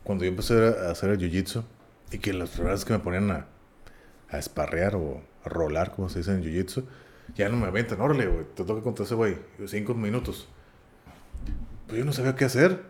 Cuando 0.03 0.23
yo 0.25 0.29
empecé 0.31 0.55
a 0.55 0.89
hacer 0.91 1.11
el 1.11 1.19
jiu-jitsu 1.19 1.63
y 2.11 2.17
que 2.17 2.33
las 2.33 2.57
veces 2.57 2.85
que 2.85 2.93
me 2.93 2.99
ponían 2.99 3.29
a, 3.29 3.45
a 4.29 4.39
esparrear 4.39 4.95
o 4.95 5.21
a 5.45 5.49
rolar, 5.49 5.91
como 5.91 6.09
se 6.09 6.19
dice 6.19 6.31
en 6.31 6.41
jiu-jitsu, 6.43 6.85
ya 7.35 7.49
no 7.49 7.57
me 7.57 7.67
aventan, 7.67 8.01
órale, 8.01 8.25
güey, 8.25 8.45
te 8.55 8.63
toca 8.65 8.81
contra 8.81 9.05
ese 9.05 9.13
güey, 9.15 9.37
cinco 9.67 9.93
minutos. 9.93 10.49
Pues 11.87 11.99
yo 11.99 12.05
no 12.05 12.13
sabía 12.13 12.35
qué 12.35 12.45
hacer 12.45 12.83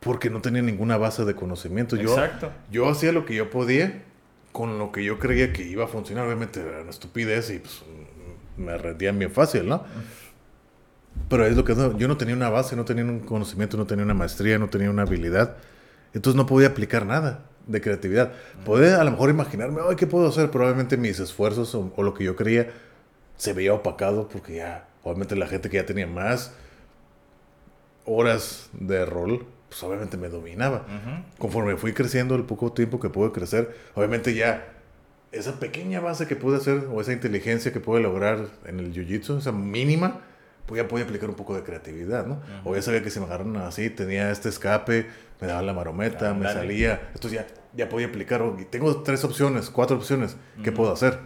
porque 0.00 0.30
no 0.30 0.40
tenía 0.40 0.62
ninguna 0.62 0.96
base 0.96 1.24
de 1.24 1.34
conocimiento. 1.34 1.96
Yo, 1.96 2.10
Exacto. 2.10 2.50
yo 2.70 2.88
hacía 2.88 3.12
lo 3.12 3.24
que 3.24 3.34
yo 3.34 3.50
podía 3.50 4.02
con 4.50 4.78
lo 4.78 4.92
que 4.92 5.02
yo 5.04 5.18
creía 5.18 5.52
que 5.52 5.62
iba 5.62 5.84
a 5.84 5.88
funcionar. 5.88 6.26
Obviamente 6.26 6.60
era 6.60 6.82
una 6.82 6.90
estupidez 6.90 7.50
y 7.50 7.58
pues 7.60 7.82
mm, 8.58 8.62
me 8.62 8.76
rendían 8.76 9.18
bien 9.18 9.30
fácil, 9.30 9.68
¿no? 9.68 9.84
Pero 11.28 11.46
es 11.46 11.56
lo 11.56 11.64
que 11.64 11.74
yo 11.74 12.08
no 12.08 12.16
tenía 12.16 12.34
una 12.34 12.50
base, 12.50 12.76
no 12.76 12.84
tenía 12.84 13.04
un 13.04 13.20
conocimiento, 13.20 13.76
no 13.76 13.86
tenía 13.86 14.04
una 14.04 14.14
maestría, 14.14 14.58
no 14.58 14.68
tenía 14.68 14.90
una 14.90 15.02
habilidad. 15.02 15.56
Entonces 16.14 16.36
no 16.36 16.46
podía 16.46 16.68
aplicar 16.68 17.06
nada 17.06 17.44
de 17.66 17.80
creatividad. 17.80 18.32
Podía 18.64 19.00
a 19.00 19.04
lo 19.04 19.12
mejor 19.12 19.30
imaginarme, 19.30 19.80
ay, 19.88 19.96
¿qué 19.96 20.06
puedo 20.06 20.28
hacer? 20.28 20.50
Probablemente 20.50 20.96
mis 20.96 21.18
esfuerzos 21.20 21.74
o, 21.74 21.92
o 21.94 22.02
lo 22.02 22.12
que 22.12 22.24
yo 22.24 22.36
creía 22.36 22.70
se 23.36 23.52
veía 23.52 23.72
opacado 23.72 24.28
porque 24.28 24.56
ya, 24.56 24.86
obviamente 25.04 25.36
la 25.36 25.46
gente 25.46 25.68
que 25.70 25.76
ya 25.76 25.86
tenía 25.86 26.06
más 26.06 26.54
horas 28.04 28.68
de 28.72 29.04
rol, 29.06 29.46
pues 29.68 29.82
obviamente 29.82 30.16
me 30.16 30.28
dominaba. 30.28 30.86
Ujú. 30.86 31.38
Conforme 31.38 31.76
fui 31.76 31.92
creciendo, 31.92 32.34
el 32.34 32.44
poco 32.44 32.72
tiempo 32.72 33.00
que 33.00 33.08
pude 33.08 33.32
crecer, 33.32 33.74
obviamente 33.94 34.34
ya 34.34 34.68
esa 35.32 35.58
pequeña 35.58 36.00
base 36.00 36.26
que 36.26 36.36
pude 36.36 36.58
hacer 36.58 36.88
o 36.92 37.00
esa 37.00 37.12
inteligencia 37.12 37.72
que 37.72 37.80
pude 37.80 38.00
lograr 38.00 38.48
en 38.66 38.80
el 38.80 38.92
jiu-jitsu, 38.92 39.38
esa 39.38 39.50
mínima, 39.50 40.20
pues 40.66 40.82
ya 40.82 40.88
podía 40.88 41.04
aplicar 41.04 41.28
un 41.28 41.36
poco 41.36 41.54
de 41.54 41.62
creatividad, 41.62 42.26
¿no? 42.26 42.40
O 42.64 42.74
ya 42.74 42.82
sabía 42.82 43.02
que 43.02 43.10
si 43.10 43.18
me 43.18 43.26
agarraron 43.26 43.56
así, 43.56 43.88
tenía 43.90 44.30
este 44.30 44.48
escape, 44.50 45.06
me 45.40 45.46
daban 45.46 45.66
la 45.66 45.72
marometa, 45.72 46.34
me 46.34 46.44
salía. 46.44 47.08
Entonces 47.14 47.40
ya, 47.40 47.46
ya 47.74 47.88
podía 47.88 48.08
aplicar. 48.08 48.42
tengo 48.70 49.02
tres 49.02 49.24
opciones, 49.24 49.70
cuatro 49.70 49.96
opciones. 49.96 50.36
¿Qué 50.62 50.70
puedo 50.70 50.92
hacer? 50.92 51.18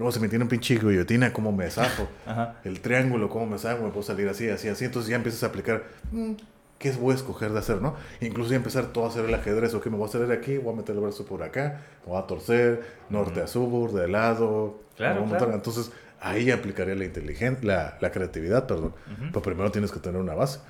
Luego 0.00 0.12
se 0.12 0.20
me 0.20 0.30
tiene 0.30 0.44
un 0.44 0.48
pinche 0.48 0.78
guillotina, 0.78 1.30
¿cómo 1.30 1.52
me? 1.52 1.66
Ajá. 2.26 2.54
el 2.64 2.80
triángulo, 2.80 3.28
cómo 3.28 3.44
me 3.46 3.58
salgo, 3.58 3.84
me 3.84 3.90
puedo 3.90 4.02
salir 4.02 4.26
así, 4.30 4.48
así, 4.48 4.66
así. 4.68 4.86
Entonces 4.86 5.10
ya 5.10 5.16
empiezas 5.16 5.42
a 5.42 5.48
aplicar, 5.48 5.84
mm, 6.10 6.32
¿qué 6.78 6.90
voy 6.92 7.12
a 7.12 7.16
escoger 7.16 7.52
de 7.52 7.58
hacer, 7.58 7.82
no? 7.82 7.96
Incluso 8.22 8.48
ya 8.48 8.56
empezar 8.56 8.94
todo 8.94 9.04
a 9.04 9.08
hacer 9.08 9.26
el 9.26 9.34
ajedrez, 9.34 9.74
ok, 9.74 9.84
me 9.88 9.98
voy 9.98 10.08
a 10.08 10.10
salir 10.10 10.28
de 10.28 10.32
aquí, 10.32 10.56
voy 10.56 10.72
a 10.72 10.76
meter 10.78 10.94
el 10.94 11.02
brazo 11.02 11.26
por 11.26 11.42
acá, 11.42 11.82
me 12.06 12.12
voy 12.12 12.22
a 12.22 12.26
torcer, 12.26 12.80
norte 13.10 13.42
a 13.42 13.46
sur, 13.46 13.92
de 13.92 14.08
lado. 14.08 14.80
Claro, 14.96 15.26
claro. 15.26 15.52
Entonces 15.52 15.92
ahí 16.18 16.46
ya 16.46 16.54
aplicaría 16.54 16.94
la 16.94 17.04
inteligencia, 17.04 17.62
la, 17.62 17.98
la 18.00 18.10
creatividad, 18.10 18.66
perdón. 18.66 18.94
Pero 19.18 19.42
primero 19.42 19.70
tienes 19.70 19.92
que 19.92 20.00
tener 20.00 20.18
una 20.18 20.32
base. 20.32 20.60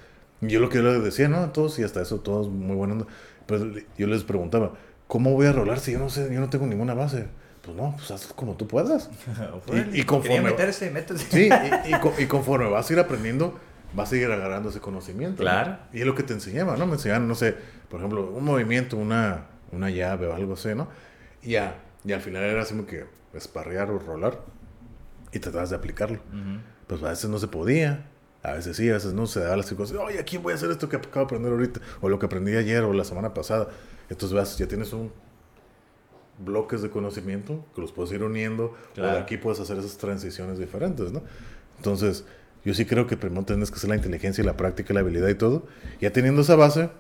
Yo 0.41 0.59
lo 0.59 0.71
que 0.71 0.79
yo 0.79 0.83
les 0.83 1.05
decía, 1.05 1.29
¿no? 1.29 1.51
Todos, 1.51 1.79
y 1.79 1.85
hasta 1.85 2.03
eso, 2.03 2.19
todos 2.19 2.49
muy 2.49 2.75
buenos. 2.75 3.07
Pero 3.47 3.71
yo 3.97 4.09
les 4.09 4.25
preguntaba, 4.25 4.73
¿cómo 5.07 5.35
voy 5.35 5.47
a 5.47 5.53
rolar 5.53 5.79
si 5.79 5.93
yo 5.93 6.01
no 6.01 6.11
sé, 6.11 6.35
yo 6.35 6.41
no 6.41 6.51
tengo 6.51 6.67
ninguna 6.67 6.95
base? 6.95 7.29
Pues 7.63 7.77
no, 7.77 7.95
pues 7.97 8.11
haz 8.11 8.27
como 8.35 8.55
tú 8.57 8.67
puedas. 8.67 9.11
Y- 9.93 10.01
y 10.01 10.05
conforme- 10.05 10.43
meterse, 10.43 10.91
métese. 10.91 11.27
Sí, 11.31 11.49
y, 11.49 11.91
y 11.91 11.95
y 12.25 12.27
conforme 12.27 12.69
vas 12.69 12.89
a 12.89 12.93
ir 12.93 12.99
aprendiendo, 12.99 13.59
vas 13.95 14.13
a 14.13 14.17
ir 14.17 14.31
agarrando 14.31 14.71
ese 14.71 14.81
conocimiento. 14.81 15.43
¿no? 15.43 15.51
Claro. 15.51 15.79
Y 15.93 16.01
es 16.01 16.07
lo 16.07 16.15
que 16.15 16.23
te 16.23 16.33
enseñaba, 16.33 16.77
¿no? 16.77 16.87
Me 16.87 16.95
enseñaban, 16.95 17.29
no 17.29 17.35
sé, 17.35 17.55
por 17.89 18.01
ejemplo, 18.01 18.31
un 18.31 18.45
movimiento, 18.45 18.97
una, 18.97 19.47
una 19.73 19.91
llave 19.91 20.27
o 20.27 20.35
algo 20.35 20.55
así, 20.55 20.75
¿no? 20.75 20.89
Y 21.43 21.51
ya, 21.53 21.77
y 22.05 22.13
al 22.13 22.21
final 22.21 22.43
era 22.45 22.63
así 22.63 22.75
como 22.75 22.87
que 22.87 23.05
esparrear 23.35 23.91
o 23.91 23.99
rolar 23.99 24.41
y 25.33 25.39
tratabas 25.39 25.71
de 25.71 25.77
aplicarlo. 25.77 26.19
Ujú. 26.29 26.61
Pues 26.87 27.03
a 27.03 27.11
veces 27.11 27.29
no 27.31 27.39
se 27.39 27.47
podía, 27.49 28.07
a 28.43 28.53
veces 28.53 28.77
sí, 28.77 28.89
a 28.91 28.95
veces 28.95 29.13
no, 29.13 29.27
se 29.27 29.41
daba 29.41 29.57
las 29.59 29.67
circunstancias. 29.67 30.09
Oye, 30.09 30.19
aquí 30.19 30.39
voy 30.39 30.53
a 30.53 30.57
hacer 30.57 30.71
esto 30.71 30.89
que 30.89 30.97
acabo 30.97 31.21
de 31.21 31.25
aprender 31.25 31.53
ahorita, 31.53 31.81
o 32.01 32.09
lo 32.09 32.19
que 32.19 32.27
aprendí 32.27 32.57
ayer 32.57 32.83
o 32.85 32.93
la 32.93 33.05
semana 33.05 33.35
pasada. 33.35 33.69
Entonces, 34.09 34.37
vas, 34.37 34.57
ya 34.59 34.67
tienes 34.67 34.93
un 34.93 35.13
bloques 36.45 36.83
de 36.83 36.91
conocimiento 36.91 37.65
que 37.75 37.81
los 37.81 37.93
puedes 37.93 38.13
ir 38.13 38.23
uniendo, 38.23 38.65
o 38.67 38.95
Claro. 38.95 39.13
de 39.15 39.19
aquí 39.21 39.37
puedes 39.37 39.61
hacer 39.61 39.79
esas 39.79 39.97
transiciones 39.99 40.59
diferentes, 40.59 41.13
¿no? 41.13 41.23
Entonces, 41.77 42.25
yo 42.65 42.75
sí 42.75 42.85
creo 42.85 43.07
que 43.07 43.17
primero 43.17 43.45
tienes 43.45 43.71
que 43.71 43.77
hacer 43.77 43.91
la 43.91 43.97
inteligencia 43.97 44.43
y 44.43 44.47
la 44.47 44.57
práctica 44.57 44.93
y 44.93 44.95
la 44.95 45.01
habilidad 45.01 45.29
y 45.29 45.35
todo. 45.35 45.67
Ya 46.01 46.13
teniendo 46.13 46.43
esa 46.43 46.57
base, 46.57 46.91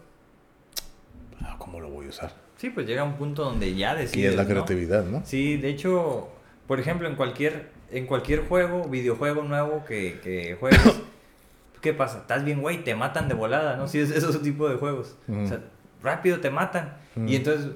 ah, 1.41 1.57
¿cómo 1.59 1.81
lo 1.81 1.91
voy 1.91 2.07
a 2.07 2.09
usar? 2.11 2.35
Sí, 2.57 2.71
pues 2.71 2.87
llega 2.87 3.05
un 3.05 3.15
punto 3.15 3.45
donde 3.45 3.75
ya 3.75 3.95
decides, 3.95 4.13
Aquí 4.13 4.25
es 4.27 4.37
la 4.37 4.43
¿no? 4.45 4.49
creatividad, 4.51 5.05
¿no? 5.05 5.23
Sí, 5.25 5.57
de 5.57 5.69
hecho, 5.71 6.29
por 6.67 6.79
ejemplo, 6.81 7.09
en 7.09 7.17
cualquier, 7.17 7.71
en 7.91 8.07
cualquier 8.07 8.47
juego, 8.47 8.85
videojuego 8.89 9.43
nuevo 9.45 9.85
que, 9.87 10.21
que 10.23 10.57
juegues, 10.61 10.81
¿qué 11.81 11.95
pasa? 11.95 12.19
Estás 12.19 12.45
bien, 12.45 12.61
güey, 12.61 12.85
te 12.85 12.95
matan 12.95 13.29
de 13.29 13.35
volada, 13.35 13.77
¿no? 13.77 13.89
Si 13.89 13.99
es 13.99 14.11
esos 14.11 14.43
tipo 14.43 14.69
de 14.69 14.77
juegos. 14.77 15.17
O 15.29 15.47
sea, 15.47 15.61
rápido 16.03 16.41
te 16.41 16.51
matan. 16.51 16.97
Y 17.27 17.37
entonces, 17.37 17.71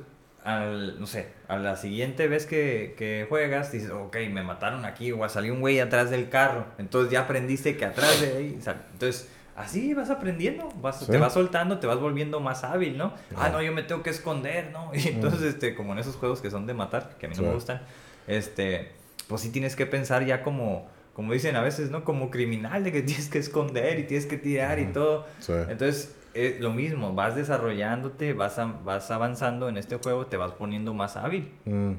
al, 0.45 1.01
no 1.01 1.07
sé, 1.07 1.29
a 1.49 1.57
la 1.57 1.77
siguiente 1.77 2.29
vez 2.29 2.47
que, 2.47 2.95
que 2.99 3.27
juegas, 3.29 3.73
dices, 3.73 3.91
ok, 3.91 4.17
me 4.31 4.43
mataron 4.43 4.85
aquí, 4.85 5.11
o 5.11 5.29
salió 5.29 5.53
un 5.55 5.61
güey 5.61 5.81
atrás 5.81 6.11
del 6.11 6.29
carro. 6.29 6.67
Entonces 6.79 7.11
ya 7.11 7.21
aprendiste 7.21 7.77
que 7.77 7.85
atrás 7.87 8.21
de 8.21 8.37
ahí, 8.37 8.59
entonces... 8.93 9.29
Así 9.57 9.95
vas 9.95 10.11
aprendiendo, 10.11 10.69
vas, 10.83 10.99
Sí. 10.99 11.07
te 11.13 11.17
vas 11.17 11.33
soltando, 11.33 11.79
te 11.79 11.87
vas 11.87 12.01
volviendo 12.01 12.41
más 12.41 12.65
hábil, 12.65 12.99
¿no? 12.99 13.15
Ah, 13.37 13.51
no, 13.51 13.63
yo 13.63 13.71
me 13.71 13.85
tengo 13.85 14.03
que 14.03 14.11
esconder, 14.11 14.73
¿no? 14.73 14.91
Y 14.93 15.07
entonces, 15.07 15.43
este, 15.43 15.77
como 15.77 15.93
en 15.93 16.01
esos 16.01 16.17
juegos 16.17 16.41
que 16.41 16.51
son 16.51 16.67
de 16.67 16.75
matar, 16.75 17.15
que 17.21 17.27
a 17.27 17.29
mí 17.29 17.37
no 17.37 17.43
me 17.43 17.55
gustan, 17.55 17.81
este, 18.27 18.91
pues 19.29 19.43
sí 19.43 19.51
tienes 19.51 19.77
que 19.77 19.87
pensar 19.87 20.25
ya 20.27 20.43
como, 20.43 20.89
como 21.13 21.33
dicen 21.33 21.55
a 21.55 21.63
veces, 21.63 21.93
¿no? 21.93 22.03
Como 22.03 22.33
criminal 22.33 22.83
de 22.83 22.91
que 22.91 23.03
tienes 23.03 23.29
que 23.29 23.39
esconder 23.39 24.01
y 24.01 24.03
tienes 24.03 24.27
que 24.27 24.39
tirar 24.39 24.81
y 24.81 24.87
todo. 24.87 25.25
Entonces, 25.69 26.13
es 26.35 26.61
lo 26.61 26.73
mismo, 26.73 27.15
vas 27.15 27.35
desarrollándote, 27.37 28.33
vas, 28.33 28.59
a- 28.59 28.67
vas 28.85 29.11
avanzando 29.11 29.69
en 29.69 29.77
este 29.77 29.97
juego, 29.97 30.27
te 30.27 30.37
vas 30.37 30.53
poniendo 30.53 30.93
más 30.95 31.17
hábil. 31.17 31.53
Mm, 31.65 31.93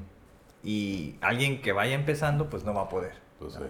Y 0.64 1.16
alguien 1.20 1.62
que 1.62 1.72
vaya 1.72 1.94
empezando, 1.94 2.48
pues 2.50 2.64
no 2.64 2.74
va 2.74 2.82
a 2.82 2.88
poder. 2.88 3.12
pues 3.38 3.54
sí. 3.54 3.60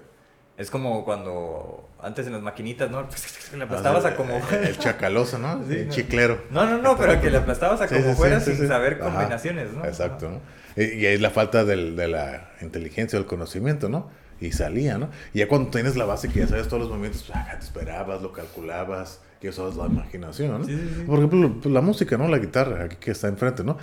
Es 0.56 0.70
como 0.70 1.05
cuando 1.05 1.86
antes 2.01 2.26
en 2.26 2.32
las 2.32 2.40
maquinitas, 2.40 2.90
¿no? 2.90 3.02
Le 3.56 3.64
aplastabas 3.64 4.06
a 4.06 4.16
como... 4.16 4.34
El, 4.52 4.64
el 4.68 4.78
chacaloso, 4.78 5.38
¿no? 5.38 5.62
Sí, 5.68 5.74
el 5.74 5.88
no. 5.88 5.93
chiclero. 5.93 6.40
No, 6.51 6.64
no, 6.64 6.78
no, 6.78 6.97
pero 6.97 7.20
que 7.20 7.30
le 7.30 7.36
aplastabas 7.36 7.82
a 7.82 7.88
como 7.88 8.01
sí, 8.01 8.09
sí, 8.09 8.14
fuera 8.14 8.40
sí, 8.40 8.52
sin 8.52 8.62
sí. 8.62 8.66
saber 8.66 8.94
Ajá. 9.02 9.10
combinaciones, 9.12 9.72
¿no? 9.74 9.84
Exacto, 9.84 10.30
¿no? 10.30 10.40
Y, 10.82 10.84
y 10.94 11.06
ahí 11.06 11.14
es 11.16 11.20
la 11.20 11.28
falta 11.30 11.64
del- 11.66 11.94
de 11.97 12.09
la 12.09 12.51
inteligencia, 12.62 13.18
del 13.18 13.28
conocimiento, 13.28 13.90
¿no? 13.90 14.09
Y 14.40 14.52
salía, 14.52 14.97
¿no? 14.97 15.10
Y 15.34 15.40
ya 15.40 15.48
cuando 15.48 15.70
tienes 15.70 15.94
la 15.97 16.06
base 16.06 16.30
que 16.30 16.40
ya 16.40 16.47
sabes 16.48 16.68
todos 16.68 16.80
los 16.80 16.88
movimientos, 16.88 17.24
pues, 17.26 17.36
ah, 17.38 17.48
te 17.59 17.64
esperabas, 17.64 18.22
lo 18.22 18.32
calculabas, 18.32 19.20
y 19.41 19.49
usabas 19.49 19.77
la 19.77 19.87
imaginación, 19.87 20.61
¿no? 20.61 20.65
Sí, 20.65 20.77
sí, 20.77 20.95
sí. 20.97 21.03
Por 21.05 21.19
ejemplo, 21.19 21.55
pues, 21.61 21.73
la 21.73 21.81
música, 21.81 22.17
¿no? 22.17 22.29
La 22.29 22.39
guitarra, 22.39 22.85
aquí 22.85 22.97
que 22.97 23.11
está 23.11 23.29
enfrente, 23.29 23.65
¿no? 23.65 23.77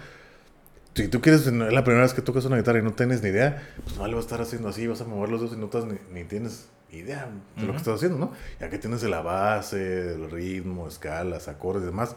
Si 0.95 1.07
tú 1.07 1.21
quieres, 1.21 1.47
es 1.47 1.53
la 1.53 1.83
primera 1.83 2.03
vez 2.03 2.13
que 2.13 2.21
tocas 2.21 2.45
una 2.45 2.57
guitarra 2.57 2.79
y 2.79 2.83
no 2.83 2.91
tienes 2.93 3.23
ni 3.23 3.29
idea, 3.29 3.63
pues 3.83 3.97
no 3.97 4.05
le 4.07 4.13
vas 4.13 4.25
a 4.25 4.27
estar 4.27 4.41
haciendo 4.41 4.69
así, 4.69 4.85
vas 4.85 5.01
a 5.01 5.05
mover 5.05 5.29
los 5.29 5.41
dos 5.41 5.53
y 5.53 5.57
notas 5.57 5.85
ni, 5.85 5.97
ni 6.11 6.23
tienes 6.23 6.69
idea 6.91 7.29
de 7.55 7.65
lo 7.65 7.71
que 7.71 7.77
estás 7.77 7.95
haciendo, 7.95 8.19
¿no? 8.19 8.31
Ya 8.59 8.69
que 8.69 8.77
tienes 8.77 9.01
la 9.03 9.21
base, 9.21 10.13
el 10.13 10.29
ritmo, 10.29 10.87
escalas, 10.87 11.47
acordes 11.47 11.83
y 11.83 11.85
demás, 11.87 12.15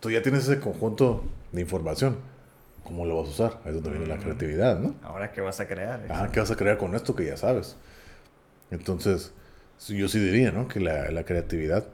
tú 0.00 0.10
ya 0.10 0.22
tienes 0.22 0.48
ese 0.48 0.58
conjunto 0.58 1.24
de 1.52 1.60
información. 1.60 2.16
¿Cómo 2.82 3.04
lo 3.04 3.16
vas 3.16 3.28
a 3.28 3.30
usar? 3.30 3.60
Ahí 3.64 3.70
es 3.70 3.74
donde 3.74 3.90
viene 3.90 4.06
la 4.06 4.18
creatividad, 4.18 4.78
¿no? 4.78 4.94
Ahora, 5.02 5.32
¿qué 5.32 5.40
vas 5.40 5.58
a 5.58 5.66
crear? 5.66 6.04
Ah, 6.08 6.28
¿qué 6.32 6.38
vas 6.38 6.50
a 6.50 6.56
crear 6.56 6.78
con 6.78 6.94
esto 6.94 7.16
que 7.16 7.24
ya 7.24 7.36
sabes? 7.36 7.76
Entonces, 8.70 9.32
yo 9.88 10.08
sí 10.08 10.20
diría, 10.20 10.52
¿no? 10.52 10.68
Que 10.68 10.80
la, 10.80 11.10
la 11.10 11.24
creatividad 11.24 11.84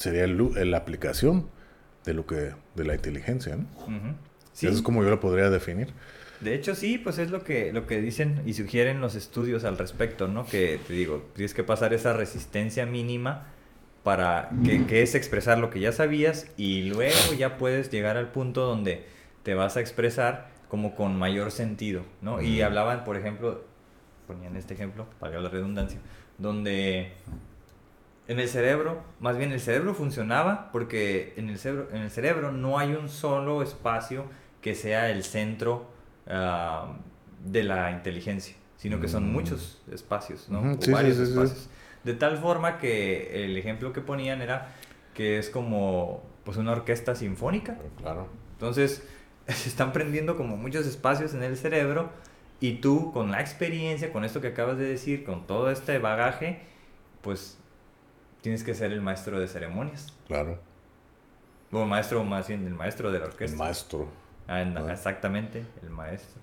sería 0.00 0.24
el 0.24 0.70
la 0.70 0.78
aplicación 0.78 1.46
de 2.06 2.14
lo 2.14 2.26
que 2.26 2.54
de 2.74 2.84
la 2.84 2.94
inteligencia, 2.94 3.56
¿no? 3.56 3.66
Sí. 4.52 4.66
Eso 4.66 4.76
es 4.76 4.82
como 4.82 5.02
yo 5.02 5.10
lo 5.10 5.20
podría 5.20 5.50
definir. 5.50 5.88
De 6.40 6.54
hecho, 6.54 6.74
sí, 6.74 6.96
pues 6.96 7.18
es 7.18 7.30
lo 7.30 7.44
que, 7.44 7.70
lo 7.70 7.86
que 7.86 8.00
dicen 8.00 8.40
y 8.46 8.54
sugieren 8.54 9.02
los 9.02 9.14
estudios 9.14 9.64
al 9.64 9.76
respecto, 9.76 10.26
¿no? 10.26 10.46
Que 10.46 10.80
te 10.86 10.94
digo, 10.94 11.28
tienes 11.34 11.52
que 11.52 11.64
pasar 11.64 11.92
esa 11.92 12.14
resistencia 12.14 12.86
mínima 12.86 13.48
para 14.02 14.48
que, 14.64 14.86
que 14.86 15.02
es 15.02 15.14
expresar 15.14 15.58
lo 15.58 15.68
que 15.68 15.80
ya 15.80 15.92
sabías 15.92 16.46
y 16.56 16.84
luego 16.84 17.34
ya 17.38 17.58
puedes 17.58 17.90
llegar 17.90 18.16
al 18.16 18.32
punto 18.32 18.62
donde 18.64 19.04
te 19.42 19.52
vas 19.52 19.76
a 19.76 19.80
expresar 19.80 20.48
como 20.68 20.94
con 20.94 21.14
mayor 21.14 21.50
sentido, 21.50 22.04
¿no? 22.22 22.40
Y 22.40 22.62
hablaban, 22.62 23.04
por 23.04 23.18
ejemplo, 23.18 23.64
ponían 24.26 24.56
este 24.56 24.72
ejemplo, 24.72 25.06
para 25.18 25.38
la 25.42 25.50
redundancia, 25.50 26.00
donde 26.38 27.12
en 28.30 28.38
el 28.38 28.48
cerebro, 28.48 29.02
más 29.18 29.36
bien 29.36 29.50
el 29.50 29.58
cerebro 29.58 29.92
funcionaba 29.92 30.70
porque 30.70 31.34
en 31.36 31.48
el 31.48 31.58
cerebro, 31.58 31.88
en 31.90 32.02
el 32.02 32.10
cerebro 32.12 32.52
no 32.52 32.78
hay 32.78 32.94
un 32.94 33.08
solo 33.08 33.60
espacio 33.60 34.24
que 34.60 34.76
sea 34.76 35.10
el 35.10 35.24
centro 35.24 35.90
ah, 36.28 36.92
de 37.44 37.64
la 37.64 37.90
inteligencia, 37.90 38.54
sino 38.76 39.00
que 39.00 39.08
son 39.08 39.32
muchos 39.32 39.82
espacios, 39.90 40.48
¿no? 40.48 40.60
O 40.60 40.80
sí, 40.80 40.92
varios 40.92 41.16
sí, 41.16 41.26
sí, 41.26 41.32
sí. 41.32 41.38
espacios. 41.40 41.70
De 42.04 42.14
tal 42.14 42.38
forma 42.38 42.78
que 42.78 43.44
el 43.44 43.56
ejemplo 43.56 43.92
que 43.92 44.00
ponían 44.00 44.42
era 44.42 44.76
que 45.12 45.38
es 45.38 45.50
como 45.50 46.22
pues 46.44 46.56
una 46.56 46.70
orquesta 46.70 47.16
sinfónica. 47.16 47.78
Claro. 47.98 48.28
Entonces, 48.52 49.02
se 49.48 49.68
están 49.68 49.92
prendiendo 49.92 50.36
como 50.36 50.56
muchos 50.56 50.86
espacios 50.86 51.34
en 51.34 51.42
el 51.42 51.56
cerebro 51.56 52.10
y 52.60 52.74
tú 52.74 53.10
con 53.10 53.32
la 53.32 53.40
experiencia, 53.40 54.12
con 54.12 54.24
esto 54.24 54.40
que 54.40 54.46
acabas 54.46 54.78
de 54.78 54.84
decir, 54.84 55.24
con 55.24 55.48
todo 55.48 55.68
este 55.68 55.98
bagaje, 55.98 56.60
pues 57.22 57.59
tienes 58.42 58.62
que 58.64 58.74
ser 58.74 58.92
el 58.92 59.00
maestro 59.00 59.38
de 59.40 59.48
ceremonias. 59.48 60.12
Claro. 60.26 60.58
O 61.72 61.84
maestro, 61.84 62.24
más 62.24 62.48
bien, 62.48 62.66
el 62.66 62.74
maestro 62.74 63.12
de 63.12 63.18
la 63.18 63.26
El 63.26 63.30
orquesta. 63.32 63.56
maestro. 63.56 64.08
Ah, 64.48 64.60
en- 64.62 64.76
Ah. 64.76 64.92
Exactamente, 64.92 65.64
el 65.82 65.90
maestro. 65.90 66.40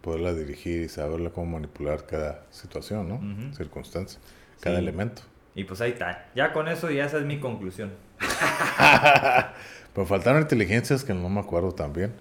Poderla 0.00 0.32
dirigir 0.34 0.82
y 0.82 0.88
saberla 0.88 1.30
cómo 1.30 1.46
manipular 1.52 2.06
cada 2.06 2.44
situación, 2.50 3.08
¿no? 3.08 3.54
Circunstancia. 3.56 4.18
Cada 4.60 4.76
Sí. 4.76 4.82
elemento. 4.82 5.22
Y 5.54 5.64
pues 5.64 5.80
ahí 5.80 5.92
está. 5.92 6.26
Ya 6.34 6.52
con 6.52 6.66
eso, 6.68 6.90
ya 6.90 7.04
esa 7.06 7.18
es 7.18 7.24
mi 7.24 7.38
conclusión. 7.40 7.92
Pero 9.94 10.06
faltaron 10.06 10.42
inteligencias 10.42 11.04
que 11.04 11.14
no 11.14 11.28
me 11.28 11.40
acuerdo 11.40 11.72
también. 11.72 12.14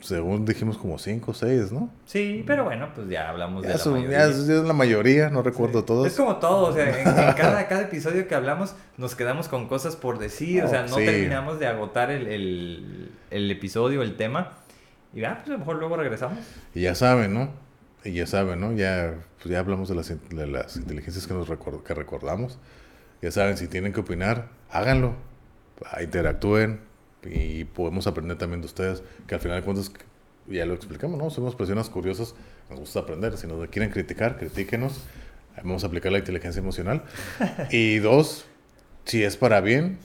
Según 0.00 0.44
dijimos 0.44 0.76
como 0.78 0.98
cinco 0.98 1.30
o 1.30 1.34
seis, 1.34 1.72
¿no? 1.72 1.90
Sí, 2.04 2.44
pero 2.46 2.64
bueno, 2.64 2.88
pues 2.94 3.08
ya 3.08 3.28
hablamos 3.30 3.62
de 3.62 3.68
Ya, 3.68 3.74
la 3.74 3.78
son- 3.80 3.94
mayoría. 3.94 4.18
ya 4.18 4.24
es, 4.26 4.38
la 4.48 4.72
mayoría, 4.72 5.30
no 5.30 5.42
recuerdo 5.42 5.84
todos. 5.84 6.06
Es 6.06 6.16
como 6.16 6.36
todo, 6.36 6.68
o 6.68 6.72
sea, 6.72 6.88
en, 7.00 7.08
en 7.08 7.14
cada, 7.34 7.66
cada 7.66 7.82
episodio 7.82 8.28
que 8.28 8.34
hablamos 8.34 8.74
nos 8.98 9.14
quedamos 9.14 9.48
con 9.48 9.68
cosas 9.68 9.96
por 9.96 10.18
decir, 10.18 10.62
o 10.64 10.68
sea, 10.68 10.86
no 10.86 10.96
Oh, 10.96 10.98
Sí. 10.98 11.04
terminamos 11.06 11.58
de 11.58 11.66
agotar 11.66 12.10
el, 12.10 12.26
el, 12.28 13.10
el 13.30 13.50
episodio, 13.50 14.02
el 14.02 14.16
tema. 14.16 14.52
Y 15.14 15.20
ya, 15.20 15.36
pues 15.38 15.48
a 15.48 15.52
lo 15.52 15.58
mejor 15.58 15.76
luego 15.76 15.96
regresamos. 15.96 16.38
Y 16.74 16.82
ya 16.82 16.94
saben, 16.94 17.32
¿no? 17.34 17.50
Y 18.04 18.12
ya 18.12 18.26
saben, 18.26 18.60
¿no? 18.60 18.72
Ya, 18.74 19.14
pues 19.42 19.50
ya 19.52 19.58
hablamos 19.60 19.88
de 19.88 19.94
las, 19.94 20.08
de 20.28 20.46
las 20.46 20.76
inteligencias 20.76 21.26
que, 21.26 21.34
nos 21.34 21.48
record- 21.48 21.82
que 21.82 21.94
recordamos. 21.94 22.58
Ya 23.22 23.30
saben, 23.30 23.56
si 23.56 23.66
tienen 23.66 23.92
que 23.92 24.00
opinar, 24.00 24.48
háganlo. 24.70 25.14
Interactúen. 26.00 26.80
Y 27.30 27.64
podemos 27.64 28.06
aprender 28.06 28.38
también 28.38 28.60
de 28.60 28.66
ustedes. 28.66 29.02
Que 29.26 29.34
al 29.34 29.40
final 29.40 29.60
de 29.60 29.64
cuentas, 29.64 29.92
ya 30.48 30.66
lo 30.66 30.74
explicamos, 30.74 31.18
¿no? 31.18 31.30
Somos 31.30 31.54
personas 31.54 31.88
curiosas. 31.88 32.34
Nos 32.70 32.80
gusta 32.80 33.00
aprender. 33.00 33.36
Si 33.36 33.46
nos 33.46 33.68
quieren 33.68 33.90
criticar, 33.90 34.38
critíquenos. 34.38 35.02
Vamos 35.56 35.84
a 35.84 35.86
aplicar 35.86 36.12
la 36.12 36.18
inteligencia 36.18 36.60
emocional. 36.60 37.02
Y 37.70 37.98
dos, 37.98 38.44
si 39.04 39.22
es 39.22 39.36
para 39.36 39.60
bien, 39.60 39.98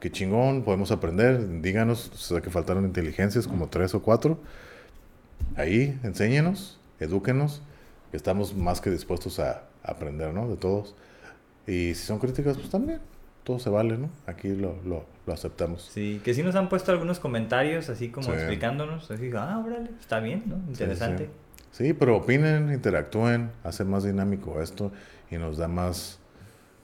qué 0.00 0.10
chingón, 0.10 0.62
podemos 0.62 0.90
aprender. 0.90 1.60
Díganos, 1.60 2.10
o 2.12 2.16
sea, 2.16 2.40
que 2.40 2.50
faltaron 2.50 2.84
inteligencias 2.84 3.46
como 3.46 3.68
tres 3.68 3.94
o 3.94 4.02
cuatro. 4.02 4.38
Ahí, 5.56 5.98
enséñenos, 6.02 6.78
edúquenos. 7.00 7.62
que 8.10 8.16
Estamos 8.16 8.54
más 8.54 8.80
que 8.80 8.90
dispuestos 8.90 9.38
a 9.40 9.64
aprender, 9.82 10.32
¿no? 10.32 10.48
De 10.48 10.56
todos. 10.56 10.94
Y 11.66 11.94
si 11.94 12.06
son 12.06 12.18
críticas, 12.18 12.56
pues 12.56 12.70
también. 12.70 13.00
Todo 13.44 13.58
se 13.58 13.70
vale, 13.70 13.98
¿no? 13.98 14.08
Aquí 14.26 14.48
lo, 14.48 14.76
lo, 14.84 15.04
lo 15.26 15.32
aceptamos. 15.32 15.88
Sí, 15.92 16.20
que 16.24 16.34
sí 16.34 16.42
nos 16.42 16.54
han 16.56 16.68
puesto 16.68 16.90
algunos 16.92 17.20
comentarios 17.20 17.88
así 17.88 18.08
como 18.08 18.26
Sí. 18.28 18.32
explicándonos. 18.32 19.10
Así, 19.10 19.30
ah, 19.36 19.62
órale, 19.64 19.90
está 20.00 20.20
bien, 20.20 20.42
¿no? 20.46 20.56
Interesante. 20.68 21.30
Sí, 21.70 21.86
sí, 21.86 21.92
pero 21.94 22.16
opinen, 22.16 22.72
interactúen, 22.72 23.50
hace 23.64 23.84
más 23.84 24.04
dinámico 24.04 24.60
esto 24.60 24.92
y 25.30 25.36
nos 25.36 25.56
da 25.58 25.68
más 25.68 26.18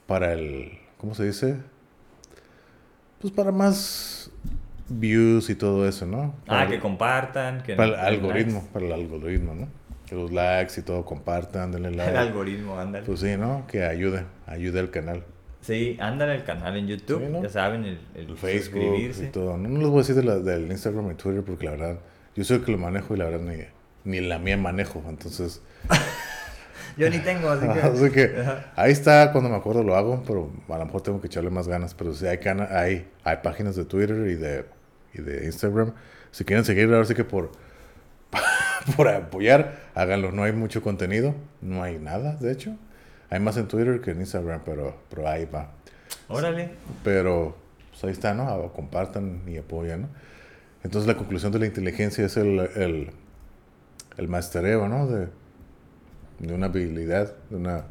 para 0.06 0.32
el, 0.32 0.78
¿cómo 0.98 1.15
se 1.15 1.24
dice? 1.24 1.56
Pues 3.20 3.32
para 3.32 3.51
más 3.51 4.31
views 4.89 5.51
y 5.51 5.55
todo 5.56 5.86
eso, 5.89 6.06
¿no? 6.06 6.35
Ah, 6.47 6.66
que 6.69 6.78
compartan. 6.78 7.62
Que 7.62 7.74
Para 7.74 7.89
el 7.89 7.94
algoritmo, 8.16 8.60
likes. 8.60 8.73
para 8.73 8.86
el 8.86 8.93
algoritmo, 8.93 9.55
¿no? 9.55 9.69
Que 10.06 10.15
los 10.15 10.31
likes 10.32 10.81
y 10.81 10.82
todo 10.82 11.05
compartan, 11.05 11.73
denle 11.73 11.90
like. 11.97 12.10
El 12.12 12.16
algoritmo, 12.16 12.78
ándale. 12.78 13.05
Pues 13.05 13.20
sí, 13.20 13.36
¿no? 13.36 13.66
Que 13.66 13.85
ayude, 13.85 14.24
ayude 14.47 14.78
al 14.81 14.90
canal. 14.90 15.24
Sí, 15.69 15.97
ándale 16.01 16.32
al 16.32 16.45
canal 16.45 16.77
en 16.78 16.86
YouTube, 16.86 17.20
Sí, 17.27 17.31
¿no? 17.31 17.43
ya 17.43 17.49
saben, 17.51 17.85
el, 17.85 17.99
el 18.15 18.31
El 18.31 18.36
Facebook 18.36 18.81
suscribirse. 18.81 19.24
y 19.24 19.28
todo. 19.28 19.57
No, 19.59 19.69
no 19.69 19.78
les 19.81 19.89
voy 19.89 19.97
a 19.97 19.99
decir 20.01 20.15
de 20.15 20.23
la- 20.24 20.39
del 20.39 20.70
Instagram 20.70 21.11
y 21.11 21.15
Twitter 21.15 21.43
porque 21.45 21.66
la 21.66 21.73
verdad, 21.73 21.99
yo 22.35 22.43
soy 22.45 22.57
el 22.57 22.65
que 22.65 22.73
lo 22.73 22.78
manejo 22.78 23.15
y 23.15 23.19
la 23.19 23.27
verdad 23.27 23.40
ni, 23.40 23.65
ni 24.11 24.27
la 24.27 24.39
mía 24.39 24.57
manejo. 24.57 25.05
Entonces, 25.09 25.61
Yo 26.97 27.09
ni 27.11 27.19
tengo, 27.19 27.49
así 27.51 27.66
que... 27.69 27.81
así 27.81 28.11
que 28.11 28.35
ahí 28.74 28.90
está, 28.90 29.31
cuando 29.31 29.51
me 29.51 29.57
acuerdo 29.57 29.85
lo 29.85 29.95
hago, 29.95 30.23
pero 30.27 30.51
a 30.69 30.78
lo 30.78 30.85
mejor 30.86 31.03
tengo 31.03 31.20
que 31.20 31.27
echarle 31.28 31.51
más 31.51 31.69
ganas. 31.69 31.95
Pero 31.95 32.12
sí 32.15 32.27
hay, 32.27 32.39
cana 32.39 32.66
hay, 32.70 33.07
hay 33.23 33.36
páginas 33.43 33.77
de 33.77 33.85
Twitter 33.85 34.16
y 34.27 34.35
de, 34.35 34.65
y 35.15 35.20
de 35.23 35.45
Instagram. 35.45 35.93
Si 36.32 36.45
quieren 36.45 36.65
seguir, 36.65 36.85
ahora 36.86 37.05
sí 37.05 37.15
que 37.15 37.24
por, 37.24 37.53
por 38.97 39.07
apoyar, 39.09 39.90
háganlo. 39.95 40.32
No 40.32 40.43
hay 40.45 40.53
mucho 40.53 40.82
contenido, 40.82 41.35
no 41.61 41.82
hay 41.82 41.99
nada, 41.99 42.35
de 42.36 42.53
hecho. 42.53 42.74
Hay 43.31 43.41
más 43.41 43.57
en 43.57 43.69
Twitter 43.69 44.01
que 44.01 44.13
en 44.13 44.21
Instagram, 44.21 44.63
pero, 44.65 44.97
pero 45.11 45.29
ahí 45.29 45.45
va. 45.45 45.73
Órale. 46.29 46.71
Pero 47.05 47.57
pues 47.91 48.05
ahí 48.05 48.11
está, 48.11 48.35
¿no? 48.35 48.49
Ah, 48.49 48.73
Compartan 48.75 49.43
y 49.47 49.57
apoyan, 49.59 50.03
¿no? 50.03 50.09
Entonces 50.85 51.09
la 51.09 51.17
conclusión 51.17 51.53
de 51.53 51.59
la 51.59 51.67
inteligencia 51.67 52.25
es 52.25 52.37
el, 52.37 52.61
el, 52.77 53.11
el 54.17 54.29
mastereo, 54.29 54.89
¿no? 54.89 55.07
De, 55.07 55.29
de 56.39 56.55
una 56.55 56.67
habilidad, 56.67 57.35
de 57.51 57.57
una... 57.57 57.85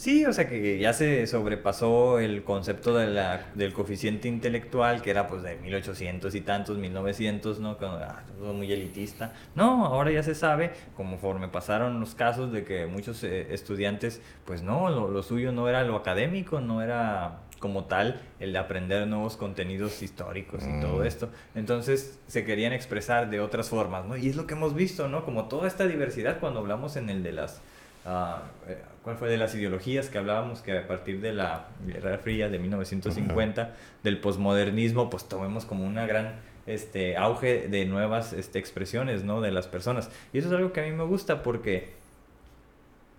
Sí, 0.00 0.24
o 0.24 0.32
sea 0.32 0.48
que 0.48 0.78
ya 0.78 0.94
se 0.94 1.26
sobrepasó 1.26 2.20
el 2.20 2.42
concepto 2.42 2.96
de 2.96 3.08
la, 3.08 3.44
del 3.54 3.74
coeficiente 3.74 4.28
intelectual, 4.28 5.02
que 5.02 5.10
era 5.10 5.26
pues 5.26 5.42
de 5.42 5.56
1800 5.56 6.34
y 6.34 6.40
tantos, 6.40 6.78
1900, 6.78 7.60
¿no? 7.60 7.76
Cuando, 7.76 7.98
ah, 7.98 8.22
todo 8.38 8.54
muy 8.54 8.72
elitista. 8.72 9.34
No, 9.54 9.84
ahora 9.84 10.10
ya 10.10 10.22
se 10.22 10.34
sabe, 10.34 10.70
conforme 10.96 11.48
pasaron 11.48 12.00
los 12.00 12.14
casos 12.14 12.50
de 12.50 12.64
que 12.64 12.86
muchos 12.86 13.22
eh, 13.24 13.52
estudiantes, 13.52 14.22
pues 14.46 14.62
no, 14.62 14.88
lo, 14.88 15.10
lo 15.10 15.22
suyo 15.22 15.52
no 15.52 15.68
era 15.68 15.84
lo 15.84 15.96
académico, 15.96 16.62
no 16.62 16.80
era 16.80 17.40
como 17.58 17.84
tal 17.84 18.22
el 18.38 18.54
de 18.54 18.58
aprender 18.58 19.06
nuevos 19.06 19.36
contenidos 19.36 20.00
históricos 20.02 20.64
y 20.66 20.80
todo 20.80 21.04
esto. 21.04 21.28
Entonces 21.54 22.18
se 22.26 22.46
querían 22.46 22.72
expresar 22.72 23.28
de 23.28 23.40
otras 23.40 23.68
formas, 23.68 24.06
¿no? 24.06 24.16
Y 24.16 24.30
es 24.30 24.36
lo 24.36 24.46
que 24.46 24.54
hemos 24.54 24.74
visto, 24.74 25.08
¿no? 25.08 25.26
Como 25.26 25.48
toda 25.48 25.68
esta 25.68 25.86
diversidad 25.86 26.40
cuando 26.40 26.60
hablamos 26.60 26.96
en 26.96 27.10
el 27.10 27.22
de 27.22 27.32
las 27.32 27.60
ah, 28.06 28.42
eh, 28.68 28.78
¿cuál 29.02 29.16
fue? 29.16 29.28
De 29.28 29.36
las 29.36 29.54
ideologías 29.54 30.08
que 30.08 30.18
hablábamos, 30.18 30.60
que 30.62 30.76
a 30.78 30.86
partir 30.86 31.20
de 31.20 31.32
la 31.32 31.66
Guerra 31.86 32.18
Fría 32.18 32.48
de 32.48 32.58
1950, 32.58 33.74
del 34.02 34.18
posmodernismo, 34.20 35.10
pues 35.10 35.28
tomemos 35.28 35.64
como 35.64 35.84
una 35.86 36.06
gran 36.06 36.34
este, 36.66 37.16
auge 37.16 37.68
de 37.68 37.84
nuevas 37.86 38.32
este, 38.32 38.58
expresiones, 38.58 39.24
¿no? 39.24 39.40
De 39.40 39.50
las 39.50 39.66
personas. 39.66 40.10
Y 40.32 40.38
eso 40.38 40.48
es 40.48 40.54
algo 40.54 40.72
que 40.72 40.80
a 40.80 40.84
mí 40.84 40.92
me 40.92 41.04
gusta 41.04 41.42
porque, 41.42 41.92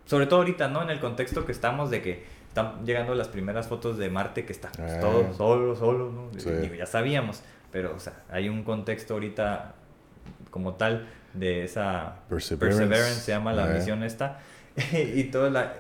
sobre 0.06 0.26
todo 0.28 0.40
ahorita, 0.40 0.68
¿no? 0.68 0.82
En 0.84 0.90
el 0.90 1.00
contexto 1.00 1.46
que 1.46 1.52
estamos 1.52 1.90
de 1.90 2.02
que 2.02 2.24
están 2.48 2.86
llegando 2.86 3.16
las 3.16 3.30
primeras 3.30 3.68
fotos 3.68 3.98
de 3.98 4.10
Marte 4.10 4.46
que 4.46 4.52
está 4.54 4.70
pues, 4.76 4.92
Ah. 4.94 5.00
todo 5.00 5.34
solo, 5.34 5.76
solo, 5.76 6.12
¿no? 6.12 6.40
Sí. 6.40 6.50
Digo, 6.50 6.76
ya 6.76 6.86
sabíamos, 6.86 7.42
pero, 7.72 7.96
o 7.96 8.00
sea, 8.00 8.14
hay 8.30 8.50
un 8.50 8.64
contexto 8.64 9.14
ahorita 9.14 9.74
como 10.50 10.74
tal 10.76 11.08
de 11.34 11.64
esa 11.64 12.18
Perseverance. 12.30 13.22
se 13.22 13.32
llama 13.32 13.54
la 13.54 13.66
Ah. 13.66 13.68
misión 13.68 14.04
esta 14.04 14.40
y 14.94 15.24
toda 15.26 15.50
la 15.50 15.74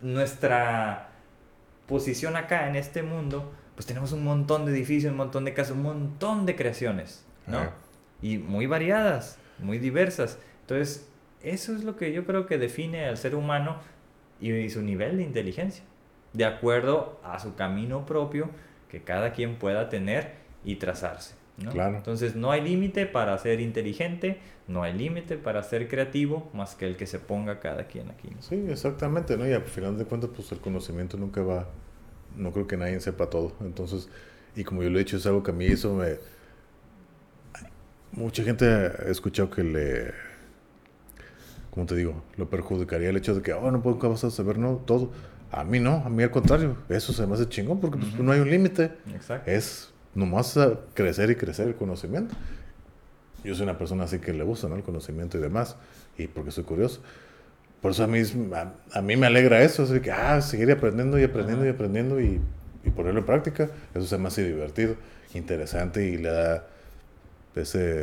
nuestra 0.00 1.10
posición 1.86 2.36
acá 2.36 2.68
en 2.68 2.76
este 2.76 3.02
mundo 3.02 3.52
pues 3.74 3.86
tenemos 3.86 4.12
un 4.12 4.24
montón 4.24 4.66
de 4.66 4.72
edificios 4.72 5.10
un 5.10 5.16
montón 5.16 5.44
de 5.44 5.54
casas 5.54 5.72
un 5.72 5.82
montón 5.82 6.46
de 6.46 6.56
creaciones 6.56 7.24
¿no? 7.46 7.70
Y 8.20 8.38
muy 8.38 8.66
variadas 8.66 9.38
muy 9.58 9.78
diversas 9.78 10.38
entonces 10.62 11.08
eso 11.42 11.74
es 11.74 11.84
lo 11.84 11.96
que 11.96 12.12
yo 12.12 12.24
creo 12.24 12.46
que 12.46 12.58
define 12.58 13.06
al 13.06 13.16
ser 13.16 13.34
humano 13.34 13.78
y 14.40 14.68
su 14.70 14.82
nivel 14.82 15.16
de 15.16 15.22
inteligencia 15.24 15.84
de 16.32 16.44
acuerdo 16.44 17.20
a 17.24 17.38
su 17.38 17.54
camino 17.54 18.04
propio 18.06 18.50
que 18.90 19.02
cada 19.02 19.32
quien 19.32 19.56
pueda 19.56 19.88
tener 19.88 20.34
y 20.64 20.76
trazarse 20.76 21.34
¿no? 21.56 21.70
Claro. 21.70 21.96
Entonces 21.96 22.36
no 22.36 22.50
hay 22.50 22.60
límite 22.60 23.06
para 23.06 23.36
ser 23.38 23.60
inteligente, 23.60 24.38
no 24.68 24.82
hay 24.82 24.92
límite 24.92 25.38
para 25.38 25.62
ser 25.62 25.88
creativo, 25.88 26.50
más 26.52 26.74
que 26.74 26.86
el 26.86 26.96
que 26.96 27.06
se 27.06 27.18
ponga 27.18 27.58
cada 27.58 27.86
quien 27.86 28.10
aquí. 28.10 28.28
¿no? 28.28 28.42
Sí, 28.42 28.66
exactamente, 28.68 29.36
¿no? 29.36 29.48
Y 29.48 29.52
al 29.52 29.62
final 29.62 29.96
de 29.96 30.04
cuentas, 30.04 30.30
pues 30.34 30.52
el 30.52 30.60
conocimiento 30.60 31.16
nunca 31.16 31.42
va, 31.42 31.66
no 32.36 32.52
creo 32.52 32.66
que 32.66 32.76
nadie 32.76 33.00
sepa 33.00 33.30
todo. 33.30 33.54
Entonces, 33.62 34.10
y 34.54 34.64
como 34.64 34.82
yo 34.82 34.90
lo 34.90 34.98
he 34.98 35.04
dicho, 35.04 35.16
es 35.16 35.26
algo 35.26 35.42
que 35.42 35.50
a 35.52 35.54
mí 35.54 35.66
eso 35.66 35.94
me... 35.94 36.16
Mucha 38.12 38.42
gente 38.42 38.66
ha 38.66 39.10
escuchado 39.10 39.50
que 39.50 39.64
le... 39.64 40.12
¿Cómo 41.70 41.86
te 41.86 41.94
digo? 41.94 42.22
Lo 42.36 42.50
perjudicaría 42.50 43.08
el 43.08 43.16
hecho 43.16 43.34
de 43.34 43.42
que, 43.42 43.54
oh, 43.54 43.70
no 43.70 43.82
puedo 43.82 43.96
vas 44.10 44.24
a 44.24 44.30
saber 44.30 44.58
no 44.58 44.76
todo. 44.76 45.12
A 45.50 45.64
mí 45.64 45.80
no, 45.80 46.02
a 46.04 46.10
mí 46.10 46.22
al 46.22 46.30
contrario. 46.30 46.76
Eso 46.90 47.12
se 47.14 47.26
me 47.26 47.34
hace 47.34 47.48
chingón 47.48 47.80
porque 47.80 47.98
pues, 47.98 48.18
no 48.18 48.32
hay 48.32 48.40
un 48.40 48.50
límite. 48.50 48.92
Exacto. 49.14 49.50
Es 49.50 49.94
nomás 50.14 50.58
crecer 50.92 51.30
y 51.30 51.36
crecer 51.36 51.68
el 51.68 51.74
conocimiento. 51.74 52.34
Yo 53.44 53.54
soy 53.54 53.64
una 53.64 53.78
persona 53.78 54.04
así 54.04 54.18
que 54.18 54.32
le 54.32 54.44
gusta 54.44 54.68
¿no? 54.68 54.76
el 54.76 54.82
conocimiento 54.82 55.38
y 55.38 55.40
demás, 55.40 55.76
y 56.16 56.26
porque 56.26 56.50
soy 56.50 56.64
curioso. 56.64 57.00
Por 57.80 57.92
eso 57.92 58.02
a 58.04 58.06
mí, 58.08 58.20
a, 58.54 58.72
a 58.98 59.02
mí 59.02 59.16
me 59.16 59.26
alegra 59.28 59.62
eso, 59.62 59.84
así 59.84 60.00
que, 60.00 60.10
ah, 60.10 60.40
seguir 60.40 60.70
aprendiendo 60.72 61.18
y 61.18 61.22
aprendiendo 61.24 61.64
y 61.64 61.68
aprendiendo 61.68 62.20
y, 62.20 62.40
y 62.84 62.90
ponerlo 62.90 63.20
en 63.20 63.26
práctica. 63.26 63.70
Eso 63.94 64.06
se 64.06 64.18
me 64.18 64.26
hace 64.28 64.44
divertido, 64.46 64.96
interesante 65.34 66.04
y 66.06 66.16
le 66.16 66.30
da 66.30 66.66
ese 67.54 68.02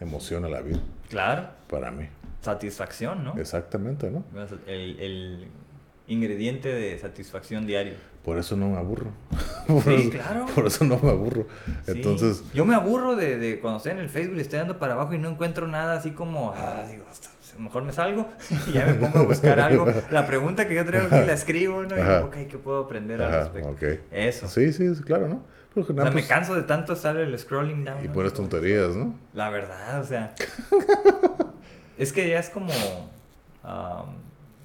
emoción 0.00 0.44
a 0.44 0.48
la 0.48 0.60
vida, 0.62 0.80
Claro, 1.08 1.48
para 1.68 1.90
mí. 1.92 2.08
satisfacción, 2.40 3.22
¿no? 3.22 3.36
Exactamente, 3.38 4.10
¿no? 4.10 4.24
El, 4.66 4.98
el 4.98 5.46
ingrediente 6.12 6.68
de 6.72 6.98
satisfacción 6.98 7.66
diario. 7.66 7.94
Por 8.24 8.38
eso 8.38 8.56
no 8.56 8.68
me 8.68 8.76
aburro. 8.78 9.10
Por 9.66 9.82
Sí, 9.82 9.94
eso- 9.94 10.10
claro. 10.10 10.46
Por 10.54 10.66
eso 10.66 10.84
no 10.84 10.98
me 11.02 11.10
aburro. 11.10 11.46
Sí. 11.86 11.92
Entonces, 11.92 12.44
Yo 12.54 12.64
me 12.64 12.74
aburro 12.74 13.16
de, 13.16 13.36
de 13.38 13.58
cuando 13.60 13.78
estoy 13.78 13.92
en 13.92 13.98
el 13.98 14.08
Facebook 14.08 14.36
y 14.38 14.40
estoy 14.42 14.58
dando 14.60 14.78
para 14.78 14.94
abajo 14.94 15.14
y 15.14 15.18
no 15.18 15.28
encuentro 15.30 15.66
nada 15.66 15.94
así 15.96 16.10
como, 16.12 16.52
ah, 16.56 16.84
digo, 16.90 17.04
mejor 17.58 17.82
me 17.82 17.92
salgo 17.92 18.28
y 18.68 18.72
ya 18.72 18.86
me 18.86 18.94
pongo 18.94 19.18
a 19.18 19.22
buscar 19.24 19.60
algo. 19.60 19.86
La 20.10 20.26
pregunta 20.26 20.66
que 20.68 20.74
yo 20.74 20.84
traigo 20.84 21.06
aquí 21.14 21.26
la 21.26 21.32
escribo, 21.34 21.82
¿no? 21.82 21.96
Y 21.98 22.00
digo, 22.02 22.24
ok, 22.26 22.36
¿qué 22.48 22.58
puedo 22.58 22.84
aprender 22.84 23.20
al 23.22 23.28
Ajá, 23.28 23.50
respecto? 23.52 24.06
Eso. 24.10 24.48
sí, 24.48 24.72
sí, 24.72 24.88
claro, 25.04 25.28
¿no? 25.28 25.42
Porque 25.74 25.92
O 25.92 26.02
sea, 26.02 26.10
me 26.10 26.26
canso 26.26 26.54
de 26.54 26.62
tanto 26.64 26.92
estar 26.92 27.16
el 27.16 27.36
scrolling 27.38 27.82
down. 27.84 28.04
y 28.04 28.08
¿no? 28.08 28.12
puras 28.12 28.34
tonterías, 28.34 28.94
¿no? 28.94 29.18
La 29.32 29.48
verdad, 29.48 30.00
o 30.00 30.04
sea. 30.04 30.34
es 31.98 32.12
que 32.12 32.28
ya 32.28 32.38
es 32.38 32.50
como. 32.50 32.68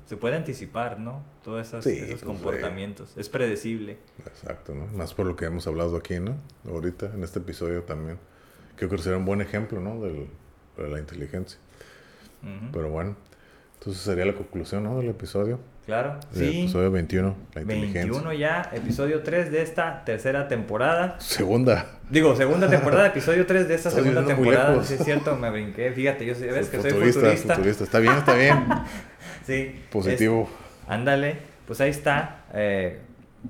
Se 0.07 0.17
puede 0.17 0.35
anticipar, 0.35 0.99
¿no? 0.99 1.21
Todos 1.43 1.67
esos, 1.67 1.83
Sí, 1.83 1.91
esos 1.97 2.09
pues, 2.09 2.23
comportamientos. 2.23 3.13
Es 3.17 3.29
predecible. 3.29 3.97
Exacto, 4.25 4.73
¿no? 4.73 4.87
Más 4.97 5.13
por 5.13 5.25
lo 5.27 5.35
que 5.35 5.45
hemos 5.45 5.67
hablado 5.67 5.95
aquí, 5.97 6.19
¿no? 6.19 6.35
Ahorita, 6.67 7.11
en 7.13 7.23
este 7.23 7.37
episodio 7.39 7.83
también. 7.83 8.17
Creo 8.77 8.89
que 8.89 8.97
será 8.97 9.17
un 9.17 9.25
buen 9.25 9.41
ejemplo, 9.41 9.79
¿no? 9.79 10.01
Del- 10.01 10.27
de 10.77 10.87
la 10.89 10.99
inteligencia. 10.99 11.59
Ujú, 12.43 12.71
Pero 12.71 12.89
bueno, 12.89 13.15
entonces 13.79 14.01
sería 14.03 14.25
la 14.25 14.33
conclusión, 14.33 14.83
¿no? 14.83 14.97
Del 14.99 15.09
episodio. 15.09 15.59
Claro. 15.87 16.19
Del 16.33 16.51
Sí. 16.51 16.59
episodio 16.63 16.91
21, 16.91 17.35
la 17.55 17.61
inteligencia. 17.61 18.01
21 18.03 18.33
ya, 18.33 18.69
episodio 18.73 19.23
3 19.23 19.51
de 19.51 19.61
esta 19.61 20.03
tercera 20.05 20.47
temporada. 20.49 21.17
Segunda. 21.19 21.97
Digo, 22.09 22.35
segunda 22.35 22.69
temporada, 22.69 23.07
episodio 23.07 23.45
3 23.45 23.67
de 23.67 23.75
esta 23.75 23.89
segunda 23.89 24.23
temporada. 24.25 24.83
Sí, 24.83 24.95
es 24.95 25.03
cierto, 25.05 25.35
me 25.37 25.49
brinqué. 25.49 25.91
Fíjate, 25.93 26.25
yo 26.25 26.33
ves 26.33 26.67
que 26.69 26.81
soy 26.81 26.91
futurista, 26.91 27.19
futurista. 27.21 27.55
futurista. 27.55 27.83
Está 27.85 27.99
bien, 27.99 28.13
está 28.13 28.35
bien. 28.35 28.65
Sí. 29.47 29.81
Positivo. 29.91 30.47
es- 30.83 30.89
ándale, 30.91 31.37
pues 31.65 31.81
ahí 31.81 31.89
está. 31.89 32.43
Eh, 32.53 32.99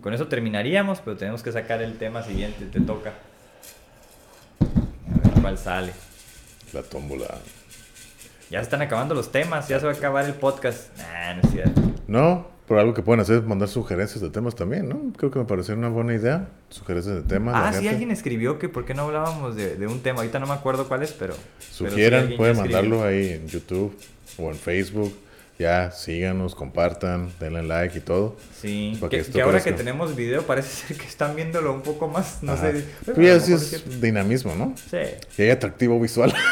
con 0.01 0.13
eso 0.13 0.27
terminaríamos, 0.27 1.01
pero 1.01 1.17
tenemos 1.17 1.43
que 1.43 1.51
sacar 1.51 1.81
el 1.81 1.97
tema 1.97 2.23
siguiente. 2.23 2.65
Te 2.71 2.79
toca. 2.79 3.13
A 4.61 5.27
ver 5.29 5.41
cuál 5.41 5.57
sale. 5.57 5.91
La 6.73 6.83
tómbola. 6.83 7.25
Ya 8.49 8.59
se 8.59 8.63
están 8.63 8.81
acabando 8.81 9.13
los 9.15 9.31
temas, 9.31 9.67
ya 9.67 9.79
se 9.79 9.85
va 9.85 9.91
a 9.91 9.95
acabar 9.95 10.25
el 10.25 10.33
podcast. 10.33 10.95
Nah, 10.97 11.33
no 11.35 11.41
es 11.41 11.49
cierto. 11.51 11.81
No, 12.07 12.47
pero 12.67 12.79
algo 12.79 12.93
que 12.93 13.01
pueden 13.01 13.19
hacer 13.19 13.37
es 13.39 13.43
mandar 13.43 13.67
sugerencias 13.67 14.21
de 14.21 14.29
temas 14.29 14.55
también, 14.55 14.87
¿no? 14.87 15.11
Creo 15.17 15.31
que 15.31 15.39
me 15.39 15.45
pareció 15.45 15.73
una 15.75 15.89
buena 15.89 16.13
idea. 16.13 16.47
Sugerencias 16.69 17.15
de 17.15 17.21
temas. 17.23 17.55
Ah, 17.57 17.69
sí, 17.71 17.75
gente. 17.79 17.89
alguien 17.89 18.11
escribió 18.11 18.57
que 18.59 18.69
por 18.69 18.85
qué 18.85 18.93
no 18.93 19.03
hablábamos 19.03 19.55
de, 19.55 19.75
de 19.75 19.87
un 19.87 20.01
tema. 20.01 20.19
Ahorita 20.19 20.39
no 20.39 20.47
me 20.47 20.53
acuerdo 20.53 20.87
cuál 20.87 21.03
es, 21.03 21.11
pero. 21.11 21.33
pero 21.35 21.59
sí, 21.59 21.73
Sugieran, 21.89 22.21
alguien 22.21 22.37
pueden 22.37 22.57
mandarlo 22.57 23.03
ahí 23.03 23.29
en 23.31 23.47
YouTube 23.47 23.97
o 24.37 24.49
en 24.49 24.55
Facebook. 24.55 25.13
Ya, 25.59 25.89
síganos, 25.89 26.53
compartan, 26.53 27.31
denle 27.39 27.63
like 27.63 27.97
y 27.97 28.01
todo. 28.01 28.35
Sí, 28.61 28.99
que, 29.09 29.41
ahora 29.41 29.63
que 29.63 29.71
tenemos 29.71 30.15
video 30.15 30.43
parece 30.43 30.69
ser 30.87 30.97
que 30.97 31.05
están 31.07 31.35
viéndolo 31.35 31.73
un 31.73 31.81
poco 31.81 32.07
más, 32.07 32.43
no 32.43 32.53
Ajá. 32.53 32.71
sé. 32.71 32.85
Pero 33.05 33.21
ya 33.21 33.39
sí 33.39 33.53
es 33.53 33.99
dinamismo, 33.99 34.55
¿no? 34.55 34.75
Sí. 34.91 34.97
Y 35.37 35.41
hay 35.43 35.49
atractivo 35.49 35.99
visual. 35.99 36.33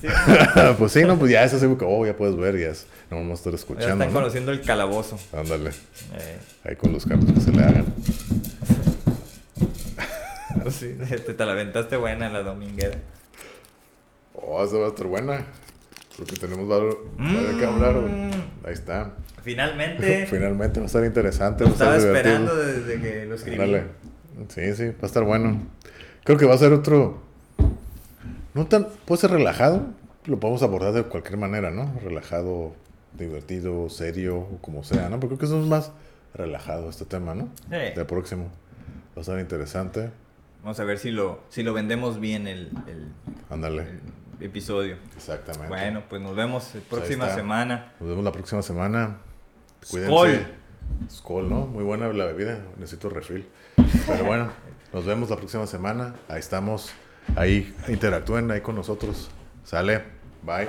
Sí, 0.00 0.06
pues 0.78 0.92
sí, 0.92 1.02
no, 1.02 1.18
pues 1.18 1.32
ya 1.32 1.42
es 1.42 1.52
así 1.54 1.66
que, 1.76 1.84
oh, 1.84 2.06
ya 2.06 2.16
puedes 2.16 2.36
ver, 2.36 2.56
ya 2.56 2.68
es, 2.68 2.86
no 3.10 3.16
vamos 3.16 3.32
a 3.32 3.34
estar 3.34 3.52
ya 3.52 3.56
escuchando, 3.56 3.92
están 3.94 4.08
¿no? 4.08 4.14
conociendo 4.14 4.52
el 4.52 4.60
calabozo. 4.60 5.18
Ándale, 5.32 5.70
Eh, 5.70 6.38
ahí 6.64 6.76
con 6.76 6.92
los 6.92 7.04
cambios 7.04 7.32
que 7.32 7.40
se 7.40 7.50
le 7.50 7.64
hagan. 7.64 7.84
sí, 10.70 10.96
te, 11.08 11.34
te 11.34 11.44
la 11.46 11.52
aventaste 11.52 11.96
buena 11.96 12.26
en 12.28 12.32
la 12.32 12.42
dominguera. 12.42 12.96
Oh, 14.42 14.64
esa 14.64 14.76
va 14.78 14.86
a 14.86 14.88
estar 14.88 15.06
buena. 15.06 15.44
Porque 16.16 16.36
tenemos 16.36 16.68
varios 16.68 16.96
varios 17.16 17.56
que 17.58 17.64
hablar. 17.64 17.94
Mm. 17.96 18.30
Ahí 18.66 18.72
está. 18.72 19.12
Finalmente, 19.42 20.26
Finalmente 20.30 20.80
va 20.80 20.84
a 20.84 20.86
estar 20.88 21.04
interesante. 21.04 21.64
lo 21.64 21.70
estaba 21.70 21.96
esperando 21.96 22.54
desde 22.56 23.00
que 23.00 23.24
lo 23.26 23.34
escribí. 23.36 23.76
Sí, 24.48 24.74
sí, 24.74 24.86
va 24.86 24.94
a 25.02 25.06
estar 25.06 25.24
bueno. 25.24 25.60
Creo 26.24 26.36
que 26.38 26.44
va 26.46 26.54
a 26.54 26.58
ser 26.58 26.72
otro. 26.72 27.20
No 28.54 28.66
tan. 28.66 28.88
Puede 29.04 29.20
ser 29.20 29.30
relajado. 29.30 29.86
Lo 30.26 30.38
podemos 30.40 30.62
abordar 30.62 30.92
de 30.92 31.04
cualquier 31.04 31.38
manera, 31.38 31.70
¿no? 31.70 31.92
Relajado, 32.02 32.74
divertido, 33.16 33.88
serio, 33.88 34.36
o 34.38 34.58
como 34.60 34.84
sea, 34.84 35.08
¿no? 35.08 35.16
Pero 35.20 35.28
creo 35.28 35.38
que 35.38 35.46
eso 35.46 35.60
es 35.60 35.66
más 35.66 35.92
relajado 36.34 36.90
este 36.90 37.04
tema, 37.04 37.34
¿no? 37.34 37.48
Sí. 37.70 37.76
El 37.96 38.06
próximo. 38.06 38.44
Va 39.16 39.18
a 39.18 39.20
estar 39.20 39.38
interesante. 39.40 40.10
Vamos 40.62 40.78
a 40.80 40.84
ver 40.84 40.98
si 40.98 41.10
lo, 41.12 41.40
si 41.48 41.62
lo 41.62 41.72
vendemos 41.72 42.20
bien 42.20 42.46
el, 42.46 42.70
el- 42.88 43.08
Ándale. 43.48 43.82
el 43.82 44.00
episodio. 44.40 44.96
Exactamente. 45.16 45.68
Bueno, 45.68 46.02
pues 46.08 46.22
nos 46.22 46.34
vemos 46.36 46.74
la 46.74 46.80
ahí 46.80 46.80
próxima 46.82 47.28
semana. 47.34 47.92
Nos 48.00 48.08
vemos 48.08 48.24
la 48.24 48.32
próxima 48.32 48.62
semana. 48.62 49.18
Cuídense. 49.90 50.12
Skol. 50.12 50.46
Skol, 51.10 51.48
¿no? 51.48 51.66
Muy 51.66 51.84
buena 51.84 52.12
la 52.12 52.24
bebida. 52.24 52.60
Necesito 52.76 53.10
refill. 53.10 53.46
Pero 54.06 54.24
bueno, 54.24 54.50
nos 54.92 55.04
vemos 55.04 55.30
la 55.30 55.36
próxima 55.36 55.66
semana. 55.66 56.14
Ahí 56.28 56.40
estamos. 56.40 56.90
Ahí 57.36 57.74
interactúen 57.88 58.50
ahí 58.50 58.60
con 58.60 58.74
nosotros. 58.74 59.30
Sale. 59.64 60.02
Bye. 60.42 60.68